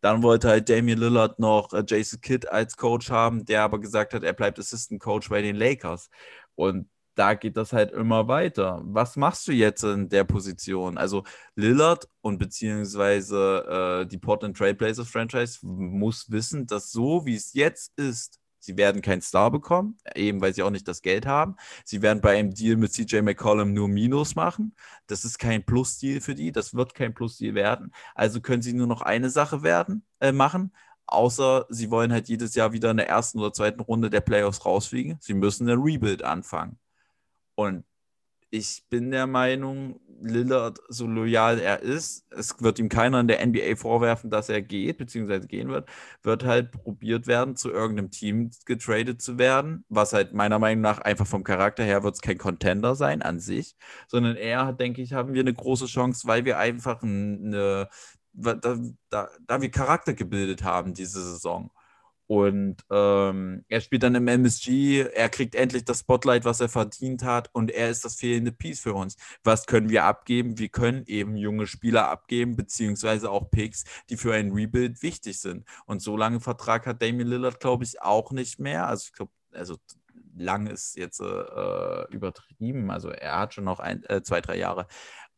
Dann 0.00 0.22
wollte 0.22 0.48
halt 0.48 0.68
Damian 0.68 0.98
Lillard 0.98 1.38
noch 1.38 1.72
äh, 1.72 1.82
Jason 1.86 2.20
Kidd 2.20 2.46
als 2.48 2.76
Coach 2.76 3.10
haben, 3.10 3.44
der 3.44 3.62
aber 3.62 3.80
gesagt 3.80 4.12
hat, 4.14 4.22
er 4.22 4.34
bleibt 4.34 4.58
Assistant 4.58 5.00
Coach 5.00 5.28
bei 5.30 5.40
den 5.40 5.56
Lakers. 5.56 6.10
Und 6.56 6.88
da 7.14 7.34
geht 7.34 7.56
das 7.56 7.72
halt 7.72 7.92
immer 7.92 8.28
weiter. 8.28 8.80
Was 8.84 9.16
machst 9.16 9.46
du 9.48 9.52
jetzt 9.52 9.84
in 9.84 10.08
der 10.08 10.24
Position? 10.24 10.98
Also 10.98 11.24
Lillard 11.54 12.08
und 12.20 12.38
beziehungsweise 12.38 14.02
äh, 14.02 14.06
die 14.06 14.18
Portland 14.18 14.56
Trailblazers 14.56 15.08
Franchise 15.08 15.58
muss 15.62 16.30
wissen, 16.30 16.66
dass 16.66 16.90
so 16.90 17.24
wie 17.26 17.36
es 17.36 17.52
jetzt 17.54 17.96
ist, 17.98 18.40
sie 18.64 18.76
werden 18.76 19.02
keinen 19.02 19.20
Star 19.20 19.50
bekommen, 19.50 19.98
eben 20.14 20.40
weil 20.40 20.54
sie 20.54 20.62
auch 20.62 20.70
nicht 20.70 20.88
das 20.88 21.02
Geld 21.02 21.26
haben. 21.26 21.56
Sie 21.84 22.02
werden 22.02 22.20
bei 22.20 22.38
einem 22.38 22.54
Deal 22.54 22.76
mit 22.76 22.92
CJ 22.92 23.20
McCollum 23.20 23.72
nur 23.72 23.88
Minus 23.88 24.34
machen. 24.34 24.74
Das 25.06 25.24
ist 25.24 25.38
kein 25.38 25.64
Plus-Deal 25.64 26.20
für 26.20 26.34
die, 26.34 26.50
das 26.52 26.74
wird 26.74 26.94
kein 26.94 27.14
Plus-Deal 27.14 27.54
werden. 27.54 27.92
Also 28.14 28.40
können 28.40 28.62
sie 28.62 28.72
nur 28.72 28.86
noch 28.86 29.02
eine 29.02 29.30
Sache 29.30 29.62
werden, 29.62 30.04
äh, 30.20 30.32
machen, 30.32 30.72
außer 31.06 31.66
sie 31.68 31.90
wollen 31.90 32.12
halt 32.12 32.28
jedes 32.28 32.54
Jahr 32.54 32.72
wieder 32.72 32.90
in 32.90 32.96
der 32.96 33.08
ersten 33.08 33.38
oder 33.38 33.52
zweiten 33.52 33.80
Runde 33.80 34.10
der 34.10 34.20
Playoffs 34.22 34.64
rausfliegen. 34.64 35.18
Sie 35.20 35.34
müssen 35.34 35.68
ein 35.68 35.80
Rebuild 35.80 36.22
anfangen. 36.22 36.78
Und 37.54 37.84
ich 38.50 38.84
bin 38.88 39.10
der 39.10 39.26
Meinung, 39.26 40.00
Lillard, 40.22 40.78
so 40.88 41.06
loyal 41.06 41.58
er 41.58 41.80
ist, 41.82 42.24
es 42.30 42.62
wird 42.62 42.78
ihm 42.78 42.88
keiner 42.88 43.20
in 43.20 43.28
der 43.28 43.44
NBA 43.44 43.76
vorwerfen, 43.76 44.30
dass 44.30 44.48
er 44.48 44.62
geht, 44.62 44.96
beziehungsweise 44.98 45.48
gehen 45.48 45.68
wird, 45.68 45.88
wird 46.22 46.44
halt 46.44 46.70
probiert 46.70 47.26
werden, 47.26 47.56
zu 47.56 47.70
irgendeinem 47.70 48.10
Team 48.10 48.50
getradet 48.64 49.20
zu 49.20 49.38
werden, 49.38 49.84
was 49.88 50.12
halt 50.12 50.32
meiner 50.34 50.58
Meinung 50.58 50.82
nach 50.82 50.98
einfach 51.00 51.26
vom 51.26 51.44
Charakter 51.44 51.82
her 51.84 52.04
wird 52.04 52.14
es 52.14 52.20
kein 52.20 52.38
Contender 52.38 52.94
sein 52.94 53.22
an 53.22 53.40
sich, 53.40 53.76
sondern 54.06 54.36
eher, 54.36 54.72
denke 54.72 55.02
ich, 55.02 55.12
haben 55.14 55.34
wir 55.34 55.40
eine 55.40 55.54
große 55.54 55.86
Chance, 55.86 56.26
weil 56.28 56.44
wir 56.44 56.58
einfach 56.58 57.02
eine, 57.02 57.88
da, 58.32 58.54
da, 59.10 59.28
da 59.46 59.62
wir 59.62 59.70
Charakter 59.70 60.14
gebildet 60.14 60.62
haben 60.64 60.94
diese 60.94 61.20
Saison. 61.22 61.70
Und 62.26 62.76
ähm, 62.90 63.64
er 63.68 63.80
spielt 63.80 64.02
dann 64.02 64.14
im 64.14 64.28
MSG, 64.28 65.02
er 65.02 65.28
kriegt 65.28 65.54
endlich 65.54 65.84
das 65.84 66.00
Spotlight, 66.00 66.44
was 66.44 66.60
er 66.60 66.68
verdient 66.68 67.22
hat, 67.22 67.50
und 67.52 67.70
er 67.70 67.90
ist 67.90 68.04
das 68.04 68.16
fehlende 68.16 68.52
Piece 68.52 68.80
für 68.80 68.94
uns. 68.94 69.16
Was 69.42 69.66
können 69.66 69.90
wir 69.90 70.04
abgeben? 70.04 70.58
Wir 70.58 70.68
können 70.70 71.04
eben 71.06 71.36
junge 71.36 71.66
Spieler 71.66 72.08
abgeben, 72.08 72.56
beziehungsweise 72.56 73.30
auch 73.30 73.50
Picks, 73.50 73.84
die 74.08 74.16
für 74.16 74.34
ein 74.34 74.52
Rebuild 74.52 75.02
wichtig 75.02 75.38
sind. 75.40 75.66
Und 75.86 76.00
so 76.00 76.16
lange 76.16 76.40
Vertrag 76.40 76.86
hat 76.86 77.02
Damian 77.02 77.28
Lillard, 77.28 77.60
glaube 77.60 77.84
ich, 77.84 78.00
auch 78.00 78.32
nicht 78.32 78.58
mehr. 78.58 78.86
Also 78.86 79.04
ich 79.06 79.12
glaube, 79.12 79.32
also 79.52 79.76
lang 80.36 80.66
ist 80.66 80.96
jetzt 80.96 81.20
äh, 81.20 82.04
übertrieben. 82.10 82.90
Also 82.90 83.10
er 83.10 83.38
hat 83.38 83.54
schon 83.54 83.64
noch 83.64 83.80
ein, 83.80 84.02
äh, 84.04 84.22
zwei, 84.22 84.40
drei 84.40 84.56
Jahre 84.56 84.86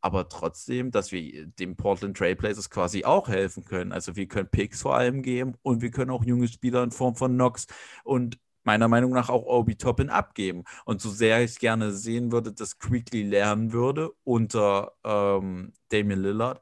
aber 0.01 0.29
trotzdem, 0.29 0.91
dass 0.91 1.13
wir 1.13 1.47
dem 1.47 1.77
Portland 1.77 2.17
Trailblazers 2.17 2.71
quasi 2.71 3.05
auch 3.05 3.29
helfen 3.29 3.65
können. 3.65 3.93
Also 3.93 4.17
wir 4.17 4.29
können 4.29 4.49
Picks 4.49 4.83
vor 4.83 4.97
allem 4.97 5.23
geben 5.23 5.55
und 5.63 5.83
wir 5.83 5.91
können 5.91 6.11
auch 6.11 6.25
junge 6.25 6.49
Spieler 6.49 6.83
in 6.83 6.91
Form 6.93 7.17
von 7.17 7.33
Knox 7.35 7.67
und 8.05 8.39
meiner 8.67 8.89
Meinung 8.89 9.13
nach 9.13 9.29
auch 9.31 9.45
Obi 9.45 9.77
Toppin 9.77 10.11
abgeben. 10.11 10.65
Und 10.85 11.01
so 11.01 11.11
sehr 11.11 11.43
ich 11.43 11.59
gerne 11.59 11.93
sehen 11.93 12.33
würde, 12.33 12.53
dass 12.53 12.79
Quickly 12.79 13.23
lernen 13.23 13.73
würde 13.73 14.11
unter 14.25 14.93
ähm, 15.05 15.73
Damian 15.89 16.23
Lillard, 16.23 16.61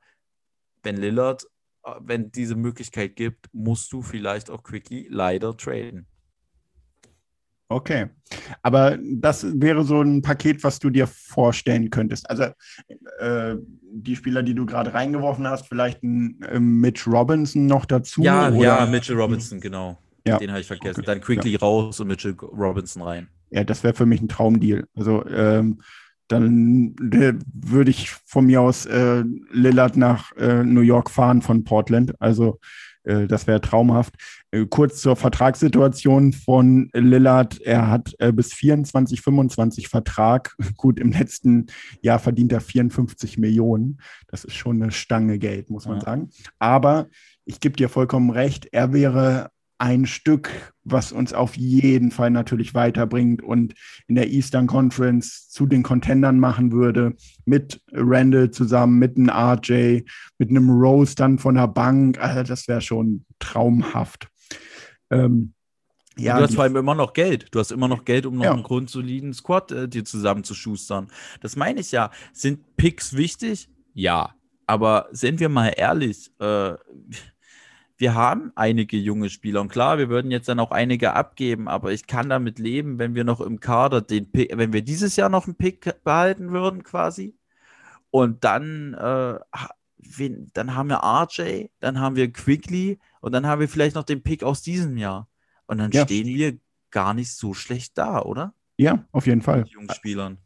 wenn 0.82 0.96
Lillard, 0.96 1.44
äh, 1.84 1.94
wenn 2.00 2.30
diese 2.30 2.56
Möglichkeit 2.56 3.16
gibt, 3.16 3.48
musst 3.52 3.92
du 3.92 4.02
vielleicht 4.02 4.50
auch 4.50 4.62
Quickly 4.62 5.08
leider 5.10 5.56
traden. 5.56 6.06
Okay. 7.68 8.06
Aber 8.62 8.98
das 9.02 9.46
wäre 9.60 9.84
so 9.84 10.02
ein 10.02 10.22
Paket, 10.22 10.62
was 10.64 10.78
du 10.78 10.90
dir 10.90 11.06
vorstellen 11.06 11.90
könntest. 11.90 12.28
Also 12.28 12.44
äh, 13.18 13.56
die 13.92 14.16
Spieler, 14.16 14.42
die 14.42 14.54
du 14.54 14.66
gerade 14.66 14.92
reingeworfen 14.92 15.46
hast, 15.46 15.68
vielleicht 15.68 16.02
ein 16.02 16.40
äh, 16.42 16.60
Mitch 16.60 17.10
Robinson 17.10 17.66
noch 17.66 17.84
dazu? 17.84 18.22
Ja, 18.22 18.48
oder? 18.48 18.58
ja, 18.58 18.86
Mitchell 18.86 19.16
Robinson, 19.16 19.60
genau. 19.60 19.98
Ja. 20.26 20.38
Den 20.38 20.50
habe 20.50 20.60
ich 20.60 20.66
vergessen. 20.66 21.00
Okay. 21.00 21.06
Dann 21.06 21.20
quickly 21.20 21.52
ja. 21.52 21.58
raus 21.58 22.00
und 22.00 22.08
Mitchell 22.08 22.34
Robinson 22.34 23.02
rein. 23.02 23.28
Ja, 23.50 23.64
das 23.64 23.82
wäre 23.84 23.94
für 23.94 24.06
mich 24.06 24.20
ein 24.20 24.28
Traumdeal. 24.28 24.86
Also 24.94 25.24
ähm, 25.26 25.80
dann 26.28 26.94
würde 26.98 27.90
ich 27.90 28.10
von 28.10 28.46
mir 28.46 28.60
aus 28.62 28.86
äh, 28.86 29.22
Lillard 29.52 29.96
nach 29.96 30.32
äh, 30.36 30.64
New 30.64 30.80
York 30.80 31.10
fahren 31.10 31.42
von 31.42 31.64
Portland. 31.64 32.14
Also 32.20 32.58
äh, 33.04 33.26
das 33.26 33.46
wäre 33.46 33.60
traumhaft. 33.60 34.14
Äh, 34.54 34.66
kurz 34.66 35.00
zur 35.00 35.16
Vertragssituation 35.16 36.32
von 36.32 36.88
Lillard. 36.92 37.60
Er 37.60 37.90
hat 37.90 38.14
äh, 38.18 38.32
bis 38.32 38.52
24, 38.54 39.20
25 39.20 39.88
Vertrag. 39.88 40.54
Gut, 40.76 41.00
im 41.00 41.10
letzten 41.10 41.66
Jahr 42.02 42.20
verdient 42.20 42.52
er 42.52 42.60
54 42.60 43.36
Millionen. 43.36 43.98
Das 44.28 44.44
ist 44.44 44.54
schon 44.54 44.80
eine 44.80 44.92
Stange 44.92 45.38
Geld, 45.38 45.70
muss 45.70 45.86
man 45.86 45.98
ja. 45.98 46.04
sagen. 46.04 46.30
Aber 46.58 47.08
ich 47.44 47.58
gebe 47.58 47.76
dir 47.76 47.88
vollkommen 47.88 48.30
recht, 48.30 48.68
er 48.70 48.92
wäre 48.92 49.50
ein 49.78 50.06
Stück, 50.06 50.50
was 50.84 51.10
uns 51.10 51.34
auf 51.34 51.56
jeden 51.56 52.12
Fall 52.12 52.30
natürlich 52.30 52.74
weiterbringt 52.74 53.42
und 53.42 53.74
in 54.06 54.14
der 54.14 54.30
Eastern 54.30 54.68
Conference 54.68 55.50
zu 55.50 55.66
den 55.66 55.82
Contendern 55.82 56.38
machen 56.38 56.70
würde, 56.70 57.16
mit 57.44 57.82
Randall 57.92 58.52
zusammen, 58.52 59.00
mit 59.00 59.16
einem 59.16 59.30
RJ, 59.30 60.04
mit 60.38 60.50
einem 60.50 60.70
Rose 60.70 61.16
dann 61.16 61.38
von 61.38 61.56
der 61.56 61.66
Bank. 61.66 62.18
Also 62.20 62.44
das 62.44 62.68
wäre 62.68 62.80
schon 62.80 63.24
traumhaft. 63.40 64.28
Ähm, 65.10 65.54
ja, 66.16 66.36
du 66.36 66.44
hast 66.44 66.54
vor 66.54 66.64
allem 66.64 66.76
immer 66.76 66.94
noch 66.94 67.12
Geld. 67.12 67.48
Du 67.50 67.58
hast 67.58 67.72
immer 67.72 67.88
noch 67.88 68.04
Geld, 68.04 68.26
um 68.26 68.36
noch 68.36 68.44
ja. 68.44 68.52
einen 68.52 68.62
grundsoliden 68.62 69.34
Squad 69.34 69.72
äh, 69.72 69.88
dir 69.88 70.04
zusammenzuschustern. 70.04 71.08
Das 71.40 71.56
meine 71.56 71.80
ich 71.80 71.90
ja. 71.92 72.10
Sind 72.32 72.76
Picks 72.76 73.16
wichtig? 73.16 73.68
Ja. 73.94 74.34
Aber 74.66 75.08
sind 75.12 75.40
wir 75.40 75.48
mal 75.48 75.72
ehrlich, 75.76 76.30
äh, 76.40 76.74
wir 77.96 78.14
haben 78.14 78.52
einige 78.54 78.96
junge 78.96 79.30
Spieler 79.30 79.60
und 79.60 79.68
klar, 79.68 79.98
wir 79.98 80.08
würden 80.08 80.30
jetzt 80.30 80.48
dann 80.48 80.58
auch 80.58 80.70
einige 80.70 81.12
abgeben, 81.12 81.68
aber 81.68 81.92
ich 81.92 82.06
kann 82.06 82.28
damit 82.28 82.58
leben, 82.58 82.98
wenn 82.98 83.14
wir 83.14 83.24
noch 83.24 83.40
im 83.40 83.60
Kader 83.60 84.00
den 84.00 84.30
Pick, 84.30 84.56
wenn 84.56 84.72
wir 84.72 84.82
dieses 84.82 85.16
Jahr 85.16 85.28
noch 85.28 85.46
einen 85.46 85.56
Pick 85.56 86.02
behalten 86.02 86.50
würden 86.50 86.82
quasi 86.82 87.36
und 88.10 88.44
dann, 88.44 88.94
äh, 88.94 89.38
wen, 90.16 90.50
dann 90.54 90.74
haben 90.74 90.88
wir 90.88 91.02
RJ, 91.02 91.66
dann 91.80 92.00
haben 92.00 92.16
wir 92.16 92.32
Quickly 92.32 92.98
und 93.20 93.32
dann 93.32 93.46
haben 93.46 93.60
wir 93.60 93.68
vielleicht 93.68 93.94
noch 93.96 94.04
den 94.04 94.22
Pick 94.22 94.42
aus 94.42 94.62
diesem 94.62 94.96
Jahr 94.96 95.28
und 95.66 95.78
dann 95.78 95.90
Ja. 95.92 96.04
stehen 96.04 96.26
wir 96.26 96.56
gar 96.90 97.14
nicht 97.14 97.32
so 97.32 97.54
schlecht 97.54 97.98
da, 97.98 98.22
oder? 98.22 98.54
Ja, 98.76 99.04
auf 99.12 99.26
jeden 99.26 99.42
Fall. 99.42 99.60
Mit 99.60 99.68
jungen 99.70 99.90
Spielern. 99.90 100.38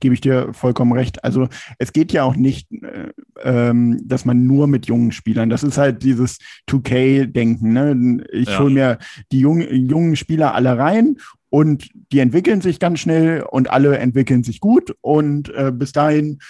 Gebe 0.00 0.14
ich 0.14 0.20
dir 0.20 0.52
vollkommen 0.52 0.92
recht. 0.92 1.22
Also 1.24 1.48
es 1.78 1.92
geht 1.92 2.12
ja 2.12 2.24
auch 2.24 2.36
nicht, 2.36 2.70
äh, 2.72 3.12
ähm, 3.42 4.00
dass 4.04 4.24
man 4.24 4.46
nur 4.46 4.66
mit 4.66 4.86
jungen 4.86 5.12
Spielern, 5.12 5.48
das 5.48 5.62
ist 5.62 5.78
halt 5.78 6.02
dieses 6.02 6.38
2K-Denken. 6.68 7.72
Ne? 7.72 8.24
Ich 8.32 8.48
Ja. 8.48 8.58
hole 8.58 8.70
mir 8.70 8.98
die 9.32 9.40
jungen, 9.40 9.88
jungen 9.88 10.16
Spieler 10.16 10.54
alle 10.54 10.76
rein 10.76 11.16
und 11.50 11.88
die 12.12 12.18
entwickeln 12.18 12.60
sich 12.60 12.78
ganz 12.80 13.00
schnell 13.00 13.42
und 13.42 13.70
alle 13.70 13.96
entwickeln 13.98 14.42
sich 14.42 14.60
gut 14.60 14.94
und 15.00 15.48
äh, 15.54 15.72
bis 15.72 15.92
dahin 15.92 16.40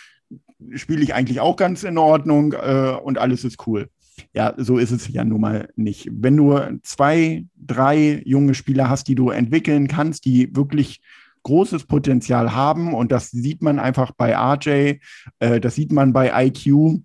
spiele 0.74 1.02
ich 1.02 1.14
eigentlich 1.14 1.40
auch 1.40 1.56
ganz 1.56 1.82
in 1.82 1.98
Ordnung 1.98 2.52
äh, 2.52 2.94
und 3.02 3.18
alles 3.18 3.44
ist 3.44 3.66
cool. 3.66 3.88
Ja, 4.34 4.54
so 4.56 4.78
ist 4.78 4.90
es 4.90 5.08
ja 5.08 5.24
nun 5.24 5.40
mal 5.40 5.68
nicht. 5.76 6.08
Wenn 6.12 6.36
du 6.36 6.58
zwei, 6.82 7.46
drei 7.56 8.22
junge 8.24 8.54
Spieler 8.54 8.90
hast, 8.90 9.08
die 9.08 9.14
du 9.14 9.30
entwickeln 9.30 9.88
kannst, 9.88 10.24
die 10.24 10.54
wirklich 10.54 11.00
großes 11.42 11.84
Potenzial 11.84 12.54
haben 12.54 12.92
und 12.94 13.12
das 13.12 13.30
sieht 13.30 13.62
man 13.62 13.78
einfach 13.78 14.12
bei 14.12 14.36
RJ, 14.36 14.98
äh, 15.38 15.60
das 15.60 15.74
sieht 15.74 15.92
man 15.92 16.12
bei 16.12 16.46
IQ 16.46 17.00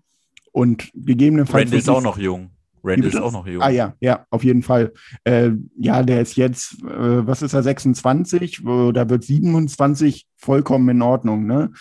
und 0.51 0.91
gegebenenfalls. 0.93 1.66
Randall 1.66 1.80
ist 1.80 1.89
auch 1.89 2.01
noch 2.01 2.18
jung. 2.18 2.49
Randall 2.84 3.10
ist 3.10 3.20
auch 3.20 3.32
noch 3.32 3.47
jung. 3.47 3.62
Ah 3.62 3.70
ja, 3.70 3.93
ja, 3.99 4.26
auf 4.30 4.43
jeden 4.43 4.62
Fall. 4.62 4.93
Äh, 5.24 5.51
ja, 5.78 6.03
der 6.03 6.22
ist 6.22 6.36
jetzt, 6.36 6.84
äh, 6.84 7.26
was 7.26 7.41
ist 7.41 7.53
er, 7.53 7.64
26 7.64 8.66
oder 8.66 9.10
wird 9.10 9.24
27 9.24 10.28
vollkommen 10.36 10.89
in 10.89 11.01
Ordnung, 11.01 11.45
ne? 11.45 11.72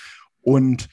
Und 0.41 0.89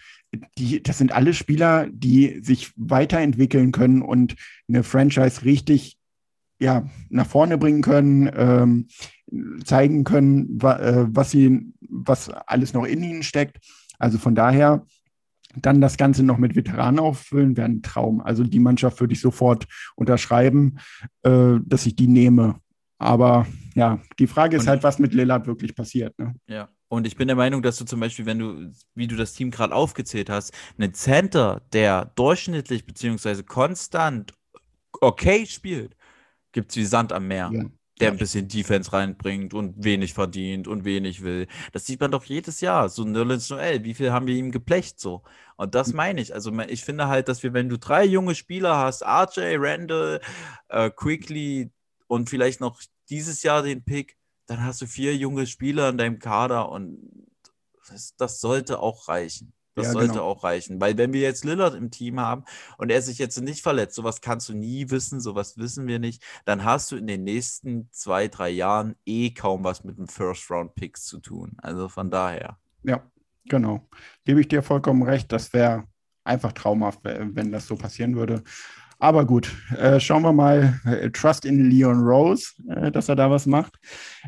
die, 0.58 0.82
das 0.82 0.98
sind 0.98 1.12
alle 1.12 1.34
Spieler, 1.34 1.88
die 1.92 2.40
sich 2.44 2.72
weiterentwickeln 2.76 3.72
können 3.72 4.02
und 4.02 4.36
eine 4.68 4.84
Franchise 4.84 5.44
richtig 5.44 5.98
ja, 6.60 6.88
nach 7.10 7.26
vorne 7.26 7.58
bringen 7.58 7.82
können, 7.82 8.30
ähm, 8.36 8.88
zeigen 9.64 10.04
können, 10.04 10.62
wa 10.62 10.78
äh, 10.78 11.08
was 11.10 11.32
sie, 11.32 11.74
was 11.82 12.30
alles 12.30 12.74
noch 12.74 12.86
in 12.86 13.02
ihnen 13.04 13.24
steckt. 13.24 13.58
Also 13.98 14.18
von 14.20 14.36
daher 14.36 14.86
dann 15.56 15.82
das 15.82 15.98
Ganze 15.98 16.24
noch 16.24 16.38
mit 16.38 16.56
Veteranen 16.56 17.00
auffüllen, 17.00 17.58
wäre 17.58 17.68
ein 17.68 17.82
Traum. 17.82 18.22
Also 18.22 18.44
die 18.44 18.60
Mannschaft 18.60 19.00
würde 19.02 19.14
ich 19.14 19.22
sofort 19.22 19.68
unterschreiben, 19.96 20.78
äh, 21.24 21.56
dass 21.66 21.86
ich 21.86 21.96
die 21.96 22.08
nehme. 22.08 22.60
Aber 23.00 23.48
ja, 23.74 24.00
die 24.20 24.28
Frage 24.28 24.56
ist 24.58 24.64
Und- 24.64 24.70
halt, 24.70 24.84
was 24.84 25.00
mit 25.00 25.14
Lillard 25.14 25.48
wirklich 25.48 25.76
passiert. 25.76 26.18
Ne? 26.20 26.36
Ja. 26.48 26.70
Und 26.92 27.08
ich 27.08 27.16
bin 27.16 27.30
der 27.30 27.38
Meinung, 27.38 27.62
dass 27.62 27.78
du 27.78 27.86
zum 27.86 28.02
Beispiel, 28.02 28.26
wenn 28.26 28.40
du, 28.40 28.70
wie 28.96 29.08
du 29.08 29.16
das 29.16 29.32
Team 29.32 29.50
gerade 29.50 29.74
aufgezählt 29.74 30.30
hast, 30.30 30.54
einen 30.78 30.94
Center, 30.94 31.62
der 31.72 32.12
durchschnittlich 32.16 32.86
beziehungsweise 32.86 33.46
konstant 33.46 34.34
okay 35.00 35.46
spielt, 35.46 35.96
gibt 36.52 36.72
es 36.72 36.76
wie 36.78 36.84
Sand 36.84 37.14
am 37.14 37.30
Meer. 37.30 37.50
Ja. 37.54 37.64
Der 38.02 38.12
ein 38.12 38.18
bisschen 38.18 38.50
Defense 38.50 38.92
reinbringt 38.92 39.54
und 39.54 39.82
wenig 39.86 40.14
verdient 40.14 40.68
und 40.68 40.84
wenig 40.84 41.24
will. 41.24 41.48
Das 41.72 41.86
sieht 41.86 42.02
man 42.02 42.12
doch 42.12 42.26
jedes 42.26 42.60
Jahr. 42.60 42.90
So 42.90 43.06
Nerlens 43.06 43.50
Noel, 43.50 43.86
wie 43.86 43.94
viel 43.94 44.12
haben 44.12 44.28
wir 44.28 44.36
ihm 44.36 44.52
geblecht 44.52 45.00
so? 45.00 45.24
Und 45.56 45.68
Hm. 45.68 45.72
das 45.72 45.94
meine 45.94 46.20
ich. 46.20 46.34
Also 46.34 46.52
ich 46.68 46.84
finde 46.84 47.08
halt, 47.08 47.30
dass 47.30 47.42
wir, 47.42 47.54
wenn 47.54 47.70
du 47.70 47.80
drei 47.80 48.04
junge 48.04 48.36
Spieler 48.36 48.78
hast, 48.78 49.04
RJ, 49.04 49.56
Randall, 49.58 50.20
äh, 50.68 50.90
Quickly 50.90 51.72
und 52.08 52.30
vielleicht 52.30 52.60
noch 52.60 52.82
dieses 53.10 53.44
Jahr 53.44 53.62
den 53.64 53.84
Pick, 53.86 54.18
dann 54.52 54.64
hast 54.66 54.82
du 54.82 54.86
vier 54.86 55.16
junge 55.16 55.48
Spieler 55.48 55.90
in 55.90 55.98
deinem 55.98 56.20
Kader 56.20 56.70
und 56.70 57.00
das, 57.88 58.16
das 58.18 58.40
sollte 58.42 58.80
auch 58.80 59.08
reichen. 59.08 59.54
Das 59.76 59.86
Ja, 59.86 59.92
sollte 59.94 60.12
genau. 60.14 60.26
auch 60.26 60.44
reichen. 60.44 60.82
Weil 60.82 60.98
wenn 60.98 61.14
wir 61.14 61.22
jetzt 61.22 61.46
Lillard 61.46 61.76
im 61.76 61.92
Team 61.92 62.20
haben 62.20 62.44
und 62.78 62.92
er 62.92 63.02
sich 63.02 63.18
jetzt 63.18 63.40
nicht 63.40 63.64
verletzt, 63.64 63.96
sowas 63.96 64.20
kannst 64.20 64.50
du 64.50 64.54
nie 64.54 64.90
wissen, 64.90 65.22
sowas 65.22 65.58
wissen 65.58 65.88
wir 65.88 65.98
nicht, 65.98 66.22
dann 66.44 66.66
hast 66.66 66.92
du 66.92 66.98
in 66.98 67.08
den 67.08 67.24
nächsten 67.24 67.88
zwei, 67.92 68.28
drei 68.28 68.50
Jahren 68.50 68.96
eh 69.06 69.34
kaum 69.34 69.64
was 69.64 69.86
mit 69.86 69.98
dem 69.98 70.10
First-Round-Picks 70.10 71.06
zu 71.06 71.20
tun. 71.20 71.54
Also 71.62 71.88
von 71.88 72.12
daher. 72.12 72.58
Ja, 72.84 73.10
genau. 73.46 73.88
Gebe 74.26 74.42
ich 74.42 74.50
dir 74.50 74.62
vollkommen 74.62 75.04
recht. 75.04 75.32
Das 75.32 75.54
wäre 75.54 75.86
einfach 76.26 76.52
traumhaft, 76.52 77.06
we- 77.06 77.30
wenn 77.32 77.54
das 77.54 77.68
so 77.68 77.78
passieren 77.78 78.18
würde. 78.18 78.44
Aber 79.02 79.26
gut, 79.26 79.52
äh, 79.80 80.00
schauen 80.00 80.22
wir 80.22 80.32
mal. 80.32 80.80
Äh, 80.86 81.10
Trust 81.10 81.46
in 81.46 81.72
Leon 81.72 82.02
Rose, 82.04 82.52
äh, 82.70 82.92
dass 82.92 83.10
er 83.10 83.16
da 83.16 83.32
was 83.32 83.48
macht. 83.48 83.74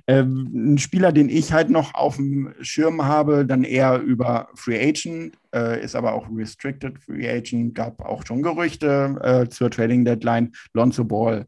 Ähm, 0.07 0.49
ein 0.51 0.77
Spieler, 0.79 1.11
den 1.11 1.29
ich 1.29 1.53
halt 1.53 1.69
noch 1.69 1.93
auf 1.93 2.15
dem 2.15 2.55
Schirm 2.59 3.05
habe, 3.05 3.45
dann 3.45 3.63
eher 3.63 4.01
über 4.01 4.49
Free 4.55 4.83
Agent, 4.83 5.37
äh, 5.53 5.83
ist 5.83 5.95
aber 5.95 6.13
auch 6.13 6.25
Restricted 6.35 6.97
Free 6.97 7.29
Agent, 7.29 7.75
gab 7.75 8.03
auch 8.03 8.25
schon 8.25 8.41
Gerüchte 8.41 9.19
äh, 9.21 9.47
zur 9.47 9.69
Trading 9.69 10.05
Deadline. 10.05 10.51
Lonzo 10.73 11.03
Ball. 11.03 11.45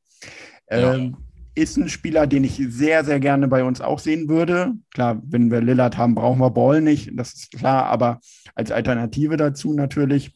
Ja. 0.69 0.93
Ähm, 0.93 1.17
ist 1.55 1.77
ein 1.77 1.89
Spieler, 1.89 2.27
den 2.27 2.43
ich 2.43 2.61
sehr, 2.67 3.03
sehr 3.03 3.19
gerne 3.19 3.47
bei 3.47 3.63
uns 3.63 3.81
auch 3.81 3.97
sehen 3.97 4.29
würde. 4.29 4.73
Klar, 4.93 5.19
wenn 5.25 5.49
wir 5.49 5.61
Lillard 5.61 5.97
haben, 5.97 6.13
brauchen 6.13 6.41
wir 6.41 6.51
Ball 6.51 6.79
nicht, 6.79 7.09
das 7.15 7.33
ist 7.33 7.51
klar, 7.53 7.85
aber 7.85 8.19
als 8.53 8.69
Alternative 8.69 9.35
dazu 9.35 9.73
natürlich 9.73 10.31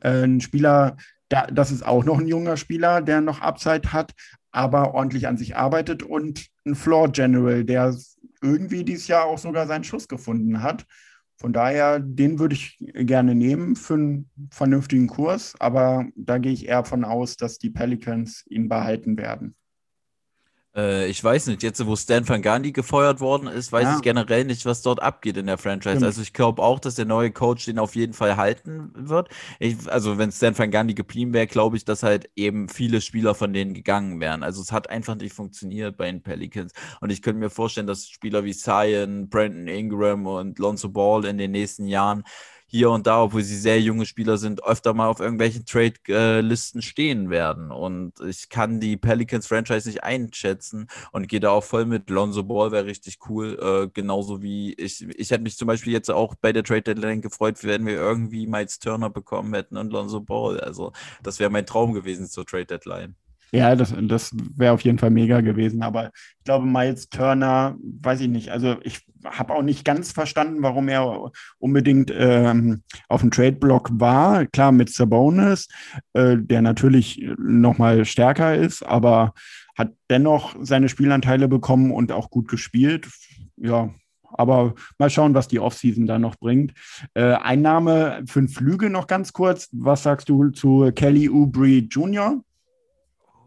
äh, 0.00 0.22
ein 0.22 0.40
Spieler, 0.40 0.96
da, 1.28 1.46
das 1.46 1.70
ist 1.70 1.84
auch 1.84 2.04
noch 2.04 2.18
ein 2.18 2.28
junger 2.28 2.56
Spieler, 2.56 3.02
der 3.02 3.20
noch 3.20 3.40
Upside 3.40 3.92
hat, 3.92 4.12
aber 4.50 4.94
ordentlich 4.94 5.26
an 5.26 5.36
sich 5.36 5.56
arbeitet 5.56 6.02
und 6.02 6.46
ein 6.66 6.74
Floor 6.74 7.10
General, 7.10 7.64
der 7.64 7.96
irgendwie 8.42 8.84
dieses 8.84 9.08
Jahr 9.08 9.24
auch 9.24 9.38
sogar 9.38 9.66
seinen 9.66 9.84
Schuss 9.84 10.06
gefunden 10.06 10.62
hat. 10.62 10.86
Von 11.36 11.52
daher, 11.52 11.98
den 11.98 12.38
würde 12.38 12.54
ich 12.54 12.78
gerne 12.78 13.34
nehmen 13.34 13.74
für 13.74 13.94
einen 13.94 14.30
vernünftigen 14.50 15.08
Kurs, 15.08 15.54
aber 15.58 16.06
da 16.14 16.38
gehe 16.38 16.52
ich 16.52 16.68
eher 16.68 16.84
von 16.84 17.04
aus, 17.04 17.36
dass 17.36 17.58
die 17.58 17.70
Pelicans 17.70 18.44
ihn 18.46 18.68
behalten 18.68 19.16
werden. 19.18 19.56
Äh, 20.76 21.06
ich 21.08 21.22
weiß 21.22 21.46
nicht, 21.46 21.62
jetzt 21.62 21.84
wo 21.86 21.94
Stan 21.96 22.28
Van 22.28 22.42
Gundy 22.42 22.72
gefeuert 22.72 23.20
worden 23.20 23.46
ist, 23.48 23.70
weiß 23.72 23.84
Ja. 23.84 23.96
ich 23.96 24.02
generell 24.02 24.44
nicht, 24.44 24.64
was 24.66 24.82
dort 24.82 25.00
abgeht 25.02 25.36
in 25.36 25.46
der 25.46 25.58
Franchise. 25.58 25.90
Stimmt. 25.96 26.04
Also 26.04 26.22
ich 26.22 26.32
glaube 26.32 26.62
auch, 26.62 26.80
dass 26.80 26.96
der 26.96 27.04
neue 27.04 27.30
Coach 27.30 27.64
den 27.66 27.78
auf 27.78 27.94
jeden 27.94 28.12
Fall 28.12 28.36
halten 28.36 28.90
wird. 28.94 29.28
Ich, 29.60 29.76
also 29.90 30.18
wenn 30.18 30.32
Stan 30.32 30.56
Van 30.58 30.70
Gundy 30.70 30.94
geblieben 30.94 31.32
wäre, 31.32 31.46
glaube 31.46 31.76
ich, 31.76 31.84
dass 31.84 32.02
halt 32.02 32.28
eben 32.36 32.68
viele 32.68 33.00
Spieler 33.00 33.34
von 33.34 33.52
denen 33.52 33.74
gegangen 33.74 34.20
wären. 34.20 34.42
Also 34.42 34.62
es 34.62 34.72
hat 34.72 34.90
einfach 34.90 35.14
nicht 35.14 35.34
funktioniert 35.34 35.96
bei 35.96 36.06
den 36.10 36.22
Pelicans. 36.22 36.72
Und 37.00 37.10
ich 37.10 37.22
könnte 37.22 37.40
mir 37.40 37.50
vorstellen, 37.50 37.86
dass 37.86 38.08
Spieler 38.08 38.44
wie 38.44 38.54
Zion, 38.54 39.28
Brandon 39.28 39.68
Ingram 39.68 40.26
und 40.26 40.58
Lonzo 40.58 40.88
Ball 40.88 41.24
in 41.24 41.38
den 41.38 41.52
nächsten 41.52 41.86
Jahren 41.86 42.24
hier 42.74 42.90
und 42.90 43.06
da, 43.06 43.22
obwohl 43.22 43.44
sie 43.44 43.56
sehr 43.56 43.80
junge 43.80 44.04
Spieler 44.04 44.36
sind, 44.36 44.64
öfter 44.64 44.94
mal 44.94 45.06
auf 45.06 45.20
irgendwelchen 45.20 45.64
Trade-Listen 45.64 46.82
stehen 46.82 47.30
werden. 47.30 47.70
Und 47.70 48.18
ich 48.18 48.48
kann 48.48 48.80
die 48.80 48.96
Pelicans-Franchise 48.96 49.88
nicht 49.88 50.02
einschätzen 50.02 50.88
und 51.12 51.28
gehe 51.28 51.38
da 51.38 51.50
auch 51.50 51.62
voll 51.62 51.84
mit. 51.84 52.10
Lonzo 52.10 52.42
Ball 52.42 52.72
wäre 52.72 52.86
richtig 52.86 53.18
cool. 53.28 53.56
Äh, 53.62 53.90
genauso 53.94 54.42
wie 54.42 54.72
ich, 54.72 55.08
ich 55.08 55.30
hätte 55.30 55.44
mich 55.44 55.56
zum 55.56 55.68
Beispiel 55.68 55.92
jetzt 55.92 56.10
auch 56.10 56.34
bei 56.34 56.52
der 56.52 56.64
Trade-Deadline 56.64 57.20
gefreut, 57.20 57.62
wenn 57.62 57.86
wir 57.86 57.94
irgendwie 57.94 58.48
Miles 58.48 58.80
Turner 58.80 59.08
bekommen 59.08 59.54
hätten 59.54 59.76
und 59.76 59.92
Lonzo 59.92 60.20
Ball. 60.20 60.58
Also 60.58 60.90
das 61.22 61.38
wäre 61.38 61.50
mein 61.50 61.66
Traum 61.66 61.92
gewesen 61.92 62.26
zur 62.26 62.44
Trade-Deadline. 62.44 63.14
Ja, 63.54 63.76
das, 63.76 63.94
das 64.02 64.32
wäre 64.56 64.72
auf 64.72 64.80
jeden 64.80 64.98
Fall 64.98 65.10
mega 65.10 65.40
gewesen. 65.40 65.84
Aber 65.84 66.10
ich 66.38 66.44
glaube, 66.44 66.66
Miles 66.66 67.08
Turner, 67.08 67.76
weiß 67.80 68.20
ich 68.22 68.28
nicht. 68.28 68.48
Also 68.50 68.78
ich 68.82 69.06
habe 69.24 69.54
auch 69.54 69.62
nicht 69.62 69.84
ganz 69.84 70.10
verstanden, 70.10 70.60
warum 70.60 70.88
er 70.88 71.30
unbedingt 71.58 72.12
ähm, 72.12 72.82
auf 73.08 73.20
dem 73.20 73.30
Trade-Block 73.30 73.90
war. 73.92 74.46
Klar, 74.46 74.72
mit 74.72 74.92
Sabonis, 74.92 75.68
äh, 76.14 76.36
der 76.36 76.62
natürlich 76.62 77.24
nochmal 77.38 78.04
stärker 78.04 78.56
ist, 78.56 78.82
aber 78.82 79.34
hat 79.78 79.92
dennoch 80.10 80.56
seine 80.60 80.88
Spielanteile 80.88 81.46
bekommen 81.46 81.92
und 81.92 82.10
auch 82.10 82.30
gut 82.30 82.48
gespielt. 82.48 83.06
Ja, 83.56 83.94
aber 84.32 84.74
mal 84.98 85.10
schauen, 85.10 85.34
was 85.34 85.46
die 85.46 85.60
Offseason 85.60 86.08
da 86.08 86.18
noch 86.18 86.34
bringt. 86.34 86.72
Äh, 87.14 87.34
Einnahme 87.34 88.24
für 88.26 88.48
Flüge 88.48 88.90
noch 88.90 89.06
ganz 89.06 89.32
kurz. 89.32 89.68
Was 89.70 90.02
sagst 90.02 90.28
du 90.28 90.50
zu 90.50 90.90
Kelly 90.92 91.28
Oubre 91.28 91.78
Jr.? 91.88 92.42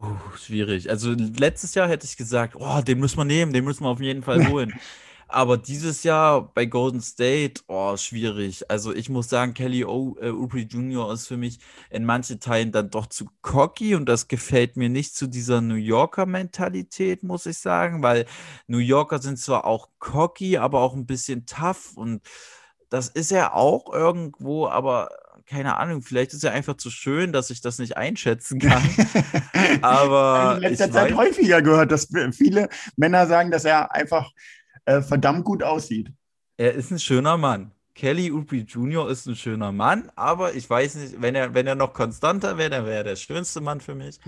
Uh, 0.01 0.37
schwierig. 0.37 0.89
Also 0.89 1.11
letztes 1.11 1.73
Jahr 1.73 1.87
hätte 1.87 2.05
ich 2.05 2.17
gesagt, 2.17 2.55
oh, 2.55 2.81
den 2.81 2.99
müssen 2.99 3.17
wir 3.17 3.25
nehmen, 3.25 3.53
den 3.53 3.63
müssen 3.63 3.83
wir 3.83 3.89
auf 3.89 4.01
jeden 4.01 4.23
Fall 4.23 4.47
holen. 4.47 4.73
Aber 5.29 5.57
dieses 5.57 6.03
Jahr 6.03 6.53
bei 6.53 6.65
Golden 6.65 7.01
State, 7.01 7.61
oh, 7.67 7.97
schwierig. 7.97 8.71
Also 8.71 8.93
ich 8.93 9.09
muss 9.09 9.27
sagen, 9.27 9.53
Kelly 9.53 9.83
o 9.83 10.15
äh, 10.21 10.29
Oubre 10.29 10.59
Jr. 10.59 11.11
ist 11.11 11.27
für 11.27 11.35
mich 11.35 11.59
in 11.89 12.05
manchen 12.05 12.39
Teilen 12.39 12.71
dann 12.71 12.91
doch 12.91 13.07
zu 13.07 13.27
cocky 13.41 13.95
und 13.95 14.05
das 14.07 14.29
gefällt 14.29 14.77
mir 14.77 14.87
nicht 14.87 15.15
zu 15.15 15.27
dieser 15.27 15.59
New 15.59 15.75
Yorker 15.75 16.25
Mentalität, 16.25 17.23
muss 17.23 17.45
ich 17.45 17.57
sagen, 17.57 18.01
weil 18.03 18.25
New 18.67 18.77
Yorker 18.77 19.19
sind 19.19 19.37
zwar 19.37 19.65
auch 19.65 19.89
cocky, 19.99 20.57
aber 20.57 20.79
auch 20.79 20.95
ein 20.95 21.05
bisschen 21.05 21.45
tough 21.45 21.97
und 21.97 22.21
das 22.89 23.09
ist 23.09 23.33
er 23.33 23.53
auch 23.53 23.93
irgendwo, 23.93 24.67
aber 24.67 25.09
keine 25.47 25.77
Ahnung, 25.77 26.01
vielleicht 26.01 26.33
ist 26.33 26.43
er 26.43 26.51
einfach 26.51 26.75
zu 26.75 26.89
schön, 26.91 27.31
dass 27.33 27.49
ich 27.49 27.61
das 27.61 27.79
nicht 27.79 27.97
einschätzen 27.97 28.59
kann. 28.59 28.83
Aber 29.81 30.55
in 30.57 30.61
letzter 30.61 30.91
Zeit 30.91 31.11
weiß- 31.13 31.15
häufiger 31.15 31.61
gehört, 31.61 31.91
dass 31.91 32.07
viele 32.31 32.69
Männer 32.95 33.27
sagen, 33.27 33.51
dass 33.51 33.65
er 33.65 33.93
einfach 33.93 34.31
äh, 34.85 35.01
verdammt 35.01 35.45
gut 35.45 35.63
aussieht. 35.63 36.11
Er 36.57 36.73
ist 36.73 36.91
ein 36.91 36.99
schöner 36.99 37.37
Mann. 37.37 37.71
Kelly 37.93 38.31
Oubre 38.31 38.57
Jr. 38.57 39.09
ist 39.09 39.25
ein 39.25 39.35
schöner 39.35 39.71
Mann, 39.71 40.11
aber 40.15 40.53
ich 40.53 40.69
weiß 40.69 40.95
nicht, 40.95 41.19
wenn 41.19 41.33
er, 41.33 41.55
wenn 41.55 41.65
er 41.65 41.73
noch 41.73 41.93
konstanter 41.93 42.55
wäre, 42.59 42.69
dann 42.69 42.85
wäre 42.85 42.97
er 42.97 43.03
der 43.03 43.15
schönste 43.15 43.59
Mann 43.59 43.81
für 43.81 43.95
mich. 43.95 44.19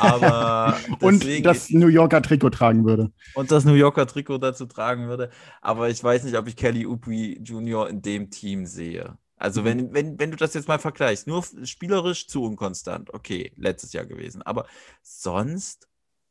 Aber 0.00 0.76
Und 1.00 1.24
das 1.44 1.70
New 1.70 1.86
Yorker 1.86 2.20
Trikot 2.20 2.50
tragen 2.50 2.84
würde. 2.84 3.12
und 3.34 3.52
das 3.52 3.64
New 3.64 3.74
Yorker 3.74 4.08
Trikot 4.08 4.38
dazu 4.38 4.66
tragen 4.66 5.06
würde. 5.06 5.30
Aber 5.60 5.88
ich 5.88 6.02
weiß 6.02 6.24
nicht, 6.24 6.36
ob 6.36 6.48
ich 6.48 6.56
Kelly 6.56 6.84
Oubre 6.84 7.36
Jr. 7.40 7.88
in 7.90 8.02
dem 8.02 8.30
Team 8.30 8.66
sehe. 8.66 9.16
Also 9.42 9.64
wenn, 9.64 9.92
wenn, 9.92 10.20
wenn 10.20 10.30
du 10.30 10.36
das 10.36 10.54
jetzt 10.54 10.68
mal 10.68 10.78
vergleichst, 10.78 11.26
nur 11.26 11.44
spielerisch 11.64 12.28
zu 12.28 12.44
unkonstant, 12.44 13.12
okay, 13.12 13.52
letztes 13.56 13.92
Jahr 13.92 14.06
gewesen. 14.06 14.40
Aber 14.42 14.68
sonst, 15.02 15.88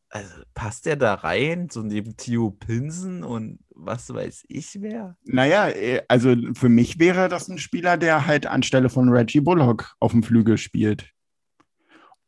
also 0.07 0.31
passt 0.53 0.85
der 0.85 0.95
da 0.95 1.15
rein, 1.15 1.67
so 1.69 1.81
neben 1.81 2.15
Theo 2.15 2.51
Pinsen 2.51 3.25
und 3.25 3.59
was 3.71 4.13
weiß 4.13 4.45
ich 4.47 4.81
wer? 4.81 5.17
Naja, 5.25 5.67
äh, 5.67 6.03
also 6.07 6.33
für 6.53 6.69
mich 6.69 6.99
wäre 6.99 7.27
das 7.27 7.49
ein 7.49 7.57
Spieler, 7.57 7.97
der 7.97 8.27
halt 8.27 8.45
anstelle 8.45 8.89
von 8.89 9.09
Reggie 9.09 9.41
Bullock 9.41 9.93
auf 9.99 10.13
dem 10.13 10.23
Flügel 10.23 10.57
spielt. 10.57 11.11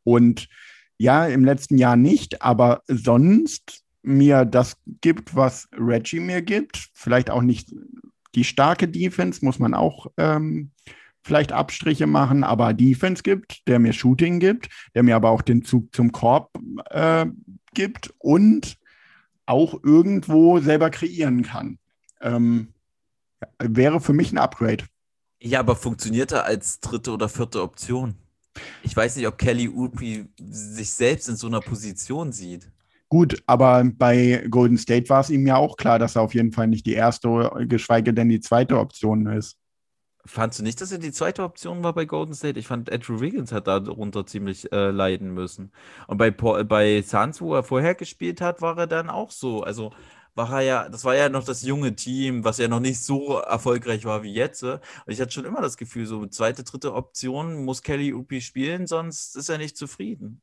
Und 0.03 0.49
ja, 0.97 1.27
im 1.27 1.45
letzten 1.45 1.77
Jahr 1.77 1.95
nicht, 1.95 2.41
aber 2.41 2.83
sonst 2.87 3.85
mir 4.01 4.43
das 4.43 4.75
gibt, 4.99 5.33
was 5.33 5.69
Reggie 5.71 6.19
mir 6.19 6.41
gibt. 6.41 6.89
Vielleicht 6.93 7.29
auch 7.29 7.41
nicht 7.41 7.73
die 8.35 8.43
starke 8.43 8.87
Defense, 8.87 9.43
muss 9.43 9.59
man 9.59 9.73
auch 9.73 10.07
ähm, 10.17 10.71
vielleicht 11.23 11.51
Abstriche 11.51 12.07
machen, 12.07 12.43
aber 12.43 12.73
Defense 12.73 13.23
gibt, 13.23 13.67
der 13.67 13.79
mir 13.79 13.93
Shooting 13.93 14.39
gibt, 14.39 14.69
der 14.93 15.03
mir 15.03 15.15
aber 15.15 15.29
auch 15.29 15.41
den 15.41 15.63
Zug 15.63 15.93
zum 15.95 16.11
Korb 16.11 16.51
äh, 16.89 17.25
gibt 17.73 18.13
und 18.19 18.77
auch 19.45 19.83
irgendwo 19.83 20.59
selber 20.59 20.89
kreieren 20.89 21.43
kann. 21.43 21.77
Ähm, 22.21 22.73
wäre 23.59 23.99
für 23.99 24.13
mich 24.13 24.31
ein 24.31 24.37
Upgrade. 24.37 24.85
Ja, 25.41 25.59
aber 25.59 25.75
funktioniert 25.75 26.31
er 26.31 26.45
als 26.45 26.79
dritte 26.79 27.11
oder 27.11 27.27
vierte 27.27 27.61
Option? 27.61 28.15
Ich 28.83 28.95
weiß 28.95 29.15
nicht, 29.15 29.27
ob 29.27 29.37
Kelly 29.37 29.67
Oubre 29.67 30.27
sich 30.39 30.91
selbst 30.91 31.27
in 31.27 31.35
so 31.35 31.47
einer 31.47 31.59
Position 31.59 32.31
sieht. 32.31 32.71
Gut, 33.13 33.43
aber 33.45 33.83
bei 33.93 34.43
Golden 34.49 34.75
State 34.75 35.07
war 35.07 35.19
es 35.19 35.29
ihm 35.29 35.45
ja 35.45 35.55
auch 35.55 35.77
klar, 35.77 35.99
dass 35.99 36.15
er 36.15 36.23
auf 36.23 36.33
jeden 36.33 36.51
Fall 36.51 36.65
nicht 36.67 36.87
die 36.87 36.93
erste, 36.93 37.51
geschweige 37.69 38.11
denn 38.11 38.27
die 38.27 38.39
zweite 38.39 38.79
Option 38.79 39.27
ist. 39.27 39.59
Fandst 40.25 40.57
du 40.57 40.63
nicht, 40.63 40.81
dass 40.81 40.91
er 40.91 40.97
die 40.97 41.11
zweite 41.11 41.43
Option 41.43 41.83
war 41.83 41.93
bei 41.93 42.05
Golden 42.05 42.33
State? 42.33 42.57
Ich 42.57 42.65
fand, 42.65 42.91
Andrew 42.91 43.19
Wiggins 43.19 43.51
hat 43.51 43.67
darunter 43.67 44.25
ziemlich 44.25 44.71
äh, 44.71 44.89
leiden 44.89 45.31
müssen. 45.31 45.71
Und 46.07 46.17
bei, 46.17 46.31
bei 46.31 47.03
Suns, 47.03 47.39
wo 47.39 47.53
er 47.53 47.61
vorher 47.61 47.93
gespielt 47.93 48.41
hat, 48.41 48.63
war 48.63 48.79
er 48.79 48.87
dann 48.87 49.11
auch 49.11 49.29
so. 49.29 49.61
Also 49.61 49.91
war 50.35 50.51
er 50.51 50.61
ja, 50.61 50.89
das 50.89 51.05
war 51.05 51.15
ja 51.15 51.29
noch 51.29 51.43
das 51.43 51.63
junge 51.63 51.95
Team, 51.95 52.43
was 52.43 52.57
ja 52.57 52.67
noch 52.67 52.79
nicht 52.79 53.03
so 53.03 53.37
erfolgreich 53.37 54.05
war 54.05 54.23
wie 54.23 54.33
jetzt. 54.33 54.63
Und 54.63 54.79
ich 55.07 55.21
hatte 55.21 55.31
schon 55.31 55.45
immer 55.45 55.61
das 55.61 55.77
Gefühl, 55.77 56.05
so 56.05 56.25
zweite, 56.25 56.63
dritte 56.63 56.93
Option 56.93 57.63
muss 57.65 57.83
Kelly 57.83 58.13
Oubre 58.13 58.41
spielen, 58.41 58.87
sonst 58.87 59.35
ist 59.35 59.49
er 59.49 59.57
nicht 59.57 59.77
zufrieden. 59.77 60.41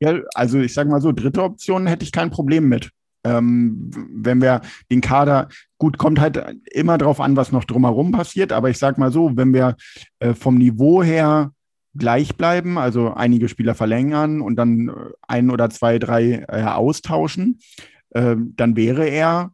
Ja, 0.00 0.18
also 0.34 0.58
ich 0.58 0.74
sage 0.74 0.90
mal 0.90 1.00
so, 1.00 1.12
dritte 1.12 1.42
Option 1.42 1.86
hätte 1.86 2.04
ich 2.04 2.12
kein 2.12 2.30
Problem 2.30 2.68
mit. 2.68 2.90
Ähm, 3.24 3.90
wenn 4.12 4.40
wir 4.40 4.60
den 4.90 5.00
Kader, 5.00 5.48
gut, 5.76 5.98
kommt 5.98 6.20
halt 6.20 6.42
immer 6.72 6.98
drauf 6.98 7.20
an, 7.20 7.36
was 7.36 7.52
noch 7.52 7.64
drumherum 7.64 8.12
passiert, 8.12 8.52
aber 8.52 8.70
ich 8.70 8.78
sage 8.78 9.00
mal 9.00 9.12
so, 9.12 9.36
wenn 9.36 9.52
wir 9.52 9.76
äh, 10.20 10.34
vom 10.34 10.56
Niveau 10.56 11.02
her 11.02 11.52
gleich 11.96 12.36
bleiben, 12.36 12.78
also 12.78 13.12
einige 13.12 13.48
Spieler 13.48 13.74
verlängern 13.74 14.40
und 14.40 14.56
dann 14.56 14.88
äh, 14.88 14.92
ein 15.26 15.50
oder 15.50 15.68
zwei, 15.70 15.98
drei 15.98 16.44
äh, 16.48 16.62
austauschen, 16.62 17.58
äh, 18.10 18.36
dann 18.38 18.76
wäre 18.76 19.06
er 19.06 19.52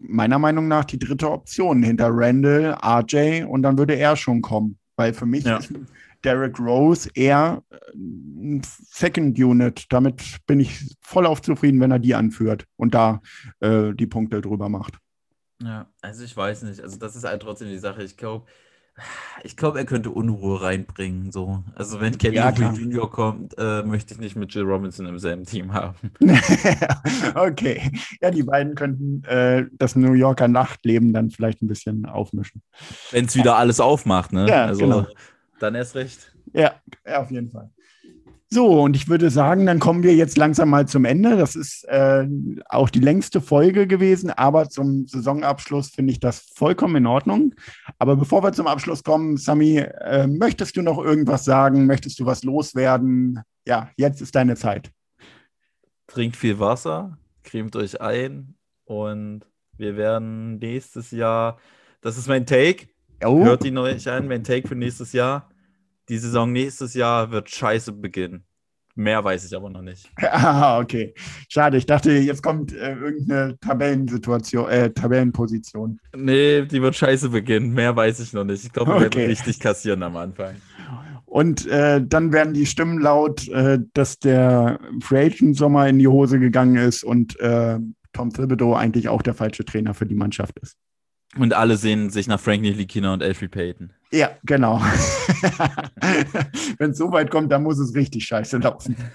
meiner 0.00 0.38
Meinung 0.38 0.68
nach 0.68 0.84
die 0.84 0.98
dritte 0.98 1.30
Option 1.30 1.82
hinter 1.82 2.08
Randall, 2.10 2.76
RJ 2.82 3.44
und 3.44 3.62
dann 3.62 3.78
würde 3.78 3.94
er 3.94 4.16
schon 4.16 4.42
kommen. 4.42 4.78
Weil 4.96 5.14
für 5.14 5.26
mich 5.26 5.44
Ja. 5.44 5.56
ist 5.58 5.72
Derrick 6.24 6.60
Rose 6.60 7.08
eher 7.14 7.62
äh, 7.70 7.76
ein 7.96 8.62
Second 8.64 9.38
Unit. 9.38 9.86
Damit 9.88 10.38
bin 10.46 10.60
ich 10.60 10.94
voll 11.00 11.26
auf 11.26 11.42
zufrieden, 11.42 11.80
wenn 11.80 11.90
er 11.90 11.98
die 11.98 12.14
anführt 12.14 12.66
und 12.76 12.94
da 12.94 13.20
äh, 13.60 13.92
die 13.94 14.06
Punkte 14.06 14.40
drüber 14.40 14.68
macht. 14.68 14.98
Ja, 15.62 15.88
also 16.00 16.24
ich 16.24 16.36
weiß 16.36 16.62
nicht. 16.64 16.80
Also 16.80 16.98
das 16.98 17.16
ist 17.16 17.24
halt 17.24 17.42
trotzdem 17.42 17.68
die 17.68 17.78
Sache. 17.78 18.02
Ich 18.02 18.16
glaube, 18.16 18.46
ich 19.44 19.56
glaube, 19.56 19.78
er 19.78 19.84
könnte 19.84 20.10
Unruhe 20.10 20.62
reinbringen. 20.62 21.32
So. 21.32 21.62
Also 21.74 22.00
wenn 22.00 22.18
Kelly 22.18 22.36
Ja. 22.36 22.50
Jr. 22.50 23.10
kommt, 23.10 23.54
äh, 23.58 23.82
möchte 23.82 24.14
ich 24.14 24.20
nicht 24.20 24.36
mit 24.36 24.54
Jill 24.54 24.64
Robinson 24.64 25.06
im 25.06 25.18
selben 25.18 25.44
Team 25.44 25.72
haben. 25.72 25.96
okay. 27.34 27.90
Ja, 28.20 28.30
die 28.30 28.42
beiden 28.42 28.74
könnten 28.74 29.24
äh, 29.24 29.66
das 29.72 29.96
New 29.96 30.12
Yorker 30.12 30.48
Nachtleben 30.48 31.12
dann 31.12 31.30
vielleicht 31.30 31.62
ein 31.62 31.68
bisschen 31.68 32.06
aufmischen. 32.06 32.62
Wenn 33.10 33.26
es 33.26 33.36
wieder 33.36 33.56
alles 33.56 33.80
aufmacht, 33.80 34.32
ne? 34.32 34.48
Ja, 34.48 34.66
also 34.66 34.80
genau. 34.80 35.06
dann 35.58 35.74
erst 35.74 35.94
recht. 35.94 36.32
Ja, 36.52 36.74
ja, 37.06 37.20
auf 37.20 37.30
jeden 37.30 37.50
Fall. 37.50 37.70
So, 38.52 38.82
und 38.82 38.96
ich 38.96 39.08
würde 39.08 39.30
sagen, 39.30 39.64
dann 39.64 39.78
kommen 39.78 40.02
wir 40.02 40.14
jetzt 40.14 40.36
langsam 40.36 40.68
mal 40.68 40.86
zum 40.86 41.06
Ende. 41.06 41.38
Das 41.38 41.56
ist 41.56 41.84
äh, 41.84 42.28
auch 42.68 42.90
die 42.90 42.98
längste 42.98 43.40
Folge 43.40 43.86
gewesen, 43.86 44.28
aber 44.28 44.68
zum 44.68 45.06
Saisonabschluss 45.06 45.88
finde 45.88 46.12
ich 46.12 46.20
das 46.20 46.50
vollkommen 46.54 46.96
in 46.96 47.06
Ordnung. 47.06 47.54
Aber 47.98 48.14
bevor 48.14 48.42
wir 48.42 48.52
zum 48.52 48.66
Abschluss 48.66 49.04
kommen, 49.04 49.38
Sami, 49.38 49.78
äh, 49.78 50.26
möchtest 50.26 50.76
du 50.76 50.82
noch 50.82 50.98
irgendwas 50.98 51.46
sagen? 51.46 51.86
Möchtest 51.86 52.20
du 52.20 52.26
was 52.26 52.44
loswerden? 52.44 53.40
Ja, 53.66 53.88
jetzt 53.96 54.20
ist 54.20 54.34
deine 54.34 54.54
Zeit. 54.54 54.90
Trinkt 56.06 56.36
viel 56.36 56.58
Wasser, 56.58 57.16
cremt 57.44 57.74
euch 57.74 58.02
ein 58.02 58.54
und 58.84 59.46
wir 59.78 59.96
werden 59.96 60.58
nächstes 60.58 61.10
Jahr, 61.10 61.56
das 62.02 62.18
ist 62.18 62.28
mein 62.28 62.44
Take, 62.44 62.88
Oh, 63.24 63.44
hört 63.44 63.64
ihn 63.64 63.78
euch 63.78 64.10
an, 64.10 64.28
mein 64.28 64.44
Take 64.44 64.68
für 64.68 64.74
nächstes 64.74 65.14
Jahr. 65.14 65.51
Die 66.12 66.18
Saison 66.18 66.52
nächstes 66.52 66.92
Jahr 66.92 67.30
wird 67.30 67.48
scheiße 67.48 67.90
beginnen. 67.90 68.44
Mehr 68.94 69.24
weiß 69.24 69.46
ich 69.46 69.56
aber 69.56 69.70
noch 69.70 69.80
nicht. 69.80 70.10
ah, 70.20 70.78
okay. 70.78 71.14
Schade, 71.48 71.78
ich 71.78 71.86
dachte, 71.86 72.12
jetzt 72.12 72.42
kommt 72.42 72.74
äh, 72.74 72.92
irgendeine 72.92 73.58
Tabellensituation, 73.60 74.68
äh, 74.68 74.90
Tabellenposition. 74.92 75.98
Nee, 76.14 76.66
die 76.66 76.82
wird 76.82 76.96
scheiße 76.96 77.30
beginnen. 77.30 77.72
Mehr 77.72 77.96
weiß 77.96 78.20
ich 78.20 78.34
noch 78.34 78.44
nicht. 78.44 78.62
Ich 78.62 78.72
glaube, 78.74 78.90
wir 78.90 79.06
Okay. 79.06 79.20
werden 79.20 79.30
richtig 79.30 79.58
kassieren 79.58 80.02
am 80.02 80.18
Anfang. 80.18 80.56
Und 81.24 81.66
äh, 81.68 82.04
dann 82.06 82.30
werden 82.34 82.52
die 82.52 82.66
Stimmen 82.66 83.00
laut, 83.00 83.48
äh, 83.48 83.78
dass 83.94 84.18
der 84.18 84.80
Free 85.00 85.24
Agent 85.24 85.56
Sommer 85.56 85.88
in 85.88 85.98
die 85.98 86.08
Hose 86.08 86.38
gegangen 86.38 86.76
ist 86.76 87.04
und 87.04 87.40
äh, 87.40 87.78
Tom 88.12 88.34
Thibodeau 88.34 88.74
eigentlich 88.74 89.08
auch 89.08 89.22
der 89.22 89.32
falsche 89.32 89.64
Trainer 89.64 89.94
für 89.94 90.04
die 90.04 90.14
Mannschaft 90.14 90.58
ist. 90.58 90.76
Und 91.38 91.54
alle 91.54 91.78
sehen 91.78 92.10
sich 92.10 92.26
nach 92.26 92.38
Frank 92.38 92.60
Nilikina 92.60 93.14
und 93.14 93.22
Elfie 93.22 93.48
Payton. 93.48 93.94
Ja, 94.12 94.30
genau. 94.44 94.78
Wenn 96.78 96.90
es 96.90 96.98
so 96.98 97.10
weit 97.12 97.30
kommt, 97.30 97.50
dann 97.50 97.62
muss 97.62 97.78
es 97.78 97.94
richtig 97.94 98.24
scheiße 98.26 98.58
laufen. 98.58 98.94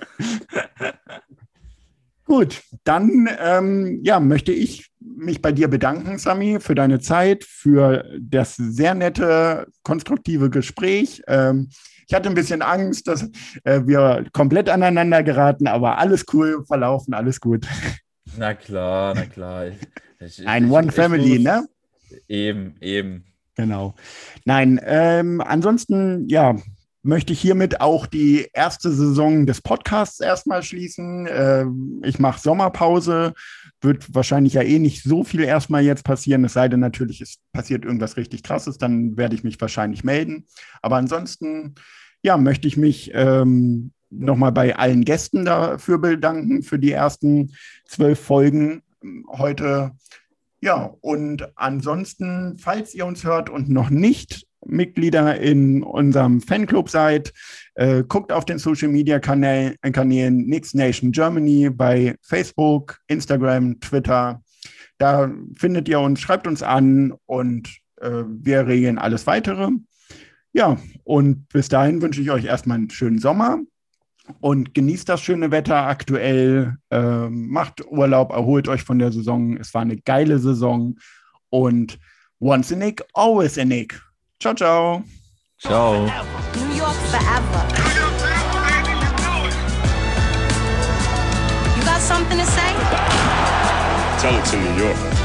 Gut, 2.26 2.61
dann 2.84 3.30
ähm, 3.40 4.02
ja, 4.03 4.19
möchte 4.19 4.52
ich 4.52 4.91
mich 4.99 5.41
bei 5.41 5.53
dir 5.53 5.69
bedanken, 5.69 6.18
Sami, 6.18 6.60
für 6.60 6.76
deine 6.76 6.99
Zeit, 6.99 7.45
für 7.45 8.03
das 8.19 8.56
sehr 8.57 8.95
nette, 8.95 9.68
konstruktive 9.84 10.49
Gespräch. 10.49 11.22
Ähm, 11.28 11.69
ich 12.06 12.14
hatte 12.14 12.28
ein 12.28 12.36
bisschen 12.36 12.61
Angst, 12.61 13.07
dass 13.07 13.30
äh, 13.64 13.82
wir 13.86 14.26
komplett 14.34 14.68
aneinander 14.69 15.24
geraten, 15.24 15.68
aber 15.68 15.99
alles 15.99 16.26
cool 16.34 16.65
verlaufen, 16.65 17.14
alles 17.14 17.40
gut. 17.40 17.65
Na 18.38 18.53
klar, 18.53 19.14
na 19.15 19.26
klar. 19.26 19.68
Ich, 20.19 20.40
ich, 20.40 20.48
Ein 20.48 20.65
ich- 20.65 20.72
One 20.72 20.91
Family, 20.91 21.40
ne? 21.40 21.65
Eben, 22.28 22.76
eben. 22.82 23.24
Genau. 23.58 23.96
Nein, 24.46 24.80
ähm, 24.86 25.42
ansonsten, 25.42 26.30
ja, 26.30 26.56
möchte 27.08 27.34
ich 27.34 27.40
hiermit 27.40 27.82
auch 27.82 28.06
die 28.06 28.48
erste 28.54 28.92
Saison 28.92 29.46
des 29.46 29.62
Podcasts 29.62 30.20
erstmal 30.20 30.62
schließen. 30.62 31.28
Ähm, 31.30 32.02
ich 32.06 32.20
mache 32.20 32.40
Sommerpause. 32.40 33.34
Wird 33.82 34.14
wahrscheinlich 34.14 34.54
ja 34.54 34.62
eh 34.62 34.78
nicht 34.78 35.04
so 35.04 35.24
viel 35.24 35.42
erstmal 35.42 35.84
jetzt 35.84 36.04
passieren, 36.04 36.44
es 36.44 36.54
sei 36.54 36.68
denn 36.68 36.80
natürlich, 36.80 37.22
es 37.22 37.38
passiert 37.54 37.86
irgendwas 37.86 38.18
richtig 38.18 38.44
Krasses, 38.44 38.78
dann 38.78 39.18
werde 39.18 39.36
ich 39.36 39.44
mich 39.44 39.60
wahrscheinlich 39.62 40.04
melden. 40.04 40.46
Aber 40.82 40.98
ansonsten, 40.98 41.76
ja, 42.24 42.38
möchte 42.38 42.68
ich 42.68 42.76
mich 42.76 43.12
ähm, 43.14 43.92
nochmal 44.10 44.52
bei 44.52 44.76
allen 44.76 45.06
Gästen 45.06 45.46
dafür 45.46 46.00
bedanken, 46.00 46.64
für 46.64 46.80
die 46.80 46.92
ersten 46.92 47.54
zwölf 47.86 48.20
Folgen 48.20 48.82
heute. 49.30 49.92
Ja, 50.60 50.94
und 51.02 51.48
ansonsten, 51.56 52.58
falls 52.58 52.96
ihr 52.96 53.06
uns 53.06 53.24
hört 53.24 53.50
und 53.50 53.70
noch 53.70 53.90
nicht 53.90 54.48
Mitglieder 54.66 55.40
in 55.40 55.84
unserem 55.84 56.42
Fanclub 56.42 56.90
seid, 56.90 57.32
äh, 57.76 58.04
guckt 58.04 58.32
auf 58.32 58.44
den 58.44 58.58
Social 58.58 58.90
Media 58.90 59.20
Kanälen, 59.20 59.76
Kanälen 59.94 60.48
Nix 60.48 60.74
Nation 60.74 61.12
Germany 61.12 61.70
bei 61.70 62.16
Facebook, 62.22 63.00
Instagram, 63.08 63.80
Twitter. 63.80 64.42
Da 64.98 65.32
findet 65.56 65.88
ihr 65.88 66.00
uns, 66.00 66.20
schreibt 66.20 66.48
uns 66.48 66.64
an 66.64 67.14
und 67.28 67.70
äh, 68.02 68.24
wir 68.28 68.66
regeln 68.66 68.98
alles 68.98 69.28
weitere. 69.28 69.70
Ja, 70.54 70.78
und 71.04 71.48
bis 71.50 71.70
dahin 71.70 72.02
wünsche 72.02 72.22
ich 72.22 72.32
euch 72.32 72.46
erstmal 72.46 72.78
einen 72.78 72.90
schönen 72.90 73.20
Sommer 73.20 73.60
und 74.40 74.74
genießt 74.74 75.10
das 75.10 75.22
schöne 75.22 75.52
Wetter 75.52 75.88
aktuell. 75.88 76.76
Ähm, 76.91 77.49
macht 77.49 77.86
Urlaub, 77.86 78.32
erholt 78.32 78.68
euch 78.68 78.84
von 78.84 78.99
der 78.99 79.12
Saison. 79.12 79.58
Es 79.58 79.74
war 79.74 79.82
eine 79.82 79.98
geile 79.98 80.40
Saison 80.40 80.95
und 81.49 81.99
once 82.40 82.72
a 82.72 82.76
Nick, 82.76 83.04
always 83.14 83.58
a 83.58 83.66
Nick. 83.66 83.99
Ciao, 84.40 84.54
ciao. 84.54 85.04
Ciao. 85.60 86.06
New 86.56 86.78
York 86.78 86.95
forever. 87.10 87.68
You 91.76 91.84
got 91.84 92.02
something 92.02 92.38
to 92.38 92.45
say? 92.45 92.74
Tell 94.20 94.36
it 94.36 94.45
to 94.45 94.58
New 94.58 94.84
York. 94.84 95.16